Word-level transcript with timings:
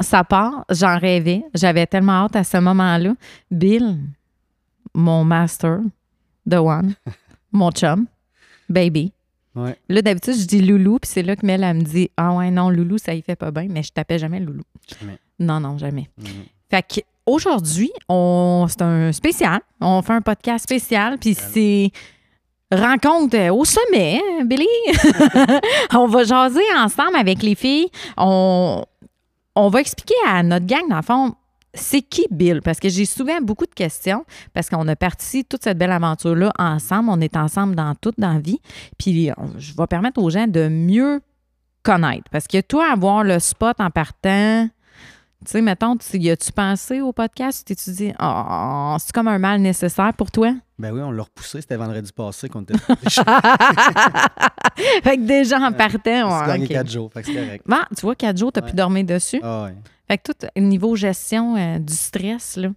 Ça 0.00 0.24
part, 0.24 0.64
j'en 0.70 0.98
rêvais. 0.98 1.44
J'avais 1.54 1.86
tellement 1.86 2.24
hâte 2.24 2.36
à 2.36 2.44
ce 2.44 2.56
moment-là. 2.58 3.14
Bill, 3.50 3.98
mon 4.94 5.24
master, 5.24 5.80
The 6.48 6.54
One, 6.54 6.94
mon 7.52 7.70
chum, 7.70 8.06
baby. 8.68 9.12
Ouais. 9.54 9.76
Là, 9.88 10.02
d'habitude, 10.02 10.34
je 10.34 10.46
dis 10.46 10.62
Loulou, 10.62 10.98
puis 10.98 11.10
c'est 11.10 11.22
là 11.22 11.34
que 11.34 11.44
Mel, 11.44 11.64
elle 11.64 11.76
me 11.78 11.82
dit 11.82 12.10
Ah 12.16 12.32
ouais, 12.32 12.50
non, 12.50 12.70
Loulou, 12.70 12.98
ça 12.98 13.14
y 13.14 13.22
fait 13.22 13.36
pas 13.36 13.50
bien, 13.50 13.66
mais 13.68 13.82
je 13.82 13.92
tapais 13.92 14.18
jamais 14.18 14.40
Loulou. 14.40 14.62
Jamais. 14.98 15.18
Non, 15.38 15.60
non, 15.60 15.78
jamais. 15.78 16.08
Mhm. 16.18 16.26
Fait 16.70 16.82
que 16.82 17.00
aujourd'hui, 17.26 17.90
on 18.08 18.66
c'est 18.68 18.82
un 18.82 19.12
spécial. 19.12 19.60
On 19.80 20.02
fait 20.02 20.12
un 20.12 20.20
podcast 20.20 20.64
spécial, 20.64 21.18
puis 21.18 21.34
c'est 21.34 21.90
rencontre 22.70 23.50
au 23.50 23.64
sommet, 23.64 24.20
hein, 24.22 24.44
Billy? 24.44 24.66
on 25.94 26.06
va 26.06 26.24
jaser 26.24 26.60
ensemble 26.76 27.16
avec 27.16 27.42
les 27.42 27.54
filles. 27.54 27.88
On, 28.16 28.84
on 29.58 29.68
va 29.68 29.80
expliquer 29.80 30.14
à 30.26 30.42
notre 30.42 30.66
gang, 30.66 30.88
dans 30.88 30.96
le 30.96 31.02
fond, 31.02 31.34
c'est 31.74 32.00
qui 32.00 32.26
Bill? 32.30 32.62
Parce 32.62 32.78
que 32.78 32.88
j'ai 32.88 33.04
souvent 33.04 33.40
beaucoup 33.40 33.66
de 33.66 33.74
questions, 33.74 34.24
parce 34.54 34.70
qu'on 34.70 34.86
a 34.88 34.96
parti 34.96 35.44
toute 35.44 35.64
cette 35.64 35.78
belle 35.78 35.92
aventure-là 35.92 36.52
ensemble. 36.58 37.10
On 37.10 37.20
est 37.20 37.36
ensemble 37.36 37.74
dans 37.74 37.94
toute 37.94 38.18
dans 38.18 38.34
la 38.34 38.40
vie. 38.40 38.60
Puis 38.98 39.30
je 39.58 39.76
vais 39.76 39.86
permettre 39.86 40.22
aux 40.22 40.30
gens 40.30 40.46
de 40.46 40.68
mieux 40.68 41.20
connaître. 41.82 42.24
Parce 42.30 42.46
que 42.46 42.60
toi, 42.60 42.92
avoir 42.92 43.24
le 43.24 43.38
spot 43.38 43.76
en 43.80 43.90
partant, 43.90 44.68
tu 45.44 45.50
sais, 45.50 45.60
mettons, 45.60 45.96
y 46.14 46.30
as-tu 46.30 46.52
pensé 46.52 47.00
au 47.00 47.12
podcast? 47.12 47.66
Tu 47.66 47.74
t'es 47.74 47.92
dit, 47.92 48.12
oh, 48.20 48.96
c'est 48.98 49.12
comme 49.12 49.28
un 49.28 49.38
mal 49.38 49.60
nécessaire 49.60 50.14
pour 50.14 50.30
toi? 50.30 50.54
Ben 50.78 50.92
oui, 50.92 51.00
on 51.00 51.10
l'a 51.10 51.22
repoussé. 51.24 51.60
C'était 51.60 51.76
vendredi 51.76 52.12
passé 52.12 52.48
qu'on 52.48 52.62
était. 52.62 52.74
fait 52.78 52.86
que 55.16 55.26
déjà 55.26 55.58
en 55.58 55.72
partant, 55.72 56.46
gagné 56.46 56.64
ok. 56.66 56.70
quatre 56.70 56.90
jours. 56.90 57.12
Fait 57.12 57.22
que 57.22 57.26
c'est 57.26 57.34
correct. 57.34 57.64
Bon, 57.66 57.76
tu 57.96 58.02
vois, 58.02 58.14
quatre 58.14 58.38
jours, 58.38 58.52
tu 58.52 58.60
as 58.60 58.62
pu 58.62 58.68
Ouais. 58.70 58.74
dormir 58.74 59.04
dessus. 59.04 59.40
Ah 59.42 59.64
ouais. 59.64 59.74
Fait 60.06 60.18
que 60.18 60.32
tout, 60.32 60.46
au 60.56 60.60
niveau 60.60 60.94
gestion 60.96 61.56
euh, 61.56 61.78
du 61.78 61.94
stress, 61.94 62.56
là, 62.56 62.70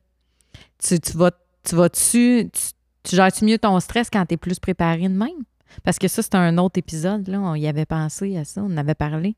tu, 0.84 1.00
tu 1.00 1.18
vas 1.18 1.32
tu 1.64 1.76
vas-tu, 1.76 2.50
tu, 2.52 2.62
tu 3.04 3.16
gères-tu 3.16 3.46
mieux 3.46 3.60
ton 3.60 3.80
stress 3.80 4.10
quand 4.12 4.26
tu 4.26 4.34
es 4.34 4.38
plus 4.38 4.60
préparé 4.60 5.04
de 5.04 5.10
même? 5.14 5.44
Parce 5.84 6.00
que 6.00 6.08
ça, 6.08 6.24
c'est 6.24 6.34
un 6.36 6.58
autre 6.58 6.80
épisode, 6.80 7.28
là. 7.28 7.40
On 7.40 7.54
y 7.56 7.68
avait 7.68 7.86
pensé 7.86 8.36
à 8.36 8.44
ça, 8.46 8.62
on 8.64 8.74
en 8.74 8.78
avait 8.78 8.96
parlé. 8.96 9.36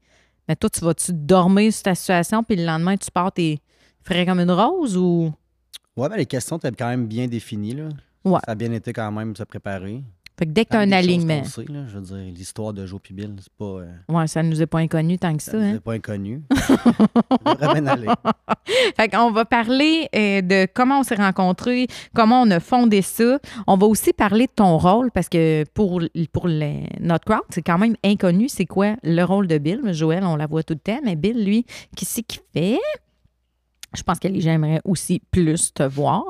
Mais 0.48 0.55
toi, 0.55 0.70
tu 0.70 0.80
vas-tu 0.86 1.11
dormir 1.14 1.72
sur 1.73 1.83
ta 1.83 1.95
situation, 1.95 2.44
puis 2.44 2.55
le 2.55 2.66
lendemain, 2.66 2.95
tu 2.95 3.11
pars, 3.11 3.31
t'es 3.31 3.59
frais 4.03 4.25
comme 4.25 4.39
une 4.39 4.52
rose 4.52 4.95
ou? 4.98 5.33
Ouais, 5.98 6.08
ben 6.09 6.16
les 6.16 6.25
questions 6.25 6.58
étaient 6.58 6.72
quand 6.72 6.88
même 6.88 7.08
bien 7.08 7.27
définies. 7.27 7.75
Là. 7.75 7.89
Ouais. 8.25 8.39
Ça 8.45 8.52
a 8.52 8.55
bien 8.55 8.71
été 8.71 8.93
quand 8.93 9.11
même 9.11 9.33
de 9.33 9.38
se 9.38 9.43
préparer. 9.43 10.02
Fait 10.38 10.47
que 10.47 10.52
dès 10.52 10.66
que 10.66 10.71
tu 10.71 10.77
as 10.77 10.79
un 10.79 10.91
alignement, 10.91 11.43
sait, 11.43 11.63
là. 11.69 11.85
je 11.88 11.95
veux 11.99 12.02
dire, 12.02 12.33
l'histoire 12.33 12.73
de 12.73 12.88
Joe 12.88 12.99
et 13.07 13.13
Bill, 13.13 13.35
c'est 13.39 13.53
pas. 13.53 13.65
euh, 13.65 13.85
ouais, 14.09 14.25
ça 14.25 14.41
nous 14.41 14.59
est 14.63 14.65
pas 14.65 14.80
inconnu 14.80 15.19
tant 15.19 15.35
que 15.38 15.43
ça. 15.43 15.52
ça 15.52 15.57
hein? 15.59 15.69
nous 15.71 15.75
est 15.75 15.80
pas 15.80 15.93
inconnu. 15.93 16.41
Fait 18.97 19.09
qu'on 19.09 19.31
va 19.31 19.45
parler 19.45 20.09
euh, 20.15 20.41
de 20.41 20.67
comment 20.73 21.02
on 21.02 21.03
s'est 21.03 21.15
rencontrés, 21.15 21.85
comment 22.15 22.41
on 22.41 22.49
a 22.49 22.59
fondé 22.59 23.03
ça. 23.03 23.38
On 23.67 23.77
va 23.77 23.85
aussi 23.85 24.11
parler 24.11 24.47
de 24.47 24.52
ton 24.55 24.77
rôle 24.80 25.11
parce 25.11 25.30
que 25.30 25.65
pour, 25.75 26.02
pour 26.31 26.47
le- 26.47 26.87
notre 26.99 27.25
crowd, 27.25 27.43
c'est 27.49 27.61
quand 27.61 27.77
même 27.77 27.95
inconnu 28.03 28.49
c'est 28.49 28.65
quoi 28.65 28.95
le 29.03 29.23
rôle 29.23 29.45
de 29.47 29.59
Bill. 29.59 29.81
Joël, 29.93 30.23
on 30.23 30.35
la 30.35 30.47
voit 30.47 30.63
tout 30.63 30.73
le 30.73 30.80
temps, 30.80 30.99
mais 31.03 31.15
Bill, 31.15 31.45
lui, 31.45 31.63
qu'est-ce 31.95 32.21
qu'il 32.21 32.41
fait? 32.53 32.80
Je 33.95 34.02
pense 34.02 34.17
que 34.17 34.27
les 34.27 34.41
gens 34.41 34.53
aimeraient 34.53 34.81
aussi 34.83 35.21
plus 35.30 35.71
te 35.73 35.83
voir. 35.83 36.23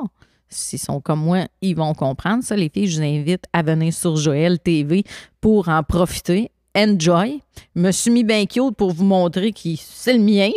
S'ils 0.54 0.80
sont 0.80 1.02
comme 1.02 1.22
moi, 1.22 1.46
ils 1.62 1.76
vont 1.76 1.94
comprendre 1.94 2.44
ça. 2.44 2.56
Les 2.56 2.70
filles, 2.70 2.88
je 2.88 2.98
vous 2.98 3.08
invite 3.08 3.46
à 3.52 3.62
venir 3.62 3.94
sur 3.94 4.16
Joël 4.16 4.59
TV 4.59 5.03
pour 5.41 5.68
en 5.69 5.84
profiter. 5.84 6.52
Enjoy. 6.75 7.40
Me 7.75 7.91
suis 7.91 8.09
mis 8.09 8.24
bien 8.24 8.46
cute 8.47 8.75
pour 8.75 8.92
vous 8.94 9.03
montrer 9.03 9.52
que 9.52 9.75
c'est 9.78 10.13
le 10.13 10.19
mien. 10.19 10.50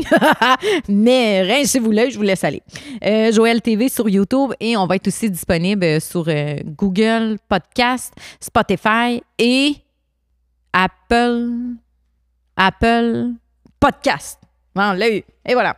Mais 0.88 1.42
rincez-vous 1.42 1.90
l'œil, 1.90 2.10
je 2.10 2.16
vous 2.16 2.22
laisse 2.22 2.42
aller. 2.42 2.62
Euh, 3.04 3.30
Joël 3.32 3.60
TV 3.60 3.90
sur 3.90 4.08
YouTube 4.08 4.52
et 4.58 4.76
on 4.78 4.86
va 4.86 4.96
être 4.96 5.08
aussi 5.08 5.30
disponible 5.30 6.00
sur 6.00 6.24
euh, 6.28 6.56
Google 6.64 7.36
Podcast, 7.48 8.14
Spotify 8.40 9.22
et 9.38 9.74
Apple 10.72 11.50
Apple 12.56 13.34
Podcast. 13.78 14.40
Bon, 14.74 14.90
on 14.90 14.92
l'a 14.92 15.10
eu. 15.10 15.22
Et 15.46 15.52
voilà. 15.52 15.76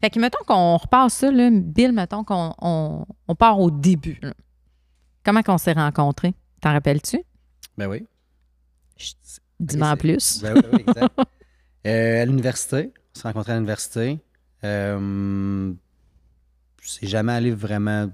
Fait 0.00 0.10
que 0.10 0.18
mettons 0.18 0.42
qu'on 0.46 0.76
repart 0.76 1.10
ça, 1.10 1.30
là, 1.30 1.50
Bill, 1.52 1.92
mettons 1.92 2.24
qu'on 2.24 2.54
on, 2.60 3.04
on 3.28 3.34
part 3.34 3.60
au 3.60 3.70
début. 3.70 4.18
là. 4.22 4.32
Comment 5.24 5.42
qu'on 5.42 5.58
s'est 5.58 5.72
rencontrés? 5.72 6.34
T'en 6.60 6.72
rappelles-tu? 6.72 7.22
Ben 7.76 7.88
oui. 7.88 8.06
Dis-moi 9.58 9.90
en 9.90 9.96
plus. 9.96 10.42
Ben 10.42 10.54
oui, 10.54 10.62
oui, 10.72 10.84
exact. 10.86 11.18
Euh, 11.86 12.20
à 12.20 12.26
l'université, 12.26 12.92
on 13.16 13.18
s'est 13.18 13.26
rencontrés 13.26 13.52
à 13.52 13.54
l'université. 13.54 14.18
Euh, 14.64 15.72
c'est 16.82 17.06
jamais 17.06 17.32
allé 17.32 17.52
vraiment 17.52 18.10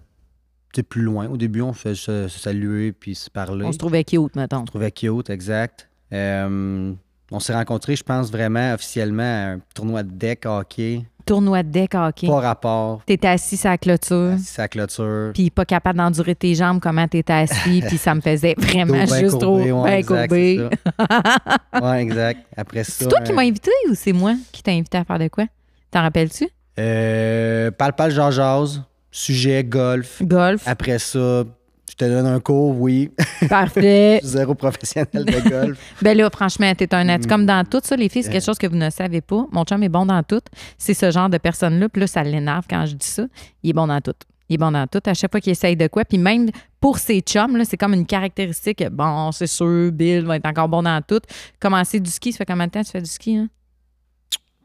sais, 0.77 0.83
plus 0.83 1.03
loin. 1.03 1.27
Au 1.29 1.37
début, 1.37 1.63
on 1.63 1.73
fait 1.73 1.95
se, 1.95 2.29
se 2.29 2.39
saluer 2.39 2.93
puis 2.93 3.15
se 3.15 3.31
parler. 3.31 3.65
On 3.65 3.73
se 3.73 3.79
trouvait 3.79 4.05
cute, 4.05 4.37
mettons. 4.37 4.59
On 4.59 4.61
se 4.61 4.67
trouvait 4.67 4.93
cute, 4.93 5.31
exact. 5.31 5.89
Euh, 6.13 6.95
on 7.33 7.41
s'est 7.41 7.55
rencontrés, 7.55 7.97
je 7.97 8.05
pense, 8.05 8.31
vraiment 8.31 8.75
officiellement 8.75 9.23
à 9.23 9.53
un 9.55 9.61
tournoi 9.75 10.03
de 10.03 10.13
deck 10.13 10.47
hockey. 10.47 11.05
Tournoi 11.27 11.65
de 11.65 11.71
deck 11.71 11.95
hockey. 11.95 12.29
Pas 12.29 12.41
rapport. 12.41 13.03
T'étais 13.05 13.27
assis 13.29 13.59
à 13.67 13.71
la 13.71 13.79
clôture. 13.79 14.33
assis 14.35 14.61
à 14.61 14.65
la 14.65 14.69
clôture. 14.69 15.33
puis 15.35 15.51
pas 15.51 15.65
capable 15.65 15.99
d'endurer 15.99 16.37
tes 16.37 16.55
jambes, 16.55 16.79
comment 16.81 17.07
t'étais 17.09 17.33
assis, 17.33 17.83
puis 17.87 17.99
ça 17.99 18.15
me 18.15 18.21
faisait 18.21 18.55
vraiment 18.57 19.05
juste 19.07 19.41
trop 19.41 19.59
ouais, 19.59 19.65
bien 19.65 19.87
exact, 19.87 20.29
courbé. 20.29 20.69
ouais, 21.83 22.03
exact. 22.03 22.41
Après 22.57 22.85
ça. 22.85 22.93
C'est 22.99 23.09
toi 23.09 23.21
qui 23.21 23.33
euh, 23.33 23.35
m'as 23.35 23.43
invité 23.43 23.73
ou 23.91 23.95
c'est 23.95 24.13
moi 24.13 24.35
qui 24.53 24.63
t'ai 24.63 24.71
invité 24.71 24.99
à 24.99 25.05
faire 25.05 25.19
de 25.19 25.29
quoi? 25.29 25.47
T'en 25.91 26.03
rappelles-tu? 26.03 26.49
Euh, 26.79 27.71
parle 27.73 27.95
pas 27.95 28.09
le 28.09 28.15
jase 28.15 28.83
sujet 29.11 29.65
golf. 29.65 30.23
Golf. 30.23 30.63
Après 30.67 30.99
ça, 30.99 31.45
te 31.97 32.05
donne 32.05 32.27
un 32.27 32.41
cours, 32.41 32.79
oui. 32.81 33.11
Parfait. 33.49 34.19
Je 34.23 34.27
suis 34.27 34.37
zéro 34.37 34.55
professionnel 34.55 35.25
de 35.25 35.49
golf. 35.49 35.79
ben 36.03 36.17
là, 36.17 36.29
franchement, 36.31 36.73
t'es 36.75 36.95
un 36.95 37.09
adulte. 37.09 37.27
Mm. 37.27 37.31
Comme 37.31 37.47
dans 37.47 37.65
tout 37.65 37.81
ça, 37.83 37.97
les 37.97 38.09
filles, 38.09 38.23
c'est 38.23 38.29
Euh. 38.29 38.33
quelque 38.33 38.45
chose 38.45 38.59
que 38.59 38.67
vous 38.67 38.77
ne 38.77 38.91
savez 38.91 39.21
pas. 39.21 39.47
Mon 39.53 39.65
chum 39.65 39.83
est 39.83 39.89
bon 39.89 40.07
dans 40.07 40.23
tout. 40.23 40.41
C'est 40.79 40.95
ce 40.95 41.11
genre 41.11 41.29
de 41.29 41.39
personne-là. 41.39 41.89
Puis 41.89 42.01
là, 42.01 42.07
ça 42.07 42.23
l'énerve 42.23 42.65
quand 42.69 42.85
je 42.87 42.95
dis 42.95 43.07
ça. 43.07 43.25
Il 43.63 43.71
est 43.71 43.73
bon 43.73 43.87
dans 43.87 44.01
tout. 44.01 44.15
Il 44.49 44.55
est 44.55 44.59
bon 44.59 44.71
dans 44.71 44.87
tout. 44.87 45.01
À 45.07 45.15
chaque 45.15 45.31
fois 45.33 45.41
qu'il 45.41 45.53
essaye 45.53 45.75
de 45.77 45.87
quoi. 45.89 46.05
Puis 46.05 46.19
même 46.19 46.49
pour 46.81 46.99
ses 46.99 47.21
chums, 47.21 47.57
là, 47.57 47.65
c'est 47.65 47.77
comme 47.77 47.95
une 47.95 48.07
caractéristique. 48.07 48.85
Bon, 48.93 49.33
c'est 49.33 49.47
sûr, 49.49 49.91
Bill 49.91 50.25
va 50.25 50.37
être 50.37 50.47
encore 50.47 50.69
bon 50.69 50.83
dans 50.83 51.01
tout. 51.03 51.21
Commencer 51.59 51.99
du 51.99 52.11
ski, 52.11 52.33
ça 52.33 52.39
fait 52.39 52.47
combien 52.47 52.67
de 52.67 52.71
temps 52.73 52.81
que 52.83 52.87
tu 52.87 52.93
fais 52.93 53.03
du 53.03 53.11
ski? 53.11 53.37
Hein? 53.37 53.49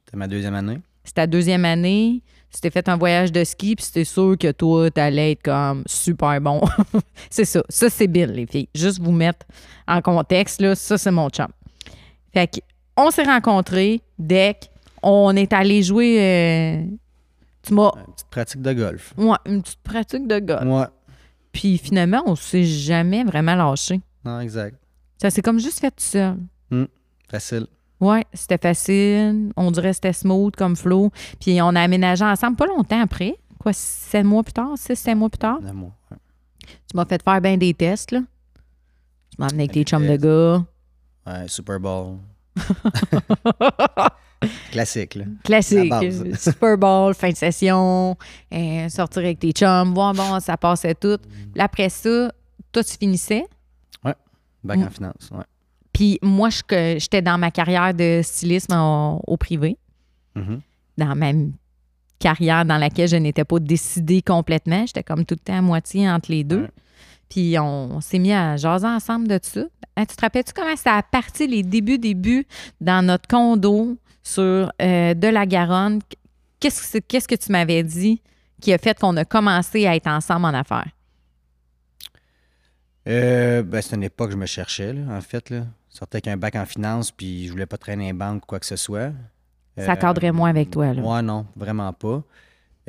C'était 0.06 0.18
ma 0.18 0.28
deuxième 0.28 0.54
année. 0.56 0.80
c'est 1.04 1.14
ta 1.16 1.26
deuxième 1.26 1.66
année, 1.66 2.22
tu 2.54 2.60
t'es 2.62 2.70
fait 2.70 2.88
un 2.90 2.98
voyage 2.98 3.32
de 3.32 3.44
ski, 3.44 3.76
puis 3.76 3.86
c'était 3.86 4.04
sûr 4.04 4.36
que 4.38 4.52
toi, 4.52 4.92
t'allais 4.92 5.32
être 5.34 5.44
comme 5.44 5.84
super 5.86 6.40
bon. 6.42 6.62
c'est 7.30 7.46
ça. 7.46 7.64
Ça, 7.70 7.90
c'est 7.90 8.08
Bill, 8.08 8.32
les 8.32 8.46
filles. 8.46 8.70
Juste 8.76 9.00
vous 9.00 9.12
mettre 9.12 9.46
en 9.88 10.02
contexte, 10.02 10.62
là, 10.62 10.76
ça, 10.76 10.98
c'est 10.98 11.12
mon 11.12 11.30
chum. 11.30 11.48
Fait 12.34 12.48
que, 12.48 12.60
on 12.98 13.10
s'est 13.12 13.24
rencontrés, 13.24 14.02
deck, 14.20 14.70
on 15.02 15.36
est 15.36 15.54
allé 15.54 15.82
jouer. 15.82 16.18
euh, 16.20 16.84
tu 17.64 17.74
m'as. 17.74 17.92
Une 17.96 18.14
petite 18.14 18.30
pratique 18.30 18.62
de 18.62 18.74
golf. 18.74 19.14
Ouais, 19.18 19.38
une 19.46 19.62
petite 19.62 19.82
pratique 19.84 20.28
de 20.28 20.40
golf. 20.40 20.64
Ouais. 20.66 20.86
Puis 21.52 21.78
finalement, 21.78 22.24
on 22.26 22.36
s'est 22.36 22.64
jamais 22.64 23.24
vraiment 23.24 23.56
lâché. 23.56 24.00
Non, 24.26 24.40
exact. 24.40 24.78
Ça 25.22 25.30
s'est 25.30 25.42
comme 25.42 25.60
juste 25.60 25.80
fait 25.80 25.92
tout 25.92 25.98
seul. 26.04 26.38
Facile. 27.30 27.68
Ouais, 28.02 28.26
c'était 28.34 28.58
facile. 28.58 29.52
On 29.56 29.72
dirait 29.72 29.90
que 29.90 29.96
c'était 29.96 30.14
smooth 30.14 30.56
comme 30.56 30.76
flow. 30.76 31.12
Puis 31.40 31.62
on 31.62 31.76
a 31.76 31.82
aménagé 31.82 32.26
ensemble 32.26 32.58
pas 32.58 32.66
longtemps 32.66 33.02
après. 33.02 33.36
Quoi, 33.60 33.74
sept 33.74 34.26
mois 34.26 34.44
plus 34.44 34.54
tard? 34.54 34.72
Six, 34.76 34.96
sept 34.98 35.16
mois 35.16 35.30
plus 35.30 35.38
tard? 35.38 35.60
Ouais. 35.62 36.18
Tu 36.90 36.96
m'as 36.98 37.06
fait 37.06 37.22
faire 37.24 37.40
bien 37.42 37.58
des 37.58 37.74
tests, 37.74 38.12
là. 38.12 38.20
Tu 39.30 39.36
m'as 39.40 39.48
amené 39.48 39.64
avec 39.64 39.72
tes 39.74 39.84
chums 39.84 40.08
de 40.08 40.16
gars. 40.18 40.66
Ouais, 41.28 41.48
Super 41.48 41.80
Bowl. 41.80 42.18
Classique, 44.72 45.16
là. 45.16 45.26
Classique. 45.44 45.94
Super 46.40 46.78
Bowl, 46.78 47.14
fin 47.14 47.30
de 47.30 47.36
session, 47.36 48.18
euh, 48.52 48.90
sortir 48.90 49.22
avec 49.24 49.40
tes 49.40 49.52
chums, 49.52 49.94
voir, 49.94 50.14
bon, 50.14 50.40
ça 50.40 50.58
passait 50.58 50.96
tout. 50.96 51.18
Puis 51.54 51.62
après 51.62 51.90
ça, 51.90 52.32
toi, 52.72 52.84
tu 52.84 52.98
finissais. 52.98 53.46
Bac 54.64 54.78
Mm. 54.78 54.84
en 54.84 54.90
finance. 54.92 55.30
Ouais. 55.32 55.44
Puis 55.94 56.20
moi, 56.22 56.50
j'étais 56.50 57.22
dans 57.22 57.38
ma 57.38 57.52
carrière 57.52 57.94
de 57.94 58.22
stylisme 58.24 58.74
au, 58.74 59.22
au 59.28 59.38
privé. 59.38 59.78
Mhm. 60.36 60.62
dans 60.98 61.16
ma 61.16 61.32
carrière 62.20 62.64
dans 62.64 62.78
laquelle 62.78 63.10
je 63.10 63.18
n'étais 63.18 63.44
pas 63.44 63.60
décidée 63.60 64.22
complètement. 64.22 64.86
J'étais 64.86 65.04
comme 65.04 65.26
tout 65.26 65.36
le 65.36 65.44
temps 65.44 65.58
à 65.58 65.62
moitié 65.62 66.10
entre 66.10 66.32
les 66.32 66.44
deux. 66.46 66.62
Ouais. 66.62 66.70
Puis 67.30 67.58
on, 67.60 68.00
s'est 68.02 68.20
mis 68.20 68.32
à 68.32 68.56
jaser 68.56 68.88
ensemble 68.88 69.28
de 69.28 69.40
ça. 69.42 69.62
Hein, 69.98 70.06
tu 70.06 70.16
te 70.16 70.22
rappelles-tu 70.22 70.54
comment 70.54 70.76
ça 70.78 70.96
a 70.96 71.04
parti 71.04 71.48
les 71.48 71.64
débuts, 71.64 71.98
débuts 71.98 72.46
dans 72.80 73.06
notre 73.06 73.28
condo 73.28 73.98
sur 74.24 74.72
euh, 74.82 75.14
de 75.14 75.28
la 75.28 75.46
Garonne? 75.46 76.00
Qu'est-ce 76.62 76.82
que, 76.82 76.88
c'est- 76.88 77.02
qu'est-ce 77.02 77.28
que 77.28 77.36
tu 77.36 77.52
m'avais 77.52 77.84
dit 77.84 78.22
qui 78.62 78.72
a 78.72 78.78
fait 78.78 78.98
qu'on 78.98 79.18
a 79.18 79.26
commencé 79.26 79.86
à 79.88 79.96
être 79.96 80.08
ensemble 80.08 80.46
en 80.46 80.54
affaires? 80.54 80.92
Euh, 83.08 83.64
ben, 83.64 83.82
c'est 83.82 83.96
une 83.96 84.04
époque 84.04 84.28
que 84.28 84.34
je 84.34 84.38
me 84.40 84.46
cherchais, 84.46 84.94
là, 84.94 85.02
en 85.16 85.22
fait. 85.22 85.50
Là. 85.50 85.66
Sortais 85.92 86.16
avec 86.18 86.28
un 86.30 86.38
bac 86.38 86.56
en 86.56 86.66
finance, 86.66 87.12
puis 87.12 87.46
je 87.48 87.52
voulais 87.52 87.66
pas 87.66 87.78
traîner 87.78 88.10
un 88.10 88.14
banque 88.14 88.44
ou 88.44 88.48
quoi 88.48 88.60
que 88.60 88.66
ce 88.66 88.78
soit. 88.78 89.12
Ça 89.78 89.96
cadrait 89.98 90.32
moins 90.32 90.50
avec 90.50 90.72
toi, 90.72 90.94
là. 90.94 91.02
Ouais, 91.02 91.22
non, 91.22 91.46
vraiment 91.56 91.92
pas. 91.94 92.24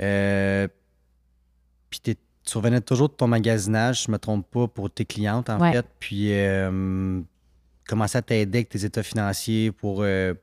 Euh, 0.01 0.69
puis 1.91 2.01
tu 2.01 2.57
revenais 2.59 2.81
toujours 2.81 3.09
de 3.09 3.15
ton 3.15 3.27
magasinage, 3.27 4.05
je 4.05 4.11
me 4.11 4.19
trompe 4.19 4.49
pas, 4.51 4.67
pour 4.69 4.91
tes 4.91 5.05
clientes, 5.05 5.51
en 5.51 5.61
Ouais. 5.61 5.73
fait. 5.73 5.87
Puis 5.99 6.29
euh, 6.33 7.21
commencer 7.89 8.19
à 8.19 8.23
t'aider 8.23 8.59
avec 8.59 8.69
tes 8.69 8.85
états 8.85 9.03
financiers 9.03 9.73
pour 9.73 9.99
euh, 10.03 10.35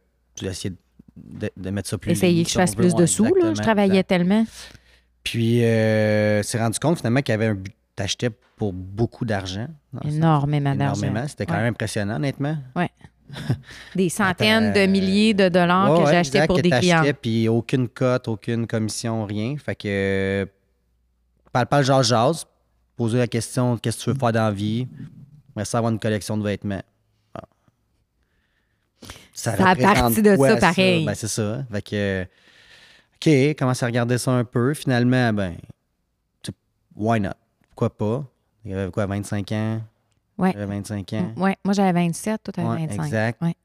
essayer 0.41 0.75
de, 1.17 1.50
de 1.56 1.69
mettre 1.69 1.89
ça 1.89 1.97
plus 1.97 2.11
Essayer 2.11 2.44
que 2.44 2.50
je 2.50 2.56
fasse 2.56 2.75
plus 2.75 2.94
de 2.94 3.06
sous, 3.06 3.23
là. 3.25 3.53
Je 3.53 3.61
travaillais 3.61 3.91
exact. 4.00 4.07
tellement. 4.09 4.45
Puis, 5.23 5.63
euh, 5.63 6.41
s'est 6.44 6.57
rendu 6.59 6.79
compte 6.79 6.97
finalement 6.97 7.21
qu'il 7.21 7.33
y 7.33 7.35
avait 7.35 7.47
un 7.47 7.53
but. 7.56 7.73
T'achetais 7.99 8.29
pour 8.55 8.71
beaucoup 8.71 9.25
d'argent. 9.25 9.67
le 9.91 10.09
Énormément 10.09 10.73
d'argent. 10.73 11.01
Énormément. 11.03 11.27
C'était 11.27 11.45
quand 11.45 11.55
Ouais. 11.55 11.63
même 11.63 11.71
impressionnant, 11.73 12.15
honnêtement. 12.15 12.57
Des 13.93 14.07
centaines 14.07 14.71
de 14.71 14.79
Attends, 14.79 14.91
milliers 14.91 15.33
de 15.33 15.49
dollars 15.49 15.91
Ouais, 15.99 16.05
que 16.05 16.11
j'achetais 16.11 16.47
pour 16.47 16.55
que 16.55 16.61
des 16.61 16.69
clients. 16.69 17.03
Puis 17.21 17.49
aucune 17.49 17.89
cote, 17.89 18.29
aucune 18.29 18.67
commission, 18.67 19.25
rien. 19.25 19.57
Fait 19.57 19.75
que. 19.75 19.87
euh, 19.87 20.45
Parle, 21.51 21.65
parle, 21.65 21.83
jase, 21.83 22.07
jase. 22.07 22.45
Poser 22.95 23.17
la 23.17 23.27
question 23.27 23.77
qu'est-ce 23.77 23.97
que 23.97 24.03
tu 24.03 24.09
veux 24.11 24.17
faire 24.17 24.31
dans 24.31 24.45
la 24.45 24.51
vie? 24.51 24.87
Mais 25.57 25.65
ça, 25.65 25.79
avoir 25.79 25.91
une 25.91 25.99
collection 25.99 26.37
de 26.37 26.43
vêtements. 26.43 26.81
Ah. 27.33 27.41
Ça 29.33 29.51
a 29.59 29.75
parti 29.75 30.21
de 30.21 30.37
quoi, 30.37 30.51
ça, 30.51 30.55
pareil. 30.57 31.05
Ben, 31.05 31.15
c'est 31.15 31.27
ça. 31.27 31.65
Fait 31.69 31.81
que. 31.81 31.95
euh, 31.95 32.25
OK, 33.51 33.57
commence 33.57 33.83
à 33.83 33.87
regarder 33.87 34.17
ça 34.17 34.31
un 34.31 34.45
peu. 34.45 34.73
Finalement, 34.73 35.33
ben. 35.33 35.55
Why 36.95 37.19
not? 37.19 37.31
Pourquoi 37.79 37.95
pas? 37.95 38.25
Il 38.65 38.71
y 38.71 38.73
avait 38.73 38.91
quoi, 38.91 39.05
25 39.05 39.53
ans? 39.53 39.79
Avait 40.37 40.65
25 40.65 41.13
ans? 41.13 41.31
Ouais, 41.37 41.55
moi 41.63 41.73
j'avais 41.73 41.93
27, 41.93 42.43
toi 42.43 42.51
t'avais 42.51 42.67
Ouais, 42.67 42.87
25. 42.87 43.05
exact. 43.05 43.41
Ouais. 43.41 43.55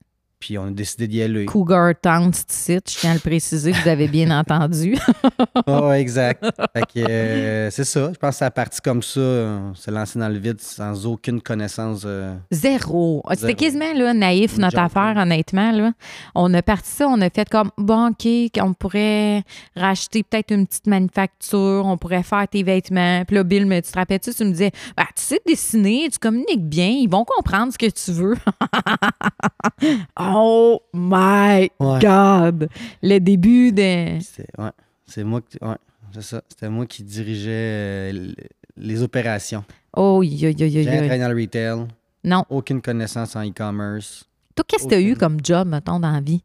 Puis 0.44 0.58
on 0.58 0.66
a 0.66 0.70
décidé 0.72 1.08
d'y 1.08 1.22
aller. 1.22 1.46
Cougar 1.46 1.94
Town, 2.02 2.28
ici, 2.30 2.74
je 2.74 2.98
tiens 2.98 3.12
à 3.12 3.14
le 3.14 3.20
préciser, 3.20 3.72
vous 3.72 3.88
avez 3.88 4.08
bien 4.08 4.30
entendu. 4.38 4.94
Oh, 5.66 5.90
exact. 5.92 6.44
Fait 6.74 6.82
que 6.82 6.98
euh, 7.08 7.70
c'est 7.70 7.84
ça. 7.84 8.10
Je 8.12 8.18
pense 8.18 8.30
que 8.34 8.36
ça 8.36 8.46
a 8.46 8.50
parti 8.50 8.80
comme 8.82 9.02
ça. 9.02 9.20
On 9.20 9.74
s'est 9.74 9.90
lancé 9.90 10.18
dans 10.18 10.28
le 10.28 10.36
vide 10.38 10.60
sans 10.60 11.06
aucune 11.06 11.40
connaissance. 11.40 12.02
euh, 12.04 12.34
Zéro. 12.50 13.22
Ah, 13.26 13.34
C'était 13.34 13.54
quasiment 13.54 13.92
là, 13.94 14.12
naïf, 14.12 14.58
notre 14.58 14.78
affaire, 14.78 15.14
honnêtement. 15.16 15.72
Là. 15.72 15.92
On 16.34 16.52
a 16.52 16.60
parti 16.62 16.90
ça, 16.90 17.08
on 17.08 17.20
a 17.22 17.30
fait 17.30 17.48
comme, 17.48 17.70
bon, 17.78 18.08
OK, 18.10 18.26
on 18.60 18.74
pourrait 18.74 19.42
racheter 19.76 20.22
peut-être 20.22 20.50
une 20.52 20.66
petite 20.66 20.86
manufacture, 20.86 21.82
on 21.86 21.96
pourrait 21.96 22.22
faire 22.22 22.46
tes 22.48 22.62
vêtements. 22.62 23.24
Puis 23.24 23.36
là, 23.36 23.44
Bill, 23.44 23.64
me, 23.66 23.80
tu 23.80 23.90
te 23.90 23.98
rappelles-tu, 23.98 24.34
tu 24.34 24.44
me 24.44 24.50
disais, 24.50 24.72
bah, 24.96 25.06
tu 25.16 25.22
sais 25.22 25.40
dessiner, 25.46 26.08
tu 26.12 26.18
communiques 26.18 26.68
bien, 26.68 26.88
ils 26.88 27.08
vont 27.08 27.24
comprendre 27.24 27.72
ce 27.72 27.78
que 27.78 27.90
tu 27.90 28.12
veux. 28.12 28.36
oh 30.20 30.22
my 30.92 31.70
Ouais. 31.80 31.98
God! 32.00 32.68
Le 33.02 33.18
début 33.18 33.72
de... 33.72 34.18
C'est 34.20 34.46
ouais, 34.58 34.70
c'est 35.06 35.24
moi 35.24 35.40
qui 35.40 35.58
ouais, 35.62 35.76
c'est 36.12 36.22
ça. 36.22 36.42
C'était 36.48 36.68
moi 36.68 36.86
qui 36.86 37.02
dirigeais 37.04 37.50
euh, 38.12 38.32
les 38.76 39.02
opérations. 39.02 39.64
Oh, 39.96 40.22
yo, 40.22 40.48
yo, 40.48 40.66
yo, 40.66 40.68
J'ai 40.68 40.82
yo. 40.84 40.90
travaillé 40.96 41.20
dans 41.20 41.28
le 41.32 41.40
retail, 41.40 41.86
Non. 42.24 42.44
aucune 42.50 42.80
connaissance 42.82 43.36
en 43.36 43.44
e-commerce. 43.48 44.24
Toi, 44.56 44.64
qu'est-ce 44.68 44.84
que 44.84 44.88
tu 44.90 44.94
as 44.94 45.00
eu 45.00 45.14
comme 45.16 45.38
job, 45.42 45.68
mettons, 45.68 45.98
dans 46.00 46.10
la 46.12 46.20
vie? 46.20 46.42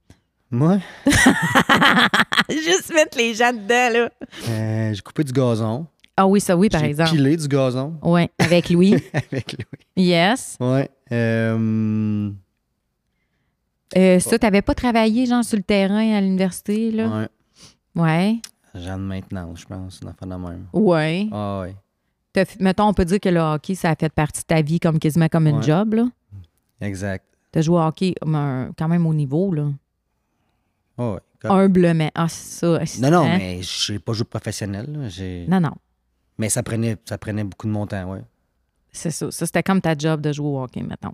Moi, 0.51 0.79
Juste 2.49 2.91
mettre 2.93 3.17
les 3.17 3.33
gens 3.35 3.53
dedans, 3.53 3.89
là. 3.93 4.09
euh, 4.49 4.93
j'ai 4.93 5.01
coupé 5.01 5.23
du 5.23 5.31
gazon. 5.31 5.85
Ah 6.17 6.25
oui, 6.27 6.41
ça 6.41 6.57
oui, 6.57 6.69
par 6.69 6.81
j'ai 6.81 6.87
exemple. 6.87 7.11
pilé 7.11 7.37
du 7.37 7.47
gazon 7.47 7.93
Oui, 8.03 8.27
avec 8.39 8.69
Louis. 8.71 8.95
avec 9.13 9.53
lui. 9.53 9.65
yes. 9.95 10.57
Ouais. 10.59 10.89
euh, 11.11 12.29
Euh, 13.97 14.19
ça, 14.19 14.37
t'avais 14.37 14.61
pas 14.61 14.75
travaillé, 14.75 15.25
genre, 15.25 15.43
sur 15.43 15.57
le 15.57 15.63
terrain 15.63 16.13
à 16.15 16.21
l'université, 16.21 16.91
là? 16.91 17.07
ouais. 17.07 17.27
Ouais. 17.95 18.39
Genre 18.75 18.97
de 18.97 19.03
maintenance, 19.03 19.61
je 19.61 19.65
pense, 19.65 19.99
une 20.01 20.09
affaire 20.09 20.27
de 20.27 20.35
même. 20.35 20.67
Ouais. 20.73 21.27
Ah 21.31 21.61
ouais. 21.61 21.75
T'as 22.31 22.45
mettons, 22.59 22.87
on 22.87 22.93
peut 22.93 23.03
dire 23.05 23.19
que 23.19 23.29
le 23.29 23.39
hockey, 23.39 23.73
ça 23.73 23.89
a 23.89 23.95
fait 23.95 24.09
partie 24.13 24.41
de 24.41 24.45
ta 24.45 24.61
vie 24.61 24.79
comme 24.79 24.99
quasiment 24.99 25.27
comme 25.27 25.47
une 25.47 25.57
Ouais. 25.57 25.63
job, 25.63 25.95
là? 25.95 26.07
Exact. 26.79 27.25
T'as 27.51 27.61
joué 27.61 27.77
au 27.77 27.81
hockey 27.81 28.13
quand 28.21 28.87
même 28.87 29.07
au 29.07 29.13
niveau, 29.13 29.51
là. 29.51 29.65
Ah 30.99 31.13
ouais. 31.13 31.19
Comme- 31.41 31.51
Humblement. 31.51 32.11
Ah, 32.13 32.27
c'est 32.27 32.59
ça. 32.59 32.85
c'est- 32.85 33.01
Non, 33.01 33.09
non, 33.09 33.23
hein? 33.25 33.37
mais 33.37 33.59
j'ai 33.63 33.97
pas 33.97 34.13
joué 34.13 34.25
professionnel. 34.25 34.85
là. 34.91 35.09
J'ai- 35.09 35.47
Non, 35.47 35.59
non. 35.61 35.73
Mais 36.37 36.49
ça 36.49 36.61
prenait, 36.61 36.95
ça 37.05 37.17
prenait 37.17 37.43
beaucoup 37.43 37.65
de 37.65 37.71
mon 37.71 37.87
temps, 37.87 38.11
ouais. 38.11 38.21
C'est 38.91 39.09
ça. 39.11 39.31
Ça, 39.31 39.45
c'était 39.45 39.63
comme 39.63 39.81
ta 39.81 39.97
job 39.97 40.21
de 40.21 40.31
jouer 40.31 40.47
au 40.47 40.61
hockey, 40.61 40.83
mettons. 40.83 41.13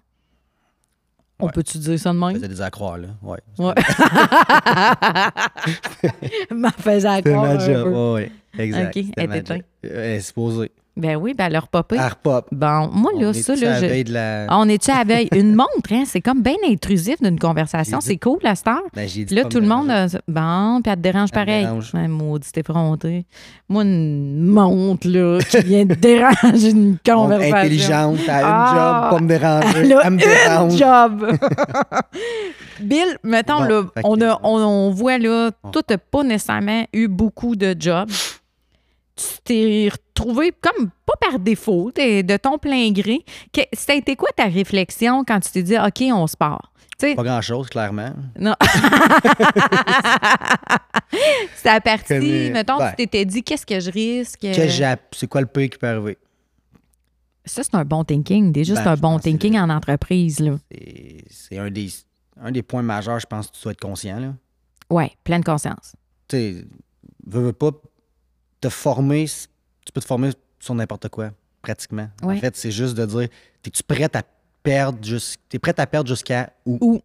On 1.39 1.47
Ouais. 1.47 1.51
peut-tu 1.51 1.77
dire 1.79 1.99
ça 1.99 2.13
de 2.13 2.17
même? 2.17 2.33
faisais 2.35 2.47
des 2.47 2.61
accroires, 2.61 2.97
là. 2.97 3.09
Ouais. 3.21 3.39
Ouais. 3.59 3.73
M'en 6.51 6.69
faisais 6.71 7.15
C'était 7.17 7.33
encore 7.35 7.43
ma 7.43 7.59
job. 7.59 7.83
peu. 7.83 7.89
Ouais, 7.91 8.13
ouais. 8.13 8.31
Exact. 8.57 8.95
Ok, 8.97 9.03
C'était 9.05 9.21
elle. 9.21 9.29
Euh, 9.85 9.89
Elle 10.05 10.11
est 10.17 10.21
supposée. 10.21 10.71
Ben 10.97 11.17
oui, 11.17 11.33
ben 11.33 11.49
leur 11.51 11.67
popper. 11.67 11.97
Elle 11.97 12.07
repop. 12.07 12.47
Bon, 12.53 12.89
moi, 12.93 13.11
là, 13.19 13.27
On 13.29 13.33
ça, 13.33 13.53
là, 13.55 13.81
je... 13.81 13.85
veille 13.85 14.05
de 14.05 14.13
la... 14.13 14.45
On 14.51 14.69
est-tu 14.69 14.91
à 14.91 14.99
la 14.99 15.03
veille? 15.03 15.27
Une 15.35 15.53
montre, 15.55 15.91
hein? 15.91 16.03
C'est 16.05 16.21
comme 16.21 16.41
bien 16.41 16.55
intrusif 16.69 17.21
d'une 17.21 17.37
conversation. 17.37 17.97
Dit- 17.97 18.05
C'est 18.07 18.17
cool, 18.17 18.39
la 18.43 18.55
star. 18.55 18.79
Ben, 18.95 19.05
j'ai 19.05 19.25
dit 19.25 19.35
Là, 19.35 19.43
tout 19.43 19.59
le 19.59 19.67
monde. 19.67 19.89
a- 19.91 20.07
Bon, 20.27 20.81
puis 20.81 20.89
elle 20.91 20.95
te 20.97 21.01
dérange 21.01 21.29
Elle 21.33 21.45
pareil. 21.45 21.63
dérange. 21.65 21.91
Ouais, 21.93 22.07
maudit 22.07 22.47
effronté. 22.55 23.25
Moi, 23.67 23.83
une 23.83 24.45
montre, 24.47 25.07
là, 25.09 25.39
qui 25.49 25.57
vient 25.65 25.85
de 25.85 25.95
déranger 25.95 26.69
une 26.69 26.97
conversation. 27.05 27.55
Intelligente, 27.57 28.17
elle 28.23 28.29
a 28.29 28.39
une 28.39 28.45
Ah! 28.47 29.09
job, 29.09 29.17
pas 29.17 29.23
me 29.23 29.27
déranger. 29.27 29.67
Elle 29.79 29.93
a 29.93 30.01
Elle 30.05 30.11
me 30.11 30.19
une 30.19 30.25
dérange. 30.25 30.77
job. 30.77 31.37
Bill, 32.79 33.17
mettons, 33.23 33.59
Bon, 33.59 33.63
là, 33.65 33.83
on, 34.03 34.21
a- 34.21 34.39
on, 34.43 34.57
on 34.59 34.91
voit, 34.91 35.17
là, 35.17 35.51
toi, 35.71 35.81
t'as 35.85 35.97
pas 35.97 36.23
nécessairement 36.23 36.83
eu 36.93 37.07
beaucoup 37.07 37.55
de 37.55 37.75
jobs. 37.79 38.09
Tu 39.15 39.23
t'es 39.45 39.89
retrouvé 39.91 40.51
comme 40.61 40.89
pas 41.05 41.13
par 41.21 41.39
défaut, 41.39 41.91
de 41.95 42.37
ton 42.37 42.57
plein 42.57 42.91
gré. 42.91 43.19
Que- 43.53 43.61
Ça 43.73 43.93
a 43.93 43.95
été 43.95 44.15
quoi 44.15 44.29
ta 44.35 44.45
réflexion 44.45 45.23
quand 45.23 45.39
tu 45.39 45.51
t'es 45.51 45.63
dit, 45.63 45.77
OK, 45.77 46.01
on 46.13 46.27
se 46.27 46.35
part? 46.35 46.71
Tu 46.99 47.07
sais, 47.09 47.15
Pas 47.15 47.23
grand-chose, 47.23 47.67
clairement. 47.69 48.11
non. 48.39 48.55
C'est 51.55 51.69
à 51.69 51.81
partir, 51.81 52.19
mettons, 52.53 52.77
ben. 52.77 52.89
tu 52.91 52.95
t'étais 52.97 53.25
dit, 53.25 53.43
qu'est-ce 53.43 53.65
que 53.65 53.79
je 53.79 53.91
risque? 53.91 54.39
Que 54.41 54.53
C'est 55.11 55.27
quoi 55.27 55.41
le 55.41 55.47
pire 55.47 55.69
qui 55.69 55.77
peut 55.77 55.87
arriver? 55.87 56.17
Ça, 57.45 57.63
c'est 57.63 57.75
un 57.75 57.85
bon 57.85 58.03
thinking. 58.03 58.51
Déjà, 58.51 58.73
Ben, 58.75 58.81
c'est 58.83 58.89
un 58.89 58.95
bon 58.95 59.17
que 59.17 59.23
thinking 59.23 59.57
en 59.57 59.69
entreprise, 59.69 60.39
là. 60.39 60.55
C'est- 60.71 61.23
C'est 61.29 61.57
un 61.57 61.69
des, 61.69 61.89
un 62.41 62.51
des 62.51 62.63
points 62.63 62.81
majeurs, 62.81 63.19
je 63.19 63.27
pense, 63.27 63.47
que 63.47 63.55
tu 63.55 63.63
dois 63.63 63.71
être 63.73 63.79
conscient. 63.81 64.19
Là. 64.19 64.33
Ouais, 64.89 65.11
pleine 65.23 65.43
conscience. 65.43 65.95
Tu 66.27 66.37
sais, 66.37 66.65
veux, 67.27 67.41
veux 67.43 67.53
pas 67.53 67.71
te 68.61 68.69
former, 68.69 69.25
tu 69.27 69.91
peux 69.93 70.01
te 70.01 70.05
former 70.05 70.31
sur 70.59 70.73
n'importe 70.75 71.09
quoi, 71.09 71.31
pratiquement. 71.61 72.09
Ouais. 72.23 72.37
En 72.37 72.39
fait, 72.39 72.55
c'est 72.55 72.71
juste 72.71 72.95
de 72.95 73.05
dire, 73.05 73.27
es-tu 73.65 73.83
prête 73.83 74.15
à 74.15 74.23
perdre, 74.63 74.97
jus- 75.03 75.35
t'es 75.49 75.59
prête 75.59 75.79
à 75.79 75.85
perdre 75.87 76.07
jusqu'à 76.09 76.51
où? 76.65 77.01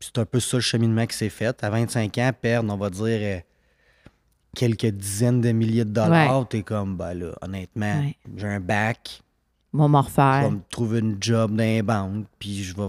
C'est 0.00 0.18
un 0.18 0.24
peu 0.26 0.40
ça 0.40 0.58
le 0.58 0.60
cheminement 0.62 1.06
qui 1.06 1.16
s'est 1.16 1.30
fait. 1.30 1.62
À 1.64 1.70
25 1.70 2.18
ans, 2.18 2.30
perdre, 2.38 2.72
on 2.72 2.76
va 2.76 2.90
dire, 2.90 3.04
euh, 3.06 3.40
quelques 4.54 4.86
dizaines 4.86 5.40
de 5.40 5.50
milliers 5.52 5.84
de 5.84 5.90
dollars, 5.92 6.46
t'es 6.48 6.62
comme, 6.62 6.96
ben 6.96 7.14
là, 7.14 7.32
honnêtement, 7.40 8.00
Ouais. 8.00 8.16
j'ai 8.36 8.46
un 8.46 8.60
bac, 8.60 9.22
Mon 9.72 9.88
m'en 9.88 10.02
je 10.02 10.10
vais 10.14 10.50
me 10.50 10.60
trouver 10.70 10.98
une 11.00 11.16
job 11.20 11.50
dans 11.52 11.64
les 11.64 11.82
banques, 11.82 12.26
puis 12.38 12.62
je 12.62 12.76
vais... 12.76 12.88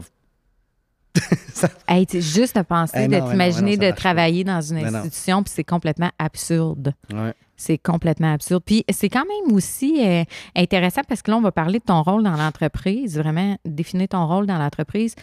Hey, 1.87 2.05
tu 2.05 2.21
sais, 2.21 2.41
juste 2.41 2.57
à 2.57 2.63
penser 2.63 3.05
Eh 3.05 3.07
de 3.07 3.19
t'imaginer 3.19 3.75
ça 3.75 3.91
de 3.91 3.95
travailler 3.95 4.43
dans 4.43 4.61
une 4.61 4.77
institution, 4.77 5.43
puis 5.43 5.53
c'est 5.55 5.63
complètement 5.63 6.11
absurde. 6.19 6.93
Ouais. 7.13 7.33
C'est 7.55 7.77
complètement 7.77 8.33
absurde. 8.33 8.63
Puis 8.65 8.83
c'est 8.89 9.09
quand 9.09 9.23
même 9.25 9.55
aussi 9.55 10.05
euh, 10.05 10.23
intéressant 10.55 11.01
parce 11.07 11.21
que 11.21 11.31
là, 11.31 11.37
on 11.37 11.41
va 11.41 11.51
parler 11.51 11.79
de 11.79 11.85
ton 11.85 12.03
rôle 12.03 12.23
dans 12.23 12.35
l'entreprise, 12.35 13.17
vraiment 13.17 13.57
définir 13.63 14.09
ton 14.09 14.27
rôle 14.27 14.45
dans 14.45 14.57
l'entreprise. 14.57 15.15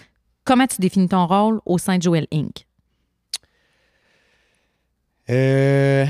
Comment 0.45 0.67
tu 0.67 0.81
définis 0.81 1.09
ton 1.09 1.27
rôle 1.27 1.61
au 1.67 1.79
sein 1.79 1.99
de 1.99 2.03
Joel 2.03 2.27
Inc? 2.33 2.67
Euh, 5.31 6.07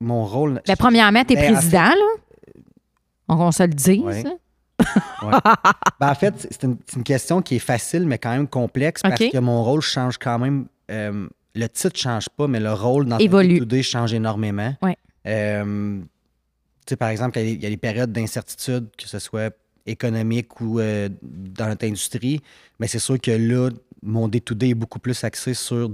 mon 0.00 0.24
rôle... 0.24 0.60
Ben, 0.66 0.76
premièrement, 0.76 1.24
tu 1.24 1.32
es 1.32 1.36
Ben, 1.36 1.50
en 1.50 1.54
président, 1.54 1.88
là. 1.88 1.94
On 3.28 3.52
se 3.52 3.62
le 3.62 3.68
dise. 3.68 4.00
Ouais. 4.00 4.24
Ben, 6.00 6.10
en 6.10 6.14
fait, 6.14 6.34
c'est- 6.50 6.62
une, 6.64 7.02
question 7.04 7.42
qui 7.42 7.56
est 7.56 7.60
facile, 7.60 8.06
mais 8.06 8.18
quand 8.18 8.30
même 8.30 8.46
complexe 8.48 9.02
parce 9.02 9.18
que 9.18 9.38
mon 9.38 9.62
rôle 9.64 9.80
change 9.80 10.18
quand 10.18 10.38
même. 10.38 10.66
euh, 10.90 11.28
le 11.54 11.66
titre 11.68 11.94
ne 11.96 11.98
change 11.98 12.28
pas, 12.30 12.46
mais 12.46 12.60
le 12.60 12.72
rôle 12.72 13.06
dans 13.06 13.18
Évolue. 13.18 13.58
le 13.58 13.66
day 13.66 13.82
change 13.82 14.14
énormément. 14.14 14.74
Ouais. 14.80 14.96
Euh, 15.26 16.00
par 16.98 17.08
exemple, 17.08 17.38
il 17.40 17.44
y 17.46 17.48
a- 17.50 17.52
il 17.54 17.62
y 17.62 17.66
a 17.66 17.70
des 17.70 17.76
périodes 17.76 18.12
d'incertitude, 18.12 18.88
que 18.96 19.08
ce 19.08 19.18
soit 19.18 19.52
économique 19.84 20.60
ou 20.60 20.78
euh, 20.78 21.08
dans 21.22 21.66
notre 21.66 21.84
industrie, 21.86 22.40
mais 22.78 22.86
c'est 22.86 22.98
sûr 23.00 23.20
que 23.20 23.30
là, 23.32 23.70
mon 24.02 24.28
day-to-day 24.28 24.70
est 24.70 24.74
beaucoup 24.74 24.98
plus 25.00 25.24
axé 25.24 25.52
sur 25.54 25.90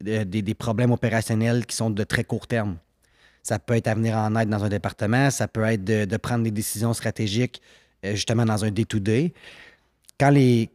des, 0.00 0.24
des 0.24 0.54
problèmes 0.54 0.92
opérationnels 0.92 1.66
qui 1.66 1.74
sont 1.76 1.90
de 1.90 2.04
très 2.04 2.24
court 2.24 2.46
terme. 2.46 2.76
Ça 3.42 3.58
peut 3.58 3.74
être 3.74 3.88
à 3.88 3.94
venir 3.94 4.16
en 4.16 4.34
aide 4.36 4.48
dans 4.48 4.64
un 4.64 4.68
département, 4.68 5.30
ça 5.30 5.48
peut 5.48 5.64
être 5.64 5.84
de, 5.84 6.16
prendre 6.16 6.44
des 6.44 6.50
décisions 6.50 6.92
stratégiques 6.92 7.60
euh, 8.04 8.12
justement 8.14 8.44
dans 8.44 8.64
un 8.64 8.70
day-to-day. 8.70 9.32
Quand 10.18 10.30
les, 10.30 10.70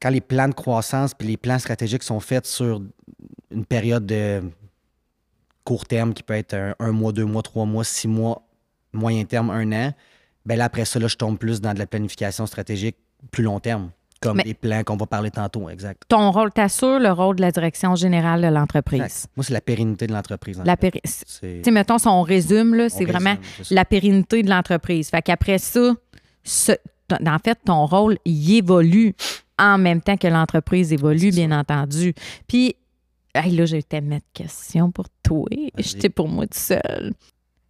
quand 0.00 0.10
les 0.10 0.20
plans 0.20 0.48
de 0.48 0.54
croissance 0.54 1.14
puis 1.14 1.28
les 1.28 1.36
plans 1.36 1.58
stratégiques 1.58 2.02
sont 2.02 2.20
faits 2.20 2.46
sur 2.46 2.82
une 3.50 3.66
période 3.66 4.06
de 4.06 4.42
court 5.64 5.86
terme 5.86 6.14
qui 6.14 6.22
peut 6.22 6.34
être 6.34 6.54
un, 6.54 6.74
un 6.78 6.92
mois, 6.92 7.12
deux 7.12 7.24
mois, 7.24 7.42
trois 7.42 7.66
mois, 7.66 7.84
six 7.84 8.08
mois, 8.08 8.46
moyen 8.92 9.24
terme, 9.24 9.50
un 9.50 9.72
an, 9.72 9.92
ben 10.46 10.56
là, 10.56 10.64
après 10.66 10.84
ça, 10.84 10.98
là, 10.98 11.08
je 11.08 11.16
tombe 11.16 11.38
plus 11.38 11.60
dans 11.60 11.74
de 11.74 11.78
la 11.78 11.86
planification 11.86 12.46
stratégique 12.46 12.96
plus 13.30 13.42
long 13.42 13.60
terme, 13.60 13.90
comme 14.26 14.36
Mais- 14.38 14.42
les 14.44 14.54
plans 14.54 14.82
qu'on 14.84 14.96
va 14.96 15.06
parler 15.06 15.30
tantôt, 15.30 15.68
exact. 15.68 16.02
Ton 16.08 16.30
rôle, 16.30 16.50
t'assures 16.52 16.98
le 16.98 17.10
rôle 17.12 17.36
de 17.36 17.40
la 17.42 17.50
direction 17.50 17.94
générale 17.96 18.42
de 18.42 18.48
l'entreprise. 18.48 19.26
Moi, 19.36 19.44
c'est 19.44 19.52
la 19.54 19.60
pérennité 19.60 20.06
de 20.06 20.12
l'entreprise. 20.12 20.60
en 20.60 20.64
La 20.64 20.76
fait. 20.76 20.90
péri- 20.90 21.00
C'est- 21.04 21.58
Tu 21.58 21.64
sais, 21.64 21.70
mettons, 21.70 21.98
si 21.98 22.08
on 22.08 22.22
résume, 22.22 22.88
c'est 22.88 23.04
vraiment 23.04 23.36
la 23.70 23.84
pérennité 23.84 24.42
de 24.42 24.50
l'entreprise. 24.50 25.08
Fait 25.10 25.22
qu'après 25.22 25.58
ça, 25.58 25.92
ce- 26.44 26.72
en 27.10 27.38
fait, 27.44 27.58
ton 27.64 27.86
rôle, 27.86 28.18
il 28.24 28.56
évolue 28.56 29.14
en 29.58 29.78
même 29.78 30.00
temps 30.02 30.16
que 30.16 30.26
l'entreprise 30.28 30.92
évolue, 30.92 31.30
bien 31.30 31.50
entendu. 31.52 32.14
Puis, 32.46 32.76
hey, 33.34 33.54
là, 33.56 33.64
j'ai 33.64 33.82
tellement 33.82 34.16
de 34.16 34.22
questions 34.34 34.90
pour 34.90 35.06
toi. 35.22 35.46
J'étais 35.78 36.08
pour 36.10 36.28
moi 36.28 36.46
tout 36.46 36.58
seul. 36.58 37.12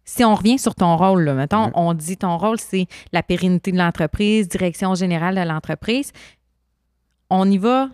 Si 0.09 0.23
on 0.23 0.35
revient 0.35 0.57
sur 0.57 0.73
ton 0.73 0.95
rôle, 0.95 1.23
là, 1.23 1.33
mettons, 1.33 1.65
Mhm. 1.67 1.71
on 1.75 1.93
dit 1.93 2.15
ton 2.15 2.37
rôle, 2.37 2.59
c'est 2.59 2.87
la 3.11 3.21
pérennité 3.23 3.73
de 3.73 3.77
l'entreprise, 3.77 4.47
direction 4.47 4.95
générale 4.95 5.35
de 5.35 5.41
l'entreprise. 5.41 6.11
On 7.29 7.49
y 7.49 7.57
va, 7.57 7.89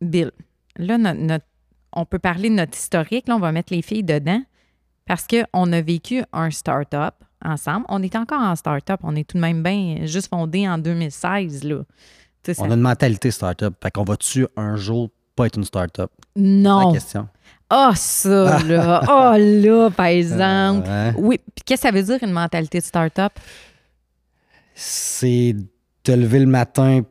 Bill. 0.00 0.30
Là, 0.76 0.98
notre- 0.98 1.20
notre- 1.20 1.44
on 1.92 2.04
peut 2.04 2.18
parler 2.18 2.48
de 2.50 2.54
notre 2.54 2.76
historique. 2.76 3.26
Là, 3.28 3.36
on 3.36 3.40
va 3.40 3.52
mettre 3.52 3.72
les 3.72 3.82
filles 3.82 4.02
dedans 4.04 4.42
parce 5.06 5.26
qu'on 5.26 5.72
a 5.72 5.80
vécu 5.80 6.22
un 6.32 6.50
start-up 6.50 7.14
ensemble. 7.44 7.86
On 7.88 8.02
est 8.02 8.14
encore 8.16 8.40
en 8.42 8.54
start-up. 8.56 9.00
On 9.02 9.16
est 9.16 9.26
tout 9.28 9.36
de 9.36 9.42
même 9.42 9.62
bien 9.62 10.04
juste 10.04 10.28
fondé 10.28 10.68
en 10.68 10.78
2016. 10.78 11.64
Là. 11.64 11.78
Tu 12.42 12.52
sais, 12.52 12.54
ça- 12.54 12.62
On 12.64 12.70
a 12.70 12.74
une 12.74 12.80
mentalité 12.80 13.30
startup. 13.30 13.74
Fait 13.82 13.90
qu'on 13.90 14.04
va-tu 14.04 14.46
un 14.56 14.76
jour 14.76 15.10
pas 15.34 15.46
être 15.46 15.56
une 15.58 15.64
startup? 15.64 16.10
C'est 16.34 16.42
Non. 16.42 16.88
la 16.88 16.92
question. 16.94 17.28
Ah, 17.68 17.92
ça, 17.96 18.62
là. 18.62 19.00
Ah, 19.08 19.36
là, 19.38 19.90
par 19.90 20.06
exemple. 20.06 20.86
Euh, 20.88 21.12
ouais. 21.12 21.18
Oui. 21.18 21.40
Puis 21.54 21.64
qu'est-ce 21.64 21.82
que 21.82 21.88
ça 21.88 21.92
veut 21.94 22.02
dire, 22.02 22.18
une 22.22 22.32
mentalité 22.32 22.78
de 22.78 22.84
start-up? 22.84 23.32
C'est 24.74 25.56
te 26.02 26.12
lever 26.12 26.40
le 26.40 26.46
matin 26.46 27.02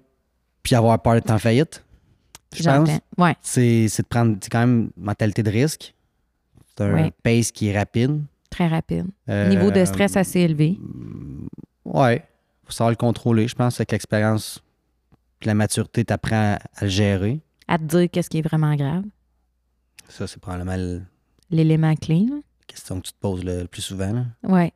puis 0.65 0.73
avoir 0.75 0.99
peur 0.99 1.13
d'être 1.13 1.29
en 1.31 1.37
faillite. 1.37 1.85
Je 2.55 2.63
pense. 2.63 2.89
Ouais. 3.19 3.35
C'est 3.41 3.87
c'est 3.87 4.01
de 4.03 4.07
prendre 4.07 4.37
quand 4.51 4.59
même 4.61 4.89
mentalité 4.97 5.43
de 5.43 5.51
risque. 5.51 5.93
C'est 6.67 6.83
un 6.83 6.93
Ouais. 6.93 7.11
pace 7.23 7.51
qui 7.51 7.67
est 7.67 7.77
rapide. 7.77 8.21
Très 8.49 8.67
rapide. 8.67 9.05
Euh, 9.29 9.47
Niveau 9.49 9.69
de 9.69 9.85
stress 9.85 10.17
assez 10.17 10.39
élevé. 10.39 10.79
Ouais. 11.85 12.23
Faut 12.65 12.71
savoir 12.71 12.89
le 12.89 12.95
contrôler. 12.95 13.47
Je 13.47 13.53
pense 13.55 13.79
avec 13.79 13.91
l'expérience, 13.91 14.59
la 15.43 15.53
maturité, 15.53 16.03
t'apprends 16.03 16.55
à, 16.55 16.81
le 16.83 16.87
gérer. 16.87 17.41
À 17.67 17.77
te 17.77 17.83
dire 17.83 18.09
qu'est-ce 18.11 18.29
qui 18.29 18.39
est 18.39 18.47
vraiment 18.47 18.73
grave. 18.75 19.03
Ça, 20.09 20.25
c'est 20.25 20.39
probablement 20.41 20.75
la 20.75 20.99
L'élément 21.51 21.95
clé. 21.95 22.25
là. 22.27 22.37
question 22.65 22.99
que 23.01 23.05
tu 23.07 23.13
te 23.13 23.19
poses 23.19 23.43
le, 23.43 23.61
le 23.61 23.67
plus 23.67 23.81
souvent. 23.83 24.25
Ouais. 24.43 24.73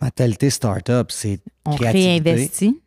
Mentalité 0.00 0.48
startup, 0.50 1.10
c'est. 1.10 1.40
On 1.66 1.74
Créativité. 1.76 2.30
réinvestit. 2.30 2.80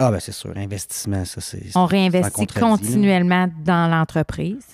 Ah, 0.00 0.10
ben 0.10 0.20
c'est 0.20 0.32
sûr, 0.32 0.52
investissement, 0.56 1.24
ça, 1.24 1.40
c'est. 1.40 1.62
On 1.76 1.86
réinvestit 1.86 2.46
continuellement 2.46 3.48
dans 3.64 3.88
l'entreprise. 3.90 4.66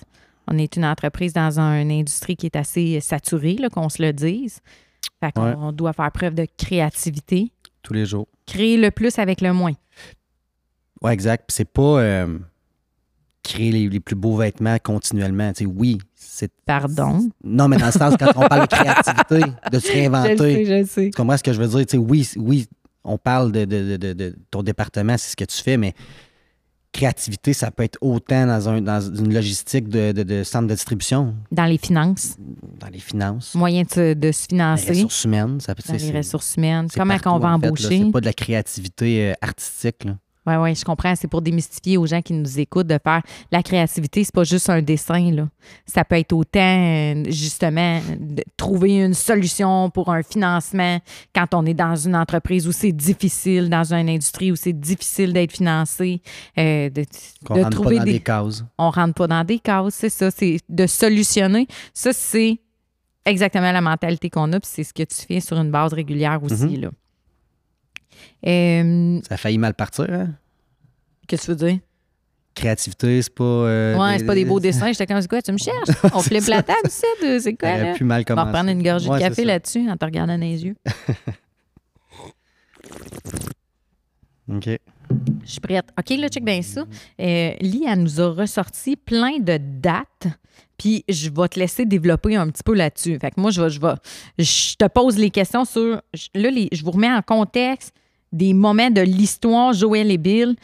On 0.47 0.57
est 0.57 0.75
une 0.75 0.85
entreprise 0.85 1.33
dans 1.33 1.59
une 1.59 1.91
industrie 1.91 2.35
qui 2.35 2.47
est 2.47 2.55
assez 2.55 2.99
saturée, 2.99 3.55
là, 3.55 3.69
qu'on 3.69 3.89
se 3.89 4.01
le 4.01 4.11
dise. 4.13 4.59
Fait 5.23 5.31
qu'on 5.31 5.67
Ouais. 5.67 5.73
doit 5.73 5.93
faire 5.93 6.11
preuve 6.11 6.33
de 6.35 6.47
créativité. 6.57 7.51
Tous 7.83 7.93
les 7.93 8.05
jours. 8.05 8.27
Créer 8.47 8.77
le 8.77 8.89
plus 8.91 9.17
avec 9.19 9.41
le 9.41 9.53
moins. 9.53 9.73
Ouais, 11.01 11.13
exact. 11.13 11.45
Puis 11.47 11.55
c'est 11.55 11.65
pas 11.71 11.99
euh, 12.01 12.37
créer 13.43 13.71
les, 13.71 13.87
les 13.89 13.99
plus 13.99 14.15
beaux 14.15 14.35
vêtements 14.37 14.77
continuellement. 14.83 15.51
Tu 15.53 15.65
sais, 15.65 15.71
oui, 15.71 15.97
c'est. 16.15 16.51
Pardon? 16.65 17.29
Non, 17.43 17.67
mais 17.67 17.77
dans 17.77 17.87
le 17.87 17.91
sens, 17.91 18.15
quand 18.19 18.31
on 18.35 18.47
parle 18.47 18.67
de 18.67 18.75
créativité, 18.75 19.41
de 19.71 19.79
se 19.79 19.91
réinventer. 19.91 20.65
je 20.65 20.85
sais. 20.87 21.05
Tu 21.05 21.11
comprends 21.11 21.37
ce 21.37 21.43
que 21.43 21.53
je 21.53 21.61
veux 21.61 21.67
dire? 21.67 21.85
Tu 21.85 21.91
sais, 21.91 21.97
oui, 21.97 22.27
oui, 22.37 22.67
on 23.03 23.17
parle 23.17 23.51
de, 23.51 23.65
de- 23.65 23.97
de- 23.97 23.97
de- 23.97 24.13
de 24.13 24.35
ton 24.51 24.63
département, 24.63 25.17
c'est 25.17 25.31
ce 25.31 25.35
que 25.35 25.45
tu 25.45 25.61
fais, 25.61 25.77
mais 25.77 25.93
créativité, 26.93 27.53
ça 27.53 27.71
peut 27.71 27.83
être 27.83 27.97
autant 28.01 28.45
dans, 28.45 28.67
un, 28.67 28.81
dans 28.81 28.99
une 28.99 29.33
logistique 29.33 29.87
de, 29.87 30.11
de- 30.11 30.23
de 30.23 30.43
centre 30.43 30.67
de 30.67 30.73
distribution, 30.73 31.33
Dans 31.51 31.63
les 31.65 31.77
finances, 31.77 32.35
dans 32.79 32.89
les 32.89 32.99
finances, 32.99 33.55
moyen 33.55 33.83
de, 33.83 33.89
se- 33.89 34.13
de 34.13 34.31
se 34.31 34.41
les 34.41 34.47
financer, 34.49 34.89
ressources 34.89 35.23
humaines. 35.23 35.59
Ça 35.61 35.73
peut, 35.73 35.83
dans 35.87 35.93
les 35.93 36.11
ressources 36.17 36.55
humaines, 36.57 36.87
comment 36.93 37.17
qu'on 37.17 37.39
va 37.39 37.53
en 37.53 37.59
fait, 37.59 37.65
là. 37.65 37.69
embaucher. 37.69 38.03
C'est 38.05 38.11
pas 38.11 38.19
de 38.19 38.25
la 38.25 38.33
créativité 38.33 39.29
euh, 39.31 39.33
artistique. 39.41 40.03
là. 40.03 40.17
Oui, 40.47 40.55
oui, 40.55 40.73
je 40.75 40.83
comprends. 40.83 41.13
C'est 41.15 41.27
pour 41.27 41.41
démystifier 41.43 41.97
aux 41.97 42.07
gens 42.07 42.21
qui 42.21 42.33
nous 42.33 42.59
écoutent 42.59 42.87
de 42.87 42.97
faire 43.03 43.21
la 43.51 43.61
créativité, 43.61 44.23
c'est 44.23 44.33
pas 44.33 44.43
juste 44.43 44.69
un 44.71 44.81
dessin. 44.81 45.31
Là. 45.31 45.47
Ça 45.85 46.03
peut 46.03 46.15
être 46.15 46.33
autant, 46.33 46.59
euh, 46.59 47.23
justement, 47.27 47.99
de 48.19 48.43
trouver 48.57 49.03
une 49.03 49.13
solution 49.13 49.89
pour 49.91 50.09
un 50.11 50.23
financement 50.23 50.99
quand 51.35 51.53
on 51.53 51.65
est 51.67 51.75
dans 51.75 51.95
une 51.95 52.15
entreprise 52.15 52.67
où 52.67 52.71
c'est 52.71 52.91
difficile, 52.91 53.69
dans 53.69 53.93
une 53.93 54.09
industrie 54.09 54.51
où 54.51 54.55
c'est 54.55 54.73
difficile 54.73 55.31
d'être 55.33 55.51
financé. 55.51 56.21
euh, 56.57 56.89
de 56.89 57.01
de 57.01 57.07
rentre 57.47 57.69
trouver 57.69 57.95
pas 57.95 57.99
dans 57.99 58.05
des, 58.05 58.11
des 58.13 58.19
cases. 58.19 58.63
On 58.77 58.89
rentre 58.89 59.13
pas 59.13 59.27
dans 59.27 59.43
des 59.43 59.59
cases, 59.59 59.93
c'est 59.93 60.09
ça. 60.09 60.31
C'est 60.31 60.57
de 60.69 60.87
solutionner. 60.87 61.67
Ça, 61.93 62.13
c'est 62.13 62.59
exactement 63.25 63.71
la 63.71 63.81
mentalité 63.81 64.29
qu'on 64.31 64.51
a, 64.53 64.59
puis 64.59 64.69
c'est 64.73 64.83
ce 64.83 64.93
que 64.93 65.03
tu 65.03 65.15
fais 65.27 65.39
sur 65.39 65.57
une 65.57 65.69
base 65.71 65.93
régulière 65.93 66.41
aussi. 66.43 66.63
Mhm. 66.65 66.81
là. 66.81 66.89
Euh, 68.47 69.19
Ça 69.27 69.35
a 69.35 69.37
failli 69.37 69.57
mal 69.57 69.73
partir, 69.73 70.07
hein? 70.11 70.29
Qu'est-ce 71.27 71.47
que 71.47 71.51
tu 71.53 71.57
veux 71.63 71.69
dire? 71.71 71.79
Créativité, 72.53 73.21
c'est 73.21 73.33
pas. 73.33 73.43
euh, 73.43 73.97
Ouais, 73.97 74.17
c'est 74.19 74.25
pas 74.25 74.35
des 74.35 74.43
beaux 74.45 74.59
dessins. 74.59 74.91
J'étais 74.91 75.05
comme, 75.07 75.21
c'est 75.21 75.27
quoi, 75.29 75.41
tu 75.41 75.51
me 75.53 75.57
cherches? 75.57 75.89
On 76.13 76.19
flippe 76.19 76.47
la 76.47 76.61
table, 76.61 76.79
c'est 76.89 77.39
c'est 77.39 77.53
quoi, 77.53 77.77
là? 77.77 77.93
pu 77.93 78.03
mal 78.03 78.17
On 78.17 78.33
va 78.33 78.35
commencer. 78.35 78.47
reprendre 78.47 78.69
une 78.71 78.83
gorgée 78.83 79.09
Ouais, 79.09 79.19
de 79.19 79.23
café 79.29 79.45
là-dessus 79.45 79.89
en 79.89 79.95
te 79.95 80.03
regardant 80.05 80.33
dans 80.37 80.41
les 80.41 80.65
yeux. 80.65 80.75
OK. 84.49 84.69
Je 85.45 85.51
suis 85.51 85.59
prête. 85.61 85.85
OK, 85.97 86.09
là, 86.17 86.27
check 86.29 86.43
bien 86.43 86.61
ça. 86.61 86.81
Euh, 87.19 87.51
Lee, 87.61 87.85
elle 87.87 87.99
nous 88.03 88.19
a 88.21 88.31
ressorti 88.33 88.95
plein 88.95 89.39
de 89.39 89.57
dates. 89.57 90.27
Puis 90.77 91.03
je 91.07 91.29
vais 91.29 91.47
te 91.47 91.59
laisser 91.59 91.85
développer 91.85 92.35
un 92.35 92.49
petit 92.49 92.63
peu 92.63 92.73
là-dessus. 92.73 93.17
Fait 93.19 93.31
que 93.31 93.39
moi, 93.39 93.51
je 93.51 93.61
vais, 93.61 93.69
je 93.69 93.79
vais, 93.79 93.93
je 94.39 94.75
te 94.75 94.87
pose 94.87 95.17
les 95.17 95.29
questions 95.29 95.63
sur. 95.63 96.01
Là, 96.33 96.49
les- 96.49 96.69
je 96.71 96.83
vous 96.83 96.91
remets 96.91 97.11
en 97.11 97.21
contexte 97.21 97.93
des 98.31 98.53
moments 98.53 98.89
de 98.89 99.01
l'histoire 99.01 99.73
Joël 99.73 100.09
et 100.11 100.17
Bill. 100.17 100.55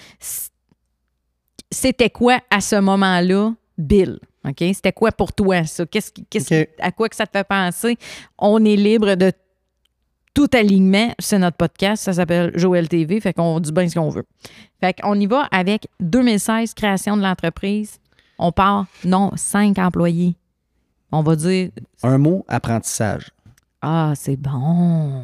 C'était 1.71 2.09
quoi 2.09 2.39
à 2.49 2.61
ce 2.61 2.77
moment-là, 2.77 3.53
Bill? 3.77 4.19
OK? 4.47 4.57
C'était 4.59 4.93
quoi 4.93 5.11
pour 5.11 5.33
toi, 5.33 5.65
ça? 5.65 5.85
Qu'est-ce, 5.85 6.65
à 6.79 6.91
quoi 6.91 7.09
que 7.09 7.15
ça 7.15 7.27
te 7.27 7.37
fait 7.37 7.43
penser? 7.47 7.97
On 8.37 8.63
est 8.63 8.77
libre 8.77 9.15
de 9.15 9.31
tout 10.33 10.47
alignement. 10.53 11.13
C'est 11.19 11.39
notre 11.39 11.57
podcast. 11.57 12.03
Ça 12.03 12.13
s'appelle 12.13 12.51
Joël 12.55 12.87
TV. 12.87 13.19
Fait 13.19 13.33
qu'on 13.33 13.59
dit 13.59 13.71
bien 13.73 13.89
ce 13.89 13.95
qu'on 13.95 14.09
veut. 14.09 14.25
Fait 14.79 14.93
qu'on 14.93 15.15
y 15.19 15.25
va 15.25 15.43
avec 15.51 15.87
2016, 15.99 16.73
création 16.73 17.17
de 17.17 17.23
l'entreprise. 17.23 17.99
On 18.39 18.51
part, 18.51 18.85
non, 19.03 19.31
cinq 19.35 19.77
employés. 19.79 20.35
On 21.11 21.23
va 21.23 21.35
dire, 21.35 21.71
Un 22.03 22.17
mot, 22.17 22.45
apprentissage. 22.47 23.31
ah, 23.81 24.13
c'est 24.15 24.35
bon. 24.37 25.23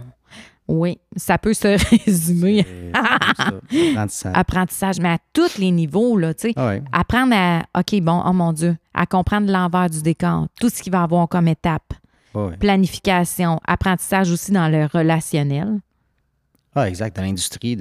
Oui, 0.68 0.98
ça 1.18 1.38
peut 1.38 1.54
se 1.54 1.68
résumer. 2.06 2.66
Apprentissage. 2.94 4.32
Apprentissage, 4.36 5.00
mais 5.00 5.10
à 5.10 5.18
tous 5.34 5.58
les 5.58 5.72
niveaux, 5.72 6.18
là, 6.18 6.34
tu 6.34 6.48
sais. 6.50 6.54
Ah 6.56 6.68
ouais. 6.68 6.84
Apprendre 6.92 7.34
à, 7.36 7.64
OK, 7.78 8.00
bon, 8.02 8.22
oh 8.26 8.34
mon 8.34 8.54
Dieu, 8.54 8.78
à 8.94 9.06
comprendre 9.06 9.52
l'envers 9.52 9.90
du 9.90 10.02
décor, 10.02 10.48
tout 10.60 10.70
ce 10.70 10.82
qu'il 10.82 10.92
va 10.92 11.04
avoir 11.04 11.28
comme 11.28 11.48
étape. 11.48 11.94
Ah 12.36 12.46
ouais. 12.46 12.58
Planification, 12.58 13.60
apprentissage 13.66 14.32
aussi 14.32 14.52
dans 14.52 14.68
le 14.70 14.86
relationnel. 14.86 15.80
Ah, 16.76 16.88
exact. 16.88 17.16
Dans 17.18 17.24
l'industrie, 17.24 17.76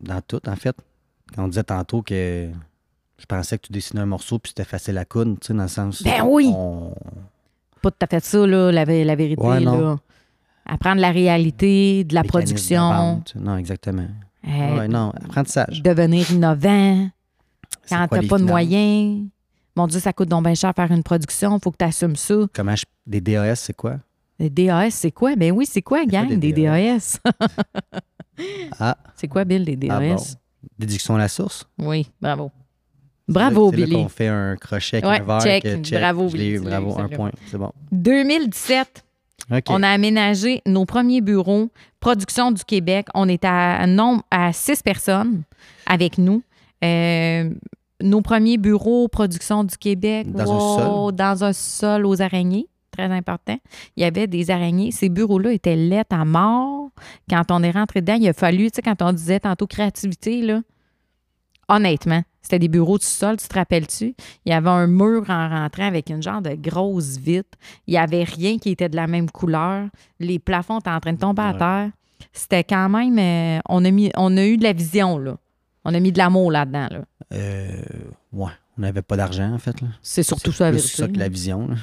dans 0.00 0.20
tout, 0.26 0.40
en 0.48 0.56
fait. 0.56 0.76
Quand 1.34 1.44
on 1.44 1.48
disait 1.48 1.64
tantôt 1.64 2.02
que 2.02 2.48
je 3.18 3.26
pensais 3.26 3.58
que 3.58 3.66
tu 3.66 3.72
dessinais 3.72 4.00
un 4.02 4.06
morceau 4.06 4.38
puis 4.38 4.50
c'était 4.50 4.64
facile 4.64 4.96
à 4.96 5.04
coudre, 5.04 5.36
tu 5.40 5.48
sais, 5.48 5.54
dans 5.54 5.62
le 5.62 5.68
sens. 5.68 6.02
Ben 6.04 6.22
oui! 6.24 6.50
on- 6.54 6.94
Pas 7.82 7.90
tout 7.90 7.96
à 8.00 8.06
fait 8.06 8.24
ça, 8.24 8.46
là, 8.46 8.70
la, 8.70 8.84
la 8.84 9.16
vérité. 9.16 9.42
Ouais, 9.42 9.60
là. 9.60 9.96
Apprendre 10.66 11.00
la 11.00 11.10
réalité, 11.12 12.04
de 12.04 12.14
la 12.14 12.24
production, 12.24 13.22
tu. 13.24 13.38
Non, 13.38 13.56
exactement. 13.56 14.06
euh, 14.48 14.78
ouais, 14.78 14.88
non, 14.88 15.10
apprentissage. 15.10 15.80
devenir 15.82 16.30
innovant. 16.32 17.08
Quand 17.88 18.06
t'as 18.10 18.20
les 18.20 18.26
pas 18.26 18.38
de 18.38 18.44
moyens, 18.44 19.26
mon 19.76 19.86
Dieu, 19.86 20.00
ça 20.00 20.12
coûte 20.12 20.28
donc 20.28 20.44
bien 20.44 20.54
cher 20.54 20.72
faire 20.74 20.90
une 20.90 21.02
production, 21.04 21.58
faut 21.62 21.70
que 21.70 21.76
tu 21.78 21.84
assumes 21.84 22.16
ça. 22.16 22.34
Comment 22.52 22.74
je- 22.74 22.84
Des 23.06 23.20
DAS, 23.20 23.54
c'est 23.60 23.74
quoi? 23.76 23.98
Les 24.38 24.50
DAS, 24.50 24.90
c'est 24.90 25.12
quoi? 25.12 25.36
Ben 25.36 25.52
oui, 25.52 25.66
c'est 25.66 25.82
quoi, 25.82 26.04
gang, 26.04 26.28
des 26.28 26.36
des 26.52 26.52
DAS? 26.64 27.20
Ah, 28.78 28.98
c'est 29.14 29.28
quoi, 29.28 29.44
Bill, 29.44 29.64
des 29.64 29.76
DAS? 29.76 29.90
ah 29.90 30.00
bon. 30.00 30.16
Déduction 30.78 31.14
à 31.14 31.18
la 31.18 31.28
source? 31.28 31.66
Oui, 31.78 32.06
bravo. 32.20 32.50
Bravo, 33.28 33.70
là- 33.70 33.76
Billy. 33.76 33.92
qu'on 33.92 34.08
fait 34.08 34.28
un 34.28 34.56
crochet 34.56 34.98
avec 35.02 35.04
Ouais, 35.06 35.20
un 35.20 35.24
verre. 35.24 35.40
check. 35.42 35.62
que 35.62 35.98
Bravo, 35.98 36.28
Billy, 36.28 36.58
tu 36.58 36.60
bravo, 36.60 36.98
un 36.98 37.08
point. 37.08 37.30
C'est 37.50 37.56
bon. 37.56 37.72
2017, 37.92 39.04
On 39.68 39.82
a 39.82 39.88
aménagé 39.88 40.62
nos 40.66 40.84
premiers 40.84 41.20
bureaux, 41.20 41.70
production 42.00 42.50
du 42.50 42.64
Québec. 42.64 43.06
On 43.14 43.28
est 43.28 43.44
à, 43.44 43.86
nombre, 43.86 44.22
à 44.30 44.52
six 44.52 44.82
personnes 44.82 45.42
avec 45.86 46.18
nous. 46.18 46.42
Euh, 46.84 47.50
nos 48.02 48.20
premiers 48.20 48.58
bureaux 48.58 49.08
production 49.08 49.64
du 49.64 49.76
Québec. 49.76 50.30
Dans 50.30 50.52
un 50.52 50.88
Wow, 50.88 51.12
Dans 51.12 51.44
un 51.44 51.52
sol 51.52 52.06
aux 52.06 52.20
araignées. 52.20 52.66
Très 52.90 53.10
important. 53.10 53.58
Il 53.96 54.02
y 54.02 54.04
avait 54.04 54.26
des 54.26 54.50
araignées. 54.50 54.90
Ces 54.90 55.08
bureaux-là 55.08 55.52
étaient 55.52 55.76
laids 55.76 56.02
à 56.10 56.24
mort. 56.24 56.90
Quand 57.28 57.50
on 57.50 57.62
est 57.62 57.70
rentré 57.70 58.00
dedans, 58.00 58.16
il 58.18 58.28
a 58.28 58.32
fallu, 58.32 58.70
tu 58.70 58.76
sais, 58.76 58.82
quand 58.82 59.02
on 59.02 59.12
disait 59.12 59.40
tantôt 59.40 59.66
créativité, 59.66 60.40
là, 60.40 60.62
honnêtement, 61.68 62.22
c'était 62.42 62.58
des 62.60 62.68
bureaux 62.68 62.98
du 62.98 63.04
sol, 63.06 63.36
tu 63.38 63.48
te 63.48 63.54
rappelles-tu? 63.54 64.14
Il 64.44 64.50
y 64.50 64.52
avait 64.52 64.68
un 64.70 64.86
mur 64.86 65.24
en 65.28 65.48
rentrant 65.48 65.84
avec 65.86 66.10
une 66.10 66.22
genre 66.22 66.40
de 66.42 66.54
grosse 66.54 67.16
vitre. 67.16 67.58
Il 67.86 67.92
n'y 67.92 67.98
avait 67.98 68.22
rien 68.24 68.58
qui 68.58 68.70
était 68.70 68.88
de 68.88 68.96
la 68.96 69.06
même 69.08 69.30
couleur. 69.30 69.86
Les 70.20 70.38
plafonds 70.38 70.78
étaient 70.78 70.90
en 70.90 71.00
train 71.00 71.12
de 71.12 71.18
tomber 71.18 71.42
à 71.42 71.54
terre. 71.54 71.90
C'était 72.32 72.64
quand 72.64 72.88
même. 72.88 73.18
euh, 73.18 73.60
on, 73.68 73.84
a 73.84 73.90
mis, 73.90 74.10
on 74.16 74.36
a 74.36 74.44
eu 74.46 74.56
de 74.56 74.62
la 74.62 74.72
vision, 74.72 75.18
là. 75.18 75.36
On 75.84 75.92
a 75.94 76.00
mis 76.00 76.12
de 76.12 76.18
l'amour 76.18 76.50
là-dedans, 76.52 76.88
là. 76.90 77.00
Euh, 77.32 77.82
ouais, 78.32 78.50
on 78.78 78.80
n'avait 78.82 79.02
pas 79.02 79.16
d'argent, 79.16 79.52
en 79.52 79.58
fait. 79.58 79.80
là. 79.80 79.88
C'est 80.02 80.22
surtout 80.22 80.52
ça, 80.52 80.70
plus 80.70 80.80
ça 80.80 81.08
que 81.08 81.18
la 81.18 81.28
vision. 81.28 81.66
là. 81.68 81.74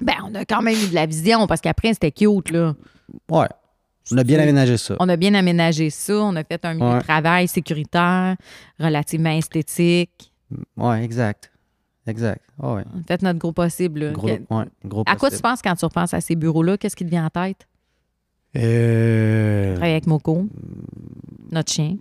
Ben, 0.00 0.14
on 0.24 0.34
a 0.34 0.44
quand 0.44 0.60
même 0.62 0.76
eu 0.76 0.88
de 0.88 0.94
la 0.94 1.06
vision 1.06 1.46
parce 1.46 1.60
qu'après, 1.60 1.94
c'était 1.94 2.12
cute, 2.12 2.50
là. 2.50 2.74
Ouais. 3.30 3.46
On 4.12 4.18
a 4.18 4.24
bien 4.24 4.38
aménagé 4.40 4.76
ça. 4.76 4.96
On 5.00 5.08
a 5.08 5.16
bien 5.16 5.34
aménagé 5.34 5.88
ça. 5.90 6.14
On 6.16 6.36
a 6.36 6.44
fait 6.44 6.62
un 6.64 6.74
milieu 6.74 6.86
Ouais. 6.86 6.98
de 6.98 7.02
travail 7.04 7.48
sécuritaire, 7.48 8.36
relativement 8.78 9.30
esthétique. 9.30 10.32
Ouais, 10.76 11.02
exact. 11.02 11.50
Exact. 12.06 12.42
Ouais. 12.58 12.82
On 12.94 13.00
a 13.00 13.02
fait 13.08 13.22
notre 13.22 13.38
gros 13.38 13.52
possible. 13.52 14.12
Gros, 14.12 14.26
Que- 14.28 14.54
ouais, 14.54 14.64
gros 14.84 15.04
à 15.06 15.16
quoi 15.16 15.30
tu 15.30 15.38
penses 15.38 15.62
quand 15.62 15.74
tu 15.74 15.84
repenses 15.86 16.12
à 16.12 16.20
ces 16.20 16.36
bureaux-là? 16.36 16.76
Qu'est-ce 16.76 16.96
qui 16.96 17.04
te 17.04 17.10
vient 17.10 17.24
en 17.26 17.30
tête? 17.30 17.66
Euh, 18.56 19.72
Travailler 19.74 19.92
avec 19.94 20.06
Moko, 20.06 20.46
notre 21.50 21.72
chien. 21.72 21.96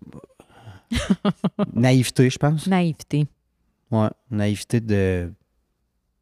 naïveté, 1.73 2.29
je 2.29 2.37
pense. 2.37 2.67
Naïveté. 2.67 3.27
Ouais, 3.91 4.09
naïveté 4.29 4.79
de 4.79 5.31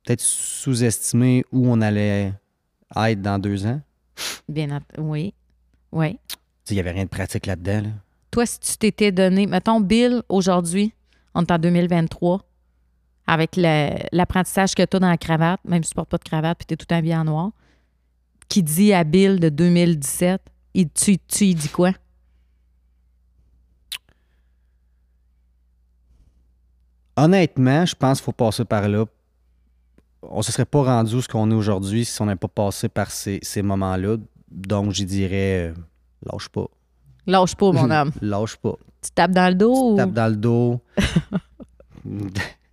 peut-être 0.04 0.22
sous-estimer 0.22 1.44
où 1.52 1.68
on 1.68 1.82
allait 1.82 2.34
être 2.96 3.22
dans 3.22 3.40
deux 3.40 3.66
ans. 3.66 3.82
Bien, 4.48 4.80
oui. 4.98 5.34
Oui. 5.92 6.20
Il 6.70 6.74
n'y 6.76 6.80
avait 6.80 6.92
rien 6.92 7.04
de 7.04 7.10
pratique 7.10 7.46
là-dedans. 7.46 7.82
là. 7.82 7.90
Toi, 8.32 8.46
si 8.46 8.60
tu 8.60 8.78
t'étais 8.78 9.12
donné, 9.12 9.46
mettons, 9.46 9.82
Bill, 9.82 10.24
aujourd'hui, 10.30 10.94
on 11.34 11.42
est 11.42 11.52
en 11.52 11.58
2023, 11.58 12.42
avec 13.28 13.56
l'apprentissage 13.58 14.74
que 14.74 14.84
tu 14.84 14.96
as 14.96 15.00
dans 15.00 15.10
la 15.10 15.18
cravate, 15.18 15.60
même 15.66 15.84
si 15.84 15.90
tu 15.90 15.96
portes 15.96 16.10
pas 16.10 16.18
de 16.18 16.24
cravate 16.24 16.58
puis 16.58 16.66
tu 16.66 16.74
es 16.74 16.78
tout 16.78 16.94
habillé 16.94 17.16
en 17.16 17.26
noir, 17.26 17.52
qui 18.48 18.64
dit 18.64 18.94
à 18.94 19.04
Bill 19.04 19.40
de 19.40 19.50
2017, 19.50 20.42
il, 20.74 20.90
tu, 20.90 21.18
tu 21.20 21.46
y 21.46 21.56
dis 21.56 21.70
quoi? 21.70 21.92
Honnêtement, 27.18 27.86
je 27.86 27.96
pense 27.96 28.20
qu'il 28.20 28.26
faut 28.26 28.32
passer 28.32 28.66
par 28.66 28.88
là. 28.88 29.06
On 30.24 30.38
ne 30.38 30.42
se 30.44 30.52
serait 30.52 30.66
pas 30.66 30.84
rendu 30.84 31.16
où 31.16 31.22
ce 31.22 31.28
qu'on 31.28 31.50
est 31.52 31.54
aujourd'hui 31.54 32.06
si 32.06 32.22
on 32.22 32.26
n'avait 32.26 32.38
pas 32.38 32.48
passé 32.48 32.90
par 32.90 33.12
ces, 33.12 33.40
ces 33.42 33.62
moments-là. 33.62 34.18
Donc, 34.52 34.92
j'y 34.92 35.06
dirais, 35.06 35.70
euh, 35.70 35.74
lâche 36.32 36.50
pas. 36.50 36.66
Lâche 37.26 37.56
pas, 37.56 37.72
mon 37.72 37.90
homme. 37.92 38.12
Lâche 38.22 38.56
pas. 38.58 38.76
Tu 39.02 39.10
tapes 39.12 39.32
dans 39.32 39.48
le 39.50 39.56
dos 39.56 39.94
ou... 39.94 39.96
Tape 39.98 40.12
dans 40.14 40.28
le 40.28 40.36
dos. 40.36 40.80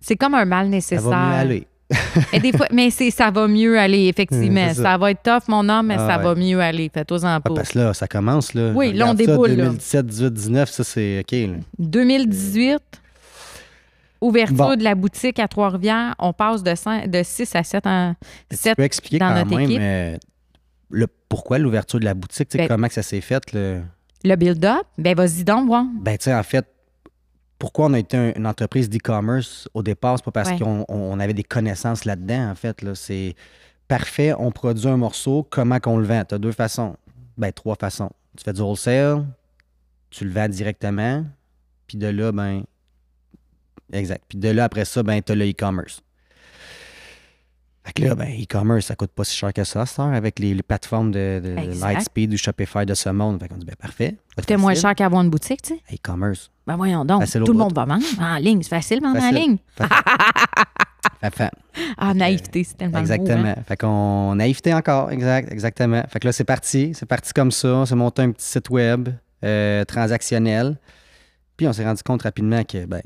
C'est 0.01 0.15
comme 0.15 0.33
un 0.35 0.45
mal 0.45 0.65
Ça 0.65 0.69
nécessaire. 0.69 1.01
va 1.09 1.27
mieux 1.29 1.35
aller. 1.35 1.67
Et 2.33 2.39
des 2.39 2.51
fois, 2.51 2.67
mais 2.71 2.91
c'est 2.91 3.09
ça 3.09 3.31
va 3.31 3.47
mieux 3.47 3.79
aller, 3.79 4.07
effectivement. 4.07 4.67
C'est 4.69 4.75
ça. 4.75 4.83
ça. 4.83 4.97
va 4.97 5.09
être 5.11 5.23
tough, 5.23 5.47
mon 5.47 5.67
homme, 5.69 5.87
mais 5.87 5.95
Ah 5.97 6.07
ça 6.07 6.17
ouais. 6.17 6.23
va 6.23 6.35
mieux 6.35 6.59
aller. 6.61 6.89
Fais-toi-en 6.93 7.23
Ah, 7.27 7.39
pas. 7.39 7.53
parce 7.53 7.69
que 7.69 7.79
là, 7.79 7.93
ça 7.95 8.07
commence. 8.07 8.53
Là. 8.53 8.71
Oui, 8.75 8.93
là, 8.93 9.05
on 9.05 9.09
ça, 9.09 9.13
déboule, 9.15 9.49
là. 9.51 9.65
2017, 9.65 10.05
18, 10.05 10.33
19, 10.33 10.69
ça, 10.69 10.83
c'est 10.83 11.19
OK. 11.21 11.31
là. 11.31 11.55
2018, 11.79 12.77
ouverture 14.21 14.55
Bon. 14.55 14.75
de 14.75 14.83
la 14.83 14.93
boutique 14.93 15.39
à 15.39 15.47
Trois-Rivières, 15.47 16.13
on 16.19 16.31
passe 16.31 16.61
de, 16.61 16.71
cin- 16.71 17.07
de 17.09 17.21
6 17.23 17.55
à 17.55 17.63
7 17.63 17.87
en 17.87 18.13
Tu 18.51 18.57
7 18.57 18.75
peux 18.77 18.83
expliquer 18.83 19.17
dans 19.19 19.29
quand 19.29 19.35
notre 19.35 19.49
même 19.49 19.61
équipe. 19.61 19.79
euh, 19.81 20.17
le, 20.89 21.07
pourquoi 21.29 21.57
l'ouverture 21.59 21.99
de 21.99 22.05
la 22.05 22.13
boutique, 22.13 22.49
Ben- 22.55 22.67
comment 22.67 22.87
que 22.87 22.93
ça 22.93 23.03
s'est 23.03 23.21
fait? 23.21 23.51
Le... 23.53 23.81
Le 24.23 24.35
build-up, 24.35 24.83
ben 24.97 25.15
vas-y 25.15 25.43
donc, 25.43 25.67
voir. 25.67 25.85
Ben, 26.01 26.17
tu 26.17 26.25
sais, 26.25 26.33
en 26.33 26.43
fait, 26.43 26.65
pourquoi 27.57 27.85
on 27.85 27.93
a 27.93 27.99
été 27.99 28.17
un- 28.17 28.33
une 28.35 28.47
entreprise 28.47 28.89
d'e-commerce 28.89 29.69
au 29.73 29.81
départ? 29.83 30.17
C'est 30.17 30.25
pas 30.25 30.31
parce 30.31 30.49
Ouais. 30.51 30.59
qu'on 30.59 30.85
on- 30.89 31.13
on 31.13 31.19
avait 31.19 31.33
des 31.33 31.43
connaissances 31.43 32.05
là-dedans, 32.05 32.49
en 32.51 32.55
fait. 32.55 32.81
Là. 32.81 32.95
C'est 32.95 33.35
parfait, 33.87 34.33
on 34.37 34.51
produit 34.51 34.87
un 34.87 34.97
morceau, 34.97 35.47
comment 35.49 35.79
qu'on 35.79 35.97
le 35.97 36.05
vend? 36.05 36.23
Tu 36.27 36.35
as 36.35 36.37
deux 36.37 36.51
façons. 36.51 36.95
Ben, 37.37 37.51
trois 37.53 37.75
façons. 37.75 38.09
Tu 38.37 38.43
fais 38.43 38.53
du 38.53 38.61
wholesale, 38.61 39.25
tu 40.09 40.25
le 40.25 40.31
vends 40.31 40.49
directement, 40.49 41.25
puis 41.87 41.97
de 41.97 42.07
là, 42.07 42.31
ben. 42.31 42.63
Exact. 43.91 44.23
Puis 44.27 44.37
de 44.37 44.49
là, 44.49 44.65
après 44.65 44.85
ça, 44.85 45.01
ben, 45.03 45.21
tu 45.21 45.31
as 45.31 45.35
le 45.35 45.49
e-commerce. 45.49 46.01
Fait 47.83 47.93
que 47.93 48.03
là, 48.03 48.13
ben, 48.13 48.27
e-commerce, 48.29 48.85
ça 48.87 48.95
coûte 48.95 49.11
pas 49.11 49.23
si 49.23 49.35
cher 49.35 49.51
que 49.53 49.63
ça, 49.63 49.85
ça, 49.85 50.03
avec 50.11 50.37
les, 50.39 50.53
les 50.53 50.63
plateformes 50.63 51.11
de. 51.11 51.41
Lightspeed 51.81 52.33
ou 52.33 52.37
Shopify 52.37 52.85
de 52.85 52.93
ce 52.93 53.09
monde. 53.09 53.39
Fait 53.41 53.47
qu'on 53.47 53.55
dit, 53.57 53.65
ben, 53.65 53.75
parfait. 53.79 54.17
C'était 54.37 54.57
moins 54.57 54.75
cher 54.75 54.93
qu'avoir 54.95 55.21
une 55.21 55.29
boutique, 55.29 55.61
tu 55.61 55.75
sais. 55.75 55.81
E-commerce. 55.95 56.51
Ben 56.67 56.75
voyons 56.75 57.03
donc, 57.03 57.21
Facile 57.21 57.43
tout 57.43 57.51
le 57.53 57.57
monde 57.57 57.73
va 57.73 57.85
vendre 57.85 58.05
en 58.21 58.35
ligne. 58.37 58.61
C'est 58.61 58.69
facile, 58.69 59.01
vendre 59.01 59.21
en 59.23 59.31
ligne. 59.31 59.57
Fait- 61.21 61.35
fait- 61.35 61.51
Ah, 61.97 62.13
naïveté, 62.13 62.63
c'est 62.63 62.77
tellement 62.77 62.99
Exactement. 62.99 63.43
hein. 63.57 63.63
Fait 63.67 63.75
qu'on 63.77 64.35
naïveté 64.35 64.73
encore, 64.73 65.11
exact, 65.11 65.51
exactement. 65.51 66.03
Fait 66.09 66.19
que 66.19 66.27
là, 66.27 66.31
c'est 66.31 66.43
parti. 66.45 66.91
C'est 66.93 67.05
parti 67.05 67.33
comme 67.33 67.51
ça. 67.51 67.69
On 67.69 67.85
s'est 67.85 67.95
monté 67.95 68.21
un 68.21 68.31
petit 68.31 68.45
site 68.45 68.69
web 68.69 69.09
euh, 69.43 69.83
transactionnel. 69.85 70.77
Puis 71.57 71.67
on 71.67 71.73
s'est 71.73 71.83
rendu 71.85 72.03
compte 72.03 72.21
rapidement 72.23 72.63
que 72.63 72.85
ben, 72.85 73.01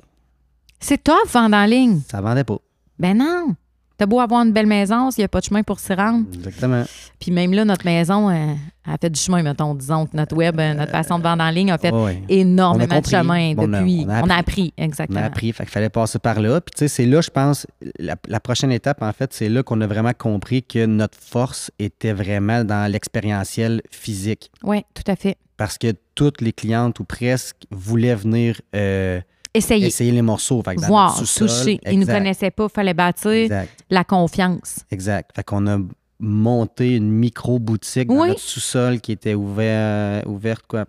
C'est 0.80 1.04
tough, 1.04 1.28
vendre 1.32 1.56
en 1.56 1.66
ligne. 1.66 2.02
ça 2.10 2.22
vendait 2.22 2.44
pas. 2.44 2.58
Ben 3.00 3.18
non. 3.18 3.56
T'as 3.98 4.06
beau 4.08 4.20
avoir 4.20 4.42
une 4.44 4.52
belle 4.52 4.66
maison, 4.66 5.12
s'il 5.12 5.22
n'y 5.22 5.26
a 5.26 5.28
pas 5.28 5.40
de 5.40 5.46
chemin 5.46 5.62
pour 5.64 5.80
s'y 5.80 5.94
rendre. 5.94 6.26
Exactement. 6.34 6.84
Puis 7.20 7.32
même 7.32 7.54
là, 7.54 7.64
notre 7.64 7.86
maison, 7.86 8.30
euh, 8.30 8.54
a 8.86 8.98
fait 9.00 9.10
du 9.10 9.20
chemin, 9.20 9.44
mettons. 9.44 9.76
Disons 9.76 10.08
que 10.08 10.18
notre 10.18 10.36
web, 10.36 10.60
euh, 10.60 10.74
notre 10.74 10.92
façon 10.92 11.20
de 11.20 11.24
vendre 11.24 11.44
en 11.44 11.50
ligne 11.52 11.72
a 11.72 11.78
fait 11.78 11.94
énormément 12.28 12.96
On 12.98 13.02
de 13.02 13.06
chemin 13.06 13.54
Bon, 13.54 13.70
on 13.70 13.74
a- 13.74 13.80
depuis. 13.80 14.06
on 14.06 14.10
a 14.10 14.24
on 14.24 14.30
a 14.30 14.36
appris, 14.36 14.74
On 14.78 14.84
exactement. 14.84 15.20
a 15.20 15.24
appris, 15.26 15.52
fait 15.54 15.64
qu'il 15.64 15.72
fallait 15.72 15.90
passer 15.90 16.20
par 16.20 16.40
là. 16.42 16.60
Puis 16.60 16.72
tu 16.76 16.80
sais, 16.80 16.88
c'est 16.88 17.06
là, 17.06 17.22
je 17.22 17.30
pense, 17.30 17.68
la, 18.00 18.16
la 18.28 18.40
prochaine 18.40 18.72
étape, 18.72 19.02
en 19.02 19.14
fait, 19.14 19.32
c'est 19.34 19.48
là 19.50 19.62
qu'on 19.64 19.80
a 19.82 19.88
vraiment 19.88 20.14
compris 20.18 20.64
que 20.64 20.86
notre 20.86 21.18
force 21.20 21.72
était 21.80 22.14
vraiment 22.14 22.64
dans 22.64 22.92
l'expérientiel 22.92 23.82
physique. 23.92 24.52
Oui, 24.64 24.84
tout 24.94 25.10
à 25.10 25.16
fait. 25.16 25.38
Parce 25.56 25.78
que 25.78 25.94
toutes 26.16 26.42
les 26.42 26.52
clientes, 26.52 27.00
ou 27.00 27.04
presque, 27.06 27.58
voulaient 27.70 28.16
venir 28.16 28.60
euh, 28.76 29.22
Essayer 29.56 30.12
les 30.12 30.22
morceaux. 30.22 30.62
Fait 30.64 30.76
que 30.76 30.82
dans 30.82 30.88
voir, 30.88 31.16
toucher. 31.18 31.80
Ils 31.86 32.00
ne 32.00 32.06
nous 32.06 32.12
connaissaient 32.12 32.52
pas, 32.52 32.64
il 32.66 32.74
fallait 32.74 32.94
bâtir 32.94 33.32
Exact, 33.32 33.70
la 33.90 34.04
confiance. 34.04 34.80
exact. 34.92 35.32
Fait 35.36 35.44
qu'on 35.44 35.68
a 35.68 35.78
monté 36.20 36.96
une 36.96 37.12
micro-boutique 37.12 38.08
dans 38.08 38.22
Oui. 38.22 38.28
notre 38.30 38.40
sous-sol 38.40 39.00
qui 39.02 39.12
était 39.12 39.34
ouvert, 39.36 40.24
ouverte, 40.28 40.66
quoi? 40.68 40.86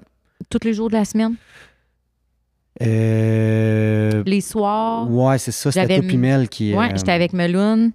Tous 0.48 0.60
les 0.64 0.72
jours 0.72 0.88
de 0.88 0.94
la 0.94 1.04
semaine, 1.04 1.34
Euh, 2.82 4.22
les 4.26 4.40
soirs? 4.40 5.10
ouais, 5.10 5.38
c'est 5.38 5.52
ça, 5.52 5.70
c'était 5.70 5.86
toi 5.86 5.96
une- 5.96 6.06
Pimel 6.08 6.48
qui... 6.48 6.74
Ouais, 6.74 6.86
euh, 6.92 6.96
j'étais 6.96 7.12
avec 7.12 7.32
Meloun. 7.32 7.92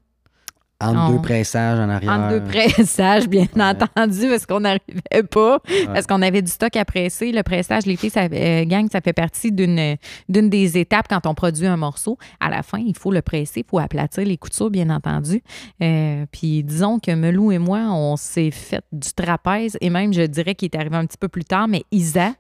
Entre 0.82 1.12
deux 1.12 1.22
pressages 1.22 1.78
en 1.80 1.90
arrière. 1.90 2.12
Entre 2.14 2.30
deux 2.40 2.44
pressages, 2.44 3.28
bien 3.28 3.48
Ouais. 3.56 3.62
entendu, 3.64 4.28
parce 4.30 4.46
qu'on 4.46 4.62
n'arrivait 4.62 5.24
pas. 5.30 5.60
Ouais. 5.70 5.86
Parce 5.88 6.08
qu'on 6.08 6.22
avait 6.22 6.42
du 6.42 6.50
stock 6.52 6.74
à 6.78 6.86
presser. 6.86 7.32
Le 7.34 7.44
pressage, 7.44 7.86
les 7.86 7.98
filles, 7.98 8.10
ça, 8.12 8.28
euh, 8.32 8.64
gang, 8.66 8.88
ça 8.92 9.02
fait 9.02 9.12
partie 9.14 9.52
d'une 9.52 9.98
d'une 10.30 10.50
des 10.50 10.78
étapes 10.78 11.08
quand 11.10 11.26
on 11.28 11.34
produit 11.34 11.68
un 11.68 11.76
morceau. 11.78 12.18
À 12.40 12.50
la 12.50 12.64
fin, 12.64 12.78
il 12.80 12.98
faut 12.98 13.12
le 13.12 13.22
presser, 13.22 13.62
il 13.62 13.70
faut 13.70 13.80
aplatir 13.80 14.24
les 14.24 14.38
coutures, 14.38 14.70
bien 14.70 14.90
entendu. 14.90 15.44
Euh, 15.84 16.26
puis 16.32 16.64
disons 16.64 17.00
que 17.00 17.12
Melou 17.12 17.52
et 17.52 17.58
moi, 17.58 17.80
on 17.92 18.16
s'est 18.16 18.52
fait 18.52 18.84
du 18.94 19.12
trapèze 19.14 19.78
et 19.82 19.90
même, 19.90 20.14
je 20.14 20.22
dirais 20.22 20.56
qu'il 20.56 20.70
est 20.72 20.78
arrivé 20.78 20.96
un 20.96 21.06
petit 21.06 21.18
peu 21.18 21.28
plus 21.28 21.44
tard, 21.46 21.68
mais 21.68 21.84
Isa, 21.92 22.32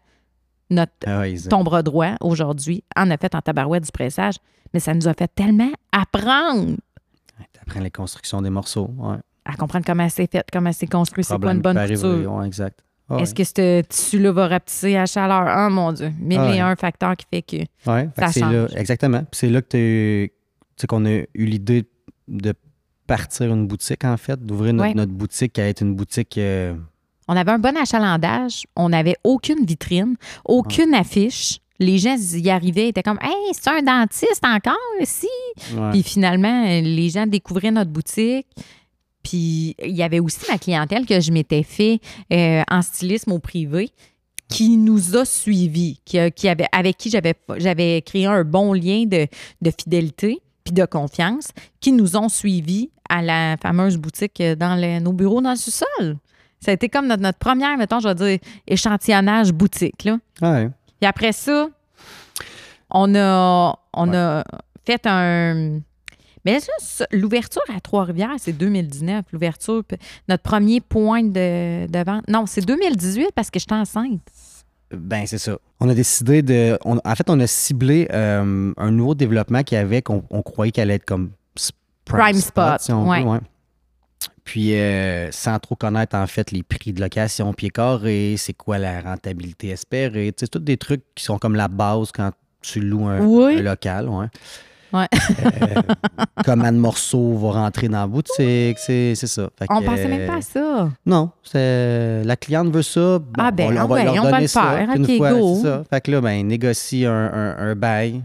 notre 0.69 0.93
Ah 1.05 1.19
ouais, 1.19 1.33
ils- 1.33 1.47
ton 1.49 1.63
bras 1.63 1.83
droit 1.83 2.11
aujourd'hui, 2.21 2.83
en 2.95 3.09
a 3.11 3.17
fait 3.17 3.35
en 3.35 3.41
tabarouette 3.41 3.83
du 3.83 3.91
pressage. 3.91 4.35
Mais 4.71 4.79
ça 4.79 4.93
nous 4.93 5.07
a 5.07 5.15
fait 5.15 5.27
tellement 5.33 5.71
apprendre 5.91 6.75
Les 7.81 7.91
constructions 7.91 8.41
des 8.41 8.49
morceaux. 8.49 8.89
Ouais. 8.97 9.17
à 9.45 9.55
comprendre 9.55 9.85
comment 9.85 10.07
c'est 10.09 10.29
fait, 10.31 10.45
comment 10.51 10.71
c'est 10.71 10.87
construit, 10.87 11.23
c'est 11.23 11.29
quoi 11.29 11.39
Problème 11.39 11.57
une 11.57 11.61
bonne 11.61 11.87
couture. 11.87 12.33
ouais, 12.35 12.47
exact. 12.47 12.79
Ah. 13.09 13.17
Est-ce 13.17 13.33
que 13.33 13.43
ce 13.43 13.81
tissu-là 13.81 14.31
va 14.31 14.47
rapetisser 14.47 14.95
à 14.95 15.05
chaleur? 15.07 15.43
Ah, 15.47 15.67
mon 15.69 15.91
Dieu. 15.91 16.11
Mille 16.19 16.39
Ah 16.39 16.55
et 16.55 16.59
un 16.59 16.75
facteurs 16.75 17.15
qui 17.17 17.25
fait 17.31 17.41
que. 17.41 17.57
Fait 17.79 18.09
Ça 18.17 18.27
c'est 18.31 18.39
là, 18.41 18.67
exactement. 18.75 19.19
Puis 19.21 19.39
c'est 19.39 19.49
là 19.49 19.61
que 19.63 20.29
tu 20.77 20.87
qu'on 20.87 21.05
a 21.05 21.09
eu 21.09 21.27
l'idée 21.45 21.85
de 22.27 22.53
partir 23.07 23.51
une 23.51 23.65
boutique, 23.67 24.05
en 24.05 24.15
fait, 24.17 24.39
d'ouvrir 24.45 24.73
notre, 24.73 24.95
notre 24.95 25.11
boutique 25.11 25.53
qui 25.53 25.61
allait 25.61 25.71
être 25.71 25.81
une 25.81 25.95
boutique. 25.95 26.37
euh, 26.37 26.75
On 27.27 27.35
avait 27.35 27.51
un 27.51 27.57
bon 27.59 27.75
achalandage. 27.75 28.65
On 28.75 28.89
n'avait 28.89 29.15
aucune 29.23 29.65
vitrine, 29.65 30.15
aucune 30.45 30.93
affiche. 30.93 31.59
Les 31.79 31.97
gens 31.97 32.15
y 32.33 32.49
arrivaient, 32.49 32.85
ils 32.85 32.89
étaient 32.89 33.03
comme 33.03 33.19
Hey, 33.21 33.53
c'est 33.53 33.69
un 33.69 33.81
dentiste 33.81 34.41
encore 34.43 34.75
ici? 34.99 35.27
ouais. 35.75 35.91
Puis 35.91 36.03
finalement, 36.03 36.65
euh, 36.67 36.81
les 36.81 37.09
gens 37.09 37.25
découvraient 37.25 37.71
notre 37.71 37.91
boutique. 37.91 38.47
Puis 39.23 39.75
il 39.83 39.95
y 39.95 40.03
avait 40.03 40.19
aussi 40.19 40.39
ma 40.49 40.57
clientèle 40.57 41.05
que 41.05 41.19
je 41.19 41.31
m'étais 41.31 41.63
fait 41.63 41.99
euh, 42.31 42.63
en 42.69 42.81
stylisme 42.81 43.31
au 43.33 43.39
privé. 43.39 43.89
qui 44.49 44.77
nous 44.77 45.15
a 45.15 45.25
suivis, 45.25 45.99
qui, 46.05 46.17
qui 46.31 46.47
avait, 46.49 46.65
avec 46.71 46.97
qui 46.97 47.09
j'avais, 47.11 47.35
j'avais 47.57 48.01
créé 48.01 48.25
un 48.25 48.43
bon 48.43 48.73
lien 48.73 49.03
de, 49.05 49.27
de 49.61 49.71
fidélité 49.77 50.39
puis 50.63 50.73
de 50.73 50.85
confiance, 50.85 51.49
qui 51.79 51.91
nous 51.91 52.15
ont 52.17 52.29
suivis 52.29 52.89
à 53.09 53.21
la 53.21 53.57
fameuse 53.61 53.97
boutique 53.97 54.41
euh, 54.41 54.55
dans 54.55 54.75
le- 54.75 54.99
nos 54.99 55.13
bureaux 55.13 55.41
dans 55.41 55.51
le 55.51 55.55
sous-sol. 55.55 56.17
Ça 56.59 56.71
a 56.71 56.73
été 56.73 56.89
comme 56.89 57.07
notre, 57.07 57.21
notre 57.21 57.37
première, 57.39 57.77
mettons, 57.77 57.99
je 57.99 58.07
vais 58.09 58.15
dire, 58.15 58.39
échantillonnage 58.67 59.51
boutique. 59.53 60.03
Là. 60.03 60.17
Ouais. 60.41 60.69
Et 61.01 61.05
après 61.05 61.31
ça, 61.31 61.69
on 62.89 63.15
a, 63.15 63.75
on 63.93 64.13
a 64.13 64.43
fait 64.85 65.01
un. 65.05 65.79
Mais 66.45 66.59
ça, 66.59 67.05
l'ouverture 67.11 67.61
à 67.75 67.79
Trois-Rivières, 67.81 68.35
c'est 68.37 68.53
2019. 68.53 69.25
L'ouverture, 69.33 69.83
notre 70.29 70.43
premier 70.43 70.79
point 70.81 71.21
de, 71.23 71.85
de 71.87 72.03
vente. 72.05 72.27
Non, 72.27 72.45
c'est 72.45 72.65
2018 72.65 73.31
parce 73.35 73.49
que 73.51 73.59
j'étais 73.59 73.75
enceinte. 73.75 74.21
Ben, 74.91 75.27
c'est 75.27 75.37
ça. 75.37 75.57
On 75.79 75.89
a 75.89 75.93
décidé 75.93 76.41
de. 76.41 76.77
on- 76.85 76.99
en 77.03 77.15
fait, 77.15 77.29
on 77.29 77.39
a 77.39 77.45
ciblé 77.47 78.07
euh, 78.11 78.73
un 78.75 78.91
nouveau 78.91 79.15
développement 79.15 79.63
qu'il 79.63 79.77
y 79.77 79.81
avait 79.81 80.01
qu'on 80.01 80.23
on 80.31 80.41
croyait 80.41 80.71
qu'elle 80.71 80.83
allait 80.89 80.95
être 80.95 81.05
comme 81.05 81.31
Prime 82.05 82.33
spot, 82.33 82.79
si 82.81 82.91
on 82.91 83.07
ouais. 83.07 83.21
veut, 83.21 83.27
ouais. 83.29 83.39
Puis, 84.49 84.73
euh, 84.73 85.29
sans 85.31 85.59
trop 85.59 85.75
connaître, 85.75 86.15
en 86.15 86.25
fait, 86.25 86.49
les 86.51 86.63
prix 86.63 86.91
de 86.91 86.99
location 86.99 87.53
pied 87.53 87.69
carré, 87.69 88.33
c'est 88.35 88.53
quoi 88.53 88.79
la 88.79 88.99
rentabilité 88.99 89.67
espérée. 89.69 90.31
Tu 90.35 90.39
sais, 90.39 90.45
c'est 90.45 90.47
tous 90.47 90.57
des 90.57 90.75
trucs 90.77 91.03
qui 91.13 91.23
sont 91.23 91.37
comme 91.37 91.53
la 91.55 91.67
base 91.67 92.11
quand 92.11 92.31
tu 92.59 92.79
loues 92.81 93.05
un, 93.07 93.19
Oui. 93.23 93.57
un 93.59 93.61
local. 93.61 94.09
Ouais. 94.09 94.25
Ouais. 94.91 95.05
Euh, 95.45 95.81
comment 96.43 96.71
de 96.71 96.77
morceaux 96.77 97.37
va 97.37 97.51
rentrer 97.51 97.89
dans 97.89 97.99
la 97.99 98.07
boutique, 98.07 98.79
c'est 98.79 99.13
c'est 99.13 99.27
ça. 99.27 99.47
Fait 99.59 99.67
On 99.69 99.81
que, 99.81 99.85
pensait 99.85 100.07
même 100.07 100.25
pas 100.25 100.37
à 100.37 100.41
ça. 100.41 100.89
non, 101.05 101.29
c'est 101.43 102.23
la 102.23 102.35
cliente 102.35 102.73
veut 102.73 102.81
ça. 102.81 103.19
bon, 103.19 103.25
Ah, 103.37 103.51
ben, 103.51 103.67
on, 103.77 103.81
ah 103.81 103.85
va 103.85 103.93
ouais, 103.95 104.03
leur 104.05 104.13
on 104.15 104.21
va 104.23 104.31
donner 104.31 104.41
le 104.41 104.47
ça. 104.47 104.61
faire. 104.63 104.95
Une 104.95 105.05
OK, 105.05 105.17
fois, 105.17 105.31
go. 105.33 105.59
ça. 105.61 105.83
Fait 105.91 106.01
que 106.01 106.09
là, 106.09 106.21
ben, 106.21 106.47
négocie 106.47 107.05
un, 107.05 107.13
un, 107.13 107.57
un 107.69 107.75
bail. 107.75 108.23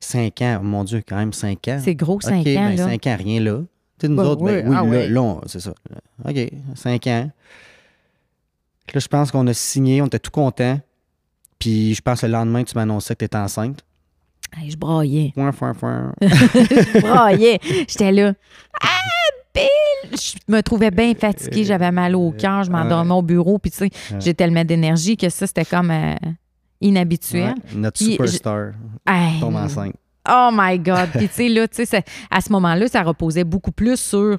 Cinq 0.00 0.42
ans, 0.42 0.60
mon 0.62 0.84
Dieu, 0.84 1.02
quand 1.08 1.16
même 1.16 1.32
cinq 1.32 1.66
ans. 1.68 1.80
C'est 1.82 1.94
gros, 1.94 2.20
cinq 2.20 2.40
ans. 2.40 2.42
ben, 2.44 2.76
là. 2.76 2.84
cinq 2.88 3.06
ans, 3.06 3.16
rien 3.18 3.40
là. 3.40 3.60
Tu 4.02 4.08
sais, 4.08 4.08
nous 4.08 4.16
Ben 4.16 4.24
autres, 4.24 4.42
ben, 4.42 4.64
oui, 4.66 4.70
oui, 4.70 4.76
ah 4.76 4.84
là, 4.84 5.00
oui. 5.04 5.08
là, 5.10 5.22
on- 5.22 5.40
c'est 5.46 5.60
ça. 5.60 5.72
OK, 6.24 6.50
cinq 6.74 7.06
ans. 7.06 7.30
Là, 8.92 9.00
je 9.00 9.06
pense 9.06 9.30
qu'on 9.30 9.46
a 9.46 9.54
signé, 9.54 10.02
on 10.02 10.06
était 10.06 10.18
tout 10.18 10.32
contents. 10.32 10.80
Puis 11.60 11.94
je 11.94 12.02
pense 12.02 12.22
que 12.22 12.26
le 12.26 12.32
lendemain, 12.32 12.64
tu 12.64 12.74
m'annonçais 12.74 13.14
que 13.14 13.20
tu 13.20 13.24
étais 13.26 13.36
enceinte. 13.36 13.84
Hey, 14.56 14.72
je 14.72 14.76
braillais. 14.76 15.30
Foin, 15.36 15.52
foin, 15.52 15.72
foin. 15.72 16.12
je 16.20 17.00
braillais. 17.00 17.60
J'étais 17.62 18.10
là. 18.10 18.34
Ah, 18.82 18.88
Bill! 19.54 20.18
Je 20.18 20.52
me 20.52 20.60
trouvais 20.62 20.90
bien 20.90 21.14
fatiguée. 21.14 21.62
J'avais 21.62 21.92
mal 21.92 22.16
au 22.16 22.32
cœur. 22.32 22.64
Je 22.64 22.70
m'endormais 22.72 23.14
au 23.14 23.22
bureau. 23.22 23.58
Puis, 23.60 23.70
tu 23.70 23.78
sais, 23.78 23.90
j'ai 24.18 24.34
tellement 24.34 24.64
d'énergie 24.64 25.16
que 25.16 25.28
ça, 25.28 25.46
c'était 25.46 25.64
comme 25.64 25.92
euh, 25.92 26.16
inhabituel. 26.80 27.54
Ouais, 27.54 27.76
notre 27.76 27.98
Puis, 27.98 28.12
superstar 28.12 28.72
Hey, 29.06 29.38
tombe 29.38 29.54
enceinte. 29.54 29.94
Oh 30.28 30.50
my 30.52 30.78
God! 30.78 31.08
Puis, 31.14 31.28
tu 31.28 31.34
sais, 31.34 31.48
là, 31.48 31.66
tu 31.68 31.84
sais, 31.84 32.04
à 32.30 32.40
ce 32.40 32.52
moment-là, 32.52 32.86
ça 32.88 33.02
reposait 33.02 33.44
beaucoup 33.44 33.72
plus 33.72 33.98
sur 33.98 34.38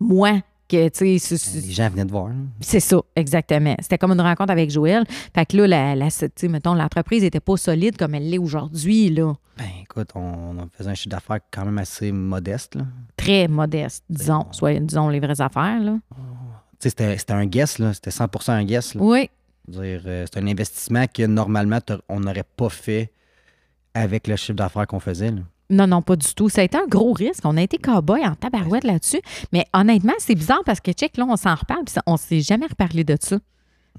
moi 0.00 0.40
que, 0.68 0.88
tu 0.88 1.18
sais, 1.18 1.60
Les 1.66 1.72
gens 1.72 1.88
venaient 1.90 2.04
de 2.04 2.10
voir. 2.10 2.28
là. 2.28 2.34
c'est 2.60 2.80
ça, 2.80 3.00
exactement. 3.16 3.74
C'était 3.80 3.98
comme 3.98 4.12
une 4.12 4.20
rencontre 4.20 4.52
avec 4.52 4.70
Joël. 4.70 5.04
Fait 5.34 5.44
que 5.46 5.56
là, 5.56 5.66
la, 5.66 5.94
la- 5.96 6.10
tu 6.10 6.28
sais, 6.36 6.48
mettons, 6.48 6.74
l'entreprise 6.74 7.22
n'était 7.22 7.40
pas 7.40 7.56
solide 7.56 7.96
comme 7.96 8.14
elle 8.14 8.28
l'est 8.30 8.38
aujourd'hui, 8.38 9.10
là. 9.10 9.34
Ben, 9.58 9.66
écoute, 9.82 10.10
on, 10.14 10.20
on 10.58 10.68
faisait 10.72 10.90
un 10.90 10.94
chiffre 10.94 11.10
d'affaires 11.10 11.40
quand 11.50 11.64
même 11.64 11.78
assez 11.78 12.12
modeste. 12.12 12.76
Là. 12.76 12.84
Très 13.16 13.46
modeste, 13.48 14.04
disons. 14.08 14.46
Soit, 14.52 14.78
disons 14.80 15.08
les 15.08 15.20
vraies 15.20 15.40
affaires, 15.40 15.80
là. 15.80 15.96
Tu 16.12 16.88
sais, 16.88 16.88
c'était 16.90 17.18
c'était 17.18 17.32
un 17.34 17.46
guess, 17.46 17.78
là. 17.78 17.92
C'était 17.92 18.10
100% 18.10 18.52
un 18.52 18.64
guess. 18.64 18.94
Là. 18.94 19.02
Oui, 19.02 19.28
euh, 19.76 20.24
c'est 20.32 20.40
un 20.40 20.46
investissement 20.46 21.04
que 21.12 21.24
normalement, 21.26 21.78
on 22.08 22.20
n'aurait 22.20 22.44
pas 22.56 22.68
fait 22.70 23.12
avec 23.94 24.26
le 24.26 24.36
chiffre 24.36 24.54
d'affaires 24.56 24.86
qu'on 24.86 25.00
faisait. 25.00 25.30
là. 25.30 25.40
Non, 25.72 25.86
non, 25.86 26.02
pas 26.02 26.16
du 26.16 26.34
tout. 26.34 26.48
Ça 26.48 26.62
a 26.62 26.64
été 26.64 26.76
un 26.76 26.86
gros 26.88 27.12
risque. 27.12 27.44
On 27.44 27.56
a 27.56 27.62
été 27.62 27.76
cow-boy 27.78 28.26
en 28.26 28.34
tabarouette 28.34 28.82
là-dessus. 28.84 29.20
Mais 29.52 29.64
honnêtement, 29.72 30.14
c'est 30.18 30.34
bizarre 30.34 30.62
parce 30.66 30.80
que, 30.80 30.90
check, 30.92 31.16
là, 31.16 31.24
on 31.28 31.36
s'en 31.36 31.54
reparle, 31.54 31.84
puis 31.84 31.94
on 32.06 32.14
ne 32.14 32.18
s'est 32.18 32.40
jamais 32.40 32.66
reparlé 32.66 33.04
de 33.04 33.16
ça. 33.20 33.38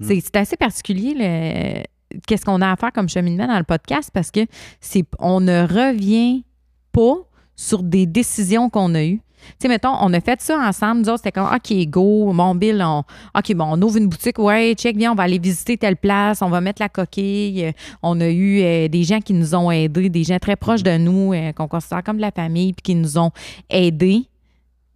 C'est 0.00 0.20
c'est 0.20 0.36
assez 0.36 0.56
particulier, 0.56 1.14
le- 1.16 1.82
qu'est-ce 2.26 2.44
qu'on 2.44 2.60
a 2.60 2.70
à 2.72 2.76
faire 2.76 2.92
comme 2.92 3.08
cheminement 3.08 3.46
dans 3.46 3.58
le 3.58 3.64
podcast 3.64 4.10
parce 4.12 4.30
que 4.30 4.40
c'est 4.80 5.04
on 5.18 5.40
ne 5.40 5.62
revient 5.62 6.44
pas 6.92 7.16
sur 7.56 7.82
des 7.82 8.06
décisions 8.06 8.68
qu'on 8.70 8.94
a 8.94 9.04
eues. 9.04 9.20
Tu 9.42 9.54
sais, 9.62 9.68
mettons, 9.68 9.94
on 10.00 10.12
a 10.12 10.20
fait 10.20 10.40
ça 10.40 10.56
ensemble. 10.58 11.02
Nous 11.02 11.08
autres, 11.08 11.18
c'était 11.24 11.32
comme, 11.32 11.48
OK, 11.54 11.72
go, 11.88 12.32
mon 12.32 12.54
Bill, 12.54 12.82
on, 12.84 13.04
OK, 13.36 13.54
bon, 13.54 13.66
on 13.70 13.82
ouvre 13.82 13.96
une 13.98 14.08
boutique, 14.08 14.38
ouais, 14.38 14.74
check, 14.74 14.96
viens, 14.96 15.12
on 15.12 15.14
va 15.14 15.24
aller 15.24 15.38
visiter 15.38 15.76
telle 15.76 15.96
place, 15.96 16.42
on 16.42 16.48
va 16.48 16.60
mettre 16.60 16.80
la 16.82 16.88
coquille. 16.88 17.72
On 18.02 18.20
a 18.20 18.28
eu 18.28 18.60
euh, 18.62 18.88
des 18.88 19.04
gens 19.04 19.20
qui 19.20 19.32
nous 19.34 19.54
ont 19.54 19.70
aidés, 19.70 20.08
des 20.08 20.24
gens 20.24 20.38
très 20.38 20.56
proches 20.56 20.82
de 20.82 20.96
nous, 20.98 21.32
euh, 21.32 21.52
qu'on 21.52 21.68
considère 21.68 22.02
comme 22.02 22.16
de 22.16 22.22
la 22.22 22.30
famille, 22.30 22.72
puis 22.72 22.82
qui 22.82 22.94
nous 22.94 23.18
ont 23.18 23.30
aidés, 23.70 24.26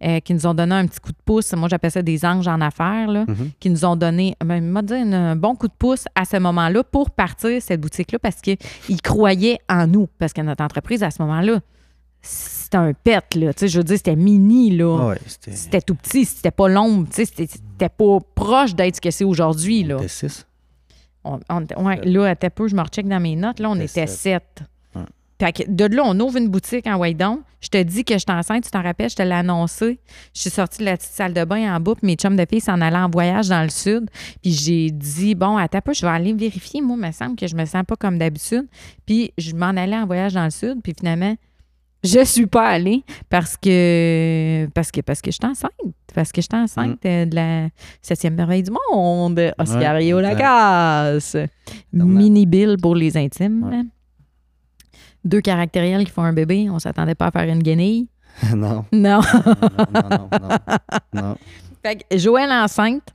euh, 0.03 0.19
qui 0.19 0.33
nous 0.35 0.45
ont 0.45 0.53
donné 0.53 0.75
un 0.75 0.85
petit 0.85 0.99
coup 0.99 1.11
de 1.11 1.17
pouce. 1.25 1.51
Moi, 1.53 1.67
j'appelle 1.69 1.91
ça 1.91 2.01
des 2.03 2.23
anges 2.23 2.47
en 2.47 2.61
affaires, 2.61 3.07
là, 3.07 3.25
Mhm. 3.27 3.49
qui 3.59 3.69
nous 3.69 3.83
ont 3.83 3.95
donné, 3.95 4.35
ben, 4.45 4.81
dit 4.83 4.93
un 4.93 5.35
bon 5.35 5.55
coup 5.55 5.67
de 5.67 5.73
pouce 5.77 6.05
à 6.15 6.23
ce 6.25 6.37
moment-là 6.37 6.83
pour 6.83 7.09
partir 7.09 7.59
cette 7.61 7.81
boutique-là 7.81 8.19
parce 8.19 8.39
qu'ils 8.41 8.57
croyaient 9.03 9.59
en 9.67 9.87
nous. 9.87 10.07
Parce 10.19 10.33
que 10.33 10.41
notre 10.41 10.63
entreprise, 10.63 11.01
à 11.01 11.09
ce 11.11 11.21
moment-là, 11.23 11.59
c'était 12.21 12.77
un 12.77 12.93
pet, 12.93 13.35
là. 13.35 13.53
Tu 13.53 13.61
sais, 13.61 13.67
je 13.69 13.77
veux 13.77 13.83
dire, 13.83 13.97
c'était 13.97 14.15
mini, 14.15 14.75
là. 14.75 14.97
Ah 15.01 15.07
ouais, 15.09 15.17
c'était 15.27 15.81
tout 15.81 15.95
petit, 15.95 16.25
c'était 16.25 16.51
pas 16.51 16.67
l'ombre, 16.67 17.07
tu 17.09 17.25
sais, 17.25 17.31
c'était 17.35 17.89
pas 17.89 18.17
proche 18.35 18.75
d'être 18.75 18.97
ce 18.97 19.01
que 19.01 19.11
c'est 19.11 19.23
aujourd'hui, 19.23 19.83
là. 19.83 19.97
était 19.97 20.07
six. 20.07 20.45
On, 21.23 21.39
on 21.49 21.61
était- 21.61 21.75
ouais, 21.77 22.01
là, 22.05 22.25
à 22.29 22.35
peu, 22.35 22.67
je 22.67 22.75
me 22.75 22.81
recheck 22.81 23.07
dans 23.07 23.19
mes 23.19 23.35
notes, 23.35 23.59
là, 23.59 23.69
on 23.69 23.75
était 23.75 24.07
sept. 24.07 24.09
sept. 24.09 24.63
Ouais. 24.95 25.01
Fait 25.39 25.51
que 25.53 25.69
de 25.69 25.85
là, 25.95 26.03
on 26.05 26.19
ouvre 26.19 26.37
une 26.37 26.47
boutique 26.49 26.87
en 26.87 26.95
Waydon. 26.97 27.41
Je 27.59 27.69
te 27.69 27.81
dis 27.81 28.03
que 28.05 28.13
je 28.13 28.19
suis 28.19 28.31
enceinte, 28.31 28.63
tu 28.65 28.71
t'en 28.71 28.81
rappelles, 28.83 29.09
je 29.09 29.15
te 29.15 29.23
l'ai 29.23 29.31
annoncé. 29.33 29.99
Je 30.33 30.41
suis 30.41 30.49
sortie 30.49 30.79
de 30.79 30.85
la 30.85 30.95
petite 30.95 31.11
salle 31.11 31.33
de 31.33 31.43
bain 31.43 31.75
en 31.75 31.79
bas, 31.79 31.95
puis 31.95 32.05
mes 32.05 32.15
chums 32.15 32.35
de 32.35 32.45
filles 32.49 32.61
s'en 32.61 32.79
allaient 32.81 32.97
en 32.97 33.09
voyage 33.09 33.49
dans 33.49 33.63
le 33.63 33.69
sud. 33.69 34.09
Puis 34.41 34.51
j'ai 34.51 34.91
dit, 34.91 35.35
bon, 35.35 35.57
attends 35.57 35.81
peu, 35.81 35.93
je 35.93 36.01
vais 36.05 36.11
aller 36.11 36.33
vérifier. 36.33 36.81
Moi, 36.81 36.95
il 36.99 37.07
me 37.07 37.11
semble 37.11 37.35
que 37.35 37.47
je 37.47 37.55
me 37.55 37.65
sens 37.65 37.83
pas 37.85 37.95
comme 37.95 38.17
d'habitude. 38.19 38.67
Puis 39.05 39.33
je 39.37 39.53
m'en 39.55 39.67
allais 39.69 39.97
en 39.97 40.05
voyage 40.05 40.33
dans 40.33 40.43
le 40.45 40.51
sud, 40.51 40.81
puis 40.83 40.93
finalement, 40.97 41.35
je 42.03 42.23
suis 42.25 42.45
pas 42.47 42.67
allée 42.69 43.03
parce 43.29 43.57
que 43.57 44.67
parce 44.73 44.91
que 44.91 45.01
parce 45.01 45.21
que 45.21 45.31
je 45.31 45.35
suis 45.41 45.45
enceinte. 45.49 45.71
Parce 46.13 46.31
que 46.31 46.41
je 46.41 46.47
suis 46.51 46.61
enceinte 46.61 47.05
euh, 47.05 47.25
de 47.25 47.35
la 47.35 47.69
septième 48.01 48.35
merveille 48.35 48.63
du 48.63 48.71
monde, 48.91 49.39
Oscario 49.57 50.19
exact. 50.19 50.33
Lagasse. 50.33 51.37
Mini 51.93 52.45
Bill 52.45 52.77
pour 52.81 52.95
les 52.95 53.15
intimes. 53.17 53.63
Ouais. 53.63 53.83
Deux 55.25 55.41
caractériels 55.41 56.05
qui 56.05 56.11
font 56.11 56.23
un 56.23 56.33
bébé. 56.33 56.69
On 56.69 56.79
s'attendait 56.79 57.15
pas 57.15 57.27
à 57.27 57.31
faire 57.31 57.49
une 57.49 57.61
guenille. 57.63 58.07
non, 58.55 58.85
Non. 58.91 59.19
non, 59.21 59.55
non, 59.93 60.09
non, 60.11 60.29
non, 60.41 61.21
non. 61.21 61.35
fait 61.83 62.05
que 62.09 62.17
Joël 62.17 62.51
enceinte. 62.51 63.13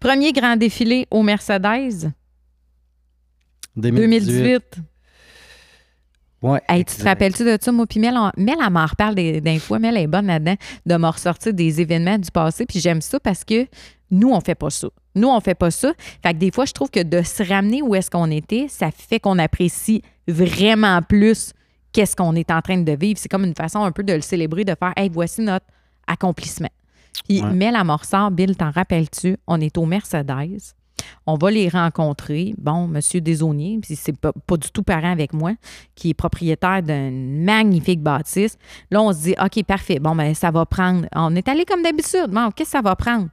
Premier 0.00 0.32
grand 0.32 0.56
défilé 0.56 1.08
au 1.10 1.24
Mercedes, 1.24 2.12
2018. 3.74 4.62
Ouais. 6.40 6.60
Hey, 6.68 6.84
tu 6.84 6.96
te 6.96 7.02
rappelles-tu 7.04 7.44
de 7.44 7.58
ça? 7.60 7.72
Moi, 7.72 7.86
puis 7.86 7.98
Mel, 7.98 8.16
on- 8.16 8.30
Mel, 8.36 8.56
elle 8.64 8.70
m'en 8.70 8.86
reparle 8.86 9.14
fois. 9.58 9.78
Mel 9.78 9.96
est 9.96 10.06
bonne 10.06 10.26
là-dedans 10.26 10.54
de 10.86 10.96
me 10.96 11.06
ressortir 11.08 11.52
des 11.52 11.80
événements 11.80 12.18
du 12.18 12.30
passé. 12.30 12.64
Puis 12.64 12.78
j'aime 12.80 13.00
ça 13.00 13.18
parce 13.18 13.44
que 13.44 13.66
nous, 14.10 14.30
on 14.30 14.40
fait 14.40 14.54
pas 14.54 14.70
ça. 14.70 14.88
Nous, 15.14 15.28
on 15.28 15.40
fait 15.40 15.56
pas 15.56 15.70
ça. 15.72 15.92
Fait 16.22 16.32
que 16.32 16.38
des 16.38 16.52
fois, 16.52 16.64
je 16.64 16.72
trouve 16.72 16.90
que 16.90 17.02
de 17.02 17.22
se 17.22 17.42
ramener 17.42 17.82
où 17.82 17.94
est-ce 17.94 18.08
qu'on 18.10 18.30
était, 18.30 18.66
ça 18.68 18.90
fait 18.92 19.18
qu'on 19.18 19.38
apprécie 19.38 20.02
vraiment 20.28 21.02
plus 21.02 21.52
qu'est-ce 21.92 22.14
qu'on 22.14 22.34
est 22.36 22.50
en 22.52 22.60
train 22.62 22.78
de 22.78 22.92
vivre. 22.92 23.18
C'est 23.18 23.28
comme 23.28 23.44
une 23.44 23.54
façon 23.56 23.82
un 23.82 23.90
peu 23.90 24.04
de 24.04 24.12
le 24.12 24.20
célébrer, 24.20 24.64
de 24.64 24.74
faire, 24.78 24.92
hey, 24.96 25.08
voici 25.12 25.40
notre 25.40 25.66
accomplissement. 26.06 26.70
Puis 27.28 27.42
Ouais. 27.42 27.50
Mel, 27.50 27.74
elle 27.78 27.84
me 27.86 27.92
ressort, 27.92 28.30
Bill, 28.30 28.56
t'en 28.56 28.70
rappelles-tu? 28.70 29.36
On 29.48 29.60
est 29.60 29.76
au 29.76 29.86
Mercedes. 29.86 30.74
On 31.26 31.34
va 31.36 31.50
les 31.50 31.68
rencontrer. 31.68 32.54
Bon, 32.58 32.86
Monsieur 32.86 33.20
Desaunier, 33.20 33.78
puis 33.82 33.96
c'est 33.96 34.16
pas, 34.16 34.32
pas 34.46 34.56
du 34.56 34.70
tout 34.70 34.82
parent 34.82 35.10
avec 35.10 35.32
moi, 35.32 35.52
qui 35.94 36.10
est 36.10 36.14
propriétaire 36.14 36.82
d'une 36.82 37.44
magnifique 37.44 38.02
bâtisse. 38.02 38.56
Là, 38.90 39.02
on 39.02 39.12
se 39.12 39.22
dit, 39.22 39.34
OK, 39.42 39.64
parfait. 39.64 39.98
Bon, 39.98 40.14
ben, 40.14 40.34
ça 40.34 40.50
va 40.50 40.64
prendre. 40.66 41.06
On 41.14 41.34
est 41.36 41.48
allé 41.48 41.64
comme 41.64 41.82
d'habitude. 41.82 42.30
Bon, 42.30 42.50
qu'est-ce 42.50 42.70
que 42.70 42.78
ça 42.78 42.82
va 42.82 42.96
prendre? 42.96 43.28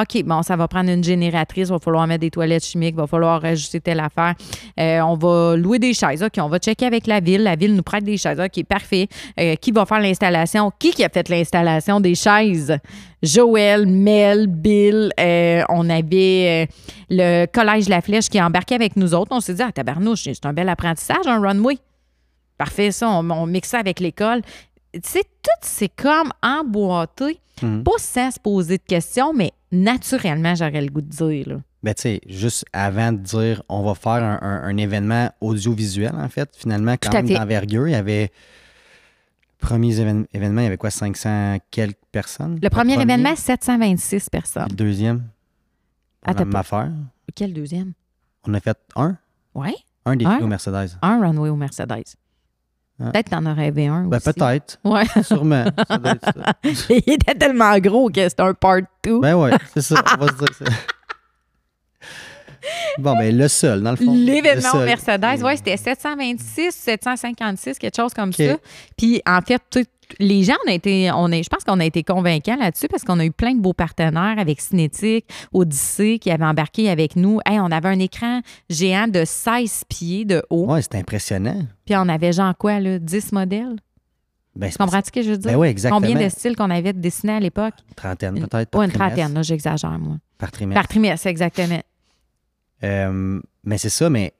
OK, 0.00 0.22
bon, 0.24 0.42
ça 0.42 0.56
va 0.56 0.66
prendre 0.68 0.90
une 0.90 1.04
génératrice, 1.04 1.68
il 1.68 1.72
va 1.72 1.78
falloir 1.78 2.06
mettre 2.06 2.20
des 2.20 2.30
toilettes 2.30 2.64
chimiques, 2.64 2.94
il 2.94 3.00
va 3.00 3.06
falloir 3.06 3.44
ajuster 3.44 3.80
telle 3.80 4.00
affaire. 4.00 4.34
Euh, 4.78 5.00
on 5.00 5.14
va 5.14 5.56
louer 5.56 5.78
des 5.78 5.92
chaises. 5.92 6.22
OK, 6.22 6.32
on 6.38 6.48
va 6.48 6.58
checker 6.58 6.86
avec 6.86 7.06
la 7.06 7.20
ville. 7.20 7.42
La 7.42 7.56
ville 7.56 7.74
nous 7.74 7.82
prête 7.82 8.04
des 8.04 8.16
chaises. 8.16 8.40
OK, 8.40 8.64
parfait. 8.64 9.08
Euh, 9.38 9.56
qui 9.56 9.72
va 9.72 9.84
faire 9.84 10.00
l'installation? 10.00 10.70
Qui 10.78 10.92
qui 10.92 11.04
a 11.04 11.08
fait 11.08 11.28
l'installation 11.28 12.00
des 12.00 12.14
chaises? 12.14 12.76
Joël, 13.22 13.86
Mel, 13.86 14.46
Bill. 14.46 15.12
euh, 15.20 15.62
on 15.68 15.90
avait 15.90 16.68
le 17.10 17.46
Collège 17.46 17.88
La 17.88 18.00
Flèche 18.00 18.28
qui 18.28 18.38
a 18.38 18.46
embarqué 18.46 18.74
avec 18.74 18.96
nous 18.96 19.12
autres. 19.14 19.32
On 19.32 19.40
s'est 19.40 19.54
dit, 19.54 19.62
ah, 19.62 19.72
tabarnouche, 19.72 20.22
c'est 20.22 20.46
un 20.46 20.54
bel 20.54 20.68
apprentissage, 20.68 21.26
un 21.26 21.40
runway. 21.40 21.76
Parfait, 22.56 22.90
ça, 22.90 23.08
on, 23.10 23.30
on 23.30 23.46
mixe 23.46 23.70
ça 23.70 23.78
avec 23.78 24.00
l'école. 24.00 24.42
Tu 24.92 25.00
sais, 25.04 25.22
tout 25.22 25.50
c'est 25.62 25.88
comme 25.88 26.32
emboîté, 26.42 27.38
Mhm. 27.62 27.84
pas 27.84 27.98
sans 27.98 28.30
se 28.30 28.40
poser 28.40 28.78
de 28.78 28.82
questions, 28.82 29.32
mais 29.32 29.52
naturellement, 29.70 30.54
j'aurais 30.54 30.80
le 30.80 30.88
goût 30.90 31.00
de 31.02 31.08
dire. 31.10 31.48
Là. 31.48 31.56
Ben, 31.82 31.94
tu 31.94 32.02
sais, 32.02 32.20
juste 32.26 32.64
avant 32.72 33.12
de 33.12 33.18
dire 33.18 33.62
on 33.68 33.82
va 33.82 33.94
faire 33.94 34.12
un, 34.24 34.38
un- 34.42 34.62
un 34.64 34.76
événement 34.76 35.30
audiovisuel, 35.40 36.14
en 36.14 36.28
fait, 36.28 36.50
finalement, 36.56 36.94
quand 37.00 37.12
même 37.12 37.28
d'envergure, 37.28 37.86
il 37.88 37.92
y 37.92 37.94
avait. 37.94 38.30
Premier 39.58 39.94
évén- 40.00 40.24
événement, 40.32 40.62
il 40.62 40.64
y 40.64 40.66
avait 40.68 40.78
quoi, 40.78 40.90
500 40.90 41.58
quelques 41.70 41.98
personnes? 42.10 42.58
Le 42.62 42.70
premier 42.70 43.00
événement, 43.00 43.36
726 43.36 44.20
Puis 44.22 44.30
personnes. 44.30 44.68
le 44.70 44.74
deuxième, 44.74 45.24
Attends 46.24 46.38
la 46.40 46.44
même 46.46 46.52
pas. 46.54 46.58
affaire. 46.60 46.90
Quel 47.34 47.52
deuxième? 47.52 47.92
On 48.46 48.54
a 48.54 48.60
fait 48.60 48.78
un, 48.96 49.16
Oui, 49.54 49.74
un 50.06 50.16
défi 50.16 50.42
au 50.42 50.46
Mercedes. 50.46 50.96
un 51.02 51.20
runway 51.20 51.50
au 51.50 51.56
Mercedes. 51.56 52.04
Ah. 53.02 53.10
Peut-être 53.10 53.26
que 53.26 53.30
t'en 53.30 53.46
as 53.46 53.54
rêvé 53.54 53.86
un 53.86 54.04
Ben, 54.04 54.18
aussi. 54.18 54.32
peut-être, 54.32 54.78
Ouais. 54.84 55.04
sûrement. 55.22 55.64
Ça 55.88 55.98
doit 55.98 56.12
être 56.12 56.24
ça. 56.24 56.52
Il 56.90 57.12
était 57.14 57.34
tellement 57.34 57.78
gros 57.78 58.10
que 58.10 58.28
c'était 58.28 58.42
un 58.42 58.54
part 58.54 58.80
2. 59.04 59.20
Ben 59.20 59.34
ouais, 59.36 59.52
c'est 59.74 59.80
ça, 59.82 60.02
on 60.14 60.24
va 60.24 60.28
se 60.28 60.36
dire 60.36 60.54
ça. 60.58 60.64
Bon, 62.98 63.14
ben 63.14 63.36
le 63.36 63.48
seul, 63.48 63.82
dans 63.82 63.92
le 63.92 63.96
fond. 63.96 64.12
L'événement. 64.12 64.74
Mercedes, 64.84 65.42
ouais, 65.42 65.56
c'était 65.56 65.76
726, 65.76 66.70
756, 66.72 67.78
quelque 67.78 67.96
chose 67.96 68.12
comme 68.14 68.32
ça. 68.32 68.56
Puis 68.96 69.22
en 69.26 69.40
fait, 69.40 69.62
sais, 69.72 69.84
les 70.18 70.42
gens, 70.42 70.56
on 70.66 70.70
a 70.70 70.74
été, 70.74 71.10
on 71.12 71.30
est, 71.30 71.42
je 71.42 71.48
pense 71.48 71.64
qu'on 71.64 71.78
a 71.80 71.84
été 71.84 72.02
convaincants 72.02 72.56
là-dessus 72.56 72.88
parce 72.88 73.04
qu'on 73.04 73.20
a 73.20 73.24
eu 73.24 73.30
plein 73.30 73.54
de 73.54 73.60
beaux 73.60 73.72
partenaires 73.72 74.38
avec 74.38 74.60
Cinétique, 74.60 75.26
Odyssée 75.52 76.18
qui 76.18 76.30
avaient 76.30 76.44
embarqué 76.44 76.90
avec 76.90 77.16
nous. 77.16 77.38
Hey, 77.46 77.60
on 77.60 77.70
avait 77.70 77.88
un 77.88 77.98
écran 77.98 78.40
géant 78.68 79.08
de 79.08 79.24
16 79.24 79.84
pieds 79.88 80.24
de 80.24 80.42
haut. 80.50 80.66
Ouais, 80.72 80.82
c'est 80.82 80.96
impressionnant. 80.96 81.62
Puis 81.86 81.94
on 81.96 82.08
avait 82.08 82.32
genre 82.32 82.56
quoi, 82.56 82.80
là, 82.80 82.98
10 82.98 83.32
modèles? 83.32 83.76
Ben, 84.56 84.66
Tu 84.66 84.72
c'est 84.72 84.78
comprends 84.78 85.00
ce 85.04 85.12
que 85.12 85.22
je 85.22 85.30
veux 85.30 85.38
dire? 85.38 85.52
Ben 85.52 85.58
oui, 85.58 85.68
exactement. 85.68 86.00
Combien 86.00 86.20
de 86.24 86.28
styles 86.28 86.56
qu'on 86.56 86.70
avait 86.70 86.92
dessinés 86.92 87.34
à 87.34 87.40
l'époque? 87.40 87.74
Trentaine, 87.94 88.34
peut-être. 88.34 88.76
Ouais, 88.76 88.86
une 88.86 88.90
trimestre. 88.90 89.14
trentaine, 89.16 89.34
là, 89.34 89.42
j'exagère, 89.42 89.98
moi. 89.98 90.16
Par 90.38 90.50
trimestre. 90.50 90.80
Par 90.80 90.88
trimestre, 90.88 91.26
exactement. 91.28 91.80
Euh, 92.84 93.40
mais 93.64 93.78
c'est 93.78 93.88
ça, 93.90 94.08
mais 94.10 94.32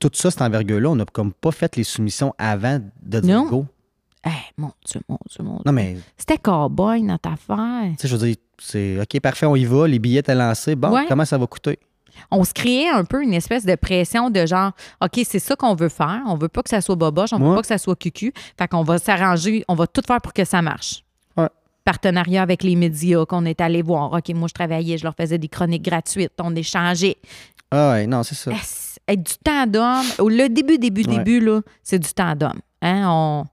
tout 0.00 0.10
ça, 0.12 0.30
cette 0.30 0.42
envergure-là, 0.42 0.90
on 0.90 0.96
n'a 0.96 1.04
comme 1.06 1.32
pas 1.32 1.50
fait 1.50 1.74
les 1.74 1.82
soumissions 1.82 2.32
avant 2.38 2.78
de 3.02 3.18
dire 3.20 3.34
Non. 3.36 3.48
go. 3.48 3.66
Hey, 4.24 4.32
mon 4.56 4.70
Dieu, 4.86 5.00
mon 5.08 5.18
Dieu, 5.28 5.42
mon 5.44 5.54
Dieu. 5.54 5.62
Non, 5.66 5.72
mais 5.72 5.96
C'était 6.16 6.38
cowboy, 6.38 7.02
notre 7.02 7.30
affaire. 7.30 7.90
tu 7.92 8.02
sais, 8.02 8.08
je 8.08 8.16
veux 8.16 8.26
dire, 8.26 8.36
c'est 8.58 9.00
OK, 9.00 9.20
parfait, 9.20 9.46
on 9.46 9.56
y 9.56 9.64
va, 9.64 9.88
les 9.88 9.98
billets 9.98 10.20
étaient 10.20 10.34
lancés. 10.36 10.76
Bon, 10.76 10.90
Ouais. 10.92 11.04
comment 11.08 11.24
ça 11.24 11.36
va 11.38 11.46
coûter? 11.46 11.78
on 12.32 12.42
se 12.42 12.52
créait 12.52 12.88
un 12.88 13.04
peu 13.04 13.22
une 13.22 13.32
espèce 13.34 13.64
de 13.64 13.74
pression 13.76 14.28
de 14.30 14.44
genre, 14.44 14.72
OK, 15.00 15.20
c'est 15.24 15.38
ça 15.38 15.54
qu'on 15.54 15.74
veut 15.76 15.88
faire. 15.88 16.22
On 16.26 16.34
veut 16.36 16.48
pas 16.48 16.62
que 16.64 16.68
ça 16.70 16.80
soit 16.80 16.96
boboche, 16.96 17.32
on 17.32 17.38
veut 17.38 17.48
Ouais. 17.50 17.54
pas 17.56 17.60
que 17.60 17.66
ça 17.68 17.78
soit 17.78 17.94
cucu. 17.96 18.32
Fait 18.58 18.66
qu'on 18.66 18.82
va 18.82 18.98
s'arranger, 18.98 19.64
on 19.68 19.74
va 19.74 19.86
tout 19.86 20.02
faire 20.06 20.20
pour 20.20 20.32
que 20.32 20.44
ça 20.44 20.60
marche. 20.60 21.04
Ouais. 21.36 21.48
Partenariat 21.84 22.42
avec 22.42 22.64
les 22.64 22.74
médias 22.74 23.24
qu'on 23.24 23.44
est 23.44 23.60
allé 23.60 23.82
voir. 23.82 24.12
OK, 24.12 24.28
moi, 24.30 24.48
je 24.48 24.54
travaillais, 24.54 24.98
je 24.98 25.04
leur 25.04 25.14
faisais 25.14 25.38
des 25.38 25.48
chroniques 25.48 25.84
gratuites, 25.84 26.32
on 26.40 26.54
échangeait. 26.56 27.16
Ah 27.70 27.90
ouais, 27.92 28.06
non, 28.06 28.22
c'est 28.22 28.34
ça. 28.34 28.50
Être 29.06 29.22
du 29.22 29.34
temps 29.44 29.66
d'homme. 29.66 30.06
Le 30.30 30.48
début, 30.48 30.78
début, 30.78 31.04
Ouais. 31.06 31.18
début, 31.18 31.40
là, 31.40 31.60
c'est 31.82 31.98
du 31.98 32.08
temps 32.12 32.34
d'homme. 32.34 32.60
Hein? 32.82 33.04
On... 33.08 33.44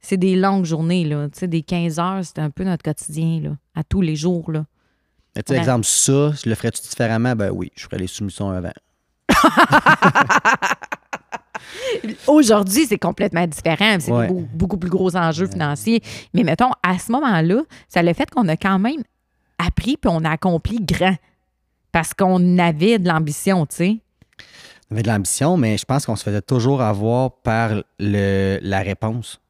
C'est 0.00 0.16
des 0.16 0.34
longues 0.36 0.64
journées, 0.64 1.04
là. 1.04 1.28
Tu 1.32 1.40
sais, 1.40 1.48
des 1.48 1.62
15 1.62 1.98
heures, 2.00 2.24
c'était 2.24 2.40
un 2.40 2.50
peu 2.50 2.64
notre 2.64 2.82
quotidien, 2.82 3.40
là, 3.42 3.50
à 3.76 3.84
tous 3.84 4.00
les 4.00 4.16
jours, 4.16 4.50
là. 4.50 4.64
Mais 5.36 5.42
tu 5.42 5.52
sais, 5.54 5.58
exemple, 5.58 5.84
ça, 5.86 6.32
je 6.32 6.48
le 6.48 6.54
ferais-tu 6.54 6.82
différemment? 6.82 7.34
Ben 7.36 7.50
oui, 7.52 7.70
je 7.76 7.84
ferais 7.84 7.98
les 7.98 8.06
soumissions 8.06 8.50
avant. 8.50 8.72
Aujourd'hui, 12.26 12.86
c'est 12.86 12.98
complètement 12.98 13.46
différent. 13.46 13.96
C'est 14.00 14.12
Ouais. 14.12 14.28
beaucoup 14.54 14.76
plus 14.76 14.90
gros 14.90 15.16
enjeux 15.16 15.46
financiers. 15.46 16.02
Mais 16.34 16.42
mettons, 16.42 16.70
à 16.82 16.98
ce 16.98 17.12
moment-là, 17.12 17.62
ça 17.88 18.02
le 18.02 18.12
fait 18.12 18.28
qu'on 18.30 18.48
a 18.48 18.56
quand 18.56 18.78
même 18.78 19.02
appris 19.58 19.96
puis 19.96 20.10
on 20.12 20.24
a 20.24 20.30
accompli 20.30 20.78
grand. 20.80 21.14
Parce 21.92 22.14
qu'on 22.14 22.58
avait 22.58 22.98
de 22.98 23.06
l'ambition, 23.08 23.66
tu 23.66 23.76
sais. 23.76 23.98
On 24.90 24.94
avait 24.94 25.02
de 25.02 25.08
l'ambition, 25.08 25.56
mais 25.56 25.78
je 25.78 25.84
pense 25.84 26.06
qu'on 26.06 26.16
se 26.16 26.24
faisait 26.24 26.42
toujours 26.42 26.82
avoir 26.82 27.30
par 27.32 27.82
le, 27.98 28.58
la 28.62 28.80
réponse. 28.80 29.40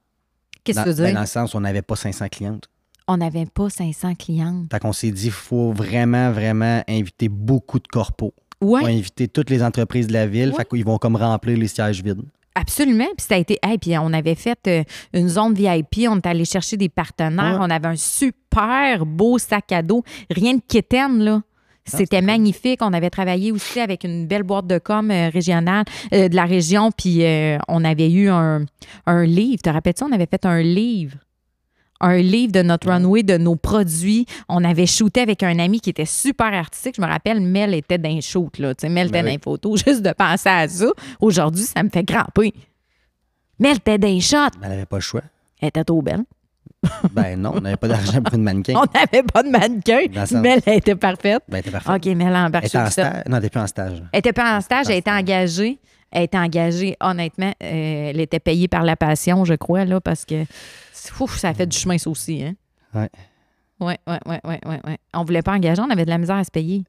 Qu'est-ce 0.64 0.78
que 0.80 0.84
tu 0.84 0.90
veux 0.90 0.96
ben, 1.02 1.06
dire? 1.06 1.14
dans 1.14 1.20
le 1.22 1.26
sens 1.26 1.54
où 1.54 1.56
on 1.56 1.60
n'avait 1.60 1.82
pas 1.82 1.96
500 1.96 2.28
clientes. 2.28 2.68
On 3.08 3.16
n'avait 3.16 3.46
pas 3.46 3.68
500 3.68 4.14
clientes. 4.14 4.66
Fait 4.70 4.78
qu'on 4.78 4.92
s'est 4.92 5.10
dit, 5.10 5.26
il 5.26 5.32
faut 5.32 5.72
vraiment, 5.72 6.30
vraiment 6.30 6.82
inviter 6.88 7.28
beaucoup 7.28 7.80
de 7.80 7.88
corpos. 7.88 8.32
Oui, 8.60 8.80
On 8.82 8.86
va 8.86 8.92
inviter 8.92 9.26
toutes 9.26 9.50
les 9.50 9.62
entreprises 9.62 10.06
de 10.06 10.12
la 10.12 10.26
ville. 10.28 10.50
Ouais. 10.50 10.56
Fait 10.56 10.64
qu'ils 10.68 10.84
vont 10.84 10.98
comme 10.98 11.16
remplir 11.16 11.58
les 11.58 11.66
sièges 11.66 12.00
vides. 12.04 12.22
absolument. 12.54 13.08
Puis 13.16 13.26
ça 13.28 13.34
a 13.34 13.38
été. 13.38 13.58
Hey, 13.60 13.76
puis 13.78 13.98
on 13.98 14.12
avait 14.12 14.36
fait 14.36 14.58
euh, 14.68 14.84
une 15.12 15.28
zone 15.28 15.52
VIP, 15.54 16.06
on 16.08 16.18
est 16.18 16.26
allé 16.26 16.44
chercher 16.44 16.76
des 16.76 16.88
partenaires, 16.88 17.58
Ouais. 17.58 17.66
on 17.66 17.70
avait 17.70 17.88
un 17.88 17.96
super 17.96 19.04
beau 19.04 19.38
sac 19.38 19.72
à 19.72 19.82
dos. 19.82 20.04
Rien 20.30 20.54
de 20.54 20.62
quétaine, 20.66 21.18
là. 21.24 21.42
C'était 21.84 22.04
c'était 22.04 22.22
magnifique. 22.22 22.80
On 22.82 22.92
avait 22.92 23.10
travaillé 23.10 23.50
aussi 23.52 23.80
avec 23.80 24.04
une 24.04 24.26
belle 24.26 24.42
boîte 24.44 24.66
de 24.66 24.78
com 24.78 25.10
euh, 25.10 25.28
régionale 25.30 25.84
euh, 26.12 26.28
de 26.28 26.36
la 26.36 26.44
région. 26.44 26.90
Puis 26.92 27.24
euh, 27.24 27.58
on 27.68 27.84
avait 27.84 28.10
eu 28.10 28.28
un, 28.28 28.64
un 29.06 29.24
livre. 29.24 29.62
Te 29.62 29.70
rappelles-tu? 29.70 30.04
On 30.04 30.12
avait 30.12 30.28
fait 30.30 30.44
un 30.46 30.62
livre? 30.62 31.16
Un 32.00 32.16
livre 32.18 32.52
de 32.52 32.62
notre 32.62 32.88
runway, 32.90 33.22
de 33.22 33.36
nos 33.36 33.56
produits. 33.56 34.26
On 34.48 34.64
avait 34.64 34.86
shooté 34.86 35.20
avec 35.20 35.42
un 35.44 35.58
ami 35.58 35.80
qui 35.80 35.90
était 35.90 36.04
super 36.04 36.52
artistique. 36.52 36.96
Je 36.96 37.00
me 37.02 37.06
rappelle, 37.06 37.40
Mel 37.40 37.74
était 37.74 37.98
dans 37.98 38.08
les 38.12 38.20
shoot, 38.20 38.58
là. 38.58 38.74
Tu 38.74 38.82
sais, 38.82 38.88
Mel 38.88 39.08
était 39.08 39.12
Ben 39.12 39.22
dans 39.22 39.26
oui. 39.30 39.36
les 39.36 39.42
photos. 39.42 39.84
Juste 39.86 40.02
de 40.02 40.12
penser 40.12 40.48
à 40.48 40.66
ça, 40.68 40.90
aujourd'hui, 41.20 41.62
ça 41.62 41.82
me 41.82 41.88
fait 41.90 42.02
grimper. 42.02 42.52
Mel 43.58 43.76
était 43.76 44.20
shots. 44.20 44.36
Mais 44.60 44.64
elle 44.64 44.68
n'avait 44.70 44.86
pas 44.86 44.96
le 44.96 45.02
choix. 45.02 45.22
Elle 45.60 45.68
était 45.68 45.84
trop 45.84 46.02
belle. 46.02 46.24
Ben 47.12 47.40
non, 47.40 47.52
on 47.56 47.60
n'avait 47.60 47.76
pas 47.76 47.88
d'argent 47.88 48.20
pour 48.22 48.34
une 48.34 48.42
mannequin. 48.42 48.74
On 48.76 48.84
n'avait 48.98 49.22
pas 49.22 49.42
de 49.42 49.48
mannequin. 49.48 50.00
Mel, 50.40 50.60
elle 50.66 50.78
était 50.78 50.96
parfaite. 50.96 51.42
Ben, 51.48 51.62
t'es 51.62 51.70
parfait. 51.70 51.92
OK, 51.94 52.06
Mel 52.16 52.34
a 52.34 52.46
embarqué 52.46 52.66
Elle 52.66 52.68
était 52.68 52.78
en 52.78 52.90
stage. 52.90 53.22
Non, 53.28 53.36
elle 53.36 53.44
était 53.44 53.50
plus 53.50 53.60
en 53.60 53.66
stage. 53.68 54.02
Elle 54.12 54.18
était 54.18 54.32
pas 54.32 54.56
en 54.56 54.60
stage, 54.60 54.86
elle 54.90 54.96
était 54.96 55.10
engagée. 55.10 55.78
Elle 56.10 56.24
était 56.24 56.38
engagée, 56.38 56.96
honnêtement. 57.00 57.52
euh, 57.62 58.10
elle 58.10 58.20
était 58.20 58.40
payée 58.40 58.68
par 58.68 58.82
la 58.82 58.96
passion, 58.96 59.44
je 59.44 59.54
crois, 59.54 59.84
là, 59.84 60.00
parce 60.00 60.24
que 60.24 60.42
ouf, 61.20 61.38
ça 61.38 61.48
a 61.50 61.54
fait 61.54 61.66
du 61.66 61.76
chemin, 61.76 61.96
ça 61.98 62.10
aussi. 62.10 62.42
Hein? 62.42 62.54
Ouais. 62.94 63.08
Ouais, 63.80 63.98
ouais, 64.06 64.18
ouais, 64.26 64.40
ouais, 64.44 64.60
ouais, 64.66 64.80
ouais. 64.84 64.98
On 65.14 65.24
voulait 65.24 65.42
pas 65.42 65.54
engager, 65.54 65.80
on 65.80 65.88
avait 65.90 66.04
de 66.04 66.10
la 66.10 66.18
misère 66.18 66.36
à 66.36 66.44
se 66.44 66.50
payer. 66.50 66.84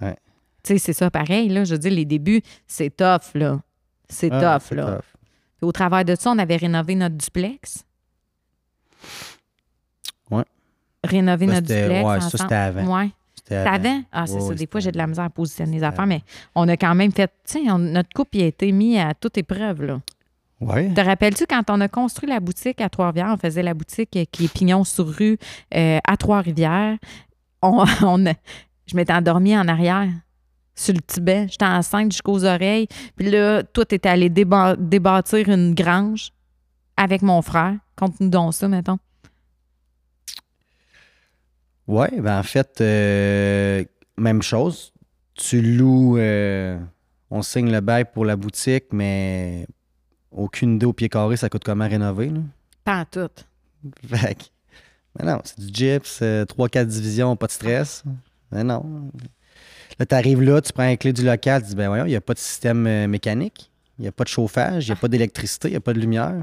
Ouais. 0.00 0.14
Tu 0.62 0.74
sais, 0.74 0.78
c'est 0.78 0.92
ça, 0.92 1.10
pareil, 1.10 1.48
là. 1.48 1.64
Je 1.64 1.72
veux 1.72 1.78
dire, 1.78 1.92
les 1.92 2.04
débuts, 2.04 2.42
c'est 2.66 2.94
tough, 2.94 3.34
là. 3.34 3.60
C'est 4.08 4.30
Ah, 4.32 4.58
tough, 4.58 4.66
c'est 4.68 4.74
là. 4.74 4.86
tough. 4.96 5.04
Puis 5.58 5.66
Au 5.68 5.72
travers 5.72 6.04
de 6.04 6.14
ça, 6.14 6.30
on 6.30 6.38
avait 6.38 6.56
rénové 6.56 6.94
notre 6.96 7.16
duplex. 7.16 7.84
Ouais. 10.30 10.44
Rénover 11.02 11.46
Ça, 11.46 11.52
notre 11.54 11.66
duplex. 11.66 12.06
ouais, 12.06 12.20
ça, 12.20 12.30
c'était 12.38 12.54
avant. 12.54 12.98
Ouais. 13.00 13.10
C'était 13.36 13.56
avant? 13.56 14.02
Ah, 14.10 14.26
c'est 14.26 14.34
Ouais, 14.34 14.40
ça. 14.40 14.46
ouais, 14.48 14.54
Des 14.54 14.66
fois, 14.66 14.80
j'ai 14.80 14.90
de 14.92 14.96
la 14.98 15.06
misère 15.06 15.24
à 15.24 15.30
positionner 15.30 15.76
les 15.76 15.82
affaires, 15.84 16.06
mais 16.06 16.22
on 16.54 16.66
a 16.68 16.76
quand 16.78 16.94
même 16.94 17.12
fait. 17.12 17.30
Tu 17.46 17.64
sais, 17.64 17.78
notre 17.78 18.08
couple 18.14 18.38
il 18.38 18.42
a 18.44 18.46
été 18.46 18.72
mis 18.72 18.98
à 18.98 19.12
toute 19.14 19.36
épreuve, 19.36 19.82
là. 19.82 20.00
Ouais. 20.60 20.88
Te 20.94 21.00
rappelles-tu 21.00 21.44
quand 21.46 21.68
on 21.68 21.80
a 21.82 21.88
construit 21.88 22.28
la 22.28 22.40
boutique 22.40 22.80
à 22.80 22.88
Trois-Rivières, 22.88 23.32
on 23.34 23.36
faisait 23.36 23.62
la 23.62 23.74
boutique 23.74 24.10
qui 24.32 24.44
est 24.44 24.52
pignon 24.52 24.82
sur 24.84 25.06
rue 25.06 25.36
euh, 25.74 25.98
à 26.06 26.16
Trois-Rivières. 26.16 26.96
On, 27.60 27.84
on 28.02 28.24
je 28.86 28.96
m'étais 28.96 29.12
endormie 29.12 29.56
en 29.58 29.68
arrière 29.68 30.08
sur 30.74 30.94
le 30.94 31.00
Tibet. 31.00 31.48
J'étais 31.50 31.66
enceinte 31.66 32.12
jusqu'aux 32.12 32.44
oreilles. 32.46 32.86
Puis 33.16 33.30
là, 33.30 33.62
toi, 33.62 33.84
t'étais 33.84 34.08
allé 34.08 34.30
déba- 34.30 34.76
débâtir 34.78 35.48
une 35.50 35.74
grange 35.74 36.30
avec 36.96 37.22
mon 37.22 37.42
frère. 37.42 37.76
Conte-nous 37.96 38.28
donc 38.28 38.54
ça, 38.54 38.68
mettons. 38.68 38.98
Ouais, 41.86 42.20
ben 42.20 42.38
en 42.38 42.42
fait, 42.42 42.80
euh, 42.80 43.84
même 44.16 44.42
chose. 44.42 44.92
Tu 45.34 45.60
loues, 45.60 46.16
euh, 46.16 46.78
on 47.30 47.42
signe 47.42 47.70
le 47.70 47.80
bail 47.80 48.04
pour 48.12 48.24
la 48.24 48.36
boutique, 48.36 48.86
mais 48.92 49.66
aucune 50.30 50.76
idée 50.76 50.86
au 50.86 50.92
pied 50.92 51.08
carré, 51.08 51.36
ça 51.36 51.48
coûte 51.48 51.64
comment 51.64 51.88
rénover. 51.88 52.30
Là? 52.30 52.40
Pas 52.84 53.00
en 53.00 53.04
tout. 53.04 53.44
Fait 54.08 54.34
que, 54.34 54.44
mais 55.18 55.26
non, 55.26 55.40
c'est 55.44 55.60
du 55.60 55.72
gyps, 55.72 56.22
3-4 56.22 56.86
divisions, 56.86 57.36
pas 57.36 57.46
de 57.46 57.52
stress. 57.52 58.04
Mais 58.50 58.64
non. 58.64 59.10
Là, 59.98 60.06
tu 60.06 60.14
arrives 60.14 60.42
là, 60.42 60.60
tu 60.60 60.72
prends 60.72 60.84
la 60.84 60.96
clé 60.96 61.12
du 61.12 61.24
local, 61.24 61.62
tu 61.62 61.68
dis, 61.68 61.74
ben 61.76 61.88
voyons, 61.88 62.06
il 62.06 62.10
n'y 62.10 62.16
a 62.16 62.20
pas 62.20 62.34
de 62.34 62.38
système 62.38 62.86
euh, 62.86 63.06
mécanique, 63.06 63.70
il 63.98 64.02
n'y 64.02 64.08
a 64.08 64.12
pas 64.12 64.24
de 64.24 64.28
chauffage, 64.28 64.86
il 64.86 64.90
n'y 64.90 64.96
a 64.96 65.00
pas 65.00 65.08
d'électricité, 65.08 65.68
il 65.68 65.72
n'y 65.72 65.76
a 65.76 65.80
pas 65.80 65.92
de 65.92 66.00
lumière, 66.00 66.42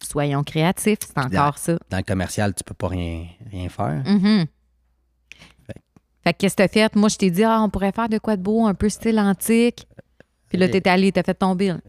Soyons 0.01 0.43
créatifs, 0.43 0.99
c'est 1.01 1.17
encore 1.17 1.57
ça. 1.57 1.77
Dans 1.89 1.97
le 1.97 2.03
commercial, 2.03 2.53
tu 2.53 2.63
peux 2.63 2.73
pas 2.73 2.87
rien, 2.89 3.25
rien 3.51 3.69
faire. 3.69 4.03
Mhm. 4.05 4.45
Fait- 5.65 5.81
Fait 6.23 6.33
que 6.33 6.37
qu'est-ce 6.39 6.55
que 6.55 6.63
t'as 6.63 6.67
fait? 6.67 6.95
Moi, 6.95 7.09
je 7.09 7.17
t'ai 7.17 7.31
dit, 7.31 7.43
ah, 7.43 7.61
on 7.61 7.69
pourrait 7.69 7.91
faire 7.93 8.09
de 8.09 8.17
quoi 8.17 8.35
de 8.35 8.41
beau, 8.41 8.65
un 8.65 8.73
peu 8.73 8.89
style 8.89 9.19
antique. 9.19 9.87
Puis 10.49 10.57
là, 10.57 10.65
Ok. 10.65 10.71
t'es 10.71 10.89
allé, 10.89 11.11
t'as 11.11 11.23
fait 11.23 11.33
ton 11.33 11.55
bill 11.55 11.79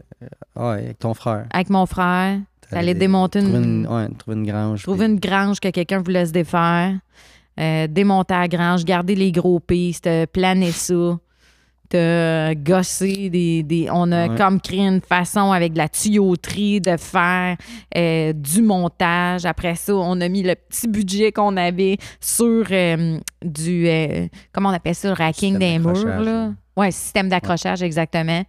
Ouais, 0.55 0.65
avec 0.85 0.99
ton 0.99 1.13
frère. 1.13 1.45
avec 1.51 1.69
mon 1.69 1.85
frère. 1.85 2.39
T'allais 2.71 2.95
démonter 2.95 3.41
trouver 3.43 3.57
une, 3.59 3.85
ouais, 3.85 4.07
trouver 4.17 4.37
une 4.37 4.45
grange. 4.47 4.81
trouver 4.83 5.05
puis- 5.05 5.13
une 5.13 5.19
grange 5.19 5.59
que 5.59 5.69
quelqu'un 5.69 6.01
voulait 6.01 6.25
se 6.25 6.31
défaire, 6.31 6.97
euh, 7.59 7.85
démonter 7.87 8.33
la 8.33 8.47
grange, 8.47 8.83
garder 8.85 9.13
les 9.13 9.31
gros 9.31 9.59
pistes, 9.59 10.07
euh, 10.07 10.25
planer 10.25 10.71
ça. 10.71 11.19
T'as 11.89 12.55
gossé 12.55 13.29
des, 13.29 13.61
des- 13.63 13.87
On 13.91 14.11
a 14.11 14.27
Ouais. 14.27 14.35
comme 14.37 14.59
créé 14.59 14.81
une 14.87 15.01
façon 15.01 15.51
avec 15.51 15.73
de 15.73 15.77
la 15.77 15.87
tuyauterie 15.89 16.81
de 16.81 16.97
faire 16.97 17.57
euh, 17.95 18.33
du 18.33 18.61
montage. 18.61 19.45
Après 19.45 19.75
ça, 19.75 19.93
on 19.95 20.19
a 20.21 20.27
mis 20.27 20.41
le 20.43 20.55
petit 20.55 20.87
budget 20.87 21.31
qu'on 21.31 21.55
avait 21.57 21.97
sur 22.19 22.65
euh, 22.71 23.19
du. 23.43 23.87
euh, 23.87 24.27
comment 24.51 24.69
on 24.69 24.73
appelle 24.73 24.95
ça? 24.95 25.09
Le 25.09 25.13
racking 25.13 25.53
Système 25.59 25.83
des 25.83 25.87
murs, 25.87 26.19
là. 26.21 26.51
Ouais, 26.75 26.91
système 26.91 27.29
d'accrochage, 27.29 27.83
exactement. 27.83 28.43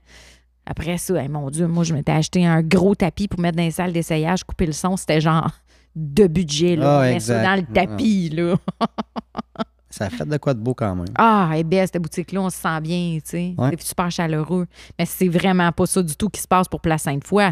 Après 0.65 0.99
ça, 0.99 1.15
hey, 1.23 1.29
mon 1.29 1.49
Dieu, 1.51 1.67
moi, 1.69 1.85
je 1.85 1.95
m'étais 1.95 2.13
acheté 2.13 2.45
un 2.47 2.61
gros 2.63 2.95
tapis 2.95 3.29
pour 3.29 3.39
mettre 3.39 3.57
dans 3.57 3.63
les 3.63 3.71
salles 3.71 3.93
d'essayage, 3.93 4.43
couper 4.45 4.67
le 4.67 4.73
son. 4.73 4.97
C'était 4.97 5.21
genre 5.21 5.51
de 5.95 6.27
budget, 6.27 6.75
là. 6.77 6.99
On 6.99 7.03
met 7.03 7.21
ça 7.21 7.37
exact. 7.37 7.45
dans 7.45 7.55
le 7.61 7.87
tapis, 7.89 8.31
là. 8.31 8.57
Ça 9.97 10.05
a 10.07 10.11
fait 10.11 10.27
de 10.27 10.37
quoi 10.37 10.53
de 10.53 10.61
beau 10.61 10.75
quand 10.75 10.95
même. 10.95 11.07
Ah, 11.15 11.51
est 11.55 11.65
belle, 11.65 11.87
cette 11.87 12.03
boutique-là, 12.03 12.43
on 12.43 12.51
se 12.51 12.59
sent 12.59 12.81
bien, 12.83 13.15
tu 13.15 13.31
sais. 13.31 13.55
Ouais. 13.57 13.71
C'est 13.79 13.83
super 13.83 14.11
chaleureux. 14.11 14.67
Mais 14.99 15.07
c'est 15.07 15.29
vraiment 15.29 15.73
pas 15.73 15.87
ça 15.87 16.03
du 16.03 16.15
tout 16.17 16.29
qui 16.29 16.39
se 16.39 16.47
passe 16.47 16.69
pour 16.69 16.83
Place 16.83 17.05
Sainte-Foy. 17.05 17.45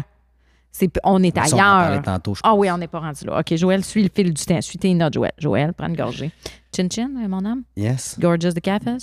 C'est, 0.71 0.91
on 1.03 1.23
est 1.23 1.35
Ça, 1.35 1.55
on 1.55 1.59
en 1.59 1.79
ailleurs. 1.79 2.03
tantôt, 2.03 2.35
je 2.35 2.41
Ah 2.43 2.53
oui, 2.53 2.69
on 2.69 2.77
n'est 2.77 2.87
pas 2.87 2.99
rendu 2.99 3.25
là. 3.25 3.39
OK, 3.39 3.55
Joël, 3.55 3.83
suis 3.83 4.03
le 4.03 4.09
fil 4.13 4.31
du 4.31 4.45
temps. 4.45 4.61
Suis 4.61 4.77
tes 4.77 4.93
notes, 4.93 5.13
Joël. 5.13 5.31
Joël, 5.39 5.73
prends 5.73 5.87
une 5.87 5.95
gorgée. 5.95 6.31
Chin 6.75 6.87
Chin, 6.91 7.09
euh, 7.23 7.27
mon 7.27 7.43
âme. 7.45 7.63
Yes. 7.75 8.15
Gorgeous 8.19 8.51
the 8.51 8.59
Cafés. 8.61 8.97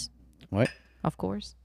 Ouais. 0.53 0.69
Of 1.03 1.17
course. 1.17 1.57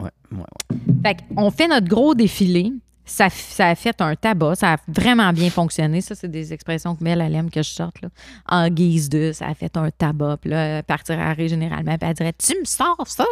Ouais, 0.00 0.10
ouais, 0.32 0.38
ouais. 0.38 0.76
Fait 1.04 1.18
on 1.36 1.50
fait 1.52 1.68
notre 1.68 1.86
gros 1.86 2.14
défilé. 2.16 2.72
Ça, 3.10 3.26
a 3.66 3.74
fait 3.74 4.00
un 4.00 4.14
tabac. 4.14 4.54
Ça 4.54 4.74
a 4.74 4.76
vraiment 4.88 5.32
bien 5.32 5.50
fonctionné. 5.50 6.00
Ça, 6.00 6.14
c'est 6.14 6.30
des 6.30 6.52
expressions 6.52 6.94
que 6.94 7.02
Mel, 7.02 7.20
elle 7.20 7.34
aime 7.34 7.50
que 7.50 7.62
je 7.62 7.70
sorte. 7.70 8.00
Là. 8.02 8.08
En 8.48 8.68
guise 8.68 9.08
de, 9.08 9.32
ça 9.32 9.48
a 9.48 9.54
fait 9.54 9.76
un 9.76 9.90
tabac. 9.90 10.38
Puis 10.40 10.50
là, 10.50 10.82
partirait 10.82 11.48
généralement. 11.48 11.98
Puis 11.98 12.08
elle 12.08 12.14
dirait 12.14 12.34
Tu 12.38 12.58
me 12.58 12.64
sors 12.64 13.04
ça 13.06 13.26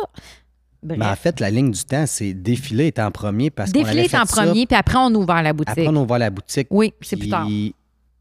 Bref. 0.83 0.99
Mais 0.99 1.07
en 1.07 1.17
fait, 1.17 1.41
la 1.41 1.51
ligne 1.51 1.73
du 1.73 1.85
temps, 1.85 2.05
c'est 2.07 2.33
défiler 2.35 2.87
est 2.87 3.01
en 3.01 3.11
premier 3.11 3.51
parce 3.51 3.73
qu'on 3.73 3.81
Défilé 3.81 4.03
est 4.03 4.15
en 4.15 4.25
ça. 4.25 4.43
premier, 4.45 4.65
puis 4.65 4.77
après, 4.77 4.97
on 4.97 5.07
a 5.07 5.19
ouvert 5.19 5.43
la 5.43 5.53
boutique. 5.53 5.71
Après, 5.71 5.89
on 5.89 5.97
a 5.97 6.01
ouvert 6.01 6.19
la 6.21 6.31
boutique. 6.31 6.69
Oui, 6.71 6.95
c'est 7.01 7.17
plus 7.17 7.29
tard. 7.29 7.49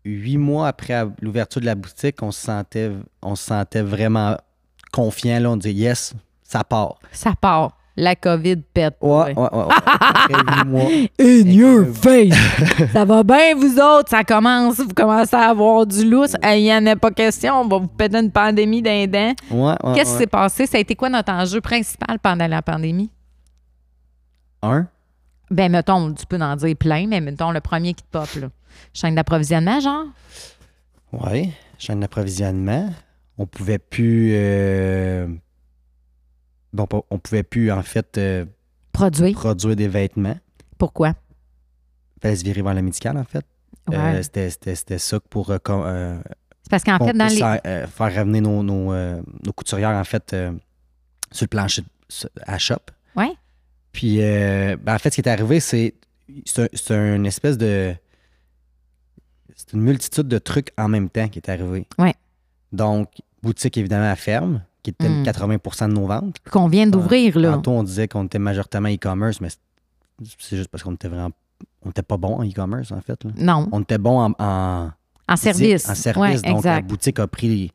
Huit 0.06 0.38
mois 0.38 0.70
après 0.70 1.06
l'ouverture 1.22 1.62
de 1.62 1.68
la 1.68 1.76
boutique, 1.76 2.24
on 2.24 2.32
se 2.32 2.42
sentait, 2.42 2.92
on 3.22 3.36
se 3.36 3.44
sentait 3.44 3.82
vraiment 3.82 4.38
confiant. 4.92 5.40
Là, 5.40 5.52
on 5.52 5.58
disait 5.58 5.74
yes, 5.74 6.14
ça 6.44 6.64
part. 6.64 6.98
Ça 7.12 7.34
part. 7.40 7.77
La 8.00 8.16
COVID 8.16 8.58
pète. 8.76 8.96
Ouais, 9.02 9.34
ouais, 9.36 9.50
ouais. 9.52 11.12
In 11.20 11.50
your 11.50 11.88
face! 11.96 12.36
ça 12.94 13.06
va 13.06 13.24
bien, 13.24 13.56
vous 13.56 13.80
autres? 13.80 14.10
Ça 14.10 14.24
commence, 14.24 14.78
vous 14.80 14.94
commencez 14.96 15.36
à 15.36 15.50
avoir 15.50 15.86
du 15.88 16.08
lousse. 16.08 16.36
Il 16.44 16.62
n'y 16.62 16.72
en 16.74 16.86
a 16.86 16.96
pas 16.96 17.10
question, 17.10 17.56
on 17.62 17.68
va 17.68 17.80
vous 17.80 17.88
péter 17.88 18.18
une 18.20 18.32
pandémie 18.32 18.84
d'un 18.84 19.08
dent. 19.08 19.34
Ouais, 19.50 19.74
ouais, 19.84 19.96
Qu'est-ce 19.96 20.12
qui 20.12 20.18
s'est 20.20 20.28
passé? 20.28 20.68
Ça 20.68 20.78
a 20.78 20.82
été 20.82 20.94
quoi 20.96 21.10
notre 21.10 21.32
enjeu 21.32 21.60
principal 21.60 22.20
pendant 22.20 22.46
la 22.48 22.62
pandémie? 22.62 23.10
Un, 24.62 24.88
Ben, 25.50 25.72
mettons, 25.72 26.14
tu 26.14 26.26
peux 26.28 26.38
en 26.40 26.56
dire 26.56 26.76
plein, 26.76 27.08
mais 27.08 27.20
mettons 27.20 27.50
le 27.52 27.62
premier 27.62 27.94
qui 27.96 28.04
te 28.04 28.10
pop, 28.12 28.30
là. 28.40 28.48
Chaîne 28.94 29.16
d'approvisionnement, 29.16 29.80
genre? 29.80 30.06
oui, 31.14 31.52
chaîne 31.80 32.02
d'approvisionnement. 32.02 32.90
On 33.40 33.46
pouvait 33.48 33.80
plus. 33.80 34.32
euh, 34.34 35.28
Bon, 36.74 36.86
pas- 36.88 37.02
on 37.10 37.18
pouvait 37.20 37.44
plus, 37.44 37.72
en 37.72 37.82
fait, 37.84 38.18
euh, 38.18 38.46
Produit. 38.92 39.34
produire 39.34 39.76
des 39.76 39.88
vêtements. 39.88 40.38
Pourquoi? 40.78 41.14
fallait 42.22 42.36
se 42.36 42.44
virer 42.44 42.62
vers 42.64 42.74
le 42.74 42.82
médical, 42.82 43.16
en 43.18 43.24
fait. 43.24 43.46
Ouais. 43.90 43.96
Euh, 43.96 44.24
c'était, 44.24 44.50
c'était- 44.50 44.98
ça 44.98 45.20
pour 45.20 45.52
euh, 45.52 45.58
euh, 45.70 46.20
c'est 46.64 46.70
parce 46.72 46.84
qu'en 46.84 46.98
fait, 46.98 47.14
dans 47.14 47.28
les. 47.28 47.38
faire 47.38 48.16
revenir 48.16 48.42
nos, 48.42 48.64
nos, 48.64 48.92
nos 48.94 49.54
couturières, 49.56 49.92
en 49.96 50.04
fait, 50.04 50.36
sur 51.32 51.44
le 51.44 51.48
plancher 51.48 51.84
à 52.46 52.58
shop. 52.58 52.76
Ouais. 53.16 53.32
Puis, 53.94 54.22
euh, 54.22 54.76
ben, 54.82 54.96
en 54.96 54.98
fait, 54.98 55.12
ce 55.12 55.16
qui 55.16 55.22
est 55.22 55.32
arrivé, 55.32 55.60
c'est 55.60 55.94
c'est 56.46 56.92
un- 56.92 57.16
une 57.16 57.26
espèce 57.26 57.58
de. 57.58 57.96
C'est 59.56 59.74
une 59.74 59.82
multitude 59.82 60.28
de 60.28 60.38
trucs 60.40 60.72
en 60.78 60.88
même 60.88 61.10
temps 61.10 61.28
qui 61.30 61.40
est 61.40 61.50
arrivé. 61.50 61.88
Ouais. 61.98 62.14
Donc, 62.72 63.10
boutique, 63.42 63.78
évidemment, 63.78 64.12
à 64.12 64.16
ferme, 64.16 64.64
qui 64.88 64.92
était 64.92 65.10
Mm. 65.10 65.24
80 65.24 65.88
de 65.90 65.94
nos 65.94 66.06
ventes. 66.08 66.38
Qu'on 66.50 66.70
vient 66.70 66.88
d'ouvrir, 66.88 67.38
là. 67.38 67.52
Tantôt, 67.54 67.72
on 67.72 67.84
disait 67.84 68.08
qu'on 68.08 68.24
était 68.24 68.40
majoritairement 68.40 68.88
e-commerce, 68.88 69.42
mais 69.42 69.50
c'est- 69.50 70.56
juste 70.56 70.70
parce 70.70 70.82
qu'on 70.84 70.94
était 70.94 71.10
vraiment. 71.10 71.32
On 71.84 71.90
était 71.90 72.04
pas 72.04 72.16
bon 72.18 72.36
en 72.38 72.44
e-commerce, 72.46 72.92
en 72.94 73.02
fait. 73.02 73.22
là. 73.26 73.32
Non, 73.38 73.68
On 73.74 73.82
était 73.82 73.98
bon 73.98 74.18
en- 74.22 74.34
en, 74.40 74.90
en 75.28 75.36
service. 75.36 75.90
en 75.90 75.96
service. 75.96 76.42
Ouais, 76.42 76.50
donc, 76.54 76.64
la 76.64 76.82
boutique 76.82 77.20
a 77.20 77.28
pris, 77.28 77.72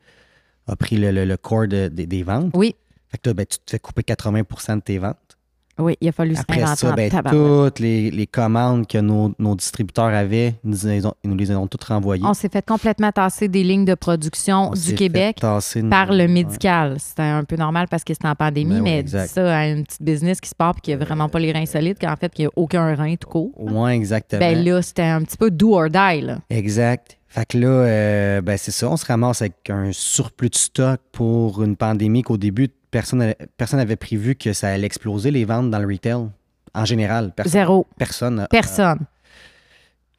a 0.66 0.75
pris 0.77 0.96
le, 0.96 1.11
le, 1.11 1.25
le 1.27 1.37
core 1.37 1.68
de- 1.68 1.88
des- 1.88 2.07
des 2.07 2.22
ventes. 2.22 2.53
Oui, 2.55 2.75
Fait 3.09 3.18
que 3.18 3.29
là, 3.29 3.35
ben, 3.35 3.44
tu 3.44 3.59
te 3.59 3.70
fais 3.72 3.79
couper 3.79 4.03
80% 4.05 4.77
de 4.77 4.81
tes 4.81 4.96
ventes. 4.96 5.37
Oui, 5.78 5.96
il 6.00 6.08
a 6.08 6.12
fallu 6.12 6.35
se 6.35 6.40
Après 6.40 6.56
réinventer 6.56 6.80
ça, 6.80 6.90
en 6.90 6.94
ben, 6.94 7.11
toutes 7.30 7.78
les, 7.78 8.11
les 8.11 8.26
commandes 8.26 8.87
que 8.87 8.98
nos, 8.98 9.32
nos 9.38 9.56
distributeurs 9.56 10.06
avaient, 10.06 10.54
nous, 10.64 10.76
les 10.85 11.06
ont, 11.06 11.14
nous 11.24 11.35
les 11.35 11.50
ont 11.54 11.66
toutes 11.66 11.85
renvoyées. 11.85 12.24
On 12.26 12.35
s'est 12.35 12.50
fait 12.50 12.64
complètement 12.64 13.11
tasser 13.11 13.48
des 13.48 13.64
lignes 13.64 13.87
de 13.87 13.94
production 13.94 14.70
On 14.70 14.72
du 14.72 14.94
Québec 14.94 15.37
tasser 15.40 15.82
par 15.82 16.12
le 16.12 16.18
ouais. 16.18 16.28
médical. 16.28 16.96
C'était 16.98 17.22
un 17.22 17.44
peu 17.44 17.56
normal 17.56 17.87
parce 17.90 18.04
que 18.04 18.12
c'était 18.12 18.28
en 18.28 18.35
pandémie, 18.35 18.80
Ben 18.80 18.82
oui, 18.82 19.04
mais 19.12 19.26
ça 19.26 19.56
à 19.56 19.66
une 19.66 19.85
petite 19.85 20.02
business 20.02 20.40
qui 20.40 20.50
se 20.50 20.54
part 20.54 20.74
et 20.76 20.80
qui 20.80 20.92
a 20.92 20.96
vraiment 20.98 21.28
pas 21.28 21.38
les 21.38 21.52
reins 21.52 21.66
solides, 21.66 21.98
qu'en 21.98 22.16
fait, 22.16 22.32
qui 22.32 22.44
a 22.44 22.50
aucun 22.54 22.94
rein 22.94 23.16
tout 23.16 23.28
court. 23.28 23.50
Ouais, 23.56 23.96
exactement. 23.96 24.40
Ben 24.40 24.62
là, 24.62 24.82
c'était 24.82 25.02
un 25.02 25.22
petit 25.22 25.38
peu 25.38 25.50
do 25.50 25.74
or 25.74 25.88
die, 25.88 26.20
là. 26.20 26.38
Exact. 26.50 27.18
Fait 27.28 27.46
que 27.46 27.56
là, 27.56 27.66
euh, 27.66 28.40
ben 28.42 28.58
c'est 28.58 28.72
ça, 28.72 28.90
on 28.90 28.98
se 28.98 29.06
ramasse 29.06 29.40
avec 29.40 29.70
un 29.70 29.90
surplus 29.92 30.50
de 30.50 30.54
stock 30.54 31.00
pour 31.12 31.62
une 31.62 31.76
pandémie 31.76 32.22
qu'au 32.22 32.37
début, 32.37 32.68
personne 32.92 33.18
n'avait 33.18 33.37
personne 33.57 33.81
n'avait 33.81 33.96
prévu 33.96 34.37
que 34.37 34.52
ça 34.52 34.68
allait 34.68 34.87
exploser 34.87 35.33
les 35.33 35.44
ventes 35.44 35.70
dans 35.72 35.81
le 35.81 35.87
retail. 35.88 36.28
En 36.74 36.85
général, 36.85 37.33
personne. 37.35 37.52
Zéro. 37.52 37.87
Personne. 37.98 38.46
Personne. 38.50 39.00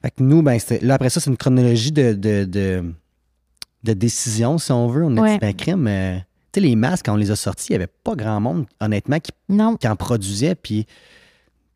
Fait 0.01 0.12
que 0.12 0.21
nous, 0.21 0.41
ben, 0.41 0.59
là, 0.81 0.95
après 0.95 1.09
ça, 1.09 1.21
c'est 1.21 1.29
une 1.29 1.38
chronologie 1.38 1.91
de, 1.93 2.12
de, 2.13 2.43
de, 2.43 2.93
de 3.83 3.93
décisions, 3.93 4.57
si 4.57 4.71
on 4.73 4.88
veut. 4.88 5.03
On 5.05 5.15
a 5.17 5.21
Ouais. 5.21 5.33
dit, 5.33 5.39
ben, 5.39 5.53
crime, 5.55 5.88
euh, 5.88 6.17
tu 6.51 6.59
sais, 6.59 6.59
les 6.59 6.75
masques, 6.75 7.05
quand 7.05 7.13
on 7.13 7.17
les 7.17 7.31
a 7.31 7.36
sortis, 7.38 7.67
il 7.69 7.71
n'y 7.71 7.75
avait 7.77 7.91
pas 8.03 8.15
grand 8.15 8.39
monde, 8.41 8.65
honnêtement, 8.81 9.19
qui, 9.19 9.31
Non. 9.49 9.77
qui 9.77 9.88
en 9.88 9.95
produisait. 9.95 10.55
Puis, 10.55 10.86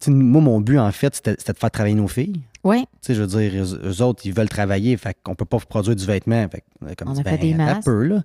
moi, 0.07 0.41
mon 0.41 0.59
but, 0.59 0.77
en 0.77 0.91
fait, 0.91 1.15
c'était 1.15 1.35
de 1.53 1.57
faire 1.57 1.71
travailler 1.71 1.95
nos 1.95 2.07
filles. 2.09 2.41
Oui. 2.67 2.81
Tu 2.81 2.87
sais, 3.01 3.13
je 3.15 3.21
veux 3.21 3.27
dire, 3.27 3.63
eux, 3.63 3.79
eux 3.85 4.01
autres, 4.03 4.23
ils 4.25 4.33
veulent 4.33 4.49
travailler, 4.49 4.97
fait 4.97 5.15
qu'on 5.23 5.35
peut 5.35 5.45
pas 5.45 5.57
produire 5.59 5.95
du 5.95 6.05
vêtement. 6.05 6.45
Fait 6.49 6.63
comme 6.97 7.09
On 7.09 7.13
dit, 7.13 7.21
a 7.21 7.23
fait 7.23 7.37
ben, 7.37 7.39
des 7.39 7.53
masques. 7.53 7.77
un 7.77 7.81
peu, 7.81 8.03
là. 8.03 8.21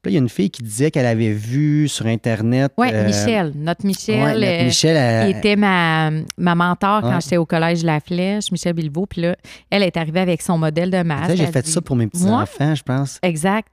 Puis 0.00 0.04
là, 0.04 0.10
il 0.10 0.14
y 0.14 0.16
a 0.16 0.20
une 0.20 0.28
fille 0.30 0.50
qui 0.50 0.62
disait 0.62 0.90
qu'elle 0.90 1.04
avait 1.06 1.32
vu 1.32 1.88
sur 1.88 2.06
Internet. 2.06 2.72
Oui, 2.78 2.88
euh, 2.90 3.06
Michel. 3.06 3.52
Notre 3.54 3.84
Michel. 3.84 4.22
ouais, 4.22 4.32
notre 4.34 4.46
euh, 4.62 4.64
Michel, 4.64 4.96
elle- 4.96 5.36
était 5.36 5.56
ma, 5.56 6.10
ma 6.38 6.54
mentor 6.54 7.02
quand 7.02 7.20
j'étais 7.20 7.36
au 7.36 7.44
collège 7.44 7.84
La 7.84 8.00
Flèche, 8.00 8.50
Michel 8.50 8.72
Bilbao. 8.72 9.04
Puis 9.04 9.20
là, 9.20 9.36
elle 9.68 9.82
est 9.82 9.96
arrivée 9.98 10.20
avec 10.20 10.40
son 10.40 10.56
modèle 10.56 10.90
de 10.90 11.02
masque. 11.02 11.36
j'ai 11.36 11.46
fait 11.46 11.62
dit, 11.62 11.70
ça 11.70 11.82
pour 11.82 11.94
mes 11.96 12.06
petits-enfants, 12.06 12.74
je 12.74 12.82
pense. 12.82 13.18
Exact. 13.22 13.68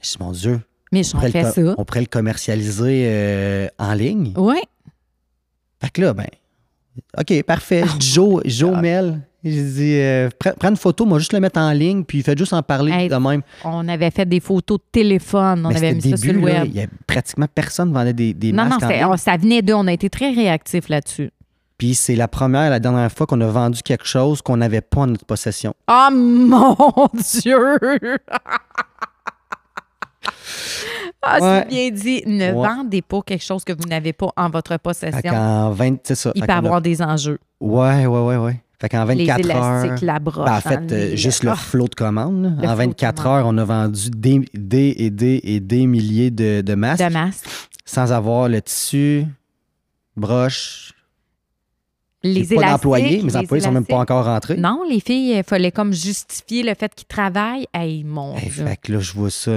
Je 0.00 0.10
dis, 0.10 0.16
mon 0.20 0.30
Dieu, 0.30 0.60
Mais 0.92 1.02
on 1.08 1.18
pourrait, 1.18 1.30
fais 1.30 1.42
le, 1.42 1.50
ça. 1.50 1.74
on 1.78 1.84
pourrait 1.84 2.00
le 2.00 2.06
commercialiser 2.06 3.06
euh, 3.08 3.68
en 3.78 3.92
ligne. 3.94 4.32
Oui. 4.36 4.60
Fait 5.82 5.90
que 5.90 6.00
là, 6.00 6.14
ben, 6.14 6.28
OK, 7.18 7.42
parfait. 7.42 7.82
Dis, 7.98 8.12
Joe, 8.12 8.40
Joe 8.44 8.78
Mel, 8.80 9.20
j'ai 9.44 9.62
dit, 9.62 9.94
euh, 10.00 10.28
pre- 10.42 10.54
prends 10.58 10.70
une 10.70 10.76
photo, 10.76 11.04
moi, 11.04 11.18
juste 11.18 11.32
le 11.34 11.40
mettre 11.40 11.60
en 11.60 11.70
ligne, 11.72 12.02
puis 12.04 12.22
faites 12.22 12.38
juste 12.38 12.52
en 12.54 12.62
parler 12.62 12.92
Hey, 12.92 13.08
de 13.08 13.16
même. 13.16 13.42
On 13.64 13.86
avait 13.88 14.10
fait 14.10 14.26
des 14.26 14.40
photos 14.40 14.78
de 14.78 14.84
téléphone. 14.90 15.64
On 15.66 15.68
Mais 15.68 15.76
avait 15.76 15.94
mis 15.94 16.00
ça 16.02 16.16
sur 16.16 16.32
le 16.32 16.40
début, 16.40 16.46
là, 16.52 16.60
web. 16.62 16.64
il 16.68 16.74
y 16.76 16.80
a 16.82 16.86
pratiquement 17.06 17.46
personne 17.54 17.92
vendait 17.92 18.12
des, 18.12 18.32
des 18.34 18.52
Non, 18.52 18.64
non, 18.64 18.68
masques 18.70 18.82
en 18.84 18.86
c'était- 18.88 19.00
ligne. 19.02 19.10
on- 19.12 19.16
ça 19.16 19.36
venait 19.36 19.62
d'eux. 19.62 19.74
On 19.74 19.86
a 19.86 19.92
été 19.92 20.08
très 20.10 20.30
réactifs 20.32 20.88
là-dessus. 20.88 21.30
Puis 21.76 21.94
c'est 21.94 22.14
la 22.16 22.28
première 22.28 22.66
et 22.66 22.70
la 22.70 22.78
dernière 22.80 23.10
fois 23.10 23.26
qu'on 23.26 23.40
a 23.40 23.46
vendu 23.48 23.82
quelque 23.82 24.06
chose 24.06 24.40
qu'on 24.40 24.56
n'avait 24.56 24.80
pas 24.80 25.00
en 25.02 25.06
notre 25.08 25.24
possession. 25.26 25.74
Oh 25.90 26.08
mon 26.12 27.08
Dieu! 27.42 27.58
ah, 31.22 31.38
Ouais. 31.40 31.60
c'est 31.62 31.68
bien 31.68 31.90
dit. 31.90 32.22
Ne 32.26 32.52
Ouais. 32.52 32.68
vendez 32.68 33.02
pas 33.02 33.20
quelque 33.22 33.42
chose 33.44 33.64
que 33.64 33.72
vous 33.72 33.88
n'avez 33.88 34.12
pas 34.12 34.28
en 34.36 34.50
votre 34.50 34.76
possession. 34.78 35.20
qu'en 35.30 35.70
20, 35.70 35.96
c'est 36.04 36.14
ça. 36.14 36.32
Il 36.34 36.42
Fait 36.42 36.46
peut 36.46 36.52
avoir 36.52 36.80
des 36.80 37.02
enjeux. 37.02 37.38
Ouais, 37.60 38.06
ouais, 38.06 38.20
ouais, 38.20 38.36
ouais. 38.36 38.60
Fait 38.84 38.88
qu'en 38.90 39.04
24 39.06 39.38
les 39.46 39.50
heures. 39.54 39.96
la 40.02 40.18
broche. 40.18 40.44
Ben, 40.44 40.56
en 40.56 40.60
fait, 40.60 40.86
dans 40.86 40.94
euh, 40.94 41.16
juste 41.16 41.42
le 41.42 41.52
Ah, 41.52 41.56
flot 41.56 41.88
de 41.88 41.94
commandes. 41.94 42.42
Le 42.60 42.68
En 42.68 42.74
flot 42.76 42.86
de 42.86 42.90
24 42.90 43.22
commandes. 43.22 43.38
heures, 43.38 43.46
on 43.46 43.56
a 43.56 43.64
vendu 43.64 44.10
des, 44.10 44.44
des 44.52 44.94
et 44.98 45.10
des 45.10 45.40
et 45.42 45.60
des 45.60 45.86
milliers 45.86 46.30
de, 46.30 46.60
de 46.60 46.74
masques 46.74 47.02
de 47.02 47.10
masque. 47.10 47.46
sans 47.86 48.12
avoir 48.12 48.50
le 48.50 48.60
tissu, 48.60 49.24
broche. 50.16 50.92
Les 52.22 52.44
pas 52.44 52.70
d'employés. 52.72 53.22
Mes 53.22 53.36
employés 53.36 53.64
sont 53.64 53.72
même 53.72 53.86
pas 53.86 53.96
encore 53.98 54.24
rentrés. 54.26 54.56
Non, 54.58 54.82
les 54.88 55.00
filles, 55.00 55.36
il 55.38 55.44
fallait 55.44 55.72
comme 55.72 55.92
justifier 55.94 56.62
le 56.62 56.74
fait 56.74 56.94
qu'ils 56.94 57.06
travaillent. 57.08 57.66
Hey, 57.72 58.04
mon 58.04 58.36
Hey, 58.36 58.50
Dieu. 58.50 58.66
fait 58.66 58.76
que 58.76 58.92
là, 58.92 58.98
je 59.00 59.12
vois 59.14 59.30
ça 59.30 59.52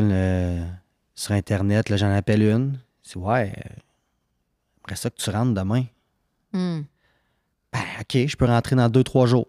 sur 1.16 1.32
Internet. 1.34 1.90
Là, 1.90 1.98
j'en 1.98 2.12
appelle 2.14 2.44
une. 2.44 2.78
Dis, 3.06 3.18
ouais, 3.18 3.54
euh, 3.58 3.70
après 4.84 4.96
ça 4.96 5.10
que 5.10 5.16
tu 5.18 5.30
rentres 5.30 5.54
demain. 5.54 5.84
Hmm. 6.54 6.82
Ben, 7.74 7.80
OK, 8.02 8.28
je 8.28 8.36
peux 8.36 8.46
rentrer 8.46 8.76
dans 8.76 8.90
deux, 8.90 9.04
trois 9.04 9.26
jours. 9.26 9.48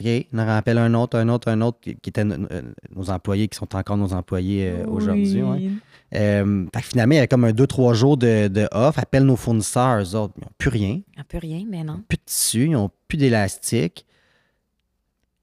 OK, 0.00 0.06
on 0.32 0.38
en 0.38 0.46
rappelle 0.46 0.78
un 0.78 0.94
autre, 0.94 1.18
un 1.18 1.28
autre, 1.28 1.48
un 1.48 1.60
autre, 1.60 1.78
qui, 1.80 1.90
étaient 1.90 2.24
euh, 2.24 2.62
nos 2.94 3.10
employés, 3.10 3.48
qui 3.48 3.56
sont 3.58 3.74
encore 3.76 3.96
nos 3.96 4.12
employés 4.12 4.68
euh, 4.70 4.86
aujourd'hui. 4.86 5.42
ouais. 5.42 5.70
Euh, 6.14 6.66
fait 6.74 6.80
que 6.80 6.86
finalement, 6.88 7.14
il 7.14 7.18
y 7.18 7.20
a 7.20 7.26
comme 7.26 7.44
un 7.44 7.52
deux, 7.52 7.66
trois 7.66 7.94
jours 7.94 8.16
de, 8.16 8.48
de 8.48 8.68
off. 8.72 8.98
Appelle 8.98 9.24
nos 9.24 9.36
fournisseurs, 9.36 10.00
eux 10.00 10.16
autres. 10.16 10.34
Ils 10.38 10.40
n'ont 10.42 10.50
plus 10.58 10.70
rien. 10.70 11.00
On 11.18 11.22
peut 11.22 11.38
rien, 11.38 11.64
mais 11.68 11.84
non. 11.84 12.02
Plus 12.08 12.16
de 12.16 12.22
tissu, 12.24 12.64
ils 12.64 12.70
n'ont 12.70 12.90
plus 13.08 13.16
d'élastique. 13.18 14.06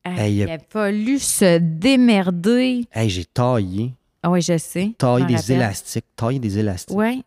Ah, 0.04 0.24
Hey, 0.26 0.38
il 0.38 0.50
a 0.50 0.58
fallu 0.70 1.20
se 1.20 1.58
démerder. 1.58 2.86
Hey, 2.92 3.10
j'ai 3.10 3.26
taillé. 3.26 3.94
Ah 4.24 4.30
oui, 4.32 4.42
je 4.42 4.58
sais. 4.58 4.94
Taillé 4.98 5.26
des 5.26 5.52
élastiques. 5.52 6.06
Taillé 6.16 6.40
des 6.40 6.60
élastiques. 6.60 6.98
Oui. 6.98 7.24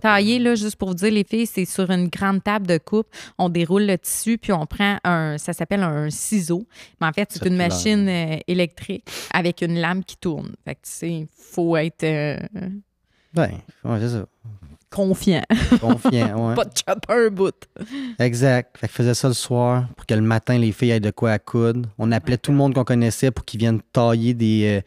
Taillé, 0.00 0.38
là, 0.38 0.54
juste 0.54 0.76
pour 0.76 0.88
vous 0.88 0.94
dire, 0.94 1.10
les 1.12 1.24
filles, 1.24 1.46
c'est 1.46 1.64
sur 1.64 1.90
une 1.90 2.08
grande 2.08 2.42
table 2.42 2.66
de 2.66 2.78
coupe. 2.78 3.06
On 3.38 3.48
déroule 3.48 3.86
le 3.86 3.98
tissu, 3.98 4.38
puis 4.38 4.52
on 4.52 4.66
prend 4.66 4.98
un, 5.04 5.38
ça 5.38 5.52
s'appelle 5.52 5.82
un 5.82 6.10
ciseau. 6.10 6.66
Mais 7.00 7.06
en 7.06 7.12
fait, 7.12 7.28
c'est 7.32 7.46
une 7.46 7.56
machine 7.56 8.08
euh, 8.08 8.36
électrique 8.46 9.04
avec 9.32 9.62
une 9.62 9.74
lame 9.78 10.04
qui 10.04 10.16
tourne. 10.16 10.52
Fait 10.64 10.74
que, 10.74 10.80
tu 10.82 10.90
sais, 10.90 11.10
il 11.10 11.26
faut 11.34 11.76
être 11.76 12.04
euh, 12.04 12.36
Ben, 13.34 13.50
ouais, 13.84 13.98
c'est 14.00 14.08
ça. 14.10 14.26
confiant. 14.90 15.42
Confiant, 15.80 16.48
ouais. 16.48 16.54
Pas 16.54 16.64
de 16.64 16.72
chopper 16.76 17.12
un 17.14 17.28
bout. 17.30 17.54
Exact. 18.18 18.76
Fait 18.78 18.88
que 18.88 18.92
faisait 18.92 19.14
ça 19.14 19.28
le 19.28 19.34
soir 19.34 19.86
pour 19.96 20.04
que 20.06 20.14
le 20.14 20.20
matin, 20.20 20.58
les 20.58 20.72
filles 20.72 20.90
aient 20.90 21.00
de 21.00 21.10
quoi 21.10 21.32
à 21.32 21.38
coudre. 21.38 21.88
On 21.98 22.12
appelait 22.12 22.36
tout 22.38 22.50
le 22.50 22.56
monde 22.58 22.74
qu'on 22.74 22.84
connaissait 22.84 23.30
pour 23.30 23.44
qu'ils 23.44 23.60
viennent 23.60 23.80
tailler 23.92 24.34
des, 24.34 24.80
euh, 24.80 24.82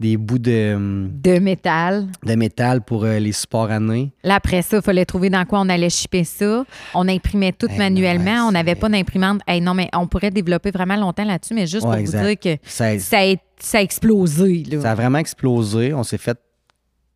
des 0.00 0.16
bouts 0.16 0.38
de, 0.38 0.74
hum, 0.74 1.10
De 1.22 1.38
métal. 1.38 2.06
de 2.24 2.34
métal 2.34 2.80
pour 2.80 3.04
euh, 3.04 3.18
les 3.18 3.32
supports 3.32 3.70
années. 3.70 4.12
Là, 4.24 4.36
après 4.36 4.62
ça, 4.62 4.78
il 4.78 4.82
fallait 4.82 5.04
trouver 5.04 5.28
dans 5.30 5.44
quoi 5.44 5.60
on 5.60 5.68
allait 5.68 5.90
shipper 5.90 6.24
ça. 6.24 6.64
On 6.94 7.06
imprimait 7.06 7.52
tout 7.52 7.68
Hey, 7.70 7.76
manuellement. 7.78 8.36
non, 8.36 8.44
on 8.48 8.52
n'avait 8.52 8.74
pas 8.74 8.88
d'imprimante. 8.88 9.42
Hey, 9.46 9.60
non, 9.60 9.74
mais 9.74 9.88
on 9.94 10.06
pourrait 10.08 10.30
développer 10.30 10.70
vraiment 10.70 10.96
longtemps 10.96 11.24
là-dessus, 11.24 11.54
mais 11.54 11.66
juste 11.66 11.84
Ouais, 11.84 11.90
pour 11.90 12.00
exact. 12.00 12.18
vous 12.22 12.26
dire 12.26 12.38
que 12.40 12.56
Ça, 12.68 12.86
a- 12.86 12.98
ça 12.98 13.18
a, 13.18 13.34
ça 13.58 13.78
a 13.78 13.82
explosé. 13.82 14.64
Là. 14.70 14.80
ça 14.80 14.92
a 14.92 14.94
vraiment 14.94 15.18
explosé. 15.18 15.92
On 15.94 16.02
s'est 16.02 16.18
fait 16.18 16.38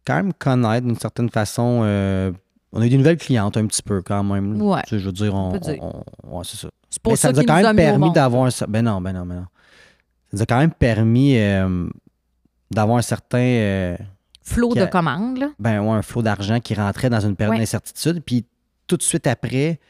quand 0.06 0.16
même 0.16 0.32
connaître 0.34 0.86
d'une 0.86 0.98
certaine 0.98 1.30
façon. 1.30 1.80
euh, 1.84 2.30
on 2.72 2.82
a 2.82 2.86
eu 2.86 2.90
des 2.90 2.98
nouvelles 2.98 3.16
clientes 3.16 3.56
un 3.56 3.66
petit 3.66 3.82
peu 3.82 4.02
quand 4.02 4.22
même. 4.24 4.60
Ouais. 4.60 4.82
Tu 4.82 4.90
sais, 4.90 4.98
je 4.98 5.06
veux 5.06 5.12
dire, 5.12 5.34
on, 5.34 5.52
ouais, 5.54 6.42
c'est 6.44 6.58
ça. 6.58 6.68
Pour 7.02 7.12
Mais 7.12 7.16
ça, 7.16 7.28
ça 7.28 7.32
nous 7.32 7.38
a 7.40 7.44
quand 7.44 7.56
nous 7.60 7.62
même 7.66 7.76
permis 7.76 8.12
d'avoir 8.12 8.50
Ben 8.68 8.82
non, 8.82 9.00
ben 9.00 9.12
non, 9.14 9.24
ben 9.24 9.34
non. 9.36 9.42
Ça 9.42 10.30
nous 10.34 10.42
a 10.42 10.46
quand 10.46 10.58
même 10.58 10.72
permis 10.72 11.38
euh, 11.38 11.88
d'avoir 12.70 12.98
un 12.98 13.02
certain. 13.02 13.38
euh, 13.38 13.96
flot 14.42 14.74
de 14.74 14.84
commandes. 14.84 15.38
Là. 15.38 15.50
ben, 15.58 15.80
ouais, 15.80 15.90
un 15.96 16.02
flot 16.02 16.22
d'argent 16.22 16.60
qui 16.60 16.74
rentrait 16.74 17.08
dans 17.10 17.20
une 17.20 17.34
période 17.36 17.54
Ouais. 17.54 17.60
d'incertitude. 17.60 18.22
Puis 18.24 18.44
tout 18.86 18.96
de 18.98 19.02
suite 19.02 19.26
après, 19.26 19.80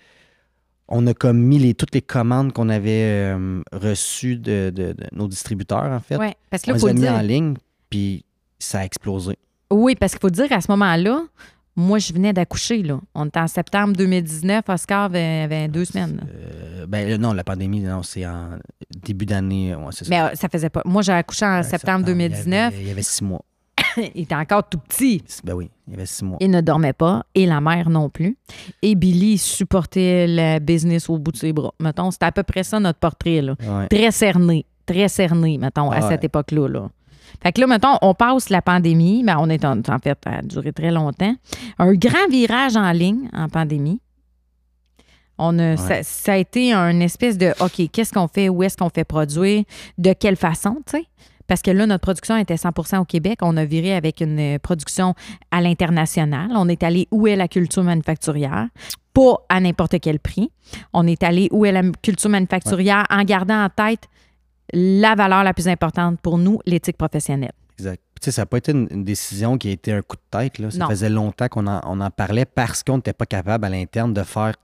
on 0.87 1.07
a 1.09 1.15
comme 1.15 1.39
mis 1.39 1.59
les, 1.59 1.75
toutes 1.75 1.95
les 1.95 2.03
commandes 2.03 2.53
qu'on 2.53 2.69
avait 2.69 3.35
euh, 3.35 3.63
reçues 3.73 4.37
de, 4.37 4.71
de- 4.75 4.93
de 4.93 5.07
nos 5.13 5.27
distributeurs, 5.27 5.91
en 5.91 5.99
fait. 6.01 6.17
Ouais, 6.17 6.35
parce 6.51 6.63
que 6.63 6.71
on 6.71 6.75
là, 6.75 6.77
les 6.77 6.81
faut 6.81 6.87
a 6.89 6.93
mis 6.93 7.01
dire. 7.01 7.13
en 7.13 7.21
ligne, 7.21 7.55
puis 7.91 8.25
ça 8.59 8.81
a 8.81 8.85
explosé. 8.85 9.37
Oui, 9.71 9.97
parce 9.97 10.13
qu'il 10.13 10.21
faut 10.21 10.31
dire 10.31 10.53
à 10.53 10.61
ce 10.61 10.71
moment-là, 10.71 11.25
moi, 11.77 11.99
je 11.99 12.13
venais 12.13 12.33
d'accoucher. 12.33 12.83
là. 12.83 13.01
On 13.15 13.27
était 13.27 13.41
en 13.41 13.47
septembre 13.49 13.95
2019. 13.97 14.65
Oscar 14.69 15.05
avait, 15.05 15.43
avait 15.43 15.69
deux 15.69 15.85
semaines. 15.85 16.17
là. 16.17 16.23
Euh, 16.33 16.87
ben 16.87 17.11
euh, 17.11 17.19
non, 17.19 17.33
la 17.33 17.45
pandémie, 17.45 17.81
non, 17.81 18.03
c'est 18.03 18.27
en 18.27 18.51
début 19.05 19.27
d'année. 19.27 19.75
Ouais, 19.75 19.85
c'est 19.91 20.05
ça. 20.05 20.11
Mais 20.11 20.21
euh, 20.21 20.35
ça 20.35 20.49
faisait 20.49 20.71
pas. 20.71 20.83
Moi, 20.85 21.03
j'ai 21.03 21.13
accouché 21.13 21.45
en 21.47 21.63
septembre 21.63 22.01
il 22.07 22.11
y 22.11 22.15
2019. 22.15 22.67
avait- 22.75 22.81
Il 22.83 22.89
y 22.89 22.91
avait 22.91 23.03
six 23.03 23.23
mois. 23.25 23.43
Il 24.15 24.23
était 24.23 24.35
encore 24.37 24.69
tout 24.69 24.79
petit. 24.79 25.23
Ben 25.45 25.55
oui, 25.55 25.69
il 25.89 25.93
y 25.93 25.97
avait 25.97 26.07
six 26.07 26.25
mois. 26.25 26.37
Il 26.41 26.51
ne 26.51 26.61
dormait 26.61 26.93
pas 26.93 27.25
et 27.35 27.45
la 27.47 27.61
mère 27.61 27.91
non 27.91 28.09
plus. 28.09 28.37
Et 28.83 28.95
Billy 28.95 29.37
supportait 29.39 30.27
la 30.29 30.61
business 30.61 31.09
au 31.09 31.19
bout 31.19 31.33
de 31.33 31.37
ses 31.37 31.53
bras. 31.53 31.73
Mettons, 31.81 32.11
c'était 32.13 32.27
à 32.27 32.33
peu 32.33 32.43
près 32.45 32.63
ça 32.63 32.79
notre 32.79 32.99
portrait. 33.01 33.41
Là. 33.43 33.55
Ouais. 33.61 33.89
Très 33.89 34.11
cerné, 34.13 34.65
très 34.87 35.09
cerné, 35.09 35.59
mettons, 35.59 35.91
à 35.91 35.97
Ah 35.97 36.01
cette 36.03 36.21
ouais. 36.21 36.27
époque-là. 36.27 36.69
Là. 36.69 36.91
Fait 37.43 37.53
que 37.53 37.61
là, 37.61 37.67
mettons, 37.67 37.97
on 38.03 38.15
passe 38.15 38.51
la 38.51 38.63
pandémie. 38.63 39.23
Ben, 39.25 39.37
on 39.39 39.49
est 39.49 39.65
en, 39.65 39.79
en 39.79 39.99
fait, 39.99 40.19
ça 40.25 40.31
a 40.31 40.43
duré 40.43 40.73
très 40.73 40.91
longtemps. 40.91 41.35
Un 41.79 41.95
grand 41.95 42.29
virage 42.31 42.77
en 42.77 42.91
ligne 42.93 43.29
en 43.33 43.49
pandémie. 43.49 44.01
On 45.37 45.59
a, 45.59 45.77
ça, 45.77 46.03
ça 46.03 46.35
a 46.35 46.37
été 46.37 46.73
un 46.73 47.01
espèce 47.01 47.37
de 47.39 47.53
OK, 47.61 47.91
qu'est-ce 47.91 48.13
qu'on 48.13 48.29
fait, 48.29 48.49
où 48.49 48.63
est-ce 48.63 48.77
qu'on 48.77 48.89
fait 48.89 49.05
produire, 49.05 49.65
de 49.99 50.13
quelle 50.13 50.37
façon, 50.37 50.77
tu 50.87 50.99
sais? 50.99 51.07
Parce 51.47 51.61
que 51.61 51.71
là, 51.71 51.87
notre 51.87 52.03
production 52.03 52.37
était 52.37 52.55
100% 52.55 53.01
au 53.01 53.05
Québec. 53.05 53.41
On 53.43 53.57
a 53.57 53.65
viré 53.65 53.95
avec 53.95 54.21
une 54.21 54.39
euh, 54.39 54.59
production 54.59 55.15
à 55.51 55.61
l'international. 55.61 56.51
On 56.55 56.69
est 56.69 56.83
allé 56.83 57.07
où 57.11 57.27
est 57.27 57.37
la 57.37 57.49
culture 57.49 57.83
manufacturière, 57.83 58.69
pas 59.13 59.45
à 59.49 59.61
n'importe 59.61 60.01
quel 60.01 60.19
prix. 60.21 60.51
On 60.93 61.07
est 61.07 61.23
allé 61.23 61.49
où 61.53 61.67
est 61.67 61.73
la 61.73 61.83
culture 62.03 62.31
manufacturière 62.31 63.05
en 63.11 63.23
gardant 63.25 63.65
en 63.65 63.69
tête 63.69 64.09
la 64.73 65.15
valeur 65.15 65.45
la 65.45 65.53
plus 65.55 65.69
importante 65.69 66.21
pour 66.21 66.39
nous, 66.39 66.59
l'éthique 66.67 66.97
professionnelle. 66.97 67.53
Exact. 67.79 68.01
Tu 68.21 68.27
sais, 68.27 68.31
ça 68.33 68.43
n'a 68.43 68.47
pas 68.47 68.59
été 68.59 68.73
une, 68.73 68.87
une 68.91 69.05
décision 69.05 69.59
qui 69.59 69.69
a 69.69 69.73
été 69.73 69.93
un 69.93 70.03
coup 70.03 70.17
de 70.17 70.23
tête. 70.39 70.59
Là. 70.59 70.71
Ça 70.71 70.79
Non. 70.79 70.89
faisait 70.89 71.11
longtemps 71.11 71.49
qu'on 71.49 71.67
en, 71.67 71.81
on 71.85 72.01
en 72.01 72.11
parlait 72.11 72.45
parce 72.47 72.83
qu'on 72.83 72.97
n'était 72.97 73.13
pas 73.13 73.27
capable 73.27 73.65
à 73.65 73.69
l'interne 73.69 74.15
de 74.15 74.23
faire 74.23 74.55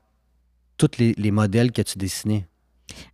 tous 0.78 0.90
les, 0.98 1.12
les 1.18 1.30
modèles 1.30 1.72
que 1.72 1.82
tu 1.82 1.98
dessinais. 1.98 2.46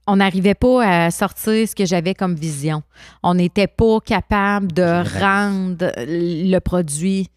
On 0.07 0.17
n'arrivait 0.17 0.55
pas 0.55 1.07
à 1.07 1.11
sortir 1.11 1.69
ce 1.69 1.75
que 1.75 1.85
j'avais 1.85 2.15
comme 2.15 2.35
vision. 2.35 2.83
On 3.23 3.35
n'était 3.35 3.67
pas 3.67 3.99
capable 4.01 4.73
de 4.73 5.19
rendre 5.21 5.93
le 5.97 6.59
produit 6.61 7.29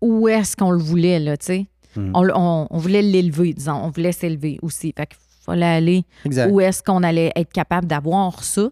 où 0.00 0.26
est-ce 0.28 0.56
qu'on 0.56 0.70
le 0.70 0.78
voulait, 0.82 1.18
là, 1.20 1.36
tu 1.36 1.46
sais. 1.46 1.66
Mhm. 1.96 2.10
On, 2.14 2.28
on- 2.34 2.66
on 2.70 2.78
voulait 2.78 3.02
l'élever, 3.02 3.52
disons. 3.54 3.74
On 3.84 3.90
voulait 3.90 4.12
s'élever 4.12 4.58
aussi. 4.62 4.92
Fait 4.96 5.08
fallait 5.46 5.66
aller 5.66 6.04
Exact. 6.24 6.50
où 6.50 6.60
est-ce 6.60 6.82
qu'on 6.82 7.02
allait 7.02 7.32
être 7.36 7.52
capable 7.52 7.86
d'avoir 7.86 8.42
ça 8.44 8.68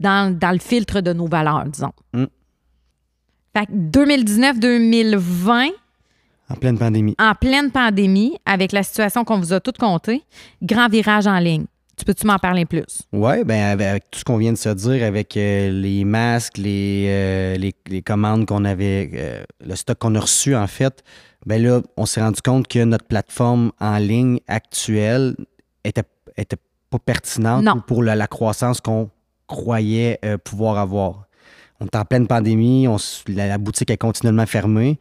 dans, 0.00 0.36
dans 0.38 0.52
le 0.52 0.58
filtre 0.58 1.00
de 1.00 1.12
nos 1.12 1.26
valeurs, 1.26 1.64
disons. 1.66 1.92
Mm. 2.12 2.24
Fait 3.56 3.66
que 3.66 3.72
2019-2020, 3.72 5.70
En 6.50 6.54
pleine 6.54 6.78
pandémie. 6.78 7.14
en 7.18 7.34
pleine 7.34 7.70
pandémie, 7.70 8.36
avec 8.44 8.72
la 8.72 8.82
situation 8.82 9.24
qu'on 9.24 9.38
vous 9.38 9.52
a 9.52 9.60
toutes 9.60 9.78
compté, 9.78 10.22
grand 10.62 10.88
virage 10.88 11.26
en 11.26 11.38
ligne. 11.38 11.64
Tu 11.96 12.04
peux-tu 12.04 12.26
m'en 12.26 12.38
parler 12.38 12.66
plus? 12.66 13.02
Oui, 13.14 13.42
ben 13.44 13.58
avec, 13.72 13.86
avec 13.86 14.10
tout 14.10 14.18
ce 14.18 14.24
qu'on 14.24 14.36
vient 14.36 14.52
de 14.52 14.58
se 14.58 14.68
dire, 14.68 15.02
avec 15.02 15.34
euh, 15.38 15.70
les 15.70 16.04
masques, 16.04 16.58
les, 16.58 17.06
euh, 17.08 17.56
les, 17.56 17.74
les 17.88 18.02
commandes 18.02 18.44
qu'on 18.44 18.66
avait, 18.66 19.10
euh, 19.14 19.42
le 19.66 19.74
stock 19.76 19.96
qu'on 19.98 20.14
a 20.14 20.20
reçu, 20.20 20.54
en 20.54 20.66
fait, 20.66 21.02
ben 21.46 21.62
là, 21.62 21.80
on 21.96 22.04
s'est 22.04 22.20
rendu 22.20 22.42
compte 22.42 22.68
que 22.68 22.84
notre 22.84 23.06
plateforme 23.06 23.72
en 23.80 23.96
ligne 23.96 24.40
actuelle 24.46 25.36
était, 25.86 26.02
était 26.36 26.56
pas 26.90 26.98
pertinente 26.98 27.64
Non. 27.64 27.80
pour 27.80 28.02
la, 28.02 28.14
la 28.14 28.26
croissance 28.26 28.80
qu'on 28.80 29.10
croyait 29.46 30.18
euh, 30.24 30.38
pouvoir 30.38 30.78
avoir. 30.78 31.24
On 31.80 31.86
est 31.86 31.96
en 31.96 32.04
pleine 32.04 32.26
pandémie, 32.26 32.88
on 32.88 32.96
la, 33.28 33.48
la 33.48 33.58
boutique 33.58 33.90
est 33.90 33.96
continuellement 33.98 34.46
fermée. 34.46 34.98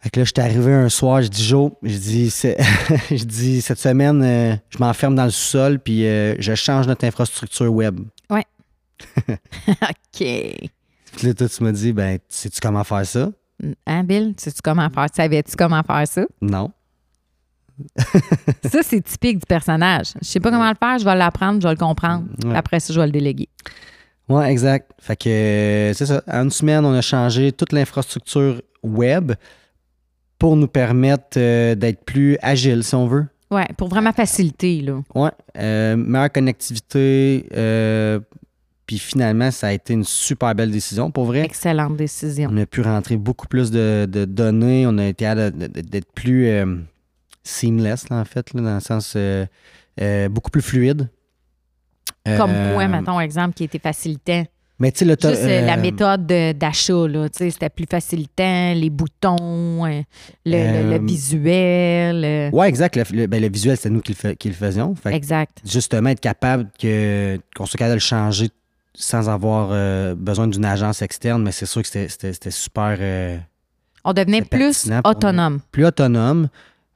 Fait 0.00 0.10
que 0.10 0.20
là, 0.20 0.24
j'étais 0.26 0.42
arrivé 0.42 0.72
un 0.74 0.90
soir, 0.90 1.22
je 1.22 1.28
dis 1.28 1.42
Joe, 1.44 1.72
je 1.82 1.96
dis, 1.96 2.28
je 2.28 3.24
dis 3.24 3.62
cette 3.62 3.78
semaine, 3.78 4.22
euh, 4.22 4.54
je 4.68 4.76
m'enferme 4.78 5.14
dans 5.14 5.24
le 5.24 5.30
sous-sol, 5.30 5.78
puis 5.78 6.06
euh, 6.06 6.34
je 6.38 6.54
change 6.54 6.86
notre 6.86 7.06
infrastructure 7.06 7.72
web. 7.72 8.00
OK. 9.28 10.18
Puis 10.18 11.26
là, 11.26 11.34
toi, 11.34 11.48
tu 11.48 11.62
m'as 11.64 11.72
dit, 11.72 11.92
ben, 11.92 12.18
sais-tu 12.28 12.60
comment 12.60 12.84
faire 12.84 13.06
ça? 13.06 13.30
Hein, 13.86 14.04
Bill? 14.04 14.34
Sais-tu 14.36 14.60
comment 14.62 14.88
faire? 14.90 15.06
Savais-tu 15.14 15.56
comment 15.56 15.82
faire 15.82 16.06
ça? 16.06 16.24
Non. 16.40 16.70
Ça, 18.64 18.82
c'est 18.82 19.02
typique 19.02 19.38
du 19.38 19.46
personnage. 19.46 20.12
Je 20.22 20.26
sais 20.28 20.40
pas 20.40 20.50
comment 20.50 20.68
le 20.68 20.76
faire, 20.76 20.98
je 20.98 21.04
vais 21.04 21.14
l'apprendre, 21.14 21.60
je 21.60 21.66
vais 21.66 21.74
le 21.74 21.78
comprendre. 21.78 22.26
Ouais. 22.44 22.56
Après 22.56 22.80
ça, 22.80 22.92
je 22.92 23.00
vais 23.00 23.06
le 23.06 23.12
déléguer. 23.12 23.48
Ouais, 24.28 24.50
exact. 24.50 24.92
Fait 25.00 25.16
que 25.16 25.92
c'est 25.94 26.06
ça. 26.06 26.22
En 26.26 26.44
une 26.44 26.50
semaine, 26.50 26.84
on 26.84 26.94
a 26.94 27.02
changé 27.02 27.52
toute 27.52 27.72
l'infrastructure 27.72 28.62
web 28.82 29.32
pour 30.38 30.56
nous 30.56 30.68
permettre 30.68 31.38
euh, 31.38 31.74
d'être 31.74 32.04
plus 32.04 32.38
agile, 32.42 32.82
si 32.84 32.94
on 32.94 33.06
veut. 33.06 33.26
Ouais, 33.50 33.66
pour 33.76 33.88
vraiment 33.88 34.12
faciliter, 34.12 34.80
là. 34.80 35.02
Ouais. 35.14 35.30
Euh, 35.58 35.96
meilleure 35.96 36.32
connectivité. 36.32 37.46
euh, 37.54 38.18
puis 38.86 38.98
finalement, 38.98 39.50
ça 39.50 39.68
a 39.68 39.72
été 39.72 39.94
une 39.94 40.04
super 40.04 40.54
belle 40.54 40.70
décision, 40.70 41.10
pour 41.10 41.24
vrai. 41.24 41.42
Excellente 41.44 41.96
décision. 41.96 42.50
On 42.52 42.56
a 42.58 42.66
pu 42.66 42.82
rentrer 42.82 43.16
beaucoup 43.16 43.46
plus 43.46 43.70
de, 43.70 44.06
de 44.10 44.24
données. 44.26 44.86
On 44.86 44.98
a 44.98 45.06
été 45.06 45.26
à 45.26 45.50
d'être 45.50 46.12
plus 46.14 46.48
seamless, 47.44 48.08
là, 48.08 48.16
en 48.16 48.24
fait, 48.24 48.52
là, 48.54 48.62
dans 48.62 48.74
le 48.74 48.80
sens 48.80 49.12
euh, 49.16 49.46
euh, 50.00 50.28
beaucoup 50.28 50.50
plus 50.50 50.62
fluide. 50.62 51.08
Comme 52.26 52.50
Euh, 52.50 52.72
quoi, 52.74 52.88
mettons, 52.88 53.20
exemple, 53.20 53.54
qui 53.54 53.64
était 53.64 53.78
facilitant. 53.78 54.44
Mais 54.80 54.90
tu 54.90 55.04
sais, 55.04 55.14
euh, 55.22 55.66
la 55.66 55.76
méthode 55.76 56.26
de- 56.26 56.52
d'achat, 56.52 57.06
là. 57.06 57.28
Tu 57.28 57.38
sais, 57.38 57.50
c'était 57.50 57.68
plus 57.68 57.86
facilitant, 57.88 58.72
les 58.74 58.90
boutons, 58.90 59.86
euh, 59.86 60.02
le, 60.44 60.98
visuel. 61.06 62.50
Ouais, 62.52 62.68
exact. 62.68 62.96
Le, 63.12 63.26
ben, 63.26 63.40
le 63.40 63.48
visuel, 63.48 63.76
c'est 63.76 63.90
nous 63.90 64.00
qui 64.00 64.16
le, 64.24 64.32
qui 64.34 64.52
faisions. 64.52 64.94
Fait 64.96 65.14
exact. 65.14 65.60
justement, 65.64 66.10
être 66.10 66.20
capable 66.20 66.70
que, 66.78 67.38
qu'on 67.54 67.66
soit 67.66 67.78
capable 67.78 67.92
de 67.92 67.96
le 67.96 68.00
changer 68.00 68.48
sans 68.94 69.28
avoir 69.28 69.68
euh, 69.72 70.14
besoin 70.16 70.48
d'une 70.48 70.64
agence 70.64 71.02
externe, 71.02 71.42
mais 71.42 71.52
c'est 71.52 71.66
sûr 71.66 71.82
que 71.82 71.88
c'était, 71.88 72.50
super 72.50 72.98
On 74.04 74.12
devenait 74.12 74.42
plus 74.42 74.86
nous. 74.86 75.00
autonome. 75.04 75.60
plus 75.70 75.84
autonome. 75.86 76.48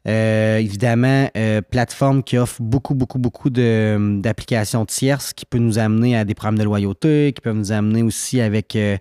Euh, 0.08 0.56
évidemment, 0.58 1.28
euh, 1.36 1.60
plateforme 1.60 2.22
qui 2.22 2.38
offre 2.38 2.62
beaucoup, 2.62 2.94
beaucoup, 2.94 3.18
beaucoup 3.18 3.50
de- 3.50 4.18
d'applications 4.20 4.86
tierces 4.86 5.32
qui 5.34 5.44
peut 5.44 5.58
nous 5.58 5.78
amener 5.78 6.16
à 6.16 6.24
des 6.24 6.34
programmes 6.34 6.58
de 6.58 6.64
loyauté, 6.64 7.32
qui 7.34 7.40
peuvent 7.42 7.56
nous 7.56 7.72
amener 7.72 8.02
aussi 8.02 8.40
avec 8.40 8.74
euh, 8.74 8.96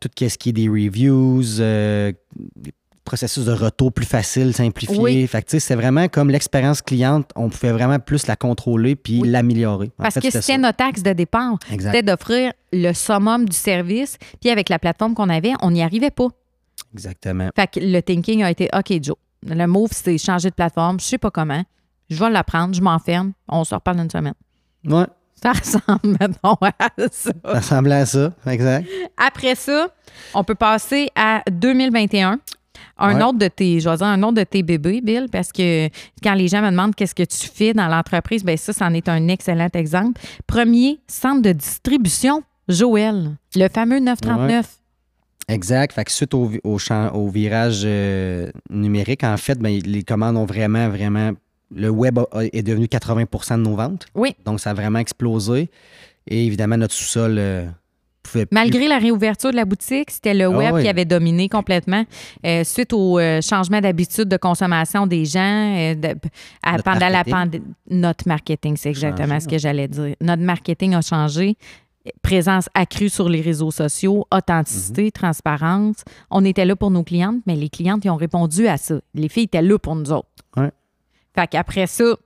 tout 0.00 0.08
ce 0.16 0.38
qui 0.38 0.50
est 0.50 0.52
des 0.52 0.68
reviews, 0.68 1.42
des 1.58 2.72
processus 3.04 3.44
de 3.44 3.52
retour 3.52 3.92
plus 3.92 4.04
facile, 4.04 4.52
simplifié. 4.52 4.98
Oui. 4.98 5.26
Fait 5.28 5.40
que, 5.42 5.58
c'est 5.58 5.74
vraiment 5.76 6.08
comme 6.08 6.28
l'expérience 6.30 6.82
cliente, 6.82 7.30
on 7.36 7.48
pouvait 7.48 7.72
vraiment 7.72 7.98
plus 8.00 8.26
la 8.26 8.34
contrôler 8.36 8.96
puis 8.96 9.20
Oui. 9.22 9.28
l'améliorer. 9.28 9.90
Parce 9.96 10.14
fait, 10.14 10.20
que 10.20 10.30
c'était 10.40 10.58
notre 10.58 10.84
axe 10.84 11.02
de 11.02 11.12
départ. 11.12 11.56
C'était 11.70 12.02
d'offrir 12.02 12.52
le 12.72 12.92
summum 12.92 13.48
du 13.48 13.56
service. 13.56 14.18
Puis 14.40 14.50
avec 14.50 14.68
la 14.68 14.78
plateforme 14.78 15.14
qu'on 15.14 15.28
avait, 15.28 15.52
on 15.62 15.70
n'y 15.70 15.82
arrivait 15.82 16.10
pas. 16.10 16.28
Exactement. 16.92 17.48
Fait 17.56 17.68
que 17.68 17.80
le 17.80 18.00
thinking 18.00 18.42
a 18.42 18.50
été 18.50 18.68
OK, 18.76 18.92
Joe. 19.02 19.16
Le 19.44 19.66
move, 19.66 19.90
c'est 19.92 20.18
changer 20.18 20.50
de 20.50 20.54
plateforme. 20.54 20.98
Je 21.00 21.04
sais 21.04 21.18
pas 21.18 21.30
comment. 21.30 21.62
Je 22.08 22.18
vais 22.22 22.30
l'apprendre, 22.30 22.74
je 22.74 22.80
m'enferme. 22.80 23.32
On 23.48 23.64
se 23.64 23.74
reparle 23.74 23.96
dans 23.98 24.02
une 24.04 24.10
semaine. 24.10 24.34
Ouais, 24.84 25.06
Ça 25.42 25.52
ressemble, 25.52 26.00
mettons, 26.20 26.56
à 26.60 26.72
ça. 27.10 27.30
ça 27.44 27.52
ressemblait 27.54 27.94
à 27.96 28.06
ça. 28.06 28.32
Exact. 28.46 28.86
Après 29.16 29.54
ça, 29.54 29.88
on 30.34 30.44
peut 30.44 30.54
passer 30.54 31.08
à 31.14 31.42
2021. 31.50 32.38
Un 32.98 33.16
Ouais. 33.16 33.22
autre 33.22 33.38
de 33.38 33.48
tes, 33.48 33.80
je 33.80 33.88
vais 33.88 33.96
dire 33.96 34.06
un 34.06 34.22
autre 34.22 34.34
de 34.34 34.44
tes 34.44 34.62
bébés, 34.62 35.00
Bill, 35.02 35.26
parce 35.30 35.52
que 35.52 35.88
quand 36.22 36.32
les 36.34 36.48
gens 36.48 36.62
me 36.62 36.70
demandent 36.70 36.94
qu'est-ce 36.94 37.14
que 37.14 37.22
tu 37.24 37.46
fais 37.48 37.74
dans 37.74 37.88
l'entreprise, 37.88 38.42
ben 38.44 38.56
ça, 38.56 38.72
c'en 38.72 38.92
est 38.94 39.08
un 39.08 39.28
excellent 39.28 39.68
exemple. 39.74 40.20
Premier 40.46 40.98
centre 41.06 41.42
de 41.42 41.52
distribution, 41.52 42.42
Joël, 42.68 43.32
le 43.54 43.68
fameux 43.68 43.98
939. 44.00 44.66
Exact. 45.48 45.92
Fait 45.92 46.04
que 46.04 46.10
suite 46.12 46.34
au, 46.34 46.50
au, 46.64 46.78
champ- 46.78 47.10
au 47.14 47.28
virage 47.28 47.82
euh, 47.84 48.50
numérique, 48.70 49.22
en 49.24 49.36
fait, 49.36 49.58
ben, 49.58 49.80
les 49.84 50.02
commandes 50.02 50.36
ont 50.36 50.44
vraiment, 50.46 50.88
vraiment. 50.88 51.30
Le 51.74 51.88
web 51.90 52.18
a- 52.18 52.26
a- 52.32 52.44
est 52.44 52.62
devenu 52.62 52.88
80 52.88 53.56
de 53.58 53.62
nos 53.62 53.76
ventes. 53.76 54.06
Oui. 54.14 54.34
Donc, 54.44 54.60
ça 54.60 54.70
a 54.70 54.74
vraiment 54.74 54.98
explosé. 54.98 55.68
Et 56.28 56.46
évidemment, 56.46 56.76
notre 56.76 56.94
sous-sol 56.94 57.36
euh, 57.38 57.66
pouvait 58.22 58.46
plus- 58.46 58.54
Malgré 58.54 58.88
la 58.88 58.98
réouverture 58.98 59.50
de 59.52 59.56
la 59.56 59.64
boutique, 59.64 60.10
c'était 60.10 60.34
le 60.34 60.44
Ah 60.46 60.50
web 60.50 60.74
oui. 60.74 60.82
qui 60.82 60.88
avait 60.88 61.04
dominé 61.04 61.48
complètement 61.48 62.04
euh, 62.44 62.64
suite 62.64 62.92
au 62.92 63.18
euh, 63.18 63.40
changement 63.40 63.80
d'habitude 63.80 64.28
de 64.28 64.36
consommation 64.36 65.06
des 65.06 65.24
gens 65.24 65.94
de- 65.94 66.16
à- 66.62 66.72
Notre 66.72 66.84
pendant 66.84 67.08
la 67.08 67.22
pandémie. 67.24 67.64
Notre 67.90 68.26
marketing, 68.28 68.76
c'est 68.76 68.88
exactement 68.90 69.26
Changé, 69.34 69.40
ce 69.40 69.48
que 69.48 69.58
j'allais 69.58 69.86
dire. 69.88 70.14
Notre 70.20 70.42
marketing 70.42 70.94
a 70.94 71.00
changé. 71.02 71.56
Présence 72.22 72.68
accrue 72.74 73.08
sur 73.08 73.28
les 73.28 73.40
réseaux 73.40 73.70
sociaux, 73.70 74.26
authenticité, 74.32 75.04
Mhm. 75.04 75.10
transparence. 75.12 75.96
On 76.30 76.44
était 76.44 76.64
là 76.64 76.76
pour 76.76 76.90
nos 76.90 77.02
clientes, 77.04 77.42
mais 77.46 77.56
les 77.56 77.68
clientes 77.68 78.04
ils 78.04 78.10
ont 78.10 78.16
répondu 78.16 78.66
à 78.68 78.76
ça. 78.76 79.00
Les 79.14 79.28
filles 79.28 79.44
étaient 79.44 79.62
là 79.62 79.78
pour 79.78 79.96
nous 79.96 80.12
autres. 80.12 80.28
Ouais. 80.56 80.70
Fait 81.34 81.46
qu'après 81.46 81.86
ça, 81.86 82.16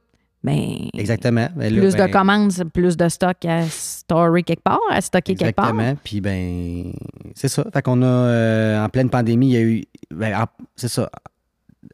ben, 0.42 0.88
Exactement. 0.94 1.48
Ben 1.54 1.74
là, 1.74 1.80
plus 1.82 1.94
ben, 1.96 2.06
de 2.06 2.12
commandes, 2.12 2.52
c'est 2.52 2.64
plus 2.64 2.96
de 2.96 3.08
stock 3.10 3.44
à 3.44 3.66
storer 3.68 4.42
quelque 4.42 4.62
part, 4.62 4.78
à 4.90 5.00
stocker 5.02 5.34
quelque 5.34 5.54
part. 5.54 5.66
Exactement. 5.70 5.98
Puis, 6.02 6.20
ben, 6.22 6.92
c'est 7.34 7.48
ça. 7.48 7.64
Fait 7.72 7.82
qu'on 7.82 8.00
a, 8.02 8.06
euh, 8.06 8.84
en 8.84 8.88
pleine 8.88 9.10
pandémie, 9.10 9.48
il 9.48 9.52
y 9.52 9.56
a 9.56 9.60
eu. 9.62 9.84
ben, 10.10 10.34
en- 10.42 10.46
c'est 10.76 10.88
ça. 10.88 11.10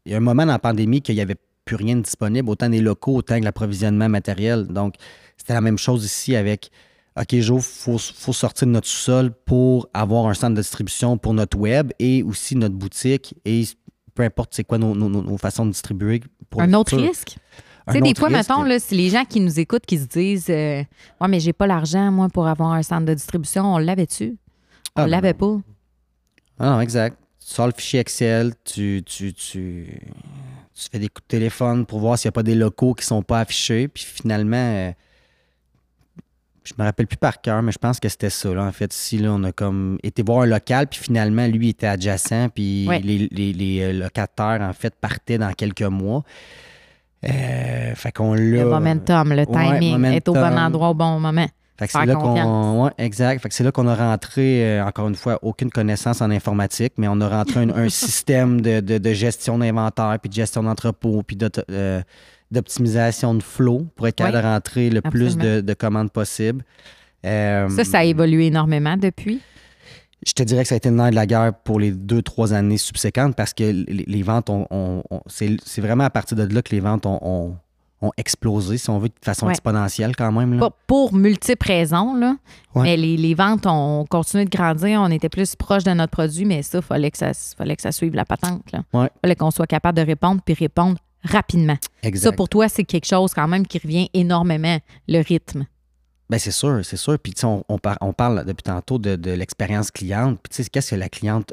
Il 0.05 0.13
y 0.13 0.15
a 0.15 0.19
un 0.19 0.21
moment 0.21 0.47
dans 0.47 0.53
la 0.53 0.59
pandémie 0.61 1.03
qu'il 1.03 1.17
n'y 1.17 1.21
avait 1.21 1.37
plus 1.65 1.75
rien 1.77 1.97
de 1.97 2.03
disponible, 2.03 2.49
autant 2.49 2.69
des 2.69 2.81
locaux, 2.81 3.17
autant 3.17 3.39
que 3.41 3.45
l'approvisionnement 3.45 4.09
matériel. 4.09 4.67
Donc, 4.69 4.95
c'était 5.37 5.55
la 5.55 5.61
même 5.61 5.79
chose 5.79 6.05
ici 6.05 6.37
avec. 6.37 6.71
OK, 7.19 7.35
Joe, 7.41 7.63
il 7.65 7.81
faut, 7.83 7.99
faut 7.99 8.33
sortir 8.33 8.67
de 8.67 8.73
notre 8.73 8.87
sous-sol 8.87 9.33
pour 9.47 9.89
avoir 9.95 10.27
un 10.27 10.35
centre 10.35 10.55
de 10.55 10.61
distribution 10.61 11.17
pour 11.17 11.33
notre 11.35 11.57
web 11.59 11.93
et 11.99 12.23
aussi 12.23 12.57
notre 12.57 12.75
boutique 12.75 13.35
et 13.45 13.65
peu 14.15 14.23
importe 14.23 14.55
c'est 14.55 14.65
quoi 14.65 14.77
nos, 14.79 14.95
nos- 14.95 15.09
nos- 15.09 15.23
nos 15.23 15.39
façons 15.39 15.65
de 15.67 15.71
distribuer. 15.71 16.23
Pour 16.51 16.61
Un 16.63 16.73
autre 16.75 16.91
futur. 16.91 17.07
risque? 17.09 17.37
Tu 17.89 17.93
sais, 17.93 18.01
des 18.01 18.15
fois, 18.15 18.29
risque. 18.29 18.49
mettons, 18.51 18.63
là, 18.65 18.79
c'est 18.81 18.95
les 18.97 19.11
gens 19.11 19.25
qui 19.25 19.41
nous 19.41 19.61
écoutent 19.61 19.87
qui 19.87 19.97
se 19.99 20.07
disent 20.07 20.47
euh, 20.51 20.83
Ouais, 21.21 21.29
mais 21.29 21.39
j'ai 21.41 21.53
pas 21.53 21.67
l'argent, 21.67 22.11
moi, 22.11 22.29
pour 22.29 22.47
avoir 22.49 22.73
un 22.73 22.83
centre 22.83 23.05
de 23.07 23.15
distribution. 23.15 23.75
On 23.75 23.79
l'avait-tu? 23.79 24.37
On 24.97 25.03
Ah, 25.03 25.05
ben 25.05 25.07
l'avait 25.11 25.35
pas. 25.35 25.57
Ah 26.59 26.71
non, 26.71 26.81
exact. 26.81 27.17
Tu 27.41 27.55
sors 27.55 27.67
le 27.67 27.73
fichier 27.73 28.01
Excel, 28.01 28.55
tu, 28.65 29.03
tu, 29.07 29.33
tu, 29.33 29.87
tu 30.75 30.89
fais 30.91 30.99
des 30.99 31.09
coups 31.09 31.23
de 31.23 31.29
téléphone 31.29 31.87
pour 31.87 32.01
voir 32.01 32.19
s'il 32.19 32.27
n'y 32.29 32.31
a 32.31 32.33
pas 32.33 32.43
des 32.43 32.55
locaux 32.57 32.93
qui 32.95 33.03
ne 33.05 33.07
sont 33.07 33.23
pas 33.23 33.41
affichés. 33.41 33.87
Puis 33.89 34.05
finalement, 34.05 34.57
euh, 34.57 34.91
je 36.67 36.75
me 36.79 36.85
rappelle 36.85 37.07
plus 37.07 37.17
par 37.17 37.41
cœur, 37.41 37.63
mais 37.63 37.73
je 37.73 37.79
pense 37.79 37.99
que 38.01 38.09
c'était 38.09 38.31
ça. 38.31 38.53
Là. 38.53 38.65
En 38.65 38.73
fait, 38.73 38.95
ici, 38.95 39.19
là, 39.19 39.31
on 39.33 39.43
a 39.45 39.53
comme 39.53 39.99
été 40.03 40.23
voir 40.23 40.43
un 40.43 40.47
local, 40.47 40.87
puis 40.89 41.01
finalement, 41.01 41.47
lui 41.47 41.71
était 41.71 41.87
adjacent, 41.87 42.49
puis 42.55 42.87
Ouais. 42.89 43.01
les, 43.01 43.29
les- 43.31 43.53
les, 43.53 43.81
euh, 43.83 43.93
locataires, 43.93 44.59
en 44.61 44.73
fait, 44.73 44.95
partaient 45.01 45.39
dans 45.39 45.53
quelques 45.53 45.83
mois. 45.83 46.23
Euh, 47.25 47.95
fait 47.95 48.13
qu'on 48.13 48.35
l'a. 48.35 48.41
Le 48.41 48.65
momentum, 48.67 49.31
le 49.33 49.39
Ouais, 49.39 49.47
timing, 49.47 50.05
être 50.07 50.29
au 50.29 50.35
bon 50.35 50.59
endroit 50.59 50.91
au 50.91 50.95
bon 50.95 51.19
moment. 51.19 51.47
Fait 51.79 51.87
que 51.87 51.93
Faire 51.93 52.03
c'est 52.03 52.07
là 52.07 52.15
qu'on. 52.15 52.85
Ouais, 52.85 52.91
exact. 52.99 53.43
Fait 53.43 53.49
que 53.51 53.55
c'est 53.55 53.65
là 53.65 53.71
qu'on 53.73 53.87
a 53.89 53.95
rentré, 53.95 54.65
euh, 54.79 54.85
encore 54.87 55.09
une 55.09 55.15
fois, 55.15 55.39
aucune 55.43 55.71
connaissance 55.71 56.23
en 56.23 56.31
informatique, 56.31 56.95
mais 56.97 57.07
on 57.09 57.21
a 57.21 57.29
rentré 57.29 57.61
un, 57.61 57.71
un 57.71 57.89
système 57.91 58.61
de, 58.61 58.81
de- 58.81 58.99
de 58.99 59.13
gestion 59.13 59.59
d'inventaire, 59.59 60.17
puis 60.23 60.29
de 60.31 60.35
gestion 60.35 60.63
d'entrepôt, 60.63 61.23
puis 61.23 61.37
euh, 61.71 62.01
d'optimisation 62.51 63.35
de 63.35 63.43
flow 63.43 63.87
pour 63.97 64.07
être 64.09 64.17
capable 64.17 64.37
Oui, 64.37 64.43
de 64.43 64.47
rentrer 64.47 64.91
le 64.91 65.01
plus 65.03 65.37
de, 65.37 65.61
de 65.61 65.75
commandes 65.75 66.11
possible. 66.11 66.65
Euh, 67.25 67.69
Ça, 67.71 67.85
ça 67.85 67.99
a 67.99 68.05
évolué 68.05 68.47
énormément 68.47 68.97
depuis? 68.97 69.41
je 70.27 70.33
te 70.33 70.43
dirais 70.43 70.63
que 70.63 70.69
ça 70.69 70.75
a 70.75 70.79
été 70.79 70.89
le 70.89 70.97
nerf 70.97 71.11
de 71.11 71.15
la 71.15 71.27
guerre 71.27 71.53
pour 71.55 71.79
les 71.79 71.93
deux, 71.93 72.21
trois 72.23 72.53
années 72.53 72.79
subséquentes 72.79 73.37
parce 73.37 73.53
que 73.55 73.63
les, 73.65 74.05
les 74.09 74.23
ventes 74.23 74.51
ont. 74.51 74.67
ont- 74.71 75.03
ont- 75.11 75.23
c'est 75.27 75.81
vraiment 75.81 76.05
à 76.05 76.11
partir 76.11 76.37
de 76.37 76.43
là 76.53 76.63
que 76.63 76.75
les 76.75 76.81
ventes 76.81 77.07
ont, 77.07 77.19
ont- 77.23 77.57
ont 78.03 78.11
explosé, 78.17 78.77
si 78.77 78.91
on 78.91 78.99
veut, 78.99 79.09
de 79.09 79.15
façon 79.25 79.47
Ouais. 79.47 79.53
exponentielle 79.53 80.17
quand 80.17 80.33
même. 80.33 80.59
là. 80.59 80.71
Pour 80.87 81.15
multiples 81.15 81.67
raisons, 81.67 82.15
là. 82.15 82.37
Ouais. 82.75 82.83
Mais 82.83 82.97
les, 82.97 83.17
les 83.17 83.35
ventes 83.35 83.67
ont 83.67 84.05
continué 84.09 84.45
de 84.47 84.51
grandir. 84.51 85.01
On 85.01 85.11
était 85.11 85.29
plus 85.29 85.55
proche 85.55 85.85
de 85.85 85.93
notre 85.93 86.11
produit, 86.11 86.45
mais 86.45 86.63
ça, 86.63 86.79
il 86.79 86.83
fallait, 86.85 87.11
que 87.11 87.19
ça 87.19 87.31
fallait 87.57 87.77
que 87.77 87.83
ça 87.83 87.93
suive 87.93 88.15
la 88.15 88.25
patente. 88.25 88.63
Il 88.73 88.99
Ouais. 88.99 89.09
fallait 89.23 89.37
qu'on 89.37 89.51
soit 89.51 89.67
capable 89.67 89.97
de 89.99 90.03
répondre 90.05 90.41
puis 90.45 90.55
répondre 90.55 90.99
rapidement. 91.27 91.77
Exact. 92.03 92.31
Ça, 92.31 92.33
pour 92.33 92.49
toi, 92.49 92.69
c'est 92.69 92.85
quelque 92.85 93.07
chose 93.07 93.33
quand 93.35 93.49
même 93.49 93.67
qui 93.67 93.79
revient 93.79 94.09
énormément, 94.15 94.79
le 95.09 95.21
rythme. 95.23 95.67
Ben 96.29 96.39
c'est 96.39 96.51
sûr, 96.51 96.85
c'est 96.85 96.97
sûr. 96.97 97.19
Puis 97.19 97.35
tu 97.35 97.41
sais, 97.43 97.47
on, 97.47 97.63
on, 97.69 97.79
par- 97.79 97.99
on 98.01 98.13
parle 98.13 98.45
depuis 98.45 98.65
tantôt 98.65 98.99
de, 98.99 99.15
de 99.17 99.31
l'expérience 99.31 99.91
cliente. 99.91 100.41
Puis 100.43 100.51
tu 100.57 100.63
sais, 100.65 100.69
qu'est-ce 100.71 100.91
que 100.91 100.97
la 100.97 101.09
cliente. 101.09 101.53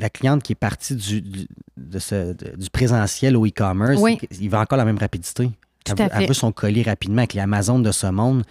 La 0.00 0.10
cliente 0.10 0.42
qui 0.42 0.52
est 0.52 0.56
partie 0.56 0.96
du, 0.96 1.20
du, 1.20 1.46
de 1.76 1.98
ce- 2.00 2.32
de- 2.32 2.56
du 2.56 2.68
présentiel 2.70 3.36
au 3.36 3.46
e-commerce, 3.46 4.00
Oui. 4.00 4.18
il 4.40 4.50
va 4.50 4.60
encore 4.60 4.76
la 4.78 4.84
même 4.84 4.98
rapidité. 4.98 5.50
Elle, 5.86 6.26
veut 6.26 6.34
son 6.34 6.50
colis 6.50 6.82
rapidement 6.82 7.18
avec 7.18 7.34
les 7.34 7.40
Amazon 7.40 7.78
de 7.78 7.92
ce 7.92 8.06
monde. 8.08 8.42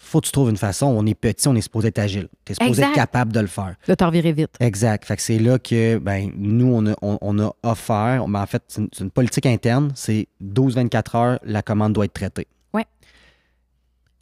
Faut 0.00 0.20
que 0.20 0.26
tu 0.26 0.32
trouves 0.32 0.48
une 0.50 0.56
façon. 0.56 0.86
On 0.86 1.04
est 1.06 1.14
petit, 1.14 1.48
on 1.48 1.56
est 1.56 1.60
supposé 1.60 1.88
être 1.88 1.98
agile. 1.98 2.28
Tu 2.44 2.52
es 2.52 2.54
supposé 2.54 2.70
Exact. 2.70 2.88
être 2.90 2.94
capable 2.94 3.32
de 3.32 3.40
le 3.40 3.46
faire. 3.48 3.74
Là, 3.88 3.96
t'en 3.96 4.06
revirais 4.06 4.32
vite. 4.32 4.50
Exact. 4.60 5.04
Fait 5.04 5.16
que 5.16 5.22
c'est 5.22 5.38
là 5.40 5.58
que 5.58 5.98
ben, 5.98 6.30
nous, 6.36 6.72
on 6.72 6.86
a, 6.86 6.94
on, 7.02 7.18
on 7.20 7.38
a 7.40 7.52
offert. 7.64 8.26
ben, 8.28 8.40
en 8.42 8.46
fait, 8.46 8.62
c'est 8.68 9.00
une, 9.00 9.10
politique 9.10 9.46
interne. 9.46 9.90
C'est 9.94 10.28
12-24 10.42 11.16
heures, 11.16 11.38
la 11.42 11.62
commande 11.62 11.92
doit 11.94 12.04
être 12.04 12.12
traitée. 12.12 12.46
Ouais. 12.72 12.86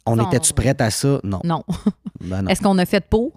On 0.05 0.17
Ça, 0.17 0.23
était-tu 0.23 0.51
on- 0.51 0.55
prête 0.55 0.81
à 0.81 0.89
ça? 0.89 1.19
Non. 1.23 1.41
Non. 1.43 1.63
Ben 2.19 2.41
non. 2.41 2.49
Est-ce 2.49 2.61
qu'on 2.63 2.77
a 2.79 2.85
fait 2.87 3.05
pour? 3.07 3.31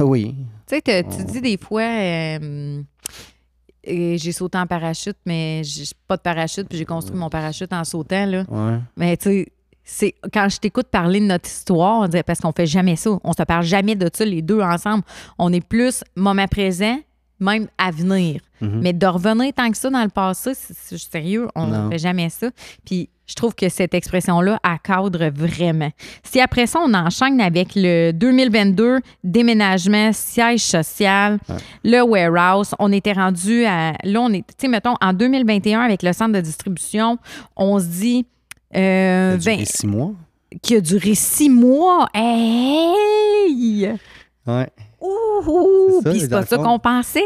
oui. 0.00 0.36
Tu 0.68 0.76
sais, 0.76 0.80
te- 0.82 1.16
tu 1.16 1.24
dis 1.24 1.40
des 1.40 1.58
fois, 1.58 1.82
euh, 1.82 2.80
j'ai 3.84 4.32
sauté 4.32 4.56
en 4.58 4.66
parachute, 4.68 5.16
mais 5.26 5.62
j'ai 5.64 5.84
pas 6.06 6.16
de 6.16 6.22
parachute, 6.22 6.68
puis 6.68 6.78
j'ai 6.78 6.84
construit 6.84 7.18
mon 7.18 7.28
parachute 7.28 7.72
en 7.72 7.82
sautant. 7.82 8.26
Là. 8.26 8.44
Ouais. 8.48 8.78
Mais 8.96 9.16
tu 9.16 9.24
sais, 9.30 9.46
c'est 9.92 10.14
quand 10.32 10.48
je 10.48 10.58
t'écoute 10.58 10.86
parler 10.88 11.18
de 11.20 11.24
notre 11.26 11.46
histoire, 11.48 12.02
on 12.02 12.06
dirait- 12.06 12.22
parce 12.22 12.38
qu'on 12.40 12.52
fait 12.52 12.66
jamais 12.66 12.94
ça. 12.96 13.10
On 13.24 13.32
se 13.32 13.42
parle 13.42 13.64
jamais 13.64 13.96
de 13.96 14.08
ça, 14.12 14.24
les 14.24 14.40
deux 14.40 14.60
ensemble. 14.60 15.02
On 15.38 15.52
est 15.52 15.64
plus 15.66 16.04
moment 16.14 16.46
présent, 16.46 16.96
même 17.40 17.66
à 17.76 17.90
venir. 17.90 18.40
Mhm. 18.60 18.80
Mais 18.82 18.92
de 18.92 19.06
revenir 19.06 19.52
tant 19.54 19.70
que 19.70 19.76
ça 19.76 19.90
dans 19.90 20.02
le 20.02 20.08
passé, 20.10 20.52
c'est 20.54 20.96
sérieux, 20.98 21.48
on 21.56 21.66
ne 21.66 21.90
fait 21.90 21.98
jamais 21.98 22.28
ça. 22.28 22.50
Puis 22.84 23.08
je 23.26 23.34
trouve 23.34 23.54
que 23.54 23.68
cette 23.68 23.94
expression-là 23.94 24.58
accadre 24.62 25.28
vraiment. 25.32 25.90
Si 26.22 26.40
après 26.40 26.66
ça, 26.66 26.78
on 26.84 26.92
enchaîne 26.94 27.40
avec 27.40 27.70
le 27.74 28.12
2022 28.12 28.98
déménagement, 29.24 30.12
siège 30.12 30.60
social, 30.60 31.38
le 31.84 32.00
warehouse, 32.02 32.74
on 32.78 32.92
était 32.92 33.12
rendu 33.12 33.64
à. 33.64 33.92
Là, 34.04 34.20
on 34.20 34.32
est. 34.32 34.42
Tu 34.46 34.54
sais, 34.58 34.68
mettons, 34.68 34.94
en 35.00 35.12
2021, 35.12 35.80
avec 35.80 36.02
le 36.02 36.12
centre 36.12 36.32
de 36.32 36.40
distribution, 36.40 37.18
on 37.56 37.78
se 37.80 37.86
dit. 37.86 38.26
Euh, 38.76 39.30
Ça 39.30 39.34
a 39.34 39.36
duré 39.36 39.56
ben, 39.56 39.64
six 39.64 39.86
mois. 39.86 40.12
qui 40.62 40.76
a 40.76 40.80
duré 40.80 41.14
six 41.14 41.50
mois? 41.50 42.08
Hey! 42.14 43.92
Ouais. 44.46 44.68
Ouh! 45.00 46.02
Puis 46.04 46.20
c'est 46.20 46.28
pas 46.28 46.44
ça 46.44 46.56
qu'on 46.58 46.78
pensait. 46.78 47.20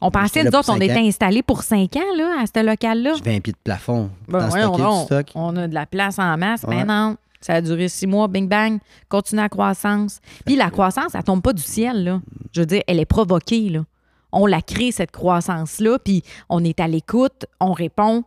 On 0.00 0.10
pensait, 0.10 0.44
nous 0.44 0.50
autres, 0.50 0.70
on 0.70 0.76
était 0.80 0.98
installés 0.98 1.42
pour 1.42 1.62
cinq 1.62 1.96
ans 1.96 2.16
là, 2.16 2.42
à 2.42 2.46
ce 2.46 2.64
local-là. 2.64 3.14
J'ai 3.16 3.32
20 3.32 3.40
pieds 3.40 3.52
de 3.54 3.58
plafond. 3.64 4.10
Ben, 4.28 4.46
du 4.46 5.04
stock? 5.04 5.32
On 5.34 5.56
a 5.56 5.66
de 5.66 5.74
la 5.74 5.86
place 5.86 6.18
en 6.18 6.36
masse. 6.36 6.64
Ouais. 6.64 6.84
Ben 6.84 6.86
non. 6.86 7.16
Ça 7.40 7.54
a 7.54 7.60
duré 7.60 7.88
six 7.88 8.06
mois, 8.06 8.28
bing 8.28 8.48
bang, 8.48 8.78
continue 9.08 9.40
la 9.40 9.48
croissance. 9.48 10.20
Puis 10.44 10.56
la 10.56 10.70
croissance, 10.70 11.14
elle 11.14 11.22
tombe 11.22 11.42
pas 11.42 11.52
du 11.52 11.62
ciel, 11.62 12.04
là. 12.04 12.20
Je 12.52 12.60
veux 12.60 12.66
dire, 12.66 12.82
elle 12.86 12.98
est 12.98 13.04
provoquée, 13.06 13.68
là. 13.68 13.84
on 14.32 14.46
la 14.46 14.62
crée, 14.62 14.90
cette 14.90 15.12
croissance-là, 15.12 15.98
puis 15.98 16.22
on 16.48 16.64
est 16.64 16.80
à 16.80 16.88
l'écoute, 16.88 17.46
on 17.60 17.72
répond, 17.72 18.24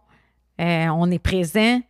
euh, 0.61 0.88
on 0.88 1.11
est 1.11 1.19
présent. 1.19 1.82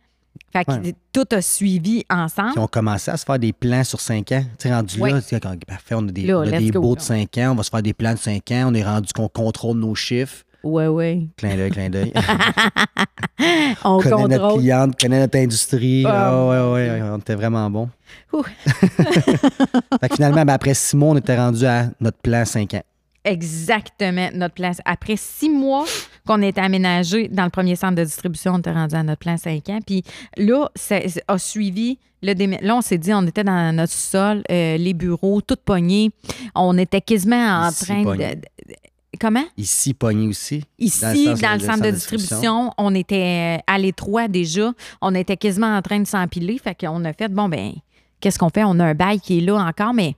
Fait 0.52 0.64
que 0.64 0.72
Ouais. 0.72 0.94
tout 1.12 1.24
a 1.30 1.40
suivi 1.42 2.04
ensemble. 2.10 2.50
Puis 2.52 2.58
on 2.60 2.66
commençait 2.66 3.10
à 3.12 3.16
se 3.16 3.24
faire 3.24 3.38
des 3.38 3.52
plans 3.52 3.84
sur 3.84 4.00
5 4.00 4.32
ans. 4.32 4.44
Tu 4.58 4.68
rendu 4.68 5.00
Ouais. 5.00 5.12
là, 5.12 5.20
quand- 5.40 5.64
parfait, 5.64 5.94
on 5.96 6.08
a 6.08 6.10
des, 6.10 6.22
Là, 6.22 6.38
on 6.38 6.42
a 6.42 6.58
des 6.58 6.70
go, 6.70 6.80
beaux 6.80 6.94
là. 6.94 7.00
de 7.00 7.04
5 7.04 7.38
ans, 7.38 7.52
on 7.52 7.54
va 7.54 7.62
se 7.62 7.70
faire 7.70 7.82
des 7.82 7.92
plans 7.94 8.14
de 8.14 8.18
5 8.18 8.50
ans, 8.50 8.64
on 8.70 8.74
est 8.74 8.82
rendu 8.84 9.12
qu'on 9.12 9.28
contrôle 9.28 9.78
nos 9.78 9.94
chiffres. 9.94 10.42
Ouais, 10.62 10.88
ouais. 10.88 11.26
Clin 11.38 11.56
d'œil, 11.56 11.70
clin 11.70 11.88
d'œil. 11.88 12.12
On 13.84 13.98
connaît 13.98 14.10
notre 14.28 14.42
contrôle. 14.42 14.60
cliente, 14.60 15.00
connaît 15.00 15.20
notre 15.20 15.38
industrie. 15.38 16.04
Ah, 16.06 16.28
Ah, 16.32 16.46
ouais, 16.48 16.72
ouais, 16.90 17.02
on 17.02 17.16
était 17.16 17.34
vraiment 17.34 17.70
bon. 17.70 17.88
Fait 18.42 20.08
que 20.08 20.14
finalement, 20.16 20.44
ben, 20.44 20.52
après 20.52 20.74
six 20.74 20.96
mois, 20.96 21.10
on 21.10 21.16
était 21.16 21.36
rendu 21.36 21.64
à 21.64 21.86
notre 22.00 22.18
plan 22.18 22.44
5 22.44 22.74
ans. 22.74 22.82
Exactement, 23.24 24.28
notre 24.34 24.54
plan. 24.54 24.72
Après 24.84 25.16
six 25.16 25.50
mois 25.50 25.84
qu'on 26.26 26.40
est 26.42 26.56
aménagé 26.58 27.28
dans 27.28 27.44
le 27.44 27.50
premier 27.50 27.76
centre 27.76 27.94
de 27.96 28.04
distribution, 28.04 28.54
on 28.54 28.58
était 28.58 28.72
rendu 28.72 28.94
à 28.94 29.02
notre 29.02 29.18
plan 29.20 29.36
5 29.36 29.68
ans. 29.68 29.78
Puis 29.86 30.02
là, 30.36 30.68
ça 30.74 30.98
a 31.28 31.38
suivi 31.38 31.98
le 32.22 32.34
Là, 32.62 32.76
on 32.76 32.80
s'est 32.82 32.98
dit, 32.98 33.14
on 33.14 33.26
était 33.26 33.44
dans 33.44 33.74
notre 33.74 33.92
sol, 33.94 34.42
euh, 34.50 34.76
les 34.76 34.92
bureaux, 34.92 35.40
tout 35.40 35.56
pognés. 35.64 36.10
On 36.54 36.76
était 36.76 37.00
quasiment 37.00 37.36
en 37.64 37.70
Ici, 37.70 37.84
train 37.86 38.00
de. 38.00 38.04
pogné. 38.04 38.36
de- 38.36 38.42
Comment? 39.18 39.44
Ici, 39.56 39.92
pogné 39.94 40.28
aussi? 40.28 40.62
Ici, 40.78 41.00
Dans 41.26 41.34
dans 41.34 41.52
le 41.54 41.60
centre 41.60 41.82
de 41.82 41.90
distribution, 41.90 42.72
on 42.78 42.94
était 42.94 43.58
euh, 43.58 43.62
à 43.66 43.78
l'étroit 43.78 44.28
déjà. 44.28 44.72
On 45.02 45.14
était 45.14 45.36
quasiment 45.36 45.74
en 45.76 45.82
train 45.82 45.98
de 46.00 46.06
s'empiler. 46.06 46.58
Fait 46.58 46.74
qu'on 46.78 47.04
a 47.04 47.12
fait, 47.12 47.28
bon, 47.28 47.48
ben, 47.48 47.72
qu'est-ce 48.20 48.38
qu'on 48.38 48.50
fait? 48.50 48.64
On 48.64 48.78
a 48.80 48.84
un 48.84 48.94
bail 48.94 49.18
qui 49.20 49.38
est 49.38 49.40
là 49.40 49.56
encore, 49.56 49.92
mais 49.94 50.14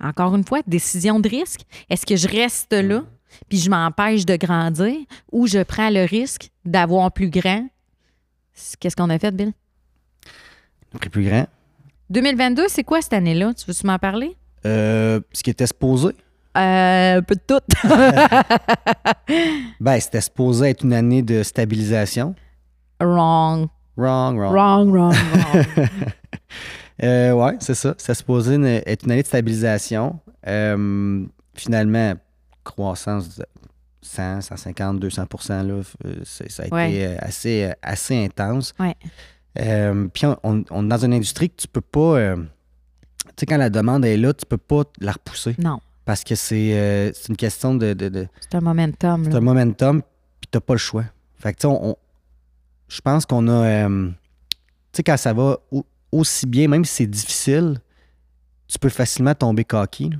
encore 0.00 0.34
une 0.34 0.44
fois, 0.44 0.60
décision 0.66 1.20
de 1.20 1.28
risque. 1.28 1.60
Est-ce 1.90 2.04
que 2.06 2.16
je 2.16 2.28
reste 2.28 2.72
là, 2.72 3.02
puis 3.48 3.58
je 3.58 3.70
m'empêche 3.70 4.24
de 4.26 4.36
grandir, 4.36 4.94
ou 5.32 5.46
je 5.46 5.62
prends 5.62 5.90
le 5.90 6.04
risque 6.06 6.50
d'avoir 6.64 7.10
plus 7.12 7.30
grand? 7.30 7.66
Qu'est-ce 8.80 8.96
qu'on 8.96 9.10
a 9.10 9.18
fait, 9.18 9.30
Bill? 9.34 9.52
On 10.92 10.96
a 10.96 10.98
pris 10.98 11.10
plus 11.10 11.24
grand. 11.28 11.46
2022, 12.10 12.66
c'est 12.68 12.84
quoi 12.84 13.02
cette 13.02 13.12
année-là? 13.14 13.52
Tu 13.54 13.64
veux-tu 13.66 13.86
m'en 13.86 13.98
parler? 13.98 14.36
Euh, 14.64 15.20
ce 15.32 15.42
qui 15.42 15.50
était 15.50 15.66
supposé, 15.66 16.08
Euh, 16.56 17.18
un 17.18 17.22
peu 17.22 17.34
de 17.34 17.40
tout. 17.46 17.60
ben, 19.80 20.00
c'était 20.00 20.20
supposé 20.22 20.70
être 20.70 20.84
une 20.84 20.94
année 20.94 21.22
de 21.22 21.42
stabilisation. 21.42 22.34
wrong. 23.00 23.68
Wrong, 23.98 24.38
wrong. 24.38 24.52
Wrong, 24.52 24.90
wrong, 24.90 25.14
wrong. 25.14 25.64
Euh, 27.02 27.32
ouais, 27.32 27.56
c'est 27.60 27.74
ça. 27.74 27.94
C'était 27.98 28.14
supposé 28.14 28.54
une- 28.54 28.64
être 28.64 29.04
une 29.04 29.12
année 29.12 29.22
de 29.22 29.26
stabilisation. 29.26 30.18
Euh, 30.46 31.24
finalement, 31.54 32.14
croissance 32.64 33.36
de 33.38 33.44
100, 34.02 34.40
150, 34.40 34.98
200 35.00 35.26
là, 35.62 35.80
euh, 36.04 36.14
ça 36.24 36.62
a 36.64 36.68
Ouais. 36.74 36.92
été 36.92 37.18
assez, 37.18 37.72
assez 37.82 38.24
intense. 38.24 38.72
Ouais. 38.78 38.94
Euh, 39.58 40.08
Puis 40.12 40.26
on, 40.26 40.36
on- 40.42 40.64
on 40.70 40.84
est 40.84 40.88
dans 40.88 41.04
une 41.04 41.14
industrie 41.14 41.50
que 41.50 41.56
tu 41.56 41.68
peux 41.68 41.80
pas. 41.80 42.16
euh, 42.18 42.36
tu 42.36 43.32
sais, 43.40 43.46
quand 43.46 43.56
la 43.56 43.70
demande 43.70 44.04
est 44.04 44.16
là, 44.16 44.32
tu 44.32 44.46
peux 44.46 44.58
pas 44.58 44.84
la 45.00 45.12
repousser. 45.12 45.54
non, 45.58 45.80
Parce 46.04 46.22
que 46.24 46.34
c'est 46.34 46.70
euh, 46.78 47.10
une 47.28 47.36
question 47.36 47.74
de. 47.74 47.92
de- 47.92 48.08
de- 48.08 48.28
c'est 48.40 48.54
un 48.54 48.60
momentum. 48.60 49.24
c'est 49.24 49.34
un 49.34 49.40
momentum, 49.40 50.02
puis 50.40 50.48
t'as 50.50 50.60
pas 50.60 50.74
le 50.74 50.78
choix. 50.78 51.04
Fait 51.38 51.52
que, 51.52 51.58
tu 51.58 51.68
sais, 51.68 51.74
on, 51.74 51.96
je 52.88 53.00
pense 53.00 53.26
qu'on 53.26 53.48
a. 53.48 53.86
tu 53.88 54.12
sais, 54.92 55.02
quand 55.02 55.16
ça 55.16 55.32
va 55.32 55.58
aussi 56.12 56.46
bien, 56.46 56.68
même 56.68 56.84
si 56.84 56.94
c'est 56.94 57.06
difficile, 57.06 57.80
tu 58.68 58.78
peux 58.78 58.88
facilement 58.88 59.34
tomber 59.34 59.64
là. 60.10 60.16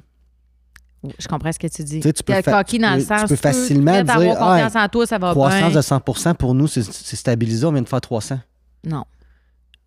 Je 1.20 1.28
comprends 1.28 1.52
ce 1.52 1.58
que 1.58 1.68
tu 1.68 1.84
dis. 1.84 2.00
Tu 2.00 2.08
sais, 2.08 2.12
tu 2.12 2.22
peux 2.24 2.32
cocky 2.52 2.78
dans 2.78 2.90
tu 2.92 2.96
le 2.96 3.02
tu 3.02 3.06
sens 3.08 3.22
tu 3.22 3.28
peux 3.28 3.36
facilement 3.36 3.92
peut-être 3.92 4.18
dire, 4.18 4.36
confiance 4.38 4.76
en 4.76 4.88
toi, 4.88 5.06
ça 5.06 5.18
va 5.18 5.30
Croissance 5.30 5.70
bien. 5.70 5.76
de 5.76 5.80
100 5.82 6.34
pour 6.34 6.54
nous, 6.54 6.66
c'est 6.66 6.82
stabilisé, 6.82 7.64
on 7.66 7.72
vient 7.72 7.82
de 7.82 7.88
faire 7.88 8.00
300. 8.00 8.40
Non. 8.84 9.04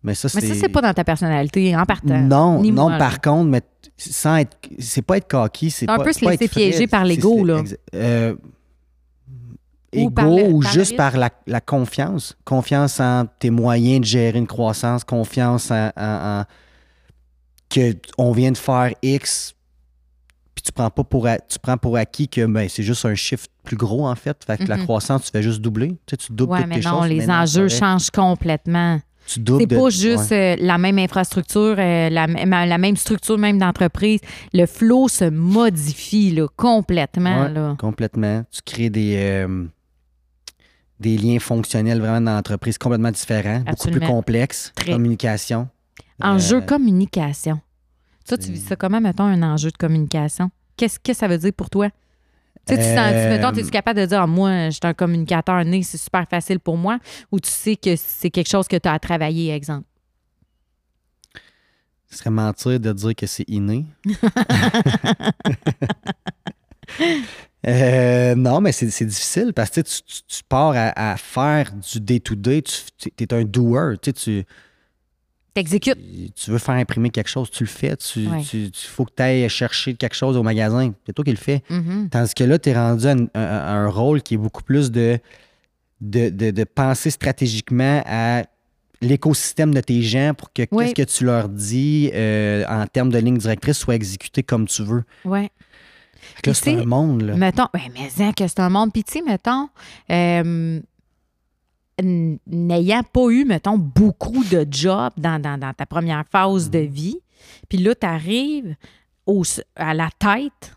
Mais 0.02 0.14
ça, 0.14 0.28
Mais 0.34 0.40
c'est. 0.40 0.46
ça, 0.48 0.54
c'est 0.60 0.68
pas 0.70 0.80
dans 0.80 0.94
ta 0.94 1.04
personnalité 1.04 1.76
en 1.76 1.84
partant. 1.84 2.18
Non, 2.20 2.62
Ni 2.62 2.72
non, 2.72 2.84
moi, 2.84 2.92
là. 2.92 2.98
par 2.98 3.20
contre, 3.20 3.50
mais 3.50 3.60
sans 3.98 4.36
être. 4.36 4.56
C'est 4.78 5.02
pas 5.02 5.18
être 5.18 5.28
cocky, 5.28 5.70
c'est 5.70 5.80
C'est 5.84 5.90
un 5.90 5.98
pas. 5.98 6.04
peu 6.04 6.12
se 6.14 6.20
pas 6.20 6.30
laisser 6.30 6.48
piéger 6.48 6.86
par 6.86 7.04
l'ego, 7.04 7.44
là. 7.44 7.60
exa- 7.62 7.76
Ou 9.94 9.98
Ego 10.02 10.10
par 10.10 10.26
le- 10.26 10.44
ou 10.44 10.60
par 10.60 10.72
le 10.74 10.78
juste 10.78 10.96
par 10.96 11.16
la, 11.16 11.30
la 11.46 11.60
confiance. 11.60 12.36
Confiance 12.44 13.00
en 13.00 13.26
tes 13.38 13.50
moyens 13.50 14.00
de 14.00 14.04
gérer 14.06 14.38
une 14.38 14.46
croissance, 14.46 15.02
confiance 15.04 15.70
en, 15.70 15.90
en- 15.96 16.40
en- 16.40 16.44
que 17.68 17.94
on 18.18 18.32
vient 18.32 18.52
de 18.52 18.56
faire 18.58 18.92
X, 19.02 19.54
puis 20.54 20.62
tu 20.62 20.72
prends 20.72 20.90
pas 20.90 21.04
pour 21.04 21.26
a- 21.26 21.38
tu 21.38 21.58
prends 21.58 21.76
pour 21.76 21.96
acquis 21.96 22.28
que 22.28 22.44
ben, 22.46 22.68
c'est 22.68 22.82
juste 22.82 23.04
un 23.04 23.14
chiffre 23.14 23.46
plus 23.64 23.76
gros 23.76 24.06
en 24.06 24.14
fait. 24.14 24.44
Fait 24.44 24.58
que 24.58 24.64
la 24.64 24.76
Mhm. 24.76 24.84
croissance, 24.84 25.24
tu 25.24 25.30
fais 25.30 25.42
juste 25.42 25.60
doubler. 25.60 25.88
Tu, 26.06 26.10
sais, 26.10 26.16
tu 26.16 26.32
doubles 26.32 26.52
Ouais, 26.52 26.58
toutes 26.60 26.68
mais 26.68 26.80
tes 26.80 26.88
non, 26.88 27.00
choses. 27.02 27.08
les 27.08 27.30
enjeux 27.30 27.68
changent 27.68 28.10
complètement. 28.10 29.00
Tu 29.26 29.38
doubles 29.38 29.60
C'est 29.62 29.66
de- 29.66 29.76
pas 29.76 29.90
juste 29.90 30.30
ouais. 30.32 30.56
euh, 30.58 30.64
la 30.64 30.78
même 30.78 30.98
infrastructure, 30.98 31.76
euh, 31.78 32.10
la, 32.10 32.26
même- 32.26 32.50
la 32.50 32.78
même 32.78 32.96
structure 32.96 33.38
même 33.38 33.58
d'entreprise. 33.60 34.18
Le 34.52 34.66
flow 34.66 35.06
se 35.06 35.24
modifie 35.24 36.32
là, 36.32 36.46
complètement. 36.56 37.42
Ouais, 37.42 37.52
Là. 37.52 37.76
Complètement. 37.78 38.44
Tu 38.50 38.60
crées 38.64 38.90
des, 38.90 39.14
euh, 39.16 39.66
des 41.00 41.16
liens 41.16 41.38
fonctionnels 41.38 42.00
vraiment 42.00 42.20
dans 42.20 42.34
l'entreprise 42.34 42.76
complètement 42.78 43.10
différents, 43.10 43.60
beaucoup 43.60 43.90
plus 43.90 44.00
complexes. 44.00 44.72
Très. 44.76 44.92
Communication. 44.92 45.68
Enjeu 46.22 46.58
Euh, 46.58 46.60
communication. 46.60 47.60
Ça, 48.24 48.36
tu 48.38 48.52
vis 48.52 48.60
ça 48.60 48.76
comment, 48.76 49.00
mettons, 49.00 49.24
un 49.24 49.42
enjeu 49.42 49.70
de 49.70 49.76
communication? 49.76 50.50
Qu'est-ce 50.76 51.00
que 51.00 51.12
ça 51.14 51.26
veut 51.26 51.38
dire 51.38 51.52
pour 51.54 51.70
toi? 51.70 51.88
Tu 52.66 52.74
sais, 52.74 52.76
tu 52.76 52.82
sens, 52.84 52.98
Euh, 53.12 53.28
mettons, 53.30 53.50
es-tu 53.52 53.70
capable 53.70 54.00
de 54.00 54.06
dire, 54.06 54.20
Ah, 54.20 54.26
moi, 54.26 54.66
je 54.66 54.70
suis 54.72 54.80
un 54.84 54.92
communicateur 54.94 55.64
né, 55.64 55.82
c'est 55.82 55.96
super 55.98 56.26
facile 56.28 56.60
pour 56.60 56.76
moi, 56.76 56.98
ou 57.32 57.40
tu 57.40 57.50
sais 57.50 57.74
que 57.76 57.96
c'est 57.96 58.30
quelque 58.30 58.50
chose 58.50 58.68
que 58.68 58.76
tu 58.76 58.86
as 58.88 58.92
à 58.92 58.98
travailler, 58.98 59.50
exemple? 59.52 59.86
Ce 62.10 62.18
serait 62.18 62.30
mentir 62.30 62.78
de 62.78 62.92
dire 62.92 63.14
que 63.16 63.26
c'est 63.26 63.48
inné. 63.48 63.86
Euh, 67.66 68.34
non, 68.34 68.60
mais 68.60 68.72
c'est 68.72 68.86
difficile 69.04 69.52
parce 69.54 69.70
que 69.70 69.80
tu, 69.82 70.42
pars 70.48 70.72
à, 70.74 71.12
à 71.12 71.16
faire 71.16 71.70
du 71.72 72.00
day-to-day. 72.00 72.62
Tu 72.62 73.10
es 73.18 73.34
un 73.34 73.44
doer. 73.44 73.96
Tu, 74.00 74.10
sais, 74.10 74.12
tu, 74.14 74.44
T'exécutes. 75.52 75.98
tu 76.36 76.50
veux 76.52 76.58
faire 76.58 76.76
imprimer 76.76 77.10
quelque 77.10 77.28
chose, 77.28 77.50
tu 77.50 77.64
le 77.64 77.68
fais. 77.68 77.96
Tu, 77.96 78.26
Ouais. 78.28 78.40
tu- 78.42 78.70
faut 78.72 79.04
que 79.04 79.10
tu 79.16 79.22
ailles 79.22 79.48
chercher 79.48 79.94
quelque 79.94 80.14
chose 80.14 80.36
au 80.36 80.42
magasin. 80.42 80.92
C'est 81.06 81.12
toi 81.12 81.24
qui 81.24 81.32
le 81.32 81.36
fais. 81.36 81.62
Mhm. 81.68 82.08
Tandis 82.10 82.34
que 82.34 82.44
là, 82.44 82.58
tu 82.58 82.70
es 82.70 82.74
rendu 82.74 83.06
à, 83.06 83.10
un- 83.10 83.26
à- 83.34 83.72
à 83.72 83.72
un 83.72 83.88
rôle 83.88 84.22
qui 84.22 84.34
est 84.34 84.38
beaucoup 84.38 84.62
plus 84.62 84.90
de, 84.90 85.18
de, 86.00 86.30
de- 86.30 86.52
de 86.52 86.64
penser 86.64 87.10
stratégiquement 87.10 88.02
à 88.06 88.44
l'écosystème 89.02 89.74
de 89.74 89.80
tes 89.80 90.02
gens 90.02 90.34
pour 90.34 90.52
que 90.52 90.62
Oui. 90.70 90.92
qu'est-ce 90.94 91.12
que 91.12 91.18
tu 91.18 91.24
leur 91.24 91.48
dis 91.48 92.10
euh, 92.14 92.64
en 92.68 92.86
termes 92.86 93.10
de 93.10 93.18
ligne 93.18 93.38
directrice 93.38 93.78
soit 93.78 93.94
exécuté 93.96 94.42
comme 94.42 94.66
tu 94.68 94.82
veux. 94.82 95.02
Ouais. 95.24 95.50
Que 96.42 96.52
c'est 96.52 96.74
un 96.76 96.84
monde. 96.84 97.22
Là. 97.22 97.34
Mettons, 97.34 97.66
mais 97.74 97.90
hein, 98.20 98.32
que 98.36 98.46
c'est 98.46 98.60
un 98.60 98.68
monde. 98.70 98.92
Puis, 98.92 99.04
tu 99.04 99.12
sais, 99.12 99.22
mettons, 99.22 99.68
euh, 100.10 100.80
n'ayant 102.02 103.02
pas 103.02 103.28
eu, 103.30 103.44
mettons, 103.44 103.76
beaucoup 103.76 104.42
de 104.44 104.66
jobs 104.70 105.12
dans, 105.18 105.40
dans- 105.40 105.58
dans 105.58 105.72
ta 105.74 105.86
première 105.86 106.24
phase 106.30 106.70
de 106.70 106.78
vie, 106.78 107.18
puis 107.68 107.78
là, 107.78 107.94
tu 107.94 108.06
arrives 108.06 108.74
à 109.76 109.94
la 109.94 110.08
tête, 110.18 110.76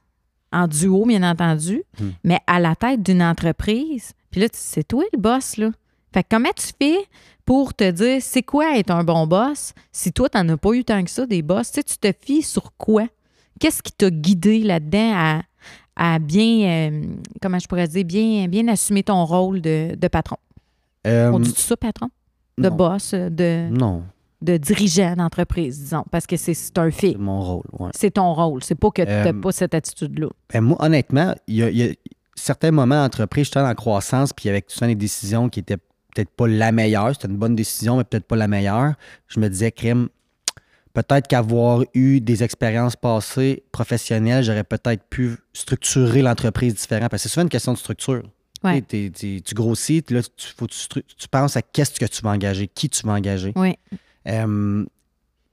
en 0.52 0.68
duo, 0.68 1.06
bien 1.06 1.24
entendu, 1.24 1.84
Mm. 2.00 2.10
mais 2.24 2.40
à 2.46 2.60
la 2.60 2.76
tête 2.76 3.02
d'une 3.02 3.24
entreprise, 3.24 4.12
puis 4.32 4.42
là, 4.42 4.48
c'est 4.52 4.88
toi 4.88 5.04
le 5.14 5.18
boss, 5.20 5.58
là. 5.58 5.72
Fait 6.14 6.24
que 6.24 6.28
comment 6.30 6.52
tu 6.56 6.68
fais 6.80 7.08
pour 7.46 7.74
te 7.74 7.90
dire 7.90 8.22
c'est 8.22 8.44
quoi 8.44 8.78
être 8.78 8.92
un 8.92 9.04
bon 9.04 9.26
boss 9.26 9.74
si 9.92 10.14
toi, 10.14 10.30
tu 10.30 10.38
n'en 10.38 10.48
as 10.50 10.58
pas 10.58 10.74
eu 10.74 10.84
tant 10.84 11.04
que 11.04 11.10
ça, 11.10 11.26
des 11.26 11.42
boss? 11.42 11.72
Tu 11.72 11.76
sais, 11.82 11.84
tu 11.84 11.98
te 11.98 12.12
fies 12.24 12.44
sur 12.44 12.72
quoi? 12.78 13.08
Qu'est-ce 13.60 13.82
qui 13.82 13.92
t'a 13.92 14.10
guidé 14.10 14.60
là-dedans 14.60 15.12
à, 15.16 15.42
à 15.96 16.20
bien, 16.20 16.90
euh, 16.92 17.04
comment 17.42 17.60
je 17.60 17.68
pourrais 17.68 17.88
dire, 17.88 18.04
bien, 18.06 18.48
bien 18.48 18.68
assumer 18.68 19.04
ton 19.04 19.24
rôle 19.26 19.62
de, 19.62 19.96
de 19.96 20.08
patron? 20.08 20.38
Euh, 21.08 21.32
On 21.32 21.40
dit 21.40 21.54
ça, 21.56 21.76
patron? 21.78 22.10
De 22.58 22.70
non. 22.70 22.76
boss, 22.76 23.14
de, 23.14 23.68
Non, 23.72 24.04
de 24.42 24.58
dirigeant 24.58 25.16
d'entreprise, 25.16 25.80
disons, 25.80 26.04
parce 26.12 26.28
que 26.28 26.38
c'est 26.38 26.78
un 26.78 26.92
fait. 26.92 27.12
c'est 27.14 27.18
mon 27.18 27.42
rôle. 27.42 27.64
ouais. 27.80 27.90
C'est 27.96 28.12
ton 28.12 28.34
rôle. 28.34 28.64
C'est 28.64 28.76
pas 28.76 28.92
que 28.92 29.02
tu 29.02 29.08
n'as 29.08 29.28
Euh, 29.30 29.34
pas 29.42 29.52
cette 29.52 29.74
attitude-là. 29.74 30.28
Ben, 30.54 30.62
moi, 30.62 30.78
honnêtement, 30.80 31.34
il 31.48 31.56
y 31.56 31.64
a, 31.64 31.70
il 31.70 31.78
y 31.78 31.84
a 31.84 31.94
certains 32.36 32.72
moments 32.72 33.02
d'entreprise, 33.02 33.46
j'étais 33.46 33.60
en 33.60 33.74
croissance, 33.74 34.34
puis 34.34 34.50
avec 34.50 34.66
souvent 34.70 34.88
des 34.88 34.96
décisions 34.96 35.50
qui 35.50 35.60
étaient 35.62 35.78
peut-être 35.78 36.30
pas 36.32 36.48
la 36.48 36.72
meilleure. 36.72 37.14
C'était 37.14 37.28
une 37.28 37.38
bonne 37.38 37.56
décision, 37.56 37.98
mais 37.98 38.04
peut-être 38.04 38.26
pas 38.28 38.36
la 38.36 38.48
meilleure. 38.48 38.94
Je 39.28 39.40
me 39.40 39.48
disais, 39.50 39.72
crime, 39.72 40.10
peut-être 40.94 41.28
qu'avoir 41.28 41.84
eu 41.94 42.20
des 42.22 42.44
expériences 42.44 42.96
passées 42.96 43.64
professionnelles, 43.72 44.44
j'aurais 44.44 44.64
peut-être 44.64 45.04
pu 45.10 45.38
structurer 45.54 46.22
l'entreprise 46.22 46.76
différemment. 46.76 47.10
Parce 47.10 47.24
que 47.24 47.30
c'est 47.30 47.34
souvent 47.34 47.44
une 47.44 47.50
question 47.50 47.74
de 47.74 47.78
structure. 47.78 48.24
Ouais. 48.64 48.82
Tu 48.82 49.06
sais, 49.06 49.10
t'es- 49.10 49.12
t'es- 49.38 49.42
tu 49.42 49.56
grossis, 49.56 50.04
là, 50.10 50.22
tu, 50.22 50.48
faut 50.56 50.68
tu, 50.68 50.78
tu 51.18 51.28
penses 51.28 51.58
à 51.58 51.62
qu'est-ce 51.62 52.00
que 52.00 52.06
tu 52.06 52.22
vas 52.22 52.30
engager, 52.32 52.68
qui 52.68 52.90
tu 52.90 53.06
vas 53.06 53.14
engager. 53.14 53.52
Oui. 53.56 53.76
Euh, 54.28 54.86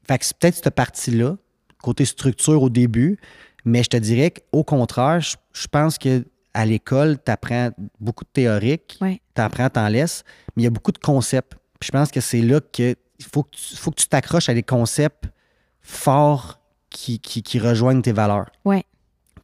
fait 0.06 0.18
que 0.18 0.24
c'est 0.24 0.36
peut-être 0.36 0.54
cette 0.56 0.70
partie-là, 0.74 1.36
côté 1.82 2.04
structure 2.04 2.62
au 2.62 2.70
début, 2.70 3.18
mais 3.64 3.82
je 3.82 3.88
te 3.88 3.96
dirais 3.96 4.30
qu'au 4.32 4.62
contraire, 4.62 5.20
je, 5.20 5.36
je 5.52 5.66
pense 5.66 5.98
que 5.98 6.24
à 6.54 6.66
l'école, 6.66 7.16
tu 7.24 7.30
apprends 7.32 7.70
beaucoup 8.00 8.24
de 8.24 8.30
théorique, 8.32 8.98
tu 9.34 9.40
apprends, 9.40 9.70
t'en 9.70 9.88
laisses, 9.88 10.24
mais 10.56 10.62
il 10.62 10.64
y 10.64 10.66
a 10.66 10.70
beaucoup 10.70 10.92
de 10.92 10.98
concepts. 10.98 11.54
Puis 11.78 11.86
je 11.88 11.92
pense 11.92 12.10
que 12.10 12.20
c'est 12.20 12.42
là 12.42 12.60
que 12.60 12.94
il 13.20 13.26
faut 13.32 13.42
que 13.44 13.50
tu, 13.52 13.76
faut 13.76 13.90
que 13.90 14.00
tu 14.00 14.08
t'accroches 14.08 14.48
à 14.48 14.54
des 14.54 14.62
concepts 14.62 15.24
forts 15.80 16.58
qui, 16.88 17.20
qui, 17.20 17.42
qui 17.42 17.58
rejoignent 17.58 18.02
tes 18.02 18.12
valeurs. 18.12 18.50
Ouais. 18.64 18.84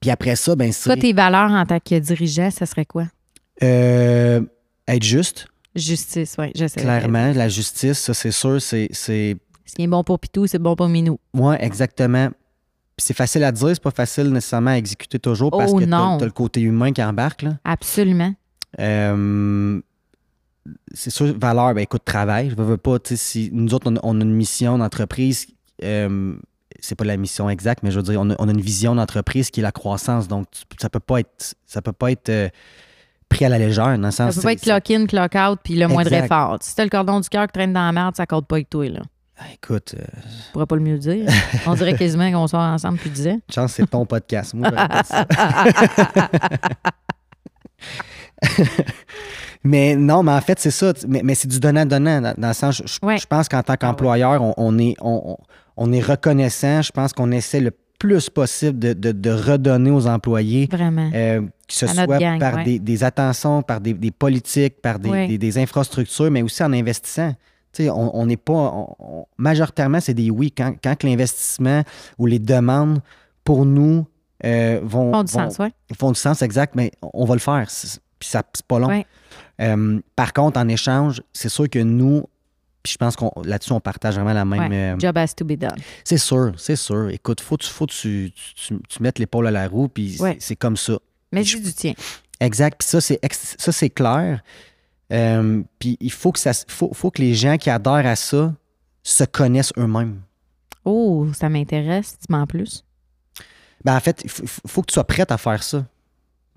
Puis 0.00 0.10
après 0.10 0.34
ça, 0.36 0.56
ben 0.56 0.70
Toi, 0.72 0.94
c'est 0.94 1.00
tes 1.00 1.12
valeurs 1.12 1.50
en 1.50 1.64
tant 1.64 1.78
que 1.78 1.98
dirigeant, 1.98 2.50
ça 2.50 2.66
serait 2.66 2.84
quoi? 2.86 3.06
euh, 3.62 4.40
être 4.88 5.02
juste, 5.02 5.46
Justice, 5.74 6.36
oui, 6.38 6.52
je 6.56 6.66
sais. 6.66 6.80
clairement. 6.80 7.32
La 7.34 7.48
justice, 7.50 7.98
ça, 7.98 8.14
c'est 8.14 8.30
sûr, 8.30 8.60
c'est... 8.62 8.88
c'est 8.92 9.36
Ce 9.66 9.74
qui 9.74 9.82
est 9.82 9.86
bon 9.86 10.02
pour 10.04 10.18
Pitou, 10.18 10.46
c'est 10.46 10.58
bon 10.58 10.74
pour 10.74 10.88
Minou. 10.88 11.18
Ouais, 11.34 11.62
exactement. 11.62 12.28
Puis 12.96 13.04
c'est 13.04 13.14
facile 13.14 13.44
à 13.44 13.52
dire, 13.52 13.68
c'est 13.68 13.82
pas 13.82 13.90
facile 13.90 14.30
nécessairement 14.30 14.70
à 14.70 14.78
exécuter 14.78 15.18
toujours 15.18 15.50
parce 15.50 15.72
Oh 15.74 15.78
que 15.78 15.84
t'as 15.84 16.24
le 16.24 16.30
côté 16.30 16.62
humain 16.62 16.92
qui 16.92 17.02
embarque. 17.02 17.42
Là. 17.42 17.58
Absolument. 17.64 18.34
Euh, 18.78 19.80
c'est 20.92 21.10
sûr, 21.10 21.34
valeur, 21.38 21.74
ben 21.74 21.80
écoute, 21.82 22.02
travail. 22.04 22.50
Je 22.50 22.56
veux, 22.56 22.64
veux 22.64 22.76
pas, 22.76 22.98
tu 22.98 23.10
sais, 23.10 23.16
si 23.16 23.50
nous 23.52 23.72
autres, 23.74 23.90
on, 23.90 23.96
on 24.02 24.20
a 24.20 24.24
une 24.24 24.34
mission 24.34 24.78
d'entreprise, 24.78 25.46
euh, 25.84 26.34
c'est 26.80 26.94
pas 26.94 27.04
la 27.04 27.16
mission 27.16 27.48
exacte, 27.50 27.82
mais 27.82 27.90
je 27.90 27.96
veux 27.98 28.02
dire, 28.02 28.20
on 28.20 28.30
a, 28.30 28.34
on 28.38 28.48
a 28.48 28.52
une 28.52 28.60
vision 28.60 28.94
d'entreprise 28.94 29.50
qui 29.50 29.60
est 29.60 29.62
la 29.62 29.72
croissance. 29.72 30.28
Donc, 30.28 30.46
tu- 30.50 30.62
ça 30.78 30.88
peut 30.90 31.00
pas 31.00 31.20
être, 31.20 31.54
ça 31.66 31.80
peut 31.82 31.92
pas 31.92 32.10
être 32.10 32.28
euh, 32.28 32.48
pris 33.28 33.44
à 33.44 33.48
la 33.48 33.58
légère, 33.58 33.98
dans 33.98 34.06
le 34.06 34.10
Ça 34.12 34.28
peut 34.32 34.40
pas 34.42 34.52
être 34.52 34.60
clock 34.62 34.90
in, 34.90 35.06
clock 35.06 35.34
out, 35.34 35.58
puis 35.64 35.74
le 35.76 35.88
moindre 35.88 36.12
effort. 36.12 36.58
Si 36.60 36.74
t'as 36.74 36.84
le 36.84 36.90
cordon 36.90 37.20
du 37.20 37.28
cœur 37.28 37.46
qui 37.46 37.52
traîne 37.52 37.72
dans 37.72 37.84
la 37.86 37.92
merde, 37.92 38.14
ça 38.16 38.26
compte 38.26 38.46
pas 38.46 38.56
avec 38.56 38.70
toi, 38.70 38.88
là. 38.88 39.00
Ah, 39.38 39.44
Écoute, 39.52 39.94
euh, 39.98 40.02
Je 40.46 40.52
pourrais 40.52 40.64
pas 40.66 40.76
le 40.76 40.82
mieux 40.82 40.96
dire. 40.98 41.28
On 41.66 41.74
dirait 41.74 41.94
quasiment 41.98 42.30
qu'on 42.32 42.46
sort 42.46 42.60
ensemble 42.60 42.98
10 43.04 43.28
ans. 43.28 43.40
chance, 43.54 43.72
c'est 43.74 43.86
ton 43.90 44.06
podcast. 44.06 44.54
Moi, 44.54 44.70
ça. 45.04 45.26
mais 49.66 49.96
non, 49.96 50.22
mais 50.22 50.32
en 50.32 50.40
fait, 50.40 50.58
c'est 50.58 50.70
ça. 50.70 50.92
Mais, 51.08 51.22
mais 51.24 51.34
c'est 51.34 51.48
du 51.48 51.60
donnant-donnant. 51.60 52.20
Dans, 52.20 52.34
dans 52.36 52.48
le 52.48 52.54
sens, 52.54 52.76
je, 52.76 52.82
je- 52.86 53.06
Ouais. 53.06 53.18
je 53.18 53.26
pense 53.26 53.48
qu'en 53.48 53.62
tant 53.62 53.76
qu'employeur, 53.76 54.42
on, 54.42 54.54
on 54.56 54.78
est, 54.78 54.94
on, 55.00 55.36
on- 55.76 55.92
est 55.92 56.00
reconnaissant. 56.00 56.82
Je 56.82 56.92
pense 56.92 57.12
qu'on 57.12 57.30
essaie 57.32 57.60
le 57.60 57.72
plus 57.98 58.28
possible 58.28 58.78
de, 58.78 58.92
de- 58.92 59.12
de 59.12 59.30
redonner 59.30 59.90
aux 59.90 60.06
employés, 60.06 60.68
Vraiment. 60.70 61.10
euh, 61.14 61.40
que 61.40 61.74
ce 61.74 61.86
soit 61.86 62.06
gang, 62.18 62.38
par 62.38 62.56
ouais. 62.56 62.64
des, 62.64 62.78
des 62.78 63.04
attentions, 63.04 63.62
par 63.62 63.80
des, 63.80 63.94
des 63.94 64.10
politiques, 64.10 64.80
par 64.82 64.98
des, 64.98 65.08
Ouais. 65.10 65.38
des- 65.38 65.58
infrastructures, 65.58 66.30
mais 66.30 66.42
aussi 66.42 66.62
en 66.62 66.72
investissant. 66.72 67.32
Tu 67.72 67.84
sais, 67.84 67.90
on 67.90 68.24
n'est 68.26 68.36
pas. 68.36 68.52
on- 68.98 69.26
majoritairement, 69.38 70.00
c'est 70.00 70.14
des 70.14 70.30
oui. 70.30 70.50
Quand, 70.50 70.74
quand 70.82 70.96
que 70.96 71.06
l'investissement 71.06 71.82
ou 72.18 72.26
les 72.26 72.38
demandes 72.38 73.00
pour 73.44 73.64
nous 73.66 74.06
euh, 74.44 74.80
vont, 74.82 75.12
Font 75.12 75.22
du 75.24 75.32
vont- 75.32 75.50
sens, 75.50 75.58
ouais. 75.58 75.72
font 75.98 76.12
du 76.12 76.18
sens 76.20 76.42
exact, 76.42 76.74
mais 76.76 76.92
on 77.14 77.24
va 77.24 77.34
le 77.34 77.40
faire. 77.40 77.66
Puis 78.18 78.28
ça, 78.28 78.42
c'est 78.54 78.64
pas 78.66 78.78
long. 78.78 78.88
Ouais. 78.88 79.06
Euh, 79.60 80.00
par 80.14 80.32
contre, 80.32 80.58
en 80.60 80.68
échange, 80.68 81.22
c'est 81.32 81.48
sûr 81.48 81.68
que 81.70 81.78
nous, 81.78 82.24
puis 82.82 82.92
je 82.92 82.98
pense 82.98 83.16
qu'on 83.16 83.32
là-dessus, 83.44 83.72
on 83.72 83.80
partage 83.80 84.14
vraiment 84.16 84.32
la 84.34 84.44
même. 84.44 84.70
Ouais. 84.70 84.76
euh, 84.94 84.98
Job 84.98 85.16
has 85.18 85.28
to 85.34 85.44
be 85.44 85.52
done. 85.52 85.76
c'est 86.04 86.18
sûr, 86.18 86.52
c'est 86.58 86.76
sûr. 86.76 87.08
Écoute, 87.10 87.40
faut, 87.40 87.56
tu- 87.56 87.68
faut 87.68 87.86
que 87.86 87.92
tu, 87.92 88.32
tu, 88.54 88.78
tu- 88.88 89.02
mettes 89.02 89.18
l'épaule 89.18 89.46
à 89.46 89.50
la 89.50 89.66
roue, 89.68 89.88
puis 89.88 90.14
c'est- 90.16 90.22
Ouais. 90.22 90.36
c'est 90.40 90.56
comme 90.56 90.76
ça. 90.76 90.98
Mais 91.32 91.42
Je- 91.42 91.58
du 91.58 91.72
tien. 91.72 91.94
Exact. 92.40 92.78
Puis 92.78 92.88
ça, 92.88 93.00
c'est 93.00 93.18
ça, 93.32 93.72
c'est 93.72 93.90
clair. 93.90 94.42
Euh, 95.12 95.62
puis 95.78 95.96
il 96.00 96.12
faut 96.12 96.32
que 96.32 96.38
ça, 96.38 96.52
faut, 96.68 96.92
faut 96.92 97.10
que 97.10 97.22
les 97.22 97.34
gens 97.34 97.56
qui 97.56 97.70
adhèrent 97.70 98.06
à 98.06 98.16
ça 98.16 98.52
se 99.02 99.24
connaissent 99.24 99.72
eux-mêmes. 99.78 100.20
Oh, 100.84 101.26
ça 101.32 101.48
m'intéresse. 101.48 102.16
Dis-moi 102.20 102.40
en 102.40 102.46
plus. 102.46 102.84
Ben, 103.84 103.96
en 103.96 104.00
fait, 104.00 104.20
il 104.24 104.30
faut, 104.30 104.42
il 104.42 104.70
faut 104.70 104.82
que 104.82 104.86
tu 104.88 104.94
sois 104.94 105.04
prête 105.06 105.30
à 105.32 105.38
faire 105.38 105.62
ça. 105.62 105.86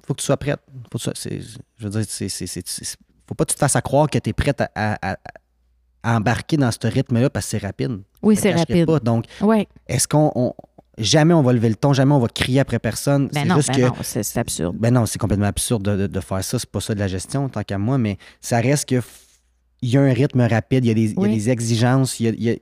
Faut 0.10 0.16
que 0.16 0.22
tu 0.22 0.26
sois 0.26 0.38
prête. 0.38 0.60
Faut 0.92 0.98
que 0.98 1.04
tu 1.04 1.12
sois- 1.22 1.32
je 1.78 1.84
veux 1.88 1.90
dire, 1.92 2.04
c'est, 2.08 2.28
faut 3.28 3.36
pas 3.36 3.46
que 3.46 3.52
tu 3.52 3.56
te 3.56 3.60
fasses 3.60 3.76
à 3.76 3.82
croire 3.84 4.10
que 4.10 4.18
tu 4.18 4.32
es 4.32 4.34
prête 4.34 4.60
à, 4.60 4.72
à- 4.74 5.12
à- 5.12 5.18
à 6.02 6.16
embarquer 6.18 6.58
dans 6.58 6.72
ce 6.72 6.88
rythme-là 6.88 7.30
parce 7.30 7.46
que 7.46 7.52
c'est 7.52 7.58
rapide. 7.60 8.02
Oui, 8.24 8.36
c'est 8.36 8.52
rapide. 8.56 8.88
pas. 8.88 9.00
Donc, 9.00 9.26
Oui. 9.42 9.68
est-ce 9.88 10.08
qu'on. 10.08 10.32
on- 10.34 10.54
jamais 10.98 11.36
on 11.36 11.44
va 11.44 11.54
lever 11.54 11.70
le 11.70 11.76
ton, 11.76 11.94
jamais 11.94 12.14
on 12.14 12.20
va 12.20 12.28
crier 12.28 12.60
après 12.60 12.80
personne. 12.80 13.28
Ben 13.28 13.44
c'est 13.44 13.48
non, 13.50 13.56
juste 13.58 13.70
ben 13.70 13.76
que. 13.76 13.82
non, 13.82 13.94
c'est 14.02 14.38
absurde. 14.38 14.76
Ben 14.80 14.92
non, 14.92 15.06
c'est 15.06 15.20
complètement 15.20 15.46
absurde 15.46 15.84
de, 15.84 15.96
de- 15.96 16.08
de 16.08 16.20
faire 16.22 16.44
ça. 16.44 16.58
C'est 16.58 16.70
pas 16.72 16.82
ça 16.82 16.96
de 16.96 17.00
la 17.00 17.08
gestion, 17.08 17.48
tant 17.50 17.62
qu'à 17.64 17.78
moi, 17.78 18.00
mais 18.00 18.18
ça 18.42 18.60
reste 18.60 18.90
que. 18.90 19.00
Il 19.84 19.90
y 19.92 19.98
a 19.98 20.02
un 20.02 20.12
rythme 20.12 20.42
rapide, 20.42 20.84
il 20.86 20.88
y 20.88 20.92
a 20.92 20.94
des, 20.96 21.04
il 21.04 21.14
y 21.14 21.18
a 21.18 21.22
Oui. 21.22 21.36
des 21.36 21.50
exigences, 21.52 22.20
il 22.20 22.42
y 22.44 22.50
a- 22.50 22.54
a- 22.54 22.58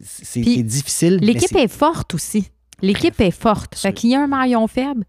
c'est, 0.00 0.40
difficile. 0.62 1.16
L'équipe 1.20 1.48
c'est- 1.50 1.64
est 1.64 1.68
forte 1.68 2.14
aussi. 2.14 2.50
L'équipe 2.80 3.20
est 3.20 3.30
forte. 3.32 3.74
Fait 3.76 3.92
qu'il 3.92 4.10
y 4.10 4.14
a 4.14 4.22
un 4.22 4.26
maillon 4.28 4.66
faible. 4.68 5.04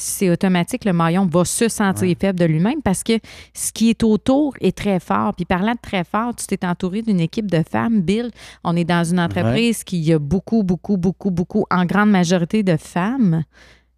C'est 0.00 0.30
automatique, 0.30 0.84
le 0.84 0.92
maillon 0.92 1.26
va 1.26 1.44
se 1.44 1.68
sentir 1.68 2.04
Ouais. 2.08 2.16
faible 2.18 2.38
de 2.38 2.44
lui-même 2.44 2.80
parce 2.82 3.02
que 3.02 3.18
ce 3.52 3.72
qui 3.72 3.90
est 3.90 4.04
autour 4.04 4.54
est 4.60 4.76
très 4.76 5.00
fort. 5.00 5.34
Puis 5.34 5.44
parlant 5.44 5.72
de 5.72 5.80
très 5.82 6.04
fort, 6.04 6.34
tu 6.36 6.46
t'es 6.46 6.64
entouré 6.64 7.02
d'une 7.02 7.18
équipe 7.20 7.50
de 7.50 7.62
femmes. 7.68 8.00
Bill, 8.00 8.30
on 8.62 8.76
est 8.76 8.84
dans 8.84 9.02
une 9.04 9.18
entreprise 9.18 9.82
qui 9.82 10.12
a 10.12 10.18
beaucoup, 10.20 10.62
beaucoup, 10.62 10.96
beaucoup, 10.96 11.30
beaucoup, 11.32 11.64
en 11.70 11.84
grande 11.84 12.10
majorité 12.10 12.62
de 12.62 12.76
femmes. 12.76 13.42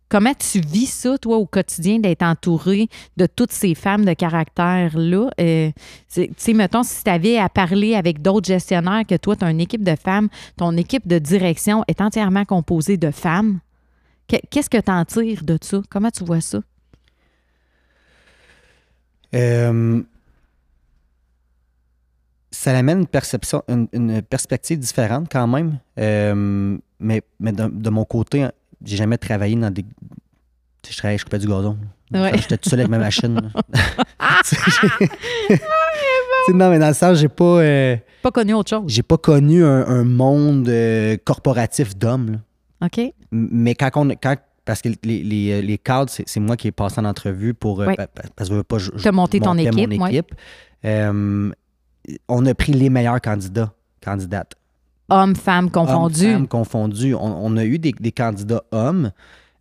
Comment 0.08 0.32
tu 0.34 0.60
vis 0.60 0.86
ça, 0.86 1.18
toi, 1.18 1.36
au 1.36 1.46
quotidien, 1.46 2.00
d'être 2.00 2.22
entouré 2.22 2.88
de 3.16 3.26
toutes 3.26 3.52
ces 3.52 3.76
femmes 3.76 4.04
de 4.04 4.12
caractère-là? 4.12 5.30
Euh, 5.40 5.70
tu 6.12 6.28
sais, 6.36 6.52
mettons, 6.52 6.82
si 6.82 7.04
tu 7.04 7.10
avais 7.10 7.38
à 7.38 7.48
parler 7.48 7.94
avec 7.94 8.20
d'autres 8.20 8.48
gestionnaires 8.48 9.04
que 9.08 9.14
toi, 9.16 9.36
tu 9.36 9.44
as 9.44 9.50
une 9.50 9.60
équipe 9.60 9.84
de 9.84 9.94
femmes, 9.94 10.28
ton 10.56 10.76
équipe 10.76 11.06
de 11.06 11.18
direction 11.18 11.84
est 11.86 12.00
entièrement 12.00 12.44
composée 12.44 12.96
de 12.96 13.12
femmes. 13.12 13.60
Que- 14.30 14.46
Qu'est-ce 14.50 14.70
que 14.70 14.78
tu 14.80 14.90
en 14.90 15.04
tires 15.04 15.42
de 15.44 15.58
ça? 15.60 15.80
Comment 15.90 16.10
tu 16.10 16.24
vois 16.24 16.40
ça? 16.40 16.60
Euh, 19.34 20.02
ça 22.50 22.76
amène 22.76 23.00
une 23.00 23.06
perception, 23.06 23.62
une, 23.68 23.86
une 23.92 24.22
perspective 24.22 24.78
différente 24.78 25.28
quand 25.30 25.46
même. 25.46 25.78
Euh, 25.98 26.76
mais 26.98 27.22
mais 27.38 27.52
de, 27.52 27.68
de 27.68 27.90
mon 27.90 28.04
côté, 28.04 28.46
j'ai 28.84 28.96
jamais 28.96 29.18
travaillé 29.18 29.56
dans 29.56 29.70
des. 29.70 29.84
Je 30.88 30.96
travaillais, 30.96 31.18
je 31.18 31.24
coupais 31.24 31.38
du 31.38 31.46
gazon. 31.46 31.78
Ouais. 32.12 32.32
J'étais 32.38 32.58
tout 32.58 32.68
seul 32.68 32.80
avec 32.80 32.90
ma 32.90 32.98
machine. 32.98 33.36
non, 36.52 36.70
mais 36.70 36.78
dans 36.78 36.88
le 36.88 36.94
sens, 36.94 37.18
j'ai 37.18 37.28
pas, 37.28 37.44
euh, 37.60 37.96
Pas 38.22 38.30
connu 38.32 38.54
autre 38.54 38.70
chose. 38.70 38.82
j'ai 38.88 39.02
pas 39.04 39.18
connu 39.18 39.62
un, 39.64 39.86
un 39.86 40.04
monde 40.04 40.68
euh, 40.68 41.16
corporatif 41.24 41.96
d'hommes. 41.96 42.40
OK? 42.82 43.00
Mais 43.32 43.74
quand 43.74 43.90
on. 43.96 44.08
Quand, 44.10 44.36
parce 44.64 44.82
que 44.82 44.88
les, 45.04 45.22
les, 45.22 45.62
les 45.62 45.78
cadres, 45.78 46.10
c'est 46.10 46.28
c'est 46.28 46.40
moi 46.40 46.56
qui 46.56 46.68
ai 46.68 46.72
passé 46.72 47.00
en 47.00 47.04
entrevue 47.04 47.54
pour. 47.54 47.80
euh, 47.82 47.86
parce 47.96 48.30
que 48.36 48.44
je 48.44 48.54
veux 48.54 48.62
pas. 48.62 48.78
je- 48.78 48.90
je 48.96 49.02
T'as 49.02 49.12
monté 49.12 49.40
ton 49.40 49.56
équipe, 49.58 49.90
mon 49.90 50.04
ouais. 50.04 50.10
équipe. 50.14 50.34
Euh, 50.84 51.50
on 52.28 52.46
a 52.46 52.54
pris 52.54 52.72
les 52.72 52.88
meilleurs 52.90 53.20
candidats, 53.20 53.72
candidates. 54.02 54.52
Hommes, 55.08 55.34
femmes 55.36 55.70
confondus. 55.70 56.24
Hommes, 56.26 56.32
femmes 56.32 56.48
confondus. 56.48 57.14
On, 57.14 57.44
on 57.46 57.56
a 57.56 57.64
eu 57.64 57.78
des, 57.78 57.92
des 57.98 58.12
candidats 58.12 58.62
hommes. 58.70 59.10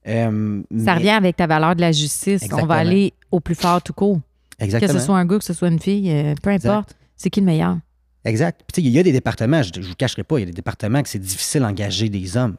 euh, 0.08 0.62
Ça 0.70 0.76
mais- 0.78 0.94
revient 0.94 1.10
avec 1.10 1.36
ta 1.38 1.48
valeur 1.48 1.76
de 1.76 1.82
la 1.82 1.92
justice. 1.92 2.44
On 2.54 2.66
va 2.66 2.76
aller 2.76 3.14
au 3.32 3.40
plus 3.40 3.56
fort 3.56 3.82
tout 3.82 3.94
court. 3.94 4.20
Exactement. 4.60 4.94
Que 4.94 5.00
ce 5.00 5.06
soit 5.06 5.18
un 5.18 5.26
gars, 5.26 5.40
que 5.40 5.44
ce 5.46 5.54
soit 5.54 5.70
une 5.70 5.80
fille, 5.80 6.36
peu 6.44 6.50
importe. 6.52 6.96
C'est 7.16 7.30
qui 7.30 7.40
le 7.40 7.46
meilleur? 7.48 7.78
Exact. 8.26 8.62
Puis, 8.72 8.82
il 8.84 8.90
y 8.90 9.00
a 9.00 9.04
des 9.04 9.12
départements, 9.14 9.64
je 9.64 9.72
ne 9.80 9.86
vous 9.86 9.96
cacherai 9.96 10.24
pas, 10.24 10.38
il 10.38 10.42
y 10.42 10.44
a 10.44 10.46
des 10.48 10.52
départements 10.52 11.02
que 11.02 11.08
c'est 11.10 11.20
difficile 11.20 11.62
d'engager 11.62 12.10
des 12.10 12.36
hommes. 12.38 12.58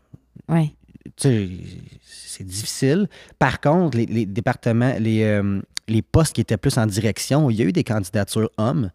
Oui. 0.48 0.74
Tu 1.16 1.28
sais, 1.28 1.48
c'est 2.02 2.44
difficile. 2.46 3.08
Par 3.38 3.60
contre, 3.60 3.96
les, 3.96 4.06
les 4.06 4.26
départements, 4.26 4.94
les, 4.98 5.22
euh, 5.22 5.60
les 5.88 6.02
postes 6.02 6.34
qui 6.34 6.40
étaient 6.40 6.56
plus 6.56 6.76
en 6.78 6.86
direction, 6.86 7.50
il 7.50 7.56
y 7.56 7.62
a 7.62 7.64
eu 7.64 7.72
des 7.72 7.84
candidatures 7.84 8.50
hommes. 8.58 8.90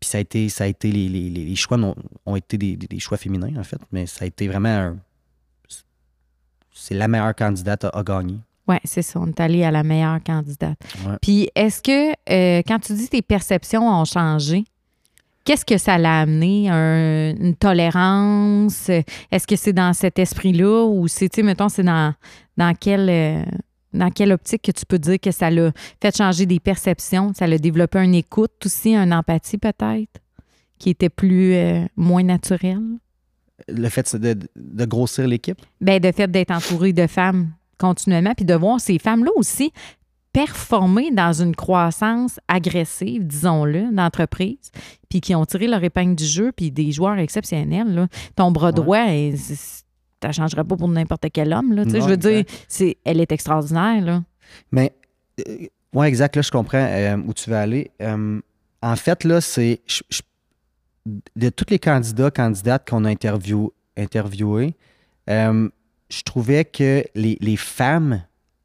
Puis 0.00 0.10
ça 0.10 0.18
a 0.18 0.20
été, 0.20 0.48
ça 0.48 0.64
a 0.64 0.66
été 0.66 0.90
les, 0.90 1.08
les- 1.08 1.30
les- 1.30 1.54
choix 1.56 1.78
ont 2.26 2.36
été 2.36 2.58
des, 2.58 2.76
des- 2.76 2.98
choix 2.98 3.16
féminins, 3.16 3.56
en 3.58 3.62
fait. 3.64 3.78
Mais 3.92 4.06
ça 4.06 4.24
a 4.24 4.26
été 4.26 4.48
vraiment 4.48 4.68
un- 4.68 4.96
C'est 6.74 6.94
la 6.94 7.06
meilleure 7.06 7.34
candidate 7.36 7.84
à, 7.84 7.88
à 7.90 8.02
gagner. 8.02 8.38
Oui, 8.66 8.76
c'est 8.84 9.02
ça. 9.02 9.20
On 9.20 9.28
est 9.28 9.40
allé 9.40 9.62
à 9.64 9.70
la 9.70 9.82
meilleure 9.82 10.22
candidate. 10.24 10.78
Ouais. 11.06 11.16
Puis, 11.20 11.48
est-ce 11.54 11.82
que, 11.82 12.10
euh, 12.30 12.62
quand 12.66 12.78
tu 12.80 12.94
dis 12.94 13.08
tes 13.08 13.22
perceptions 13.22 13.88
ont 13.88 14.04
changé, 14.04 14.64
qu'est-ce 15.44 15.64
que 15.64 15.78
ça 15.78 15.98
l'a 15.98 16.20
amené? 16.20 16.68
Un- 16.68 17.34
une 17.36 17.54
tolérance? 17.54 18.88
Est-ce 18.88 19.46
que 19.46 19.56
c'est 19.56 19.72
dans 19.72 19.92
cet 19.92 20.18
esprit-là? 20.18 20.84
Ou 20.84 21.08
c'est, 21.08 21.28
tu 21.28 21.36
sais, 21.36 21.42
mettons, 21.42 21.68
c'est 21.68 21.82
dans, 21.82 22.14
dans, 22.56 22.74
quelle, 22.74 23.08
euh, 23.10 23.44
dans 23.92 24.10
quelle 24.10 24.32
optique 24.32 24.62
que 24.62 24.72
tu 24.72 24.84
peux 24.86 24.98
dire 24.98 25.18
que 25.20 25.30
ça 25.30 25.50
l'a 25.50 25.72
fait 26.00 26.16
changer 26.16 26.46
des 26.46 26.60
perceptions? 26.60 27.32
Ça 27.34 27.46
l'a 27.46 27.58
développé 27.58 27.98
une 27.98 28.14
écoute 28.14 28.52
aussi, 28.64 28.94
une 28.94 29.12
empathie 29.12 29.58
peut-être, 29.58 30.20
qui 30.78 30.90
était 30.90 31.10
plus, 31.10 31.54
euh, 31.54 31.84
moins 31.96 32.22
naturelle? 32.22 32.80
Le 33.68 33.88
fait 33.88 34.16
de, 34.16 34.36
de 34.56 34.84
grossir 34.84 35.26
l'équipe? 35.28 35.60
Ben, 35.80 36.00
de 36.00 36.10
fait 36.10 36.28
d'être 36.30 36.50
entouré 36.50 36.92
de 36.92 37.06
femmes 37.06 37.52
continuellement, 37.78 38.32
puis 38.34 38.44
de 38.44 38.54
voir 38.54 38.80
ces 38.80 38.98
femmes-là 38.98 39.30
aussi 39.36 39.72
performer 40.32 41.10
dans 41.10 41.32
une 41.42 41.54
croissance 41.54 42.40
agressive, 42.48 43.26
disons-le, 43.26 43.92
d'entreprise, 43.94 44.70
puis 45.08 45.20
qui 45.20 45.34
ont 45.34 45.44
tiré 45.44 45.66
leur 45.66 45.82
épingle 45.84 46.14
du 46.14 46.24
jeu, 46.24 46.52
puis 46.52 46.70
des 46.70 46.90
joueurs 46.92 47.18
exceptionnels. 47.18 47.94
là. 47.94 48.08
Ton 48.36 48.50
bras 48.50 48.68
Ouais. 48.68 48.72
droit, 48.72 49.04
tu 49.06 50.26
ne 50.28 50.32
changerais 50.32 50.64
pas 50.64 50.76
pour 50.76 50.88
n'importe 50.88 51.26
quel 51.32 51.52
homme. 51.52 51.72
Là, 51.74 51.84
Non, 51.84 52.00
je 52.00 52.06
veux 52.08 52.16
dire, 52.16 52.44
c'est, 52.68 52.96
elle 53.04 53.20
est 53.20 53.30
extraordinaire. 53.32 54.02
Là. 54.04 54.22
Mais, 54.70 54.92
euh, 55.46 55.66
ouais, 55.92 56.08
exact, 56.08 56.36
là, 56.36 56.42
je 56.42 56.50
comprends 56.50 56.78
euh, 56.78 57.16
où 57.26 57.34
tu 57.34 57.50
veux 57.50 57.56
aller. 57.56 57.90
Euh, 58.00 58.40
en 58.82 58.96
fait, 58.96 59.24
là, 59.24 59.40
c'est. 59.40 59.80
je- 59.86 60.02
je- 60.10 60.22
de 61.34 61.48
tous 61.48 61.66
les 61.68 61.80
candidats, 61.80 62.30
candidates 62.30 62.88
qu'on 62.88 63.04
a 63.04 63.10
interview, 63.10 63.72
interviewés, 63.96 64.76
euh, 65.28 65.68
je 66.08 66.22
trouvais 66.22 66.64
que 66.64 67.04
les, 67.16 67.36
les 67.40 67.56
femmes 67.56 68.22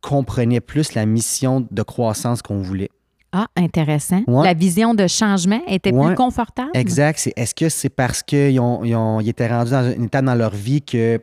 comprenaient 0.07 0.61
plus 0.61 0.93
la 0.93 1.05
mission 1.05 1.67
de 1.69 1.83
croissance 1.83 2.41
qu'on 2.41 2.61
voulait. 2.61 2.89
Ah, 3.33 3.47
intéressant. 3.57 4.23
Ouais. 4.27 4.45
La 4.45 4.53
vision 4.53 4.93
de 4.93 5.05
changement 5.07 5.59
était 5.67 5.91
Ouais. 5.91 6.07
plus 6.07 6.15
confortable? 6.15 6.69
Exact. 6.73 7.29
Est-ce 7.35 7.53
que 7.53 7.67
c'est 7.69 7.89
parce 7.89 8.23
qu'ils 8.23 8.59
ont, 8.59 8.83
ils 8.85 8.95
ont- 8.95 9.19
ils 9.19 9.29
étaient 9.29 9.47
rendus 9.47 9.71
dans 9.71 9.91
une 9.91 10.05
étape 10.05 10.23
dans 10.25 10.35
leur 10.35 10.55
vie 10.55 10.81
que, 10.81 11.19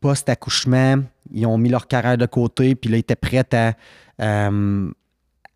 post-accouchement, 0.00 0.96
ils 1.32 1.46
ont 1.46 1.58
mis 1.58 1.68
leur 1.68 1.86
carrière 1.86 2.18
de 2.18 2.26
côté, 2.26 2.74
puis 2.74 2.90
là, 2.90 2.96
ils 2.96 3.00
étaient 3.00 3.14
prêts 3.16 3.44
à, 3.54 3.74
euh, 4.20 4.90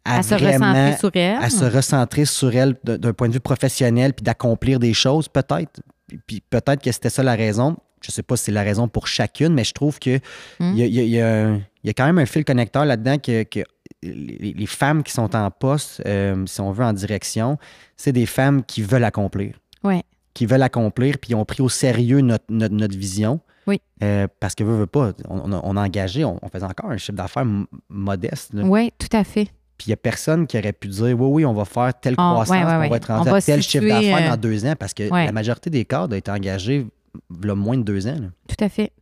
à 0.05 0.21
vraiment- 0.21 0.97
sur 0.97 1.11
elle? 1.15 1.37
à 1.43 1.51
se 1.51 1.65
recentrer 1.65 2.25
sur 2.27 2.55
elle 2.55 2.75
d'un 2.85 3.13
point 3.13 3.29
de 3.29 3.33
vue 3.35 3.41
professionnel, 3.41 4.13
puis 4.13 4.23
d'accomplir 4.23 4.79
des 4.79 4.95
choses, 4.95 5.29
peut-être. 5.29 5.81
Puis 6.27 6.41
peut-être 6.49 6.81
que 6.83 6.93
c'était 6.93 7.11
ça 7.11 7.23
la 7.23 7.35
raison. 7.35 7.77
Je 8.03 8.11
sais 8.11 8.23
pas 8.23 8.37
si 8.37 8.45
c'est 8.45 8.53
la 8.53 8.63
raison 8.63 8.89
pour 8.89 9.07
chacune, 9.07 9.55
mais 9.55 9.65
je 9.65 9.73
trouve 9.73 9.99
que 9.99 10.19
il 10.61 10.77
y, 10.77 10.83
a, 10.83 10.87
y 10.87 10.99
a- 11.01 11.03
y 11.05 11.21
a 11.21 11.59
y 11.85 11.89
a 11.91 11.93
quand 11.93 12.07
même 12.07 12.19
un 12.19 12.27
fil 12.27 12.45
connecteur 12.45 12.85
là-dedans 12.85 13.19
que, 13.19 13.45
que 13.45 13.61
les, 14.03 14.53
les 14.57 14.67
femmes 14.67 15.03
qui 15.03 15.13
sont 15.13 15.35
en 15.37 15.51
poste, 15.51 16.03
euh, 16.05 16.45
si 16.47 16.61
on 16.61 16.73
veut, 16.73 16.85
en 16.85 16.93
direction, 16.93 17.59
c'est 17.97 18.13
des 18.13 18.27
femmes 18.27 18.65
qui 18.65 18.83
veulent 18.83 19.05
accomplir. 19.05 19.55
Ouais. 19.85 20.03
Qui 20.35 20.47
veulent 20.47 20.63
accomplir, 20.63 21.19
puis 21.19 21.31
ils 21.31 21.35
ont 21.37 21.45
pris 21.45 21.63
au 21.63 21.69
sérieux 21.69 22.21
notre, 22.21 22.45
notre, 22.51 22.75
notre 22.75 22.97
vision. 22.97 23.41
Oui. 23.69 23.81
Euh, 24.03 24.27
parce 24.41 24.55
que, 24.55 24.63
veut, 24.65 24.77
veut 24.77 24.87
pas, 24.87 25.13
on, 25.29 25.41
on 25.45 25.53
a, 25.53 25.61
on 25.65 25.77
a 25.77 25.83
engagé, 25.85 26.25
on, 26.25 26.39
on 26.43 26.49
faisait 26.49 26.65
encore 26.67 26.91
un 26.91 26.97
chiffre 26.99 27.17
d'affaires 27.17 27.47
modeste. 27.89 28.51
Oui, 28.55 28.93
tout 28.99 29.15
à 29.17 29.25
fait. 29.25 29.45
Puis 29.79 29.87
il 29.87 29.91
n'y 29.91 29.95
a 29.95 29.99
personne 29.99 30.47
qui 30.47 30.59
aurait 30.59 30.73
pu 30.73 30.89
dire 30.89 31.03
oui, 31.21 31.29
oui, 31.29 31.45
on 31.45 31.53
va 31.53 31.65
faire 31.65 31.93
telle 32.01 32.15
Ah, 32.17 32.31
croissance, 32.33 32.57
ouais, 32.57 32.65
ouais, 32.65 32.87
on 32.87 32.91
va 32.91 32.97
être 32.97 33.13
rendu 33.13 33.29
à 33.29 33.41
tel 33.43 33.63
situer, 33.63 33.81
chiffre 33.81 33.95
d'affaires 33.95 34.27
euh, 34.27 34.31
dans 34.35 34.41
deux 34.41 34.65
ans 34.65 34.75
parce 34.79 34.95
que 34.95 35.03
la 35.05 35.33
majorité 35.33 35.69
des 35.71 35.85
cadres 35.85 36.15
ont 36.15 36.19
été 36.19 36.31
engagés 36.31 36.87
moins 37.55 37.77
de 37.79 37.83
deux 37.83 38.07
ans. 38.07 38.19
là. 38.21 38.29
Tout 38.49 38.65
à 38.65 38.69
fait. 38.69 38.93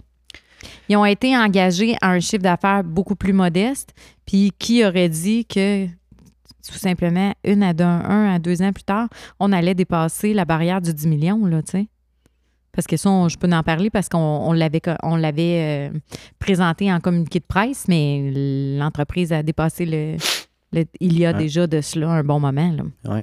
Ils 0.89 0.97
ont 0.97 1.05
été 1.05 1.37
engagés 1.37 1.97
à 2.01 2.11
un 2.11 2.21
chiffre 2.21 2.43
d'affaires 2.43 2.83
beaucoup 2.85 3.17
plus 3.17 3.33
modeste. 3.33 3.95
Puis 4.27 4.53
qui 4.59 4.85
aurait 4.85 5.09
dit 5.09 5.45
que 5.45 5.87
tout 5.87 6.79
simplement, 6.79 7.35
une 7.45 7.63
à 7.63 7.75
deux, 7.75 7.85
un 7.85 8.35
à 8.35 8.39
deux 8.39 8.63
ans 8.63 8.73
plus 8.73 8.85
tard, 8.85 9.09
on 9.39 9.53
allait 9.53 9.75
dépasser 9.75 10.33
la 10.33 10.45
barrière 10.47 10.81
du 10.81 10.95
10 10.95 11.07
millions, 11.07 11.45
là, 11.45 11.63
tu 11.63 11.73
sais? 11.73 11.87
Parce 12.73 12.87
que 12.87 12.97
ça, 12.97 13.11
on- 13.11 13.29
je 13.29 13.37
peux 13.37 13.49
en 13.53 13.63
parler 13.63 13.91
parce 13.91 14.09
qu'on 14.09 14.19
on 14.19 14.53
l'avait, 14.53 14.81
co- 14.81 14.97
on 15.03 15.17
l'avait 15.17 15.91
euh, 15.93 15.99
présenté 16.39 16.91
en 16.93 16.99
communiqué 17.01 17.39
de 17.39 17.45
presse, 17.45 17.87
mais 17.87 18.33
l'entreprise 18.79 19.33
a 19.33 19.43
dépassé 19.43 19.85
le, 19.85 20.17
le- 20.73 20.87
il 21.01 21.19
y 21.19 21.27
a 21.27 21.33
Ouais. 21.33 21.39
déjà 21.39 21.67
de 21.67 21.81
cela 21.83 22.09
un 22.11 22.25
bon 22.25 22.41
moment. 22.41 22.73
Là. 22.73 23.23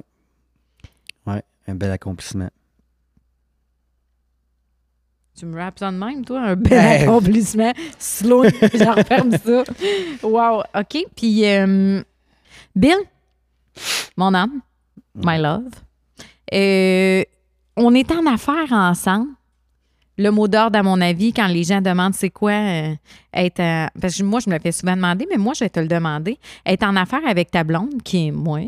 Ouais, 1.26 1.42
un 1.66 1.74
bel 1.74 1.90
accomplissement. 1.90 2.48
Tu 5.42 5.46
me 5.48 5.58
rappes 5.58 5.76
ça 5.80 5.90
de 5.90 5.96
même, 5.96 6.24
toi? 6.24 6.40
Un 6.40 6.54
bel 6.54 6.78
accomplissement. 7.02 7.72
Slow, 7.98 8.44
je 8.62 8.96
referme 8.96 9.32
ça. 9.32 9.64
Wow. 10.22 10.62
OK. 10.78 11.04
Puis, 11.16 11.44
euh, 11.44 12.00
Bill, 12.76 12.94
mon 14.16 14.32
âme, 14.34 14.60
my 15.16 15.38
love, 15.38 15.64
euh, 16.54 17.24
on 17.76 17.92
est 17.92 18.12
en 18.12 18.24
affaires 18.32 18.70
ensemble. 18.70 19.30
Le 20.16 20.30
mot 20.30 20.46
d'ordre, 20.46 20.78
à 20.78 20.84
mon 20.84 21.00
avis, 21.00 21.32
quand 21.32 21.48
les 21.48 21.64
gens 21.64 21.80
demandent 21.80 22.14
c'est 22.14 22.30
quoi 22.30 22.52
euh, 22.52 22.94
être. 23.34 23.58
en- 23.58 23.88
parce 24.00 24.16
que 24.18 24.22
moi, 24.22 24.38
je 24.38 24.48
me 24.48 24.54
le 24.54 24.60
fais 24.60 24.70
souvent 24.70 24.94
demander, 24.94 25.26
mais 25.28 25.38
moi, 25.38 25.54
je 25.54 25.64
vais 25.64 25.70
te 25.70 25.80
le 25.80 25.88
demander. 25.88 26.38
Être 26.64 26.84
en 26.84 26.94
affaires 26.94 27.26
avec 27.26 27.50
ta 27.50 27.64
blonde, 27.64 28.00
qui 28.04 28.28
est 28.28 28.30
moi, 28.30 28.60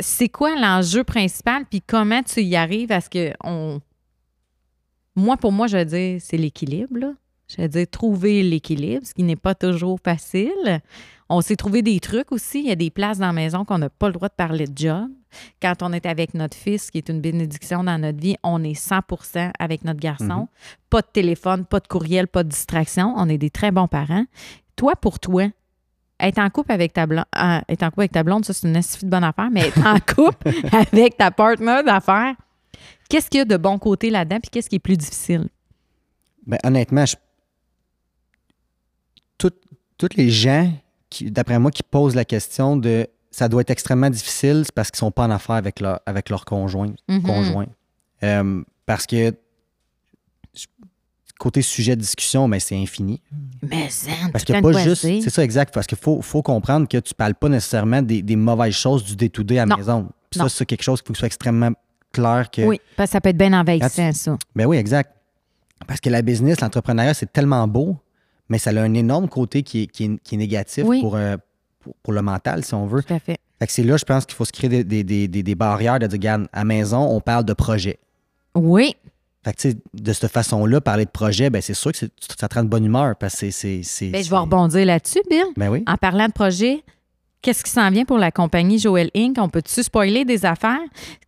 c'est 0.00 0.28
quoi 0.28 0.56
l'enjeu 0.58 1.04
principal, 1.04 1.64
puis 1.70 1.80
comment 1.80 2.24
tu 2.24 2.42
y 2.42 2.56
arrives 2.56 2.90
à 2.90 3.00
ce 3.00 3.08
que 3.08 3.32
on. 3.44 3.80
Moi, 5.18 5.36
pour 5.36 5.50
moi, 5.50 5.66
je 5.66 5.76
veux 5.76 5.84
dire, 5.84 6.20
c'est 6.20 6.36
l'équilibre. 6.36 7.14
Je 7.48 7.60
veux 7.60 7.68
dire, 7.68 7.86
trouver 7.90 8.44
l'équilibre, 8.44 9.04
ce 9.04 9.12
qui 9.12 9.24
n'est 9.24 9.34
pas 9.34 9.56
toujours 9.56 9.98
facile. 10.04 10.80
On 11.28 11.40
s'est 11.40 11.56
trouvé 11.56 11.82
des 11.82 11.98
trucs 11.98 12.30
aussi. 12.30 12.60
Il 12.60 12.66
y 12.66 12.70
a 12.70 12.76
des 12.76 12.90
places 12.90 13.18
dans 13.18 13.26
la 13.26 13.32
maison 13.32 13.64
qu'on 13.64 13.78
n'a 13.78 13.90
pas 13.90 14.06
le 14.06 14.12
droit 14.12 14.28
de 14.28 14.34
parler 14.34 14.66
de 14.66 14.78
job. 14.78 15.08
Quand 15.60 15.82
on 15.82 15.92
est 15.92 16.06
avec 16.06 16.34
notre 16.34 16.56
fils, 16.56 16.92
qui 16.92 16.98
est 16.98 17.08
une 17.08 17.20
bénédiction 17.20 17.82
dans 17.82 17.98
notre 17.98 18.20
vie, 18.20 18.36
on 18.44 18.62
est 18.62 18.78
100% 18.78 19.50
avec 19.58 19.84
notre 19.84 19.98
garçon. 19.98 20.46
Pas 20.88 21.00
de 21.00 21.08
téléphone, 21.12 21.64
pas 21.64 21.80
de 21.80 21.88
courriel, 21.88 22.28
pas 22.28 22.44
de 22.44 22.50
distraction. 22.50 23.12
On 23.16 23.28
est 23.28 23.38
des 23.38 23.50
très 23.50 23.72
bons 23.72 23.88
parents. 23.88 24.24
Toi, 24.76 24.94
pour 24.94 25.18
toi, 25.18 25.48
être 26.20 26.38
en 26.38 26.48
couple 26.48 26.70
avec 26.70 26.92
ta 26.92 27.06
blonde, 27.06 27.24
être 27.68 27.82
en 27.82 27.88
couple 27.88 28.02
avec 28.02 28.12
ta 28.12 28.22
blonde, 28.22 28.44
ça, 28.44 28.52
c'est 28.52 28.68
une 28.68 28.76
astuce 28.76 29.04
de 29.04 29.10
bonne 29.10 29.24
affaire, 29.24 29.50
mais 29.50 29.66
être 29.66 29.84
en 29.84 29.98
couple 30.14 30.48
avec 30.72 31.16
ta 31.16 31.32
partenaire 31.32 31.82
d'affaires, 31.82 32.36
qu'est-ce 33.08 33.28
qu'il 33.30 33.38
y 33.38 33.40
a 33.42 33.44
de 33.44 33.56
bon 33.56 33.78
côté 33.78 34.10
là-dedans, 34.10 34.38
puis 34.40 34.50
qu'est-ce 34.50 34.68
qui 34.68 34.76
est 34.76 34.80
plus 34.80 34.96
difficile? 34.96 35.48
Ben, 36.46 36.58
honnêtement, 36.64 37.04
je- 37.06 37.16
tout- 39.38 39.50
tous 39.96 40.08
les 40.16 40.30
gens, 40.30 40.72
d'après 41.22 41.58
moi, 41.58 41.70
qui 41.70 41.82
posent 41.82 42.14
la 42.14 42.24
question 42.24 42.76
de 42.76 43.06
ça 43.30 43.48
doit 43.48 43.60
être 43.60 43.70
extrêmement 43.70 44.10
difficile, 44.10 44.62
c'est 44.64 44.72
parce 44.74 44.90
qu'ils 44.90 44.98
sont 44.98 45.10
pas 45.10 45.24
en 45.26 45.30
affaire 45.30 45.56
avec 45.56 45.80
leur, 45.80 46.00
avec 46.06 46.28
leur 46.30 46.44
conjoint. 46.44 46.92
Mhm. 47.08 47.22
conjoint. 47.22 47.66
Euh, 48.24 48.62
parce 48.86 49.06
que 49.06 49.32
côté 51.38 51.62
sujet 51.62 51.94
de 51.94 52.00
discussion, 52.00 52.48
mais 52.48 52.58
c'est 52.58 52.74
infini. 52.76 53.22
Mais 53.62 53.88
zen, 53.90 54.32
Parce 54.32 54.44
que 54.44 54.60
pas 54.60 54.72
juste. 54.82 55.02
C'est 55.02 55.30
ça, 55.30 55.44
exact. 55.44 55.72
Parce 55.72 55.86
qu'il 55.86 55.98
faut, 55.98 56.20
faut 56.20 56.42
comprendre 56.42 56.88
que 56.88 56.96
tu 56.98 57.14
parles 57.14 57.36
pas 57.36 57.48
nécessairement 57.48 58.02
des, 58.02 58.22
des 58.22 58.34
mauvaises 58.34 58.74
choses 58.74 59.04
du 59.04 59.14
day-to-day 59.14 59.58
à 59.60 59.66
la 59.66 59.76
maison. 59.76 60.08
Puis 60.30 60.40
ça, 60.40 60.48
c'est 60.48 60.66
quelque 60.66 60.82
chose 60.82 61.00
qu'il 61.00 61.06
faut 61.08 61.12
que 61.12 61.18
ce 61.18 61.20
soit 61.20 61.26
extrêmement 61.26 61.70
clair 62.12 62.50
que. 62.50 62.62
Oui, 62.62 62.80
parce 62.96 63.10
que 63.10 63.12
ça 63.12 63.20
peut 63.20 63.28
être 63.30 63.36
bien 63.36 63.52
envahissant, 63.58 64.12
ça. 64.12 64.38
Ben 64.56 64.66
oui, 64.66 64.76
exact. 64.76 65.10
Parce 65.86 66.00
que 66.00 66.10
la 66.10 66.22
business, 66.22 66.60
l'entrepreneuriat, 66.60 67.14
c'est 67.14 67.32
tellement 67.32 67.66
beau, 67.68 67.96
mais 68.48 68.58
ça 68.58 68.70
a 68.70 68.80
un 68.80 68.94
énorme 68.94 69.28
côté 69.28 69.62
qui 69.62 69.82
est, 69.82 69.86
qui 69.86 70.04
est- 70.04 70.22
qui 70.22 70.34
est 70.34 70.38
négatif 70.38 70.84
Oui. 70.86 71.00
pour, 71.00 71.16
euh, 71.16 71.36
pour, 71.80 71.94
pour 72.02 72.12
le 72.12 72.22
mental, 72.22 72.64
si 72.64 72.74
on 72.74 72.86
veut. 72.86 73.02
Tout 73.02 73.14
à 73.14 73.18
fait. 73.20 73.38
Fait 73.60 73.66
que 73.66 73.72
c'est 73.72 73.82
là, 73.84 73.96
je 73.96 74.04
pense 74.04 74.24
qu'il 74.26 74.34
faut 74.36 74.44
se 74.44 74.52
créer 74.52 74.68
des, 74.70 74.84
des- 74.84 75.28
des- 75.28 75.42
des- 75.42 75.54
barrières 75.54 75.98
de 75.98 76.06
dire, 76.06 76.16
regarde, 76.18 76.46
à 76.52 76.64
maison, 76.64 76.98
on 77.08 77.20
parle 77.20 77.44
de 77.44 77.52
projet. 77.52 77.98
Oui, 78.54 78.94
Fait 79.44 79.52
que, 79.52 79.60
tu 79.60 79.70
sais, 79.70 79.76
de 79.94 80.12
cette 80.12 80.32
façon-là, 80.32 80.80
parler 80.80 81.04
de 81.04 81.10
projet, 81.10 81.48
ben 81.48 81.62
c'est 81.62 81.72
sûr 81.74 81.92
que 81.92 81.98
ça 81.98 82.48
te 82.48 82.54
rend 82.54 82.64
de 82.64 82.68
bonne 82.68 82.84
humeur 82.84 83.14
parce 83.16 83.34
que 83.34 83.38
c'est- 83.38 83.50
c'est. 83.52 83.82
c'est- 83.84 84.10
ben, 84.10 84.22
je 84.22 84.28
vais 84.28 84.36
rebondir 84.36 84.84
là-dessus, 84.84 85.20
Bill. 85.30 85.44
Ben 85.56 85.68
oui. 85.70 85.84
En 85.86 85.96
parlant 85.96 86.26
de 86.26 86.32
projet, 86.32 86.82
qu'est-ce 87.42 87.62
qui 87.64 87.70
s'en 87.70 87.90
vient 87.90 88.04
pour 88.04 88.18
la 88.18 88.30
compagnie 88.30 88.78
Joël 88.78 89.10
Inc? 89.16 89.36
On 89.38 89.48
peut-tu 89.48 89.82
spoiler 89.82 90.24
des 90.24 90.44
affaires? 90.44 90.78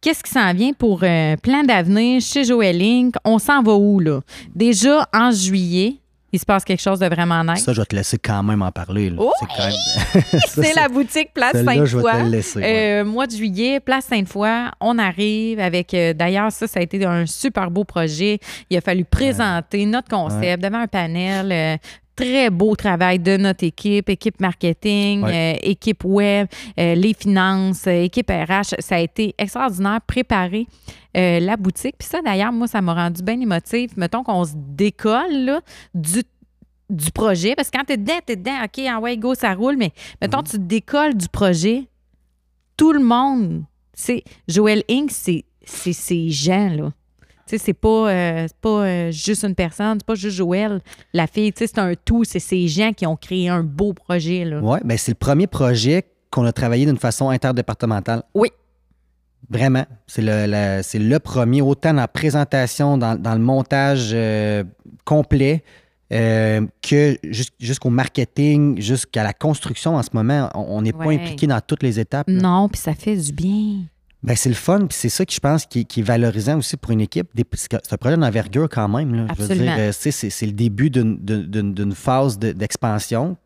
Qu'est-ce 0.00 0.22
qui 0.22 0.30
s'en 0.30 0.52
vient 0.52 0.72
pour 0.72 1.00
euh, 1.02 1.36
plan 1.36 1.62
d'avenir 1.62 2.20
chez 2.20 2.44
Joël 2.44 2.80
Inc? 2.82 3.14
On 3.24 3.38
s'en 3.38 3.62
va 3.62 3.74
où, 3.74 4.00
là? 4.00 4.20
Déjà, 4.54 5.08
en 5.14 5.30
juillet, 5.30 5.96
il 6.32 6.38
se 6.38 6.44
passe 6.46 6.64
quelque 6.64 6.80
chose 6.80 7.00
de 7.00 7.06
vraiment 7.06 7.42
nice. 7.42 7.64
Ça, 7.64 7.72
je 7.72 7.80
vais 7.80 7.86
te 7.86 7.96
laisser 7.96 8.16
quand 8.16 8.42
même 8.44 8.62
en 8.62 8.70
parler. 8.70 9.10
là. 9.10 9.16
Oui! 9.20 9.30
C'est 10.46 10.60
même. 10.60 10.72
La 10.76 10.88
boutique 10.88 11.34
Place 11.34 11.56
Sainte-Foy. 11.64 12.02
ouais. 12.02 12.62
Euh, 13.00 13.04
mois 13.04 13.26
de 13.26 13.32
juillet, 13.32 13.80
Place 13.80 14.04
Sainte-Foy, 14.04 14.48
on 14.80 14.96
arrive 14.98 15.58
avec. 15.58 15.92
euh, 15.92 16.12
D'ailleurs, 16.14 16.52
ça, 16.52 16.68
ça 16.68 16.78
a 16.78 16.82
été 16.82 17.04
un 17.04 17.26
super 17.26 17.68
beau 17.70 17.82
projet. 17.82 18.38
Il 18.70 18.76
a 18.76 18.80
fallu 18.80 19.04
présenter 19.04 19.84
notre 19.86 20.08
concept 20.08 20.62
devant 20.62 20.78
un 20.82 20.86
panel. 20.86 21.50
euh, 21.52 21.76
très 22.20 22.50
beau 22.50 22.74
travail 22.76 23.18
de 23.18 23.36
notre 23.36 23.64
équipe, 23.64 24.08
équipe 24.08 24.40
marketing, 24.40 25.22
Ouais. 25.22 25.54
euh, 25.56 25.58
équipe 25.62 26.04
web, 26.04 26.46
euh, 26.78 26.94
les 26.94 27.14
finances, 27.14 27.86
euh, 27.86 28.02
équipe 28.04 28.30
RH. 28.30 28.74
Ça 28.80 28.96
a 28.96 28.98
été 29.00 29.34
extraordinaire, 29.38 30.00
préparer 30.06 30.66
euh, 31.16 31.40
la 31.40 31.56
boutique. 31.56 31.96
Puis 31.98 32.08
ça, 32.08 32.20
d'ailleurs, 32.22 32.52
moi, 32.52 32.66
ça 32.66 32.80
m'a 32.80 32.94
rendu 32.94 33.22
bien 33.22 33.40
émotif. 33.40 33.96
Mettons 33.96 34.22
qu'on 34.22 34.44
se 34.44 34.52
décolle 34.56 35.32
là, 35.44 35.60
du 35.94 36.22
du 36.88 37.12
projet, 37.12 37.54
parce 37.54 37.70
que 37.70 37.78
quand 37.78 37.84
t'es 37.84 37.96
dedans, 37.96 38.18
t'es 38.26 38.34
dedans, 38.34 38.64
OK, 38.64 38.80
en 38.84 38.98
ouais, 39.00 39.16
go, 39.16 39.36
ça 39.36 39.54
roule, 39.54 39.76
mais 39.76 39.92
mettons, 40.20 40.42
tu 40.42 40.52
te 40.52 40.56
décolles 40.56 41.14
du 41.16 41.28
projet, 41.28 41.84
tout 42.76 42.92
le 42.92 42.98
monde, 42.98 43.62
c'est 43.94 44.24
Joël 44.48 44.82
Inc., 44.90 45.08
c'est 45.12 45.44
c'est 45.64 45.92
ces 45.92 46.30
gens, 46.30 46.68
là. 46.68 46.90
Tu 47.50 47.58
sais, 47.58 47.64
c'est 47.64 47.72
pas, 47.74 48.08
euh, 48.12 48.46
pas 48.60 48.68
euh, 48.84 49.10
juste 49.10 49.42
une 49.44 49.56
personne, 49.56 49.98
c'est 49.98 50.06
pas 50.06 50.14
juste 50.14 50.36
Joël, 50.36 50.80
la 51.12 51.26
fille, 51.26 51.52
tu 51.52 51.58
sais, 51.58 51.66
c'est 51.66 51.80
un 51.80 51.94
tout, 52.04 52.22
c'est 52.22 52.38
ces 52.38 52.68
gens 52.68 52.92
qui 52.92 53.06
ont 53.06 53.16
créé 53.16 53.48
un 53.48 53.64
beau 53.64 53.92
projet. 53.92 54.48
Oui, 54.62 54.78
ben 54.84 54.96
c'est 54.96 55.10
le 55.10 55.16
premier 55.16 55.48
projet 55.48 56.04
qu'on 56.30 56.44
a 56.44 56.52
travaillé 56.52 56.86
d'une 56.86 56.96
façon 56.98 57.28
interdépartementale. 57.28 58.22
Oui. 58.34 58.50
Vraiment. 59.48 59.84
C'est 60.06 60.22
le, 60.22 60.46
le 60.94 61.18
premier, 61.18 61.60
autant 61.60 61.90
dans 61.92 62.02
la 62.02 62.06
présentation, 62.08 62.96
dans, 62.96 63.20
dans 63.20 63.34
le 63.34 63.40
montage 63.40 64.10
euh, 64.12 64.62
complet, 65.04 65.64
euh, 66.12 66.64
que 66.82 67.16
jus- 67.24 67.48
jusqu'au 67.58 67.90
marketing, 67.90 68.80
jusqu'à 68.80 69.24
la 69.24 69.32
construction 69.32 69.96
en 69.96 70.02
ce 70.04 70.10
moment. 70.12 70.50
On 70.54 70.82
n'est 70.82 70.92
pas 70.92 71.10
impliqué 71.10 71.48
dans 71.48 71.60
toutes 71.60 71.82
les 71.82 71.98
étapes. 71.98 72.28
là. 72.28 72.40
Non, 72.40 72.68
puis 72.68 72.80
ça 72.80 72.94
fait 72.94 73.16
du 73.16 73.32
bien. 73.32 73.78
Ben, 74.22 74.36
c'est 74.36 74.50
le 74.50 74.54
fun, 74.54 74.80
puis 74.80 74.88
c'est 74.98 75.08
ça 75.08 75.24
que 75.24 75.32
je 75.32 75.40
pense 75.40 75.64
qui, 75.64 75.86
qui 75.86 76.00
est 76.00 76.02
valorisant 76.02 76.58
aussi 76.58 76.76
pour 76.76 76.90
une 76.92 77.00
équipe. 77.00 77.28
C'est 77.54 77.72
un 77.92 77.96
projet 77.96 78.16
d'envergure 78.18 78.68
quand 78.68 78.86
même. 78.88 79.14
Là. 79.14 79.26
Je 79.36 79.42
veux 79.42 79.54
dire, 79.54 79.74
euh, 79.78 79.92
c'est, 79.92 80.46
le 80.46 80.52
début 80.52 80.90
d'une, 80.90 81.92
phase 81.94 82.38
de- 82.38 82.52
d'expansion. 82.52 83.36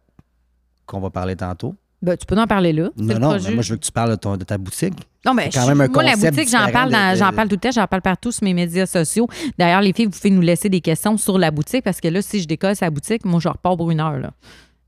qu'on 0.86 1.00
va 1.00 1.10
parler 1.10 1.36
tantôt. 1.36 1.74
Ben, 2.02 2.16
tu 2.16 2.26
peux 2.26 2.36
en 2.38 2.46
parler 2.46 2.72
là. 2.74 2.90
Non, 2.98 3.18
non, 3.18 3.36
mais 3.42 3.50
moi, 3.54 3.62
je 3.62 3.72
veux 3.72 3.78
que 3.78 3.84
tu 3.86 3.92
parles 3.92 4.10
de, 4.10 4.16
ton- 4.16 4.36
de 4.36 4.44
ta 4.44 4.58
boutique. 4.58 4.92
Non, 5.24 5.32
quand 5.34 5.62
je- 5.62 5.68
même 5.68 5.80
un 5.80 5.88
moi, 5.88 6.02
la 6.02 6.16
boutique, 6.16 6.50
j'en 6.50 6.70
parle, 6.70 6.90
de- 6.90 7.16
j'en 7.18 7.32
parle 7.32 7.48
tout 7.48 7.54
le 7.54 7.60
temps, 7.60 7.70
j'en 7.70 7.86
parle 7.86 8.02
partout 8.02 8.30
sur 8.32 8.44
mes 8.44 8.52
médias 8.52 8.84
sociaux. 8.84 9.26
D'ailleurs, 9.56 9.80
les 9.80 9.94
filles, 9.94 10.04
vous 10.06 10.10
pouvez 10.10 10.28
nous 10.30 10.42
laisser 10.42 10.68
des 10.68 10.82
questions 10.82 11.16
sur 11.16 11.38
la 11.38 11.50
boutique 11.50 11.82
parce 11.84 12.00
que 12.02 12.08
là, 12.08 12.20
si 12.20 12.42
je 12.42 12.46
décolle 12.46 12.76
sa 12.76 12.90
boutique, 12.90 13.24
moi, 13.24 13.40
je 13.40 13.48
repars 13.48 13.76
pour 13.78 13.90
une 13.90 14.00
heure. 14.00 14.18
Là. 14.18 14.32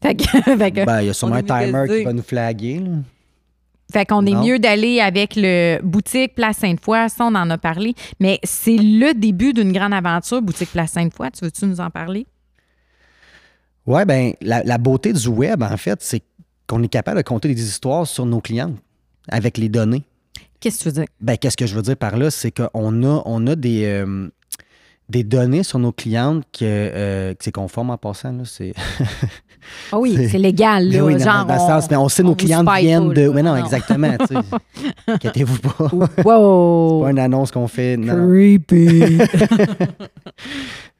Fait 0.02 0.14
que- 0.14 0.24
fait 0.58 0.70
que- 0.72 0.84
Ben, 0.84 1.00
il 1.00 1.06
y 1.06 1.10
a 1.10 1.14
sûrement 1.14 1.36
un 1.36 1.42
timer 1.42 1.84
qui 1.88 2.04
va 2.04 2.12
nous 2.12 2.22
flaguer. 2.22 2.80
là. 2.80 2.90
Fait 3.92 4.04
qu'on 4.04 4.26
est 4.26 4.34
mieux 4.34 4.58
d'aller 4.58 5.00
avec 5.00 5.34
le 5.36 5.80
boutique 5.82 6.34
Place 6.34 6.58
Sainte-Foy. 6.58 7.08
Ça, 7.08 7.24
on 7.24 7.34
en 7.34 7.48
a 7.50 7.58
parlé. 7.58 7.94
Mais 8.18 8.40
c'est 8.42 8.76
le 8.76 9.14
début 9.14 9.52
d'une 9.52 9.72
grande 9.72 9.94
aventure, 9.94 10.42
boutique 10.42 10.72
Place 10.72 10.92
Sainte-Foy. 10.92 11.30
Tu 11.30 11.44
veux-tu 11.44 11.66
nous 11.66 11.80
en 11.80 11.90
parler? 11.90 12.26
Ouais, 13.86 14.04
ben, 14.04 14.32
la, 14.40 14.64
la 14.64 14.78
beauté 14.78 15.12
du 15.12 15.28
web, 15.28 15.62
en 15.62 15.76
fait, 15.76 16.02
c'est 16.02 16.22
qu'on 16.66 16.82
est 16.82 16.88
capable 16.88 17.18
de 17.18 17.22
compter 17.22 17.54
des 17.54 17.62
histoires 17.62 18.06
sur 18.06 18.26
nos 18.26 18.40
clients 18.40 18.74
avec 19.28 19.56
les 19.56 19.68
données. 19.68 20.02
Qu'est-ce 20.58 20.78
que 20.78 20.82
tu 20.82 20.88
veux 20.88 20.94
dire? 21.02 21.04
Ben, 21.20 21.36
qu'est-ce 21.36 21.56
que 21.56 21.66
je 21.66 21.74
veux 21.74 21.82
dire 21.82 21.96
par 21.96 22.16
là? 22.16 22.30
C'est 22.30 22.50
qu'on 22.50 23.04
a, 23.04 23.22
on 23.24 23.46
a 23.46 23.54
des, 23.54 23.84
euh, 23.84 24.28
des 25.08 25.22
données 25.24 25.62
sur 25.62 25.78
nos 25.78 25.92
clientes 25.92 26.42
que, 26.52 26.64
euh, 26.64 27.32
que 27.34 27.44
c'est 27.44 27.52
conforme 27.52 27.90
en 27.90 27.96
passant. 27.96 28.32
Là, 28.32 28.42
c'est... 28.44 28.72
Ah 29.92 29.98
oui, 29.98 30.14
C'est- 30.16 30.28
c'est 30.30 30.38
légal, 30.38 30.84
là. 30.88 30.90
Mais 30.92 31.00
oui, 31.00 31.20
genre, 31.20 31.44
dans 31.46 31.54
on- 31.54 31.58
sens, 31.68 31.90
mais 31.90 31.96
on 31.96 32.08
sait 32.08 32.22
nos 32.22 32.34
clientes 32.34 32.68
viennent 32.78 33.12
de. 33.12 33.22
là. 33.22 33.28
Oui, 33.28 33.42
non, 33.42 33.54
Non. 33.56 33.64
exactement. 33.64 34.16
Inquiétez-vous 35.06 35.58
pas. 35.58 35.90
Wow! 36.24 37.02
pas 37.02 37.10
une 37.10 37.18
annonce 37.20 37.50
qu'on 37.52 37.68
fait. 37.68 37.96
non. 37.96 38.28
Creepy! 38.28 39.18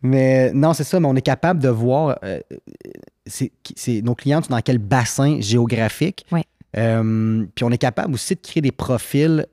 Mais 0.03 0.53
non, 0.53 0.73
c'est 0.73 0.85
ça, 0.85 1.01
mais 1.01 1.09
on 1.09 1.17
est 1.17 1.23
capable 1.23 1.61
de 1.61 1.69
voir 1.69 2.19
euh, 2.23 2.39
c'est, 3.27 3.51
c'est- 3.75 4.03
nos 4.03 4.15
clients 4.15 4.43
sont 4.43 4.51
dans 4.55 4.61
quel 4.61 4.79
bassin 4.79 5.41
géographique. 5.41 6.25
Ouais. 6.31 6.45
Euh, 6.77 7.45
puis 7.55 7.65
on 7.65 7.71
est 7.71 7.79
capable 7.79 8.15
aussi 8.15 8.35
de 8.35 8.41
créer 8.41 8.61
des 8.61 8.73
profils 8.73 9.47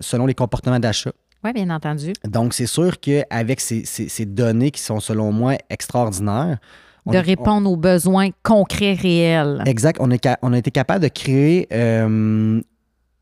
selon 0.00 0.26
les 0.26 0.34
comportements 0.34 0.78
d'achat. 0.78 1.10
Oui, 1.44 1.52
bien 1.52 1.70
entendu. 1.70 2.12
Donc, 2.26 2.54
c'est 2.54 2.66
sûr 2.66 2.98
qu'avec 3.00 3.60
ces, 3.60 3.84
ces- 3.84 4.08
ces 4.08 4.26
données 4.26 4.70
qui 4.70 4.80
sont, 4.82 5.00
selon 5.00 5.32
moi, 5.32 5.54
extraordinaires, 5.70 6.58
De 7.06 7.16
répondre 7.16 7.70
aux 7.70 7.76
besoins 7.76 8.28
concrets, 8.42 8.92
réels. 8.92 9.62
Exact. 9.66 9.96
On, 10.00 10.10
est 10.10 10.22
ca- 10.22 10.38
on 10.42 10.52
a 10.52 10.58
été 10.58 10.70
capable 10.70 11.02
de 11.04 11.08
créer 11.08 11.66
euh, 11.72 12.60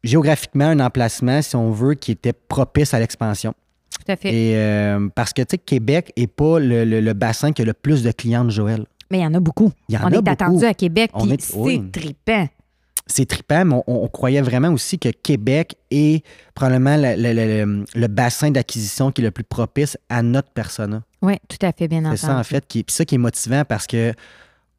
géographiquement 0.02 0.64
un 0.66 0.80
emplacement, 0.80 1.40
si 1.42 1.54
on 1.56 1.70
veut, 1.70 1.94
qui 1.94 2.10
était 2.12 2.32
propice 2.32 2.94
à 2.94 2.98
l'expansion. 2.98 3.54
Tout 4.04 4.12
à 4.12 4.16
fait. 4.16 4.28
Et 4.34 4.56
euh, 4.56 5.08
parce 5.14 5.32
que, 5.32 5.42
tu 5.42 5.48
sais, 5.52 5.58
Québec 5.58 6.12
n'est 6.16 6.26
pas 6.26 6.58
le, 6.58 6.84
le- 6.84 7.00
le 7.00 7.12
bassin 7.12 7.52
qui 7.52 7.62
a 7.62 7.64
le 7.64 7.74
plus 7.74 8.02
de 8.02 8.10
clients 8.10 8.44
de 8.44 8.50
Joël. 8.50 8.86
Mais 9.10 9.18
il 9.18 9.22
y 9.22 9.26
en 9.26 9.34
a 9.34 9.40
beaucoup. 9.40 9.70
Il 9.88 9.94
y 9.94 9.98
en 9.98 10.02
on 10.02 10.06
a 10.06 10.10
est 10.10 10.16
beaucoup. 10.16 10.30
attendu 10.30 10.64
à 10.64 10.74
Québec, 10.74 11.12
puis 11.16 11.30
est- 11.32 11.40
c'est 11.40 11.56
oui. 11.56 11.90
trippant. 11.92 12.48
C'est 13.08 13.26
trippant, 13.26 13.64
mais 13.64 13.74
on, 13.86 14.04
on 14.04 14.08
croyait 14.08 14.42
vraiment 14.42 14.70
aussi 14.70 14.98
que 14.98 15.10
Québec 15.10 15.76
est 15.92 16.24
probablement 16.54 16.96
le, 16.96 17.14
le- 17.16 17.32
le- 17.64 17.84
le 17.94 18.06
bassin 18.08 18.50
d'acquisition 18.50 19.12
qui 19.12 19.20
est 19.22 19.24
le 19.24 19.30
plus 19.30 19.44
propice 19.44 19.96
à 20.08 20.22
notre 20.22 20.50
persona. 20.50 21.02
Oui, 21.22 21.34
tout 21.48 21.64
à 21.64 21.70
fait, 21.72 21.86
bien 21.86 22.00
C'est 22.00 22.06
entendu. 22.06 22.18
ça, 22.20 22.36
en 22.38 22.42
fait, 22.44 22.66
qui, 22.66 22.84
ça 22.88 23.04
qui 23.04 23.14
est 23.14 23.18
motivant 23.18 23.62
parce 23.64 23.86
que 23.86 24.12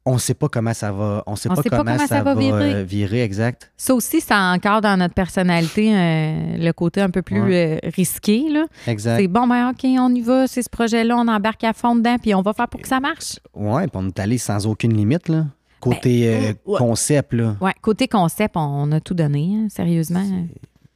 on 0.04 0.14
ne 0.14 0.18
sait 0.18 0.32
pas 0.34 0.48
comment 0.48 0.72
ça 0.72 0.90
va. 0.90 1.22
On 1.26 1.36
sait 1.36 1.50
On 1.50 1.54
pas, 1.54 1.62
sait 1.62 1.68
pas 1.68 1.78
comment, 1.78 1.94
comment 1.96 2.06
ça, 2.06 2.22
va 2.22 2.34
virer. 2.34 2.68
virer. 2.68 2.84
virer, 2.84 3.22
exact. 3.22 3.70
Ça 3.76 3.94
aussi, 3.94 4.22
c'est 4.22 4.32
encore 4.34 4.80
dans 4.80 4.96
notre 4.98 5.12
personnalité, 5.12 5.94
euh, 5.94 6.56
le 6.58 6.70
côté 6.72 7.02
un 7.02 7.10
peu 7.10 7.20
plus 7.20 7.52
euh, 7.52 7.76
risqué. 7.94 8.44
Là. 8.50 8.64
Exact. 8.86 9.18
C'est 9.20 9.28
bon, 9.28 9.46
ben 9.46 9.70
OK, 9.70 9.84
on 9.84 10.14
y 10.14 10.22
va, 10.22 10.46
c'est 10.46 10.62
ce 10.62 10.70
projet-là, 10.70 11.14
on 11.16 11.28
embarque 11.28 11.62
à 11.64 11.74
fond 11.74 11.94
dedans, 11.94 12.16
puis 12.18 12.34
on 12.34 12.40
va 12.40 12.54
faire 12.54 12.68
pour 12.68 12.80
que 12.80 12.88
ça 12.88 13.00
marche. 13.00 13.38
Oui, 13.54 13.82
puis 13.82 13.90
on 13.94 14.08
est 14.08 14.18
allé 14.18 14.38
sans 14.38 14.66
aucune 14.66 14.94
limite, 14.94 15.28
là. 15.28 15.44
Côté 15.80 16.28
euh, 16.34 16.52
ouais. 16.66 16.78
concept, 16.78 17.32
là. 17.34 17.56
Ouais, 17.60 17.72
côté 17.80 18.08
concept, 18.08 18.56
on 18.56 18.90
a 18.92 19.00
tout 19.00 19.14
donné, 19.14 19.54
hein, 19.56 19.68
sérieusement. 19.68 20.24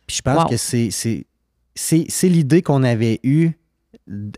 Puis 0.07 0.17
je 0.17 0.23
pense 0.23 0.45
Wow. 0.45 0.49
que 0.51 0.57
c'est, 0.57 2.29
l'idée 2.29 2.63
qu'on 2.63 2.83
avait 2.83 3.21
eue 3.23 3.51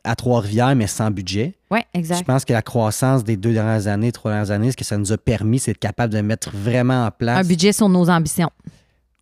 à 0.04 0.14
Trois-Rivières, 0.14 0.76
mais 0.76 0.86
sans 0.86 1.10
budget. 1.10 1.54
Oui, 1.70 1.80
Je 1.94 1.98
exact. 2.00 2.26
pense 2.26 2.44
que 2.44 2.52
la 2.52 2.62
croissance 2.62 3.24
des 3.24 3.36
deux 3.36 3.52
dernières 3.54 3.86
années, 3.86 4.12
trois 4.12 4.30
dernières 4.32 4.50
années, 4.50 4.70
ce 4.70 4.76
que 4.76 4.84
ça 4.84 4.98
nous 4.98 5.12
a 5.12 5.16
permis, 5.18 5.58
c'est 5.58 5.72
d'être 5.72 5.78
capable 5.78 6.12
de 6.12 6.20
mettre 6.20 6.50
vraiment 6.54 7.06
en 7.06 7.10
place. 7.10 7.44
Un 7.44 7.48
budget 7.48 7.72
sur 7.72 7.88
nos 7.88 8.08
ambitions. 8.10 8.50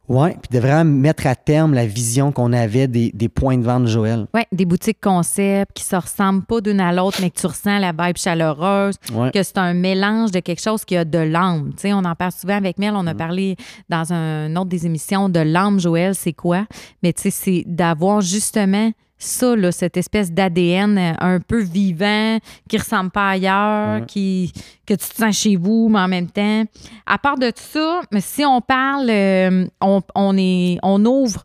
Oui, 0.09 0.31
puis 0.33 0.51
de 0.51 0.59
vraiment 0.59 0.85
mettre 0.91 1.27
à 1.27 1.35
terme 1.35 1.75
la 1.75 1.87
vision 1.87 2.33
qu'on 2.33 2.53
avait 2.53 2.89
des, 2.89 3.13
des 3.15 3.29
points 3.29 3.57
de 3.57 3.63
vente 3.63 3.87
Joël. 3.87 4.27
Oui, 4.35 4.43
des 4.51 4.65
boutiques 4.65 5.01
concept 5.01 5.73
qui 5.75 5.85
se 5.85 5.95
ressemblent 5.97 6.45
pas 6.45 6.61
d'une 6.61 6.81
à 6.81 6.93
l'autre, 6.93 7.19
mais 7.23 7.31
que 7.31 7.39
tu 7.41 7.47
ressens 7.47 7.79
la 7.79 7.93
vibe 7.93 8.17
chaleureuse, 8.17 8.97
Ouais. 9.15 9.31
que 9.31 9.43
c'est 9.43 9.59
un 9.59 9.75
mélange 9.75 10.33
de 10.33 10.41
quelque 10.41 10.61
chose 10.61 10.85
qui 10.85 10.97
a 10.97 11.05
de 11.05 11.19
l'âme. 11.19 11.71
Tu 11.77 11.83
sais, 11.83 11.93
on 11.93 11.99
en 12.05 12.15
parle 12.17 12.33
souvent 12.33 12.57
avec 12.57 12.79
Mel, 12.79 12.95
on 12.95 13.05
Mm. 13.05 13.09
a 13.09 13.15
parlé 13.15 13.57
dans 13.89 14.13
un 14.13 14.55
autre 14.57 14.69
des 14.71 14.87
émissions 14.87 15.29
de 15.29 15.41
l'âme, 15.41 15.79
Joël, 15.81 16.15
c'est 16.15 16.33
quoi? 16.33 16.67
Mais 17.03 17.13
tu 17.13 17.23
sais, 17.23 17.31
c'est 17.31 17.65
d'avoir 17.67 18.21
justement 18.21 18.91
ça, 19.25 19.57
là, 19.57 19.73
cette 19.73 19.97
espèce 19.97 20.33
d'ADN 20.33 20.99
euh, 20.99 21.13
un 21.19 21.41
peu 21.41 21.61
vivant, 21.63 22.39
qui 22.69 22.79
ressemble 22.79 23.11
pas 23.11 23.31
ailleurs, 23.31 24.01
Ouais. 24.01 24.07
qui, 24.07 24.53
que 24.87 24.95
tu 24.95 25.09
te 25.09 25.15
sens 25.17 25.37
chez 25.37 25.57
vous, 25.57 25.89
mais 25.91 26.01
en 26.01 26.09
même 26.09 26.31
temps. 26.31 26.65
À 27.07 27.19
part 27.19 27.39
de 27.39 27.51
ça, 27.55 28.01
si 28.19 28.45
on 28.45 28.61
parle, 28.61 29.09
euh, 29.11 29.67
on, 29.81 30.01
on 30.15 30.37
est, 30.37 30.79
on 30.83 31.05
ouvre 31.05 31.45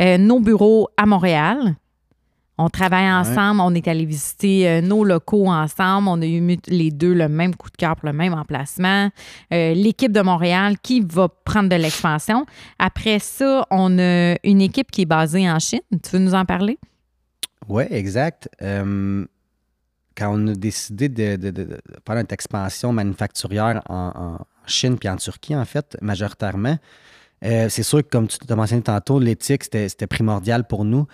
euh, 0.00 0.18
nos 0.18 0.40
bureaux 0.40 0.88
à 0.96 1.06
Montréal. 1.06 1.76
On 2.58 2.70
travaille 2.70 3.12
ensemble, 3.12 3.60
on 3.60 3.74
est 3.74 3.86
allé 3.86 4.06
visiter 4.06 4.66
euh, 4.66 4.80
nos 4.80 5.04
locaux 5.04 5.46
ensemble. 5.48 6.08
On 6.08 6.22
a 6.22 6.26
eu 6.26 6.56
les 6.68 6.90
deux 6.90 7.12
le 7.12 7.28
même 7.28 7.54
coup 7.54 7.68
de 7.70 7.76
cœur 7.76 7.96
pour 7.96 8.06
le 8.08 8.14
même 8.14 8.32
emplacement. 8.32 9.10
Euh, 9.52 9.74
L'équipe 9.74 10.10
de 10.10 10.22
Montréal 10.22 10.76
qui 10.82 11.00
va 11.02 11.28
prendre 11.28 11.68
de 11.68 11.76
l'expansion. 11.76 12.46
Après 12.78 13.18
ça, 13.18 13.66
on 13.70 13.98
a 13.98 14.36
une 14.42 14.62
équipe 14.62 14.90
qui 14.90 15.02
est 15.02 15.06
basée 15.06 15.50
en 15.50 15.58
Chine. 15.58 15.80
Tu 16.02 16.12
veux 16.12 16.18
nous 16.18 16.34
en 16.34 16.46
parler? 16.46 16.78
Oui, 17.68 17.84
exact. 17.90 18.48
Euh, 18.62 19.24
quand 20.16 20.34
on 20.34 20.48
a 20.48 20.54
décidé 20.54 21.08
de, 21.08 21.36
de- 21.36 21.50
de- 21.50 21.64
de 21.64 21.78
faire 22.06 22.16
notre 22.16 22.32
expansion 22.32 22.92
manufacturière 22.92 23.82
en, 23.88 24.12
en 24.14 24.38
Chine 24.66 24.98
puis 24.98 25.08
en 25.08 25.16
Turquie, 25.16 25.54
en 25.54 25.64
fait, 25.64 25.96
majoritairement, 26.00 26.78
euh, 27.44 27.68
c'est 27.68 27.82
sûr 27.82 28.02
que, 28.02 28.08
comme 28.08 28.26
tu 28.28 28.38
t'as 28.38 28.56
mentionné 28.56 28.82
tantôt, 28.82 29.18
l'éthique, 29.20 29.64
c'était 29.64 30.06
primordial 30.06 30.66
pour 30.66 30.84
nous. 30.84 31.06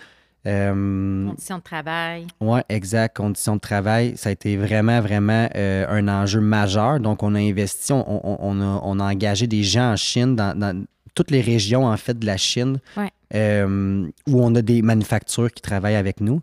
Euh, 0.45 1.27
Conditions 1.29 1.57
de 1.57 1.63
travail. 1.63 2.27
oui, 2.41 2.59
exact. 2.69 3.15
Conditions 3.15 3.55
de 3.55 3.61
travail, 3.61 4.17
ça 4.17 4.29
a 4.29 4.31
été 4.33 4.57
vraiment, 4.57 4.99
vraiment 5.01 5.47
euh, 5.55 5.85
un 5.89 6.07
enjeu 6.07 6.41
majeur. 6.41 6.99
Donc, 6.99 7.23
on 7.23 7.33
a 7.35 7.39
investi, 7.39 7.91
on, 7.93 8.03
on- 8.07 8.37
on 8.39 8.61
a, 8.61 8.81
on 8.83 8.99
a 8.99 9.03
engagé 9.11 9.47
des 9.47 9.63
gens 9.63 9.91
en 9.93 9.95
Chine, 9.95 10.35
dans, 10.35 10.57
dans 10.57 10.83
toutes 11.15 11.31
les 11.31 11.41
régions, 11.41 11.85
en 11.85 11.95
fait, 11.97 12.17
de 12.17 12.25
la 12.25 12.37
Chine, 12.37 12.79
Ouais. 12.97 13.09
Euh, 13.33 14.07
où 14.27 14.43
on 14.43 14.53
a 14.55 14.61
des 14.61 14.81
manufactures 14.81 15.51
qui 15.51 15.61
travaillent 15.61 15.95
avec 15.95 16.21
nous. 16.21 16.41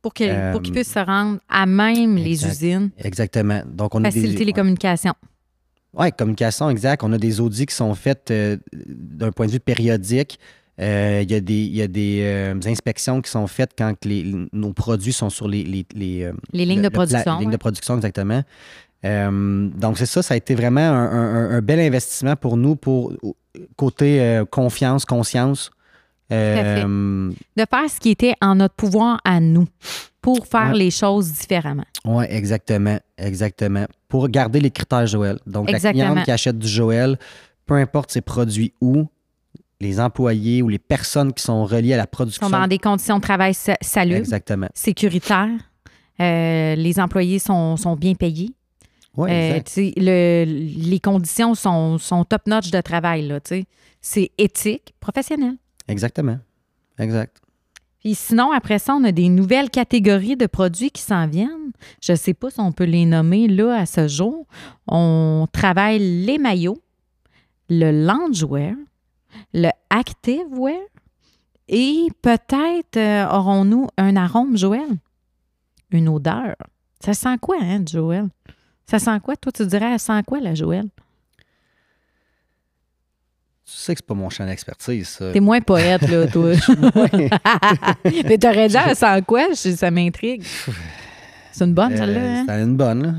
Pour 0.00 0.12
que- 0.14 0.24
Euh, 0.24 0.58
qu'ils 0.58 0.72
puissent 0.72 0.92
se 0.92 0.98
rendre 0.98 1.38
à 1.48 1.64
même 1.66 2.16
les 2.16 2.44
usines. 2.44 2.90
Exactement. 2.98 3.62
Donc, 3.66 3.94
on 3.94 4.02
a 4.04 4.10
Faciliter 4.10 4.38
des, 4.38 4.44
les 4.46 4.52
communications. 4.52 5.14
Oui, 5.94 6.10
communication, 6.10 6.70
exact. 6.70 7.04
On 7.04 7.12
a 7.12 7.18
des 7.18 7.40
audits 7.40 7.66
qui 7.66 7.74
sont 7.74 7.94
faits 7.94 8.30
euh, 8.30 8.56
d'un 8.74 9.30
point 9.30 9.46
de 9.46 9.52
vue 9.52 9.60
périodique. 9.60 10.38
Euh, 10.80 11.20
Il 11.22 11.30
y 11.30 11.34
a 11.34 11.40
des, 11.40 11.54
il 11.54 11.76
y 11.76 11.82
a 11.82 11.86
des 11.86 12.20
euh, 12.22 12.54
inspections 12.64 13.20
qui 13.20 13.30
sont 13.30 13.46
faites 13.46 13.72
quand 13.78 13.92
que 14.00 14.08
les- 14.08 14.34
nos 14.52 14.72
produits 14.72 15.12
sont 15.12 15.30
sur 15.30 15.46
les, 15.46 15.62
les, 15.62 15.86
les, 15.94 16.30
Les 16.52 16.64
lignes 16.66 16.78
le- 16.78 16.84
de 16.84 16.88
production. 16.88 17.34
les 17.38 17.40
lignes 17.42 17.52
de 17.52 17.56
production, 17.58 17.94
exactement. 17.96 18.42
Donc, 19.04 19.98
c'est 19.98 20.06
ça, 20.06 20.22
ça 20.22 20.34
a 20.34 20.36
été 20.36 20.54
vraiment 20.54 20.80
un, 20.80 21.10
un- 21.10 21.50
un 21.50 21.60
bel 21.60 21.78
investissement 21.80 22.36
pour 22.36 22.56
nous, 22.56 22.74
pour 22.76 23.12
côté 23.76 24.42
confiance, 24.50 25.04
conscience. 25.04 25.70
Euh, 26.30 27.30
De 27.56 27.64
faire 27.68 27.90
ce 27.90 28.00
qui 28.00 28.10
était 28.10 28.34
en 28.40 28.54
notre 28.54 28.74
pouvoir 28.74 29.20
à 29.24 29.40
nous 29.40 29.66
pour 30.20 30.46
faire 30.46 30.70
Ouais. 30.72 30.78
les 30.78 30.90
choses 30.90 31.32
différemment. 31.32 31.84
Oui, 32.04 32.24
exactement, 32.28 32.98
exactement. 33.18 33.86
Pour 34.08 34.28
garder 34.28 34.60
les 34.60 34.70
critères 34.70 35.06
Joël. 35.06 35.38
Donc, 35.46 35.68
Exactement. 35.68 36.04
la 36.04 36.10
cliente 36.10 36.24
qui 36.24 36.30
achète 36.30 36.58
du 36.58 36.68
Joël, 36.68 37.18
peu 37.66 37.74
importe 37.74 38.12
ses 38.12 38.20
produits 38.20 38.72
où, 38.80 39.06
les 39.80 39.98
employés 40.00 40.62
ou 40.62 40.68
les 40.68 40.78
personnes 40.78 41.32
qui 41.32 41.42
sont 41.42 41.64
reliées 41.64 41.94
à 41.94 41.96
la 41.96 42.04
Ils 42.04 42.06
production. 42.06 42.46
sont 42.46 42.52
dans 42.52 42.66
des 42.68 42.78
conditions 42.78 43.16
de 43.16 43.22
travail 43.22 43.52
sa- 43.52 43.76
salubres, 43.80 44.18
Exactement. 44.18 44.68
sécuritaires. 44.74 45.48
Euh, 46.20 46.74
les 46.76 47.00
employés 47.00 47.38
sont, 47.40 47.76
sont 47.76 47.96
bien 47.96 48.14
payés. 48.14 48.50
Oui, 49.16 49.28
Euh, 49.30 49.56
exact. 49.56 49.92
le- 49.96 50.44
les 50.44 51.00
conditions 51.00 51.54
sont, 51.54 51.98
sont 51.98 52.24
top-notch 52.24 52.70
de 52.70 52.80
travail. 52.80 53.36
C'est 54.00 54.30
éthique, 54.38 54.94
professionnel. 55.00 55.54
Exactement. 55.88 56.38
Exact. 56.98 57.40
Puis 58.00 58.14
sinon, 58.16 58.50
après 58.50 58.78
ça, 58.80 58.94
on 58.94 59.04
a 59.04 59.12
des 59.12 59.28
nouvelles 59.28 59.70
catégories 59.70 60.36
de 60.36 60.46
produits 60.46 60.90
qui 60.90 61.02
s'en 61.02 61.28
viennent. 61.28 61.70
Je 62.02 62.12
ne 62.12 62.16
sais 62.16 62.34
pas 62.34 62.50
si 62.50 62.58
on 62.58 62.72
peut 62.72 62.84
les 62.84 63.06
nommer 63.06 63.46
là 63.46 63.76
à 63.76 63.86
ce 63.86 64.08
jour. 64.08 64.46
On 64.88 65.46
travaille 65.52 65.98
les 65.98 66.38
maillots, 66.38 66.82
le 67.70 68.06
loungewear, 68.06 68.74
le 69.54 69.70
activewear 69.88 70.80
et 71.68 72.08
peut-être 72.22 72.96
euh, 72.96 73.26
aurons-nous 73.28 73.86
un 73.96 74.16
arôme, 74.16 74.56
Joël? 74.56 74.88
Une 75.90 76.08
odeur. 76.08 76.56
Ça 77.00 77.14
sent 77.14 77.38
quoi, 77.40 77.56
hein, 77.60 77.84
Joël? 77.88 78.28
Ça 78.86 78.98
sent 78.98 79.20
quoi? 79.20 79.36
Toi, 79.36 79.52
tu 79.52 79.64
dirais, 79.66 79.92
elle 79.92 80.00
sent 80.00 80.22
quoi, 80.26 80.40
la 80.40 80.54
Joël? 80.54 80.88
Sais 83.76 83.94
que 83.94 84.00
c'est 84.00 84.06
pas 84.06 84.14
mon 84.14 84.30
champ 84.30 84.44
d'expertise, 84.46 85.08
ça. 85.08 85.32
T'es 85.32 85.40
moins 85.40 85.60
poète, 85.60 86.02
là, 86.08 86.26
toi. 86.26 86.52
Mais 88.04 88.38
t'aurais 88.38 88.68
dit, 88.68 88.76
elle 88.86 88.96
sent 88.96 89.22
quoi? 89.26 89.48
Je- 89.50 89.74
Ça 89.76 89.90
m'intrigue. 89.90 90.42
C'est 91.52 91.64
une 91.64 91.74
bonne, 91.74 91.96
celle-là, 91.96 92.20
Euh, 92.20 92.34
hein? 92.36 92.44
C'était 92.48 92.62
une 92.62 92.76
bonne, 92.76 93.02
là. 93.02 93.12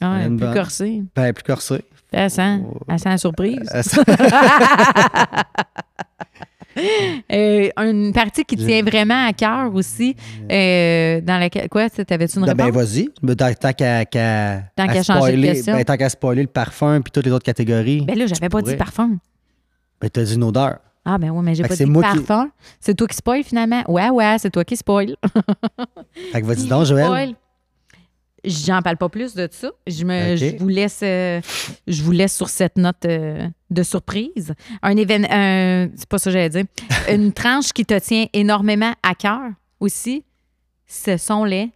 Ah, 0.00 0.24
une 0.26 0.36
plus 0.36 0.46
bonne. 0.46 0.54
corsée. 0.54 1.02
Ben, 1.14 1.32
plus 1.32 1.42
corsée. 1.44 1.82
Elle 2.12 2.30
sent, 2.30 2.60
elle 2.88 2.98
sent 2.98 3.08
la 3.08 3.18
surprise. 3.18 3.68
Euh, 3.74 3.82
Euh, 7.32 7.68
une 7.76 8.12
partie 8.12 8.44
qui 8.44 8.56
tient 8.56 8.82
vraiment 8.82 9.28
à 9.28 9.32
cœur 9.32 9.72
aussi, 9.72 10.16
euh, 10.50 11.20
dans 11.20 11.38
laquelle. 11.38 11.68
Quoi, 11.68 11.88
t'avais-tu 11.88 12.38
une 12.40 12.46
Ben, 12.46 12.54
ben, 12.54 12.64
réponse? 12.64 12.82
vas-y. 12.82 13.08
Ben, 13.22 13.36
Tant 13.36 13.72
qu'à 13.72 14.04
Tant 14.04 14.82
à 14.82 14.88
qu'à 14.88 15.02
changer 15.04 15.04
de 15.04 15.36
spoiler- 15.36 15.52
question. 15.52 15.74
ben, 15.76 15.84
tant 15.84 15.96
qu'à 15.96 16.08
spoiler 16.08 16.42
le 16.42 16.48
parfum 16.48 17.00
puis 17.00 17.12
toutes 17.12 17.26
les 17.26 17.30
autres 17.30 17.44
catégories, 17.44 18.00
Ben 18.04 18.18
là, 18.18 18.26
j'avais 18.26 18.48
pas 18.48 18.60
dit 18.60 18.74
parfum. 18.74 19.18
Ben, 20.00 20.10
t'as 20.10 20.22
dit 20.24 20.34
une 20.34 20.44
odeur. 20.44 20.78
Ah, 21.04 21.18
ben 21.18 21.30
oui, 21.30 21.42
mais 21.44 21.54
j'ai 21.54 21.62
Fait 21.64 21.68
pas 21.68 21.76
c'est 21.76 21.84
dit 21.84 21.90
moi 21.90 22.02
qui- 22.12 22.20
parfum. 22.20 22.50
C'est 22.80 22.94
toi 22.94 23.06
qui 23.06 23.16
spoil 23.16 23.42
finalement. 23.44 23.82
Ouais, 23.88 24.08
ouais, 24.10 24.36
c'est 24.38 24.50
toi 24.50 24.64
qui 24.64 24.76
spoil. 24.76 25.16
Fait 26.32 26.40
que 26.40 26.46
vas-y 26.46 26.66
donc, 26.66 26.86
Joël. 26.86 27.04
Spoil? 27.06 27.34
J'en 28.46 28.82
parle 28.82 28.98
pas 28.98 29.08
plus 29.08 29.34
de 29.34 29.48
ça. 29.50 29.70
Je, 29.86 30.04
me, 30.04 30.32
Ok. 30.32 30.38
je, 30.38 30.56
vous, 30.58 30.68
laisse, 30.68 31.00
euh, 31.02 31.40
je 31.86 32.02
vous 32.02 32.12
laisse 32.12 32.36
sur 32.36 32.50
cette 32.50 32.76
note 32.76 33.04
euh, 33.06 33.48
de 33.70 33.82
surprise. 33.82 34.52
Un 34.82 34.96
événement, 34.96 35.88
c'est 35.96 36.08
pas 36.08 36.18
ça 36.18 36.24
que 36.30 36.32
j'allais 36.32 36.50
dire. 36.50 36.64
Une 37.10 37.32
tranche 37.32 37.72
qui 37.72 37.86
te 37.86 37.98
tient 37.98 38.26
énormément 38.34 38.92
à 39.02 39.14
cœur 39.14 39.40
aussi, 39.80 40.24
ce 40.86 41.16
sont 41.16 41.44
les 41.44 41.70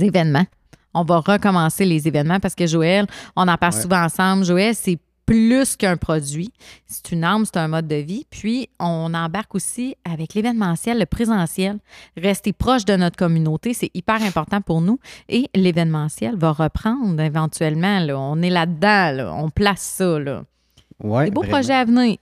événements. 0.00 0.46
On 0.94 1.04
va 1.04 1.18
recommencer 1.18 1.84
les 1.84 2.08
événements 2.08 2.40
parce 2.40 2.54
que 2.54 2.66
Joël, 2.66 3.06
on 3.36 3.46
en 3.48 3.56
parle 3.58 3.74
Ouais. 3.74 3.80
souvent 3.82 4.02
ensemble. 4.04 4.44
Joël, 4.44 4.74
c'est 4.74 4.98
plus 5.32 5.76
qu'un 5.76 5.96
produit. 5.96 6.50
C'est 6.86 7.10
une 7.12 7.24
âme, 7.24 7.46
c'est 7.46 7.56
un 7.56 7.66
mode 7.68 7.88
de 7.88 7.96
vie. 7.96 8.26
Puis, 8.28 8.68
on 8.78 9.14
embarque 9.14 9.54
aussi 9.54 9.96
avec 10.04 10.34
l'événementiel, 10.34 10.98
le 10.98 11.06
présentiel. 11.06 11.78
Rester 12.18 12.52
proche 12.52 12.84
de 12.84 12.94
notre 12.96 13.16
communauté, 13.16 13.72
c'est 13.72 13.90
hyper 13.94 14.22
important 14.22 14.60
pour 14.60 14.82
nous. 14.82 14.98
Et 15.30 15.48
l'événementiel 15.54 16.36
va 16.36 16.52
reprendre 16.52 17.18
éventuellement. 17.22 17.98
là. 18.00 18.18
On 18.18 18.42
est 18.42 18.50
là-dedans. 18.50 19.12
là. 19.16 19.34
On 19.34 19.48
place 19.48 19.80
ça. 19.80 20.18
Là. 20.18 20.44
Ouais, 21.02 21.24
Des 21.24 21.30
beaux 21.30 21.40
vraiment. 21.40 21.56
projets 21.56 21.72
à 21.74 21.84
venir. 21.86 22.18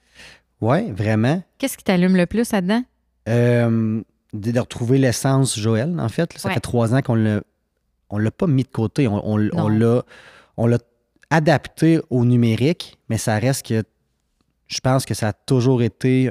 Ouais, 0.61 0.93
vraiment. 0.93 1.43
Qu'est-ce 1.59 1.77
qui 1.77 1.83
t'allume 1.85 2.15
le 2.17 2.27
plus 2.27 2.53
là-dedans? 2.53 2.85
Euh, 3.29 4.01
de, 4.33 4.51
de 4.53 4.61
retrouver 4.61 4.99
l'essence 4.99 5.59
Joël, 5.59 5.99
en 5.99 6.09
fait. 6.09 6.33
ça 6.39 6.47
Ouais. 6.49 6.55
fait 6.55 6.61
trois 6.61 6.95
ans 6.95 7.03
qu'on 7.03 7.17
l'a, 7.17 7.41
on 8.09 8.19
l'a 8.19 8.31
pas 8.31 8.47
mis 8.47 8.63
de 8.63 8.69
côté. 8.69 9.09
On, 9.09 9.21
on- 9.27 9.49
on 10.57 10.67
l'a 10.67 10.79
adapté 11.31 12.01
au 12.11 12.25
numérique, 12.25 12.99
mais 13.09 13.19
ça 13.19 13.39
reste 13.39 13.67
que 13.67 13.83
je 14.67 14.81
pense 14.81 15.05
que 15.05 15.15
ça 15.15 15.29
a 15.29 15.33
toujours 15.33 15.83
été 15.83 16.31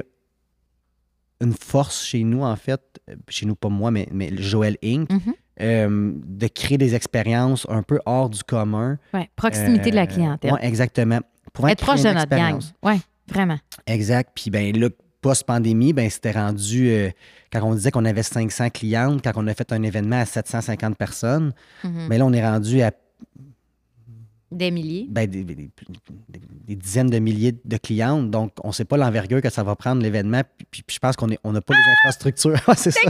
une 1.40 1.52
force 1.54 2.04
chez 2.04 2.22
nous, 2.22 2.42
en 2.42 2.56
fait. 2.56 2.80
Euh, 3.08 3.14
Chez 3.28 3.46
nous, 3.46 3.54
pas 3.54 3.68
moi, 3.70 3.90
mais, 3.90 4.06
mais 4.12 4.30
Joël 4.36 4.76
Inc. 4.84 5.10
Mhm. 5.10 5.34
euh, 5.62 6.12
de 6.24 6.46
créer 6.46 6.78
des 6.78 6.94
expériences 6.94 7.66
un 7.68 7.82
peu 7.82 7.98
hors 8.06 8.30
du 8.30 8.42
commun. 8.42 8.98
Ouais, 9.12 9.28
Proximité 9.36 9.90
de 9.90 9.96
la 9.96 10.02
Euh, 10.02 10.06
clientèle. 10.06 10.52
ouais, 10.54 10.64
exactement. 10.66 11.20
Pour 11.52 11.68
Être 11.68 11.82
proche 11.84 12.02
de 12.02 12.08
notre 12.10 12.30
gang. 12.34 12.60
Oui, 12.82 12.94
vraiment. 13.28 13.58
Exact. 13.86 14.30
Puis 14.34 14.50
ben 14.50 14.74
là, 14.78 14.88
post-pandémie, 15.20 15.92
ben 15.92 16.08
c'était 16.08 16.30
rendu 16.30 16.88
euh, 16.90 17.10
quand 17.52 17.62
on 17.62 17.74
disait 17.74 17.90
qu'on 17.90 18.06
avait 18.06 18.22
500 18.22 18.70
clientes, 18.70 19.20
quand 19.22 19.32
on 19.36 19.46
a 19.48 19.54
fait 19.54 19.70
un 19.72 19.82
événement 19.82 20.16
à 20.20 20.24
750 20.24 20.96
personnes, 20.96 21.52
Mhm. 21.84 22.06
mais 22.08 22.16
là 22.16 22.24
on 22.24 22.32
est 22.32 22.46
rendu 22.46 22.80
à 22.80 22.90
Des 24.52 24.70
milliers? 24.70 25.06
ben, 25.08 25.26
des, 25.28 25.44
des- 25.44 25.54
des- 25.54 25.70
des 26.66 26.76
dizaines 26.76 27.10
de 27.10 27.18
milliers 27.18 27.54
de 27.64 27.76
clientes. 27.76 28.30
Donc 28.30 28.52
on 28.64 28.68
ne 28.68 28.72
sait 28.72 28.84
pas 28.84 28.96
l'envergure 28.96 29.40
que 29.42 29.50
ça 29.50 29.62
va 29.62 29.76
prendre 29.76 30.02
l'événement. 30.02 30.42
Puis, 30.56 30.66
puis- 30.70 30.82
puis 30.82 30.94
je 30.94 31.00
pense 31.00 31.16
qu'on 31.16 31.30
est- 31.30 31.38
on 31.44 31.52
n'a 31.52 31.60
pas 31.60 31.74
les 31.74 31.92
infrastructures. 32.08 32.50
Ouais, 32.68 32.74
c'est 32.76 32.90
ça. 32.90 33.00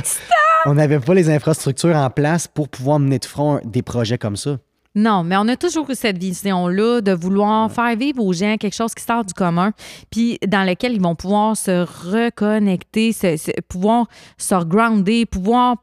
On 0.66 0.74
n'avait 0.74 1.00
pas 1.00 1.14
les 1.14 1.30
infrastructures 1.30 1.96
en 1.96 2.10
place 2.10 2.46
pour 2.46 2.68
pouvoir 2.68 2.98
mener 2.98 3.18
de 3.18 3.24
front 3.24 3.60
des 3.64 3.82
projets 3.82 4.18
comme 4.18 4.36
ça. 4.36 4.58
Non, 4.94 5.22
mais 5.22 5.36
on 5.36 5.46
a 5.46 5.56
toujours 5.56 5.88
eu 5.88 5.94
cette 5.94 6.18
vision-là 6.18 7.00
de 7.00 7.12
vouloir 7.12 7.70
faire 7.70 7.94
vivre 7.96 8.22
aux 8.24 8.32
gens 8.32 8.56
quelque 8.58 8.74
chose 8.74 8.92
qui 8.92 9.04
sort 9.04 9.24
du 9.24 9.32
commun, 9.32 9.72
puis 10.10 10.36
dans 10.48 10.64
lequel 10.68 10.92
ils 10.94 11.00
vont 11.00 11.14
pouvoir 11.14 11.56
se 11.56 11.84
reconnecter, 12.12 13.12
se- 13.12 13.36
se- 13.36 13.60
pouvoir 13.68 14.06
se 14.36 14.54
regrounder, 14.54 15.26
pouvoir 15.26 15.76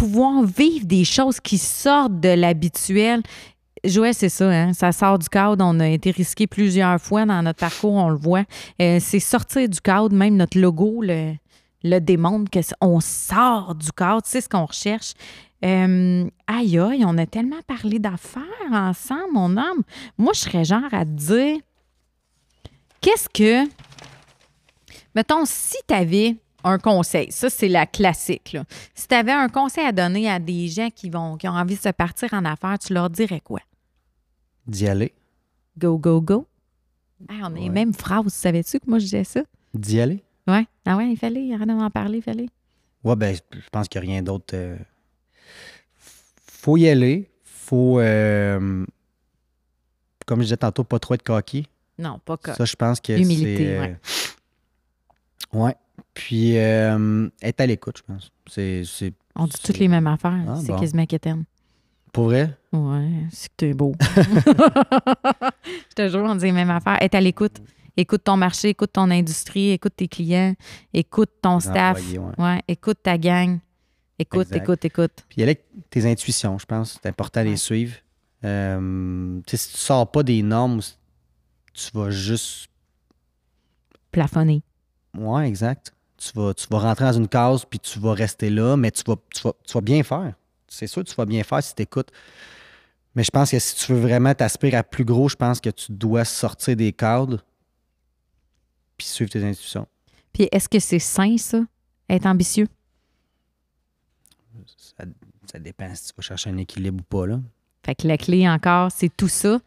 pouvoir 0.00 0.44
vivre 0.44 0.86
des 0.86 1.04
choses 1.04 1.40
qui 1.40 1.58
sortent 1.58 2.20
de 2.20 2.30
l'habituel. 2.30 3.22
Joël, 3.84 4.14
c'est 4.14 4.30
ça, 4.30 4.48
hein? 4.50 4.72
ça 4.72 4.92
sort 4.92 5.18
du 5.18 5.28
cadre. 5.28 5.62
On 5.62 5.78
a 5.78 5.88
été 5.88 6.10
risqué 6.10 6.46
plusieurs 6.46 6.98
fois 6.98 7.26
dans 7.26 7.42
notre 7.42 7.58
parcours, 7.58 7.92
on 7.92 8.08
le 8.08 8.16
voit. 8.16 8.44
Euh, 8.80 8.96
c'est 8.98 9.20
sortir 9.20 9.68
du 9.68 9.78
cadre, 9.78 10.16
même 10.16 10.36
notre 10.36 10.58
logo 10.58 11.02
le, 11.02 11.34
le 11.84 11.98
démontre 11.98 12.50
qu'on 12.50 13.00
sort 13.00 13.74
du 13.74 13.92
cadre, 13.92 14.22
c'est 14.24 14.40
ce 14.40 14.48
qu'on 14.48 14.64
recherche. 14.64 15.12
Euh, 15.66 16.26
aïe, 16.46 16.78
aïe, 16.78 17.04
on 17.06 17.18
a 17.18 17.26
tellement 17.26 17.60
parlé 17.66 17.98
d'affaires 17.98 18.44
ensemble, 18.72 19.32
mon 19.34 19.58
homme. 19.58 19.82
Moi, 20.16 20.32
je 20.34 20.40
serais 20.40 20.64
genre 20.64 20.92
à 20.92 21.04
te 21.04 21.10
dire, 21.10 21.58
qu'est-ce 23.02 23.28
que, 23.28 23.68
mettons, 25.14 25.44
si 25.44 25.76
tu 25.86 25.92
avais 25.92 26.36
un 26.64 26.78
conseil, 26.78 27.30
ça 27.32 27.48
c'est 27.50 27.68
la 27.68 27.86
classique, 27.86 28.52
là. 28.52 28.64
si 28.94 29.06
tu 29.08 29.14
avais 29.14 29.32
un 29.32 29.48
conseil 29.48 29.84
à 29.84 29.92
donner 29.92 30.30
à 30.30 30.38
des 30.38 30.68
gens 30.68 30.88
qui, 30.94 31.10
vont, 31.10 31.36
qui 31.36 31.48
ont 31.48 31.52
envie 31.52 31.76
de 31.76 31.80
se 31.80 31.88
partir 31.90 32.32
en 32.34 32.44
affaires, 32.44 32.78
tu 32.78 32.92
leur 32.94 33.08
dirais 33.10 33.40
quoi? 33.40 33.60
D'y 34.66 34.86
aller. 34.88 35.12
Go, 35.78 35.98
go, 35.98 36.20
go. 36.20 36.46
Ah, 37.28 37.34
on 37.42 37.46
a 37.46 37.50
les 37.50 37.60
Ouais. 37.62 37.68
mêmes 37.68 37.92
phrases, 37.94 38.28
savais-tu 38.32 38.78
que 38.80 38.88
moi 38.88 38.98
je 38.98 39.04
disais 39.04 39.24
ça? 39.24 39.40
D'y 39.74 40.00
aller? 40.00 40.22
Ouais. 40.46 40.66
Ah 40.86 40.96
ouais, 40.96 41.10
il 41.10 41.16
fallait, 41.16 41.52
arrête 41.54 41.68
de 41.68 41.74
m'en 41.74 41.90
parler, 41.90 42.18
il 42.18 42.22
fallait. 42.22 42.48
Ouais, 43.04 43.16
ben, 43.16 43.34
je 43.34 43.68
pense 43.70 43.88
qu'il 43.88 44.00
n'y 44.00 44.08
a 44.08 44.10
rien 44.12 44.22
d'autre. 44.22 44.54
euh, 44.54 44.76
Faut 45.96 46.76
y 46.76 46.88
aller. 46.88 47.30
Faut, 47.44 47.98
euh, 48.00 48.84
comme 50.26 50.40
je 50.40 50.44
disais 50.44 50.56
tantôt, 50.56 50.84
pas 50.84 50.98
trop 50.98 51.14
être 51.14 51.22
coquille. 51.22 51.66
Non, 51.98 52.18
pas 52.18 52.36
coq. 52.36 52.54
Ça, 52.56 52.64
je 52.64 52.74
pense 52.76 53.00
que 53.00 53.12
Humilité, 53.18 53.56
c'est. 53.56 53.76
euh, 53.78 53.80
ouais. 53.80 53.96
ouais. 55.52 55.76
Puis, 56.14 56.58
euh, 56.58 57.28
être 57.42 57.60
à 57.60 57.66
l'écoute, 57.66 57.98
je 57.98 58.02
pense. 58.12 58.30
C'est, 58.46 58.82
c'est 58.84 59.12
On 59.36 59.46
dit 59.46 59.56
toutes 59.62 59.78
les 59.78 59.88
mêmes 59.88 60.06
affaires. 60.06 60.44
Ah, 60.48 60.56
c'est 60.60 60.72
bon. 60.72 60.78
quasiment 60.80 61.06
quétaine. 61.06 61.44
pour 62.12 62.24
vrai? 62.24 62.56
Ouais, 62.72 63.08
c'est 63.30 63.48
que 63.48 63.54
t'es 63.56 63.72
beau. 63.74 63.94
Je 65.90 65.94
te 65.94 66.08
jure, 66.08 66.24
on 66.24 66.34
dit 66.34 66.46
les 66.46 66.52
mêmes 66.52 66.70
affaires. 66.70 66.98
Être 67.02 67.14
à 67.14 67.20
l'écoute. 67.20 67.60
Écoute 67.96 68.24
ton 68.24 68.36
marché, 68.36 68.70
écoute 68.70 68.92
ton 68.92 69.10
industrie, 69.10 69.70
écoute 69.70 69.94
tes 69.96 70.08
clients, 70.08 70.54
écoute 70.94 71.30
ton 71.42 71.60
staff. 71.60 71.98
Employé, 71.98 72.18
ouais. 72.18 72.32
Ouais, 72.38 72.62
écoute 72.68 72.98
ta 73.02 73.18
gang. 73.18 73.58
Écoute, 74.18 74.48
Exact. 74.48 74.62
écoute, 74.62 74.84
écoute. 74.84 75.24
Puis, 75.28 75.42
avec 75.42 75.64
tes 75.90 76.04
intuitions, 76.10 76.58
je 76.58 76.66
pense. 76.66 76.98
C'est 77.02 77.08
important 77.08 77.40
de 77.40 77.46
Ouais. 77.46 77.50
les 77.52 77.56
suivre. 77.56 77.96
Euh, 78.44 79.40
tu 79.46 79.50
sais, 79.50 79.56
si 79.56 79.72
tu 79.74 79.78
sors 79.80 80.10
pas 80.10 80.22
des 80.22 80.42
normes, 80.42 80.80
tu 81.74 81.90
vas 81.94 82.10
juste 82.10 82.68
Plafonner. 84.12 84.62
Ouais, 85.16 85.48
exact. 85.48 85.92
Tu 86.16 86.30
vas, 86.34 86.52
tu 86.54 86.66
vas 86.70 86.78
rentrer 86.78 87.04
dans 87.06 87.12
une 87.14 87.28
case, 87.28 87.64
puis 87.64 87.78
tu 87.78 87.98
vas 87.98 88.12
rester 88.12 88.50
là, 88.50 88.76
mais 88.76 88.90
tu 88.90 89.02
vas, 89.06 89.16
tu 89.34 89.42
vas, 89.42 89.52
tu 89.66 89.72
vas 89.72 89.80
bien 89.80 90.02
faire. 90.02 90.34
C'est 90.68 90.86
sûr 90.86 91.02
que 91.02 91.08
tu 91.08 91.14
vas 91.14 91.24
bien 91.26 91.42
faire 91.42 91.62
si 91.62 91.74
tu 91.74 91.82
écoutes. 91.82 92.10
Mais 93.14 93.24
je 93.24 93.30
pense 93.30 93.50
que 93.50 93.58
si 93.58 93.74
tu 93.74 93.92
veux 93.92 94.00
vraiment 94.00 94.34
t'aspirer 94.34 94.76
à 94.76 94.84
plus 94.84 95.04
gros, 95.04 95.28
je 95.28 95.34
pense 95.36 95.60
que 95.60 95.70
tu 95.70 95.90
dois 95.92 96.24
sortir 96.24 96.76
des 96.76 96.92
cadres 96.92 97.44
puis 98.96 99.06
suivre 99.06 99.30
tes 99.30 99.42
intuitions. 99.42 99.86
Puis 100.32 100.48
est-ce 100.52 100.68
que 100.68 100.78
c'est 100.78 100.98
sain, 101.00 101.36
ça, 101.38 101.60
être 102.08 102.26
ambitieux? 102.26 102.68
Ça, 104.76 105.04
ça 105.50 105.58
dépend 105.58 105.92
si 105.94 106.08
tu 106.08 106.12
vas 106.16 106.22
chercher 106.22 106.50
un 106.50 106.56
équilibre 106.58 106.98
ou 107.00 107.02
pas. 107.02 107.26
Là. 107.26 107.40
Fait 107.84 107.94
que 107.94 108.06
la 108.06 108.18
clé 108.18 108.48
encore, 108.48 108.90
c'est 108.92 109.14
tout 109.16 109.28
ça. 109.28 109.58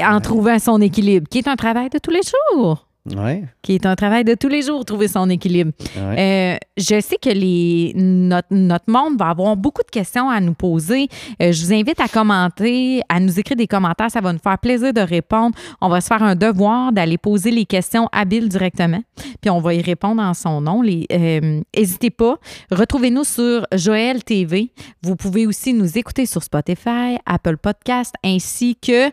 En 0.00 0.16
Ouais. 0.16 0.20
trouvant 0.20 0.58
son 0.58 0.80
équilibre, 0.80 1.28
qui 1.28 1.38
est 1.38 1.48
un 1.48 1.56
travail 1.56 1.88
de 1.88 1.98
tous 1.98 2.10
les 2.10 2.20
jours. 2.22 2.87
Ouais, 3.16 3.44
Qui 3.62 3.74
est 3.74 3.86
un 3.86 3.94
travail 3.96 4.24
de 4.24 4.34
tous 4.34 4.48
les 4.48 4.62
jours, 4.62 4.84
trouver 4.84 5.08
son 5.08 5.28
équilibre. 5.30 5.72
ouais. 5.96 6.56
Euh, 6.56 6.66
je 6.76 7.00
sais 7.00 7.16
que 7.16 7.30
les, 7.30 7.92
notre, 7.96 8.48
notre 8.50 8.90
monde 8.90 9.18
va 9.18 9.30
avoir 9.30 9.56
beaucoup 9.56 9.82
de 9.82 9.90
questions 9.90 10.28
à 10.28 10.40
nous 10.40 10.54
poser. 10.54 11.08
Euh, 11.42 11.52
je 11.52 11.64
vous 11.64 11.72
invite 11.72 12.00
à 12.00 12.08
commenter, 12.08 13.02
à 13.08 13.20
nous 13.20 13.38
écrire 13.38 13.56
des 13.56 13.66
commentaires. 13.66 14.10
Ça 14.10 14.20
va 14.20 14.32
nous 14.32 14.38
faire 14.38 14.58
plaisir 14.58 14.92
de 14.92 15.00
répondre. 15.00 15.56
On 15.80 15.88
va 15.88 16.00
se 16.00 16.06
faire 16.06 16.22
un 16.22 16.34
devoir 16.34 16.92
d'aller 16.92 17.18
poser 17.18 17.50
les 17.50 17.64
questions 17.64 18.08
à 18.12 18.24
Bill 18.24 18.48
directement. 18.48 19.02
Puis 19.40 19.50
on 19.50 19.60
va 19.60 19.74
y 19.74 19.82
répondre 19.82 20.22
en 20.22 20.34
son 20.34 20.60
nom. 20.60 20.82
Euh, 20.84 21.60
N'hésitez 21.76 22.10
pas. 22.10 22.36
Retrouvez-nous 22.70 23.24
sur 23.24 23.66
Joël 23.72 24.22
TV. 24.24 24.72
Vous 25.02 25.16
pouvez 25.16 25.46
aussi 25.46 25.72
nous 25.72 25.98
écouter 25.98 26.26
sur 26.26 26.42
Spotify, 26.42 27.18
Apple 27.26 27.56
Podcast, 27.56 28.14
ainsi 28.24 28.76
que 28.76 29.10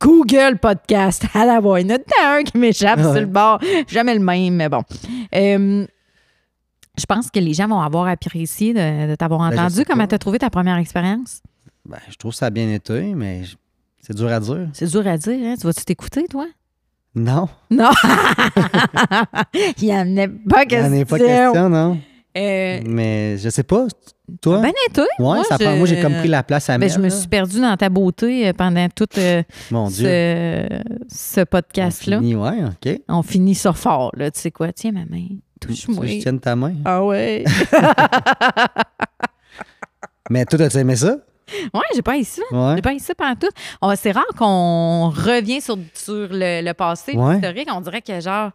Google 0.00 0.58
Podcast. 0.60 1.24
À 1.34 1.44
la 1.46 1.60
voix, 1.60 1.80
il 1.80 1.90
y 1.90 1.92
en 1.92 1.96
a 1.96 2.36
un 2.38 2.42
qui 2.42 2.58
m'échappe 2.58 2.98
Ouais. 2.98 3.04
sur 3.04 3.14
le 3.20 3.26
bord. 3.26 3.58
Jamais 3.88 4.14
le 4.14 4.20
même, 4.20 4.54
mais 4.54 4.68
bon. 4.68 4.82
Euh, 5.34 5.86
je 6.98 7.06
pense 7.06 7.30
que 7.30 7.38
les 7.40 7.54
gens 7.54 7.68
vont 7.68 7.80
avoir 7.80 8.06
apprécié 8.08 8.74
de, 8.74 9.10
de 9.10 9.14
t'avoir 9.14 9.48
Ben, 9.50 9.58
entendu. 9.58 9.84
Comment 9.86 10.06
tu 10.06 10.14
as 10.14 10.18
trouvé 10.18 10.38
ta 10.38 10.50
première 10.50 10.76
expérience? 10.76 11.40
Ben, 11.88 11.98
je 12.10 12.16
trouve 12.16 12.32
que 12.32 12.36
ça 12.38 12.46
a 12.46 12.50
bien 12.50 12.70
été, 12.72 13.14
mais 13.14 13.44
je- 13.44 13.56
C'est 14.02 14.14
dur 14.16 14.28
à 14.30 14.40
dire. 14.40 14.68
C'est 14.74 14.90
dur 14.90 15.06
à 15.06 15.16
dire, 15.16 15.38
hein? 15.46 15.54
Tu 15.58 15.66
vas-tu 15.66 15.84
t'écouter, 15.84 16.26
toi? 16.28 16.46
Non. 17.14 17.48
Non! 17.70 17.90
Il 19.78 19.84
n'y 19.88 19.92
en 19.94 20.16
a 20.16 20.28
pas 20.48 20.62
Il 20.62 20.68
question. 20.68 20.90
n'y 20.90 20.98
en 20.98 21.02
a 21.02 21.04
pas 21.04 21.18
question, 21.18 21.68
non. 21.68 21.98
Euh, 22.36 22.80
Mais 22.86 23.36
je 23.38 23.48
sais 23.50 23.62
pas. 23.62 23.86
Toi? 24.40 24.60
ben 24.60 24.72
été. 24.88 25.02
ouais, 25.02 25.06
moi, 25.18 25.44
ça 25.44 25.56
je- 25.60 25.64
prend- 25.64 25.76
moi, 25.76 25.86
j'ai 25.86 26.00
comme 26.00 26.14
pris 26.14 26.28
la 26.28 26.42
place 26.42 26.70
à 26.70 26.74
Ben, 26.78 26.86
Mel. 26.86 26.90
je 26.90 26.98
me 26.98 27.04
là. 27.04 27.10
suis 27.10 27.28
perdue 27.28 27.60
dans 27.60 27.76
ta 27.76 27.90
beauté 27.90 28.48
euh, 28.48 28.52
pendant 28.54 28.88
tout 28.88 29.06
euh, 29.18 29.42
Mon 29.70 29.88
Dieu. 29.88 30.08
ce, 30.08 30.80
ce 31.08 31.40
On 31.40 31.44
podcast-là. 31.44 32.18
finit, 32.18 32.34
ouais, 32.36 32.64
OK. 32.64 33.00
On 33.08 33.22
finit 33.22 33.54
ça 33.54 33.72
fort, 33.74 34.10
là. 34.16 34.30
Tu 34.30 34.40
sais 34.40 34.50
quoi? 34.50 34.72
Tiens 34.72 34.92
ma 34.92 35.04
main. 35.04 35.26
Touche-moi. 35.60 36.06
je 36.06 36.20
tienne 36.20 36.40
ta 36.40 36.56
main? 36.56 36.72
Ah 36.86 37.04
ouais. 37.04 37.44
Mais 40.30 40.44
toi, 40.46 40.60
as-tu 40.62 40.78
aimé 40.78 40.96
ça? 40.96 41.16
ouais, 41.74 41.80
j'ai 41.94 42.02
pas 42.02 42.22
ça. 42.24 42.42
Ouais. 42.50 42.76
J'ai 42.76 42.82
pas 42.82 42.98
ça 42.98 43.14
pendant 43.14 43.34
tout. 43.36 43.50
Oh, 43.82 43.92
c'est 43.96 44.12
rare 44.12 44.24
qu'on 44.38 45.10
revient 45.10 45.60
sur, 45.60 45.76
sur 45.92 46.28
le, 46.30 46.64
le 46.64 46.72
passé 46.72 47.12
Ouais. 47.16 47.36
historique. 47.36 47.68
On 47.70 47.80
dirait 47.80 48.00
que, 48.00 48.18
genre, 48.20 48.50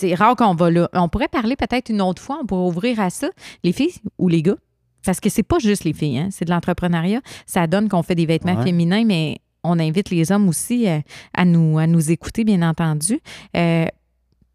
c'est 0.00 0.14
rare 0.14 0.34
qu'on 0.36 0.54
va 0.54 0.70
là. 0.70 0.88
On 0.92 1.08
pourrait 1.08 1.28
parler 1.28 1.56
peut-être 1.56 1.88
une 1.90 2.00
autre 2.02 2.20
fois. 2.22 2.38
On 2.42 2.46
pourrait 2.46 2.68
ouvrir 2.68 3.00
à 3.00 3.10
ça, 3.10 3.28
les 3.64 3.72
filles 3.72 3.94
ou 4.18 4.28
les 4.28 4.42
gars. 4.42 4.56
Parce 5.04 5.20
que 5.20 5.30
c'est 5.30 5.42
pas 5.42 5.58
juste 5.58 5.84
les 5.84 5.92
filles, 5.94 6.18
hein, 6.18 6.28
c'est 6.30 6.44
de 6.44 6.50
l'entrepreneuriat. 6.50 7.20
Ça 7.46 7.66
donne 7.66 7.88
qu'on 7.88 8.02
fait 8.02 8.14
des 8.14 8.26
vêtements 8.26 8.56
Ouais. 8.56 8.64
féminins, 8.64 9.04
mais 9.04 9.38
on 9.64 9.78
invite 9.78 10.10
les 10.10 10.30
hommes 10.32 10.48
aussi 10.48 10.88
euh, 10.88 10.98
à, 11.34 11.44
nous, 11.44 11.78
à 11.78 11.86
nous 11.86 12.10
écouter, 12.10 12.44
bien 12.44 12.60
entendu. 12.68 13.20
Euh, 13.56 13.86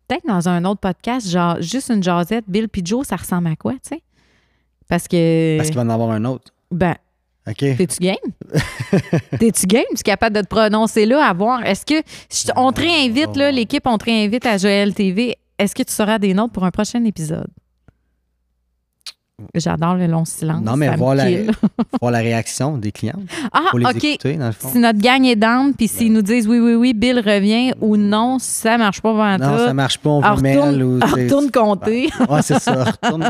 peut-être 0.08 0.26
dans 0.28 0.48
un 0.50 0.66
autre 0.66 0.82
podcast, 0.82 1.28
genre 1.30 1.62
juste 1.62 1.90
une 1.90 2.04
jasette, 2.04 2.46
Bill 2.48 2.68
Joe, 2.84 3.06
ça 3.08 3.16
ressemble 3.16 3.48
à 3.48 3.56
quoi, 3.56 3.74
tu 3.74 3.80
sais? 3.84 4.04
Parce 4.88 5.08
que. 5.08 5.58
Parce 5.58 5.70
qu'il 5.70 5.78
va 5.78 5.84
en 5.84 5.90
avoir 5.90 6.12
un 6.12 6.26
autre. 6.26 6.54
Ben, 6.72 6.96
OK. 7.48 7.58
T'es-tu 7.58 8.00
game? 8.00 8.16
T'es-tu 9.40 9.68
game? 9.68 9.84
Tu 9.92 10.00
es 10.00 10.04
capable 10.04 10.36
de 10.38 10.42
te 10.42 10.48
prononcer 10.48 11.06
là, 11.06 11.28
à 11.28 11.34
voir? 11.34 11.64
Est-ce 11.66 11.86
que. 11.86 12.02
je- 12.32 12.52
on 12.56 12.72
te 12.72 12.82
réinvite, 12.82 13.36
là, 13.36 13.52
l'équipe, 13.52 13.86
on 13.86 13.98
te 13.98 14.06
réinvite 14.06 14.46
à 14.46 14.58
Joël 14.58 14.94
TV. 14.94 15.36
Est-ce 15.60 15.76
que 15.76 15.84
tu 15.84 15.94
seras 15.94 16.18
des 16.20 16.34
notes 16.34 16.52
pour 16.52 16.64
un 16.66 16.72
prochain 16.72 17.04
épisode? 17.06 17.48
J'adore 19.54 19.96
le 19.96 20.08
long 20.08 20.24
silence. 20.24 20.62
Non, 20.64 20.78
mais 20.78 20.96
voir 20.96 21.14
la, 21.14 21.26
voir 22.02 22.12
la 22.12 22.20
réaction 22.20 22.78
des 22.78 22.94
clients. 22.94 23.20
Ah, 23.52 23.64
les 23.74 23.86
OK. 23.86 24.04
écouter, 24.04 24.36
dans 24.36 24.46
le 24.48 24.54
fond. 24.54 24.70
Si 24.72 24.80
notre 24.80 25.00
gang 25.00 25.26
est 25.26 25.36
down, 25.36 25.74
puis 25.74 25.90
s'ils 25.90 26.14
nous 26.14 26.22
disent 26.22 26.48
oui, 26.48 26.60
oui, 26.60 26.74
oui, 26.76 26.94
Bill 26.94 27.20
revient 27.20 27.74
ou 27.82 27.98
non, 27.98 28.40
ça 28.40 28.78
marche 28.78 29.02
pas 29.02 29.10
avant 29.10 29.38
Non, 29.38 29.58
ça 29.58 29.74
marche 29.74 29.98
pas, 29.98 30.10
on 30.10 30.22
veut 30.36 30.42
mail 30.42 30.60
retourne, 30.60 30.84
ou... 30.84 31.00
c'est- 31.02 31.24
retourne 31.24 31.52
compter. 31.52 32.10
Ouais, 32.30 32.42
c'est 32.42 32.60
ça. 32.60 32.84
Retourne. 33.04 33.24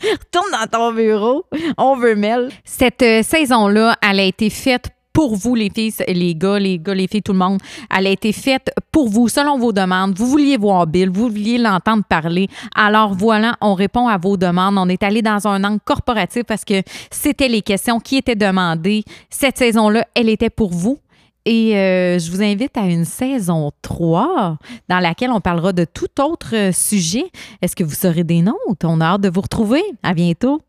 Retourne 0.00 0.52
dans 0.52 0.66
ton 0.70 0.92
bureau. 0.94 1.44
On 1.76 1.96
veut 1.96 2.14
Mel. 2.16 2.48
Cette 2.64 3.02
euh, 3.02 3.22
saison-là, 3.22 3.96
elle 4.08 4.20
a 4.20 4.24
été 4.24 4.48
faite 4.48 4.90
pour 5.16 5.34
vous, 5.34 5.54
les 5.54 5.70
filles, 5.70 5.94
les 6.08 6.34
gars, 6.34 6.58
les 6.58 6.78
gars, 6.78 6.92
les 6.92 7.08
filles, 7.08 7.22
tout 7.22 7.32
le 7.32 7.38
monde. 7.38 7.58
Elle 7.90 8.06
a 8.06 8.10
été 8.10 8.32
faite 8.32 8.70
pour 8.92 9.08
vous, 9.08 9.28
selon 9.28 9.56
vos 9.58 9.72
demandes. 9.72 10.14
Vous 10.14 10.26
vouliez 10.26 10.58
voir 10.58 10.86
Bill, 10.86 11.08
vous 11.08 11.28
vouliez 11.28 11.56
l'entendre 11.56 12.04
parler. 12.06 12.48
Alors 12.74 13.14
voilà, 13.14 13.56
on 13.62 13.72
répond 13.72 14.08
à 14.08 14.18
vos 14.18 14.36
demandes. 14.36 14.76
On 14.76 14.90
est 14.90 15.02
allé 15.02 15.22
dans 15.22 15.48
un 15.48 15.64
angle 15.64 15.80
corporatif 15.82 16.42
parce 16.42 16.66
que 16.66 16.82
c'était 17.10 17.48
les 17.48 17.62
questions 17.62 17.98
qui 17.98 18.18
étaient 18.18 18.36
demandées. 18.36 19.04
Cette 19.30 19.56
saison-là, 19.56 20.06
elle 20.14 20.28
était 20.28 20.50
pour 20.50 20.70
vous. 20.70 20.98
Et 21.46 21.78
euh, 21.78 22.18
je 22.18 22.30
vous 22.30 22.42
invite 22.42 22.76
à 22.76 22.82
une 22.82 23.06
saison 23.06 23.70
3 23.80 24.58
dans 24.90 24.98
laquelle 24.98 25.30
on 25.30 25.40
parlera 25.40 25.72
de 25.72 25.86
tout 25.86 26.20
autre 26.20 26.54
euh, 26.54 26.72
sujet. 26.72 27.24
Est-ce 27.62 27.74
que 27.74 27.84
vous 27.84 27.94
serez 27.94 28.24
des 28.24 28.42
nôtres? 28.42 28.84
On 28.84 29.00
a 29.00 29.06
hâte 29.14 29.22
de 29.22 29.30
vous 29.30 29.40
retrouver. 29.40 29.82
À 30.02 30.12
bientôt. 30.12 30.60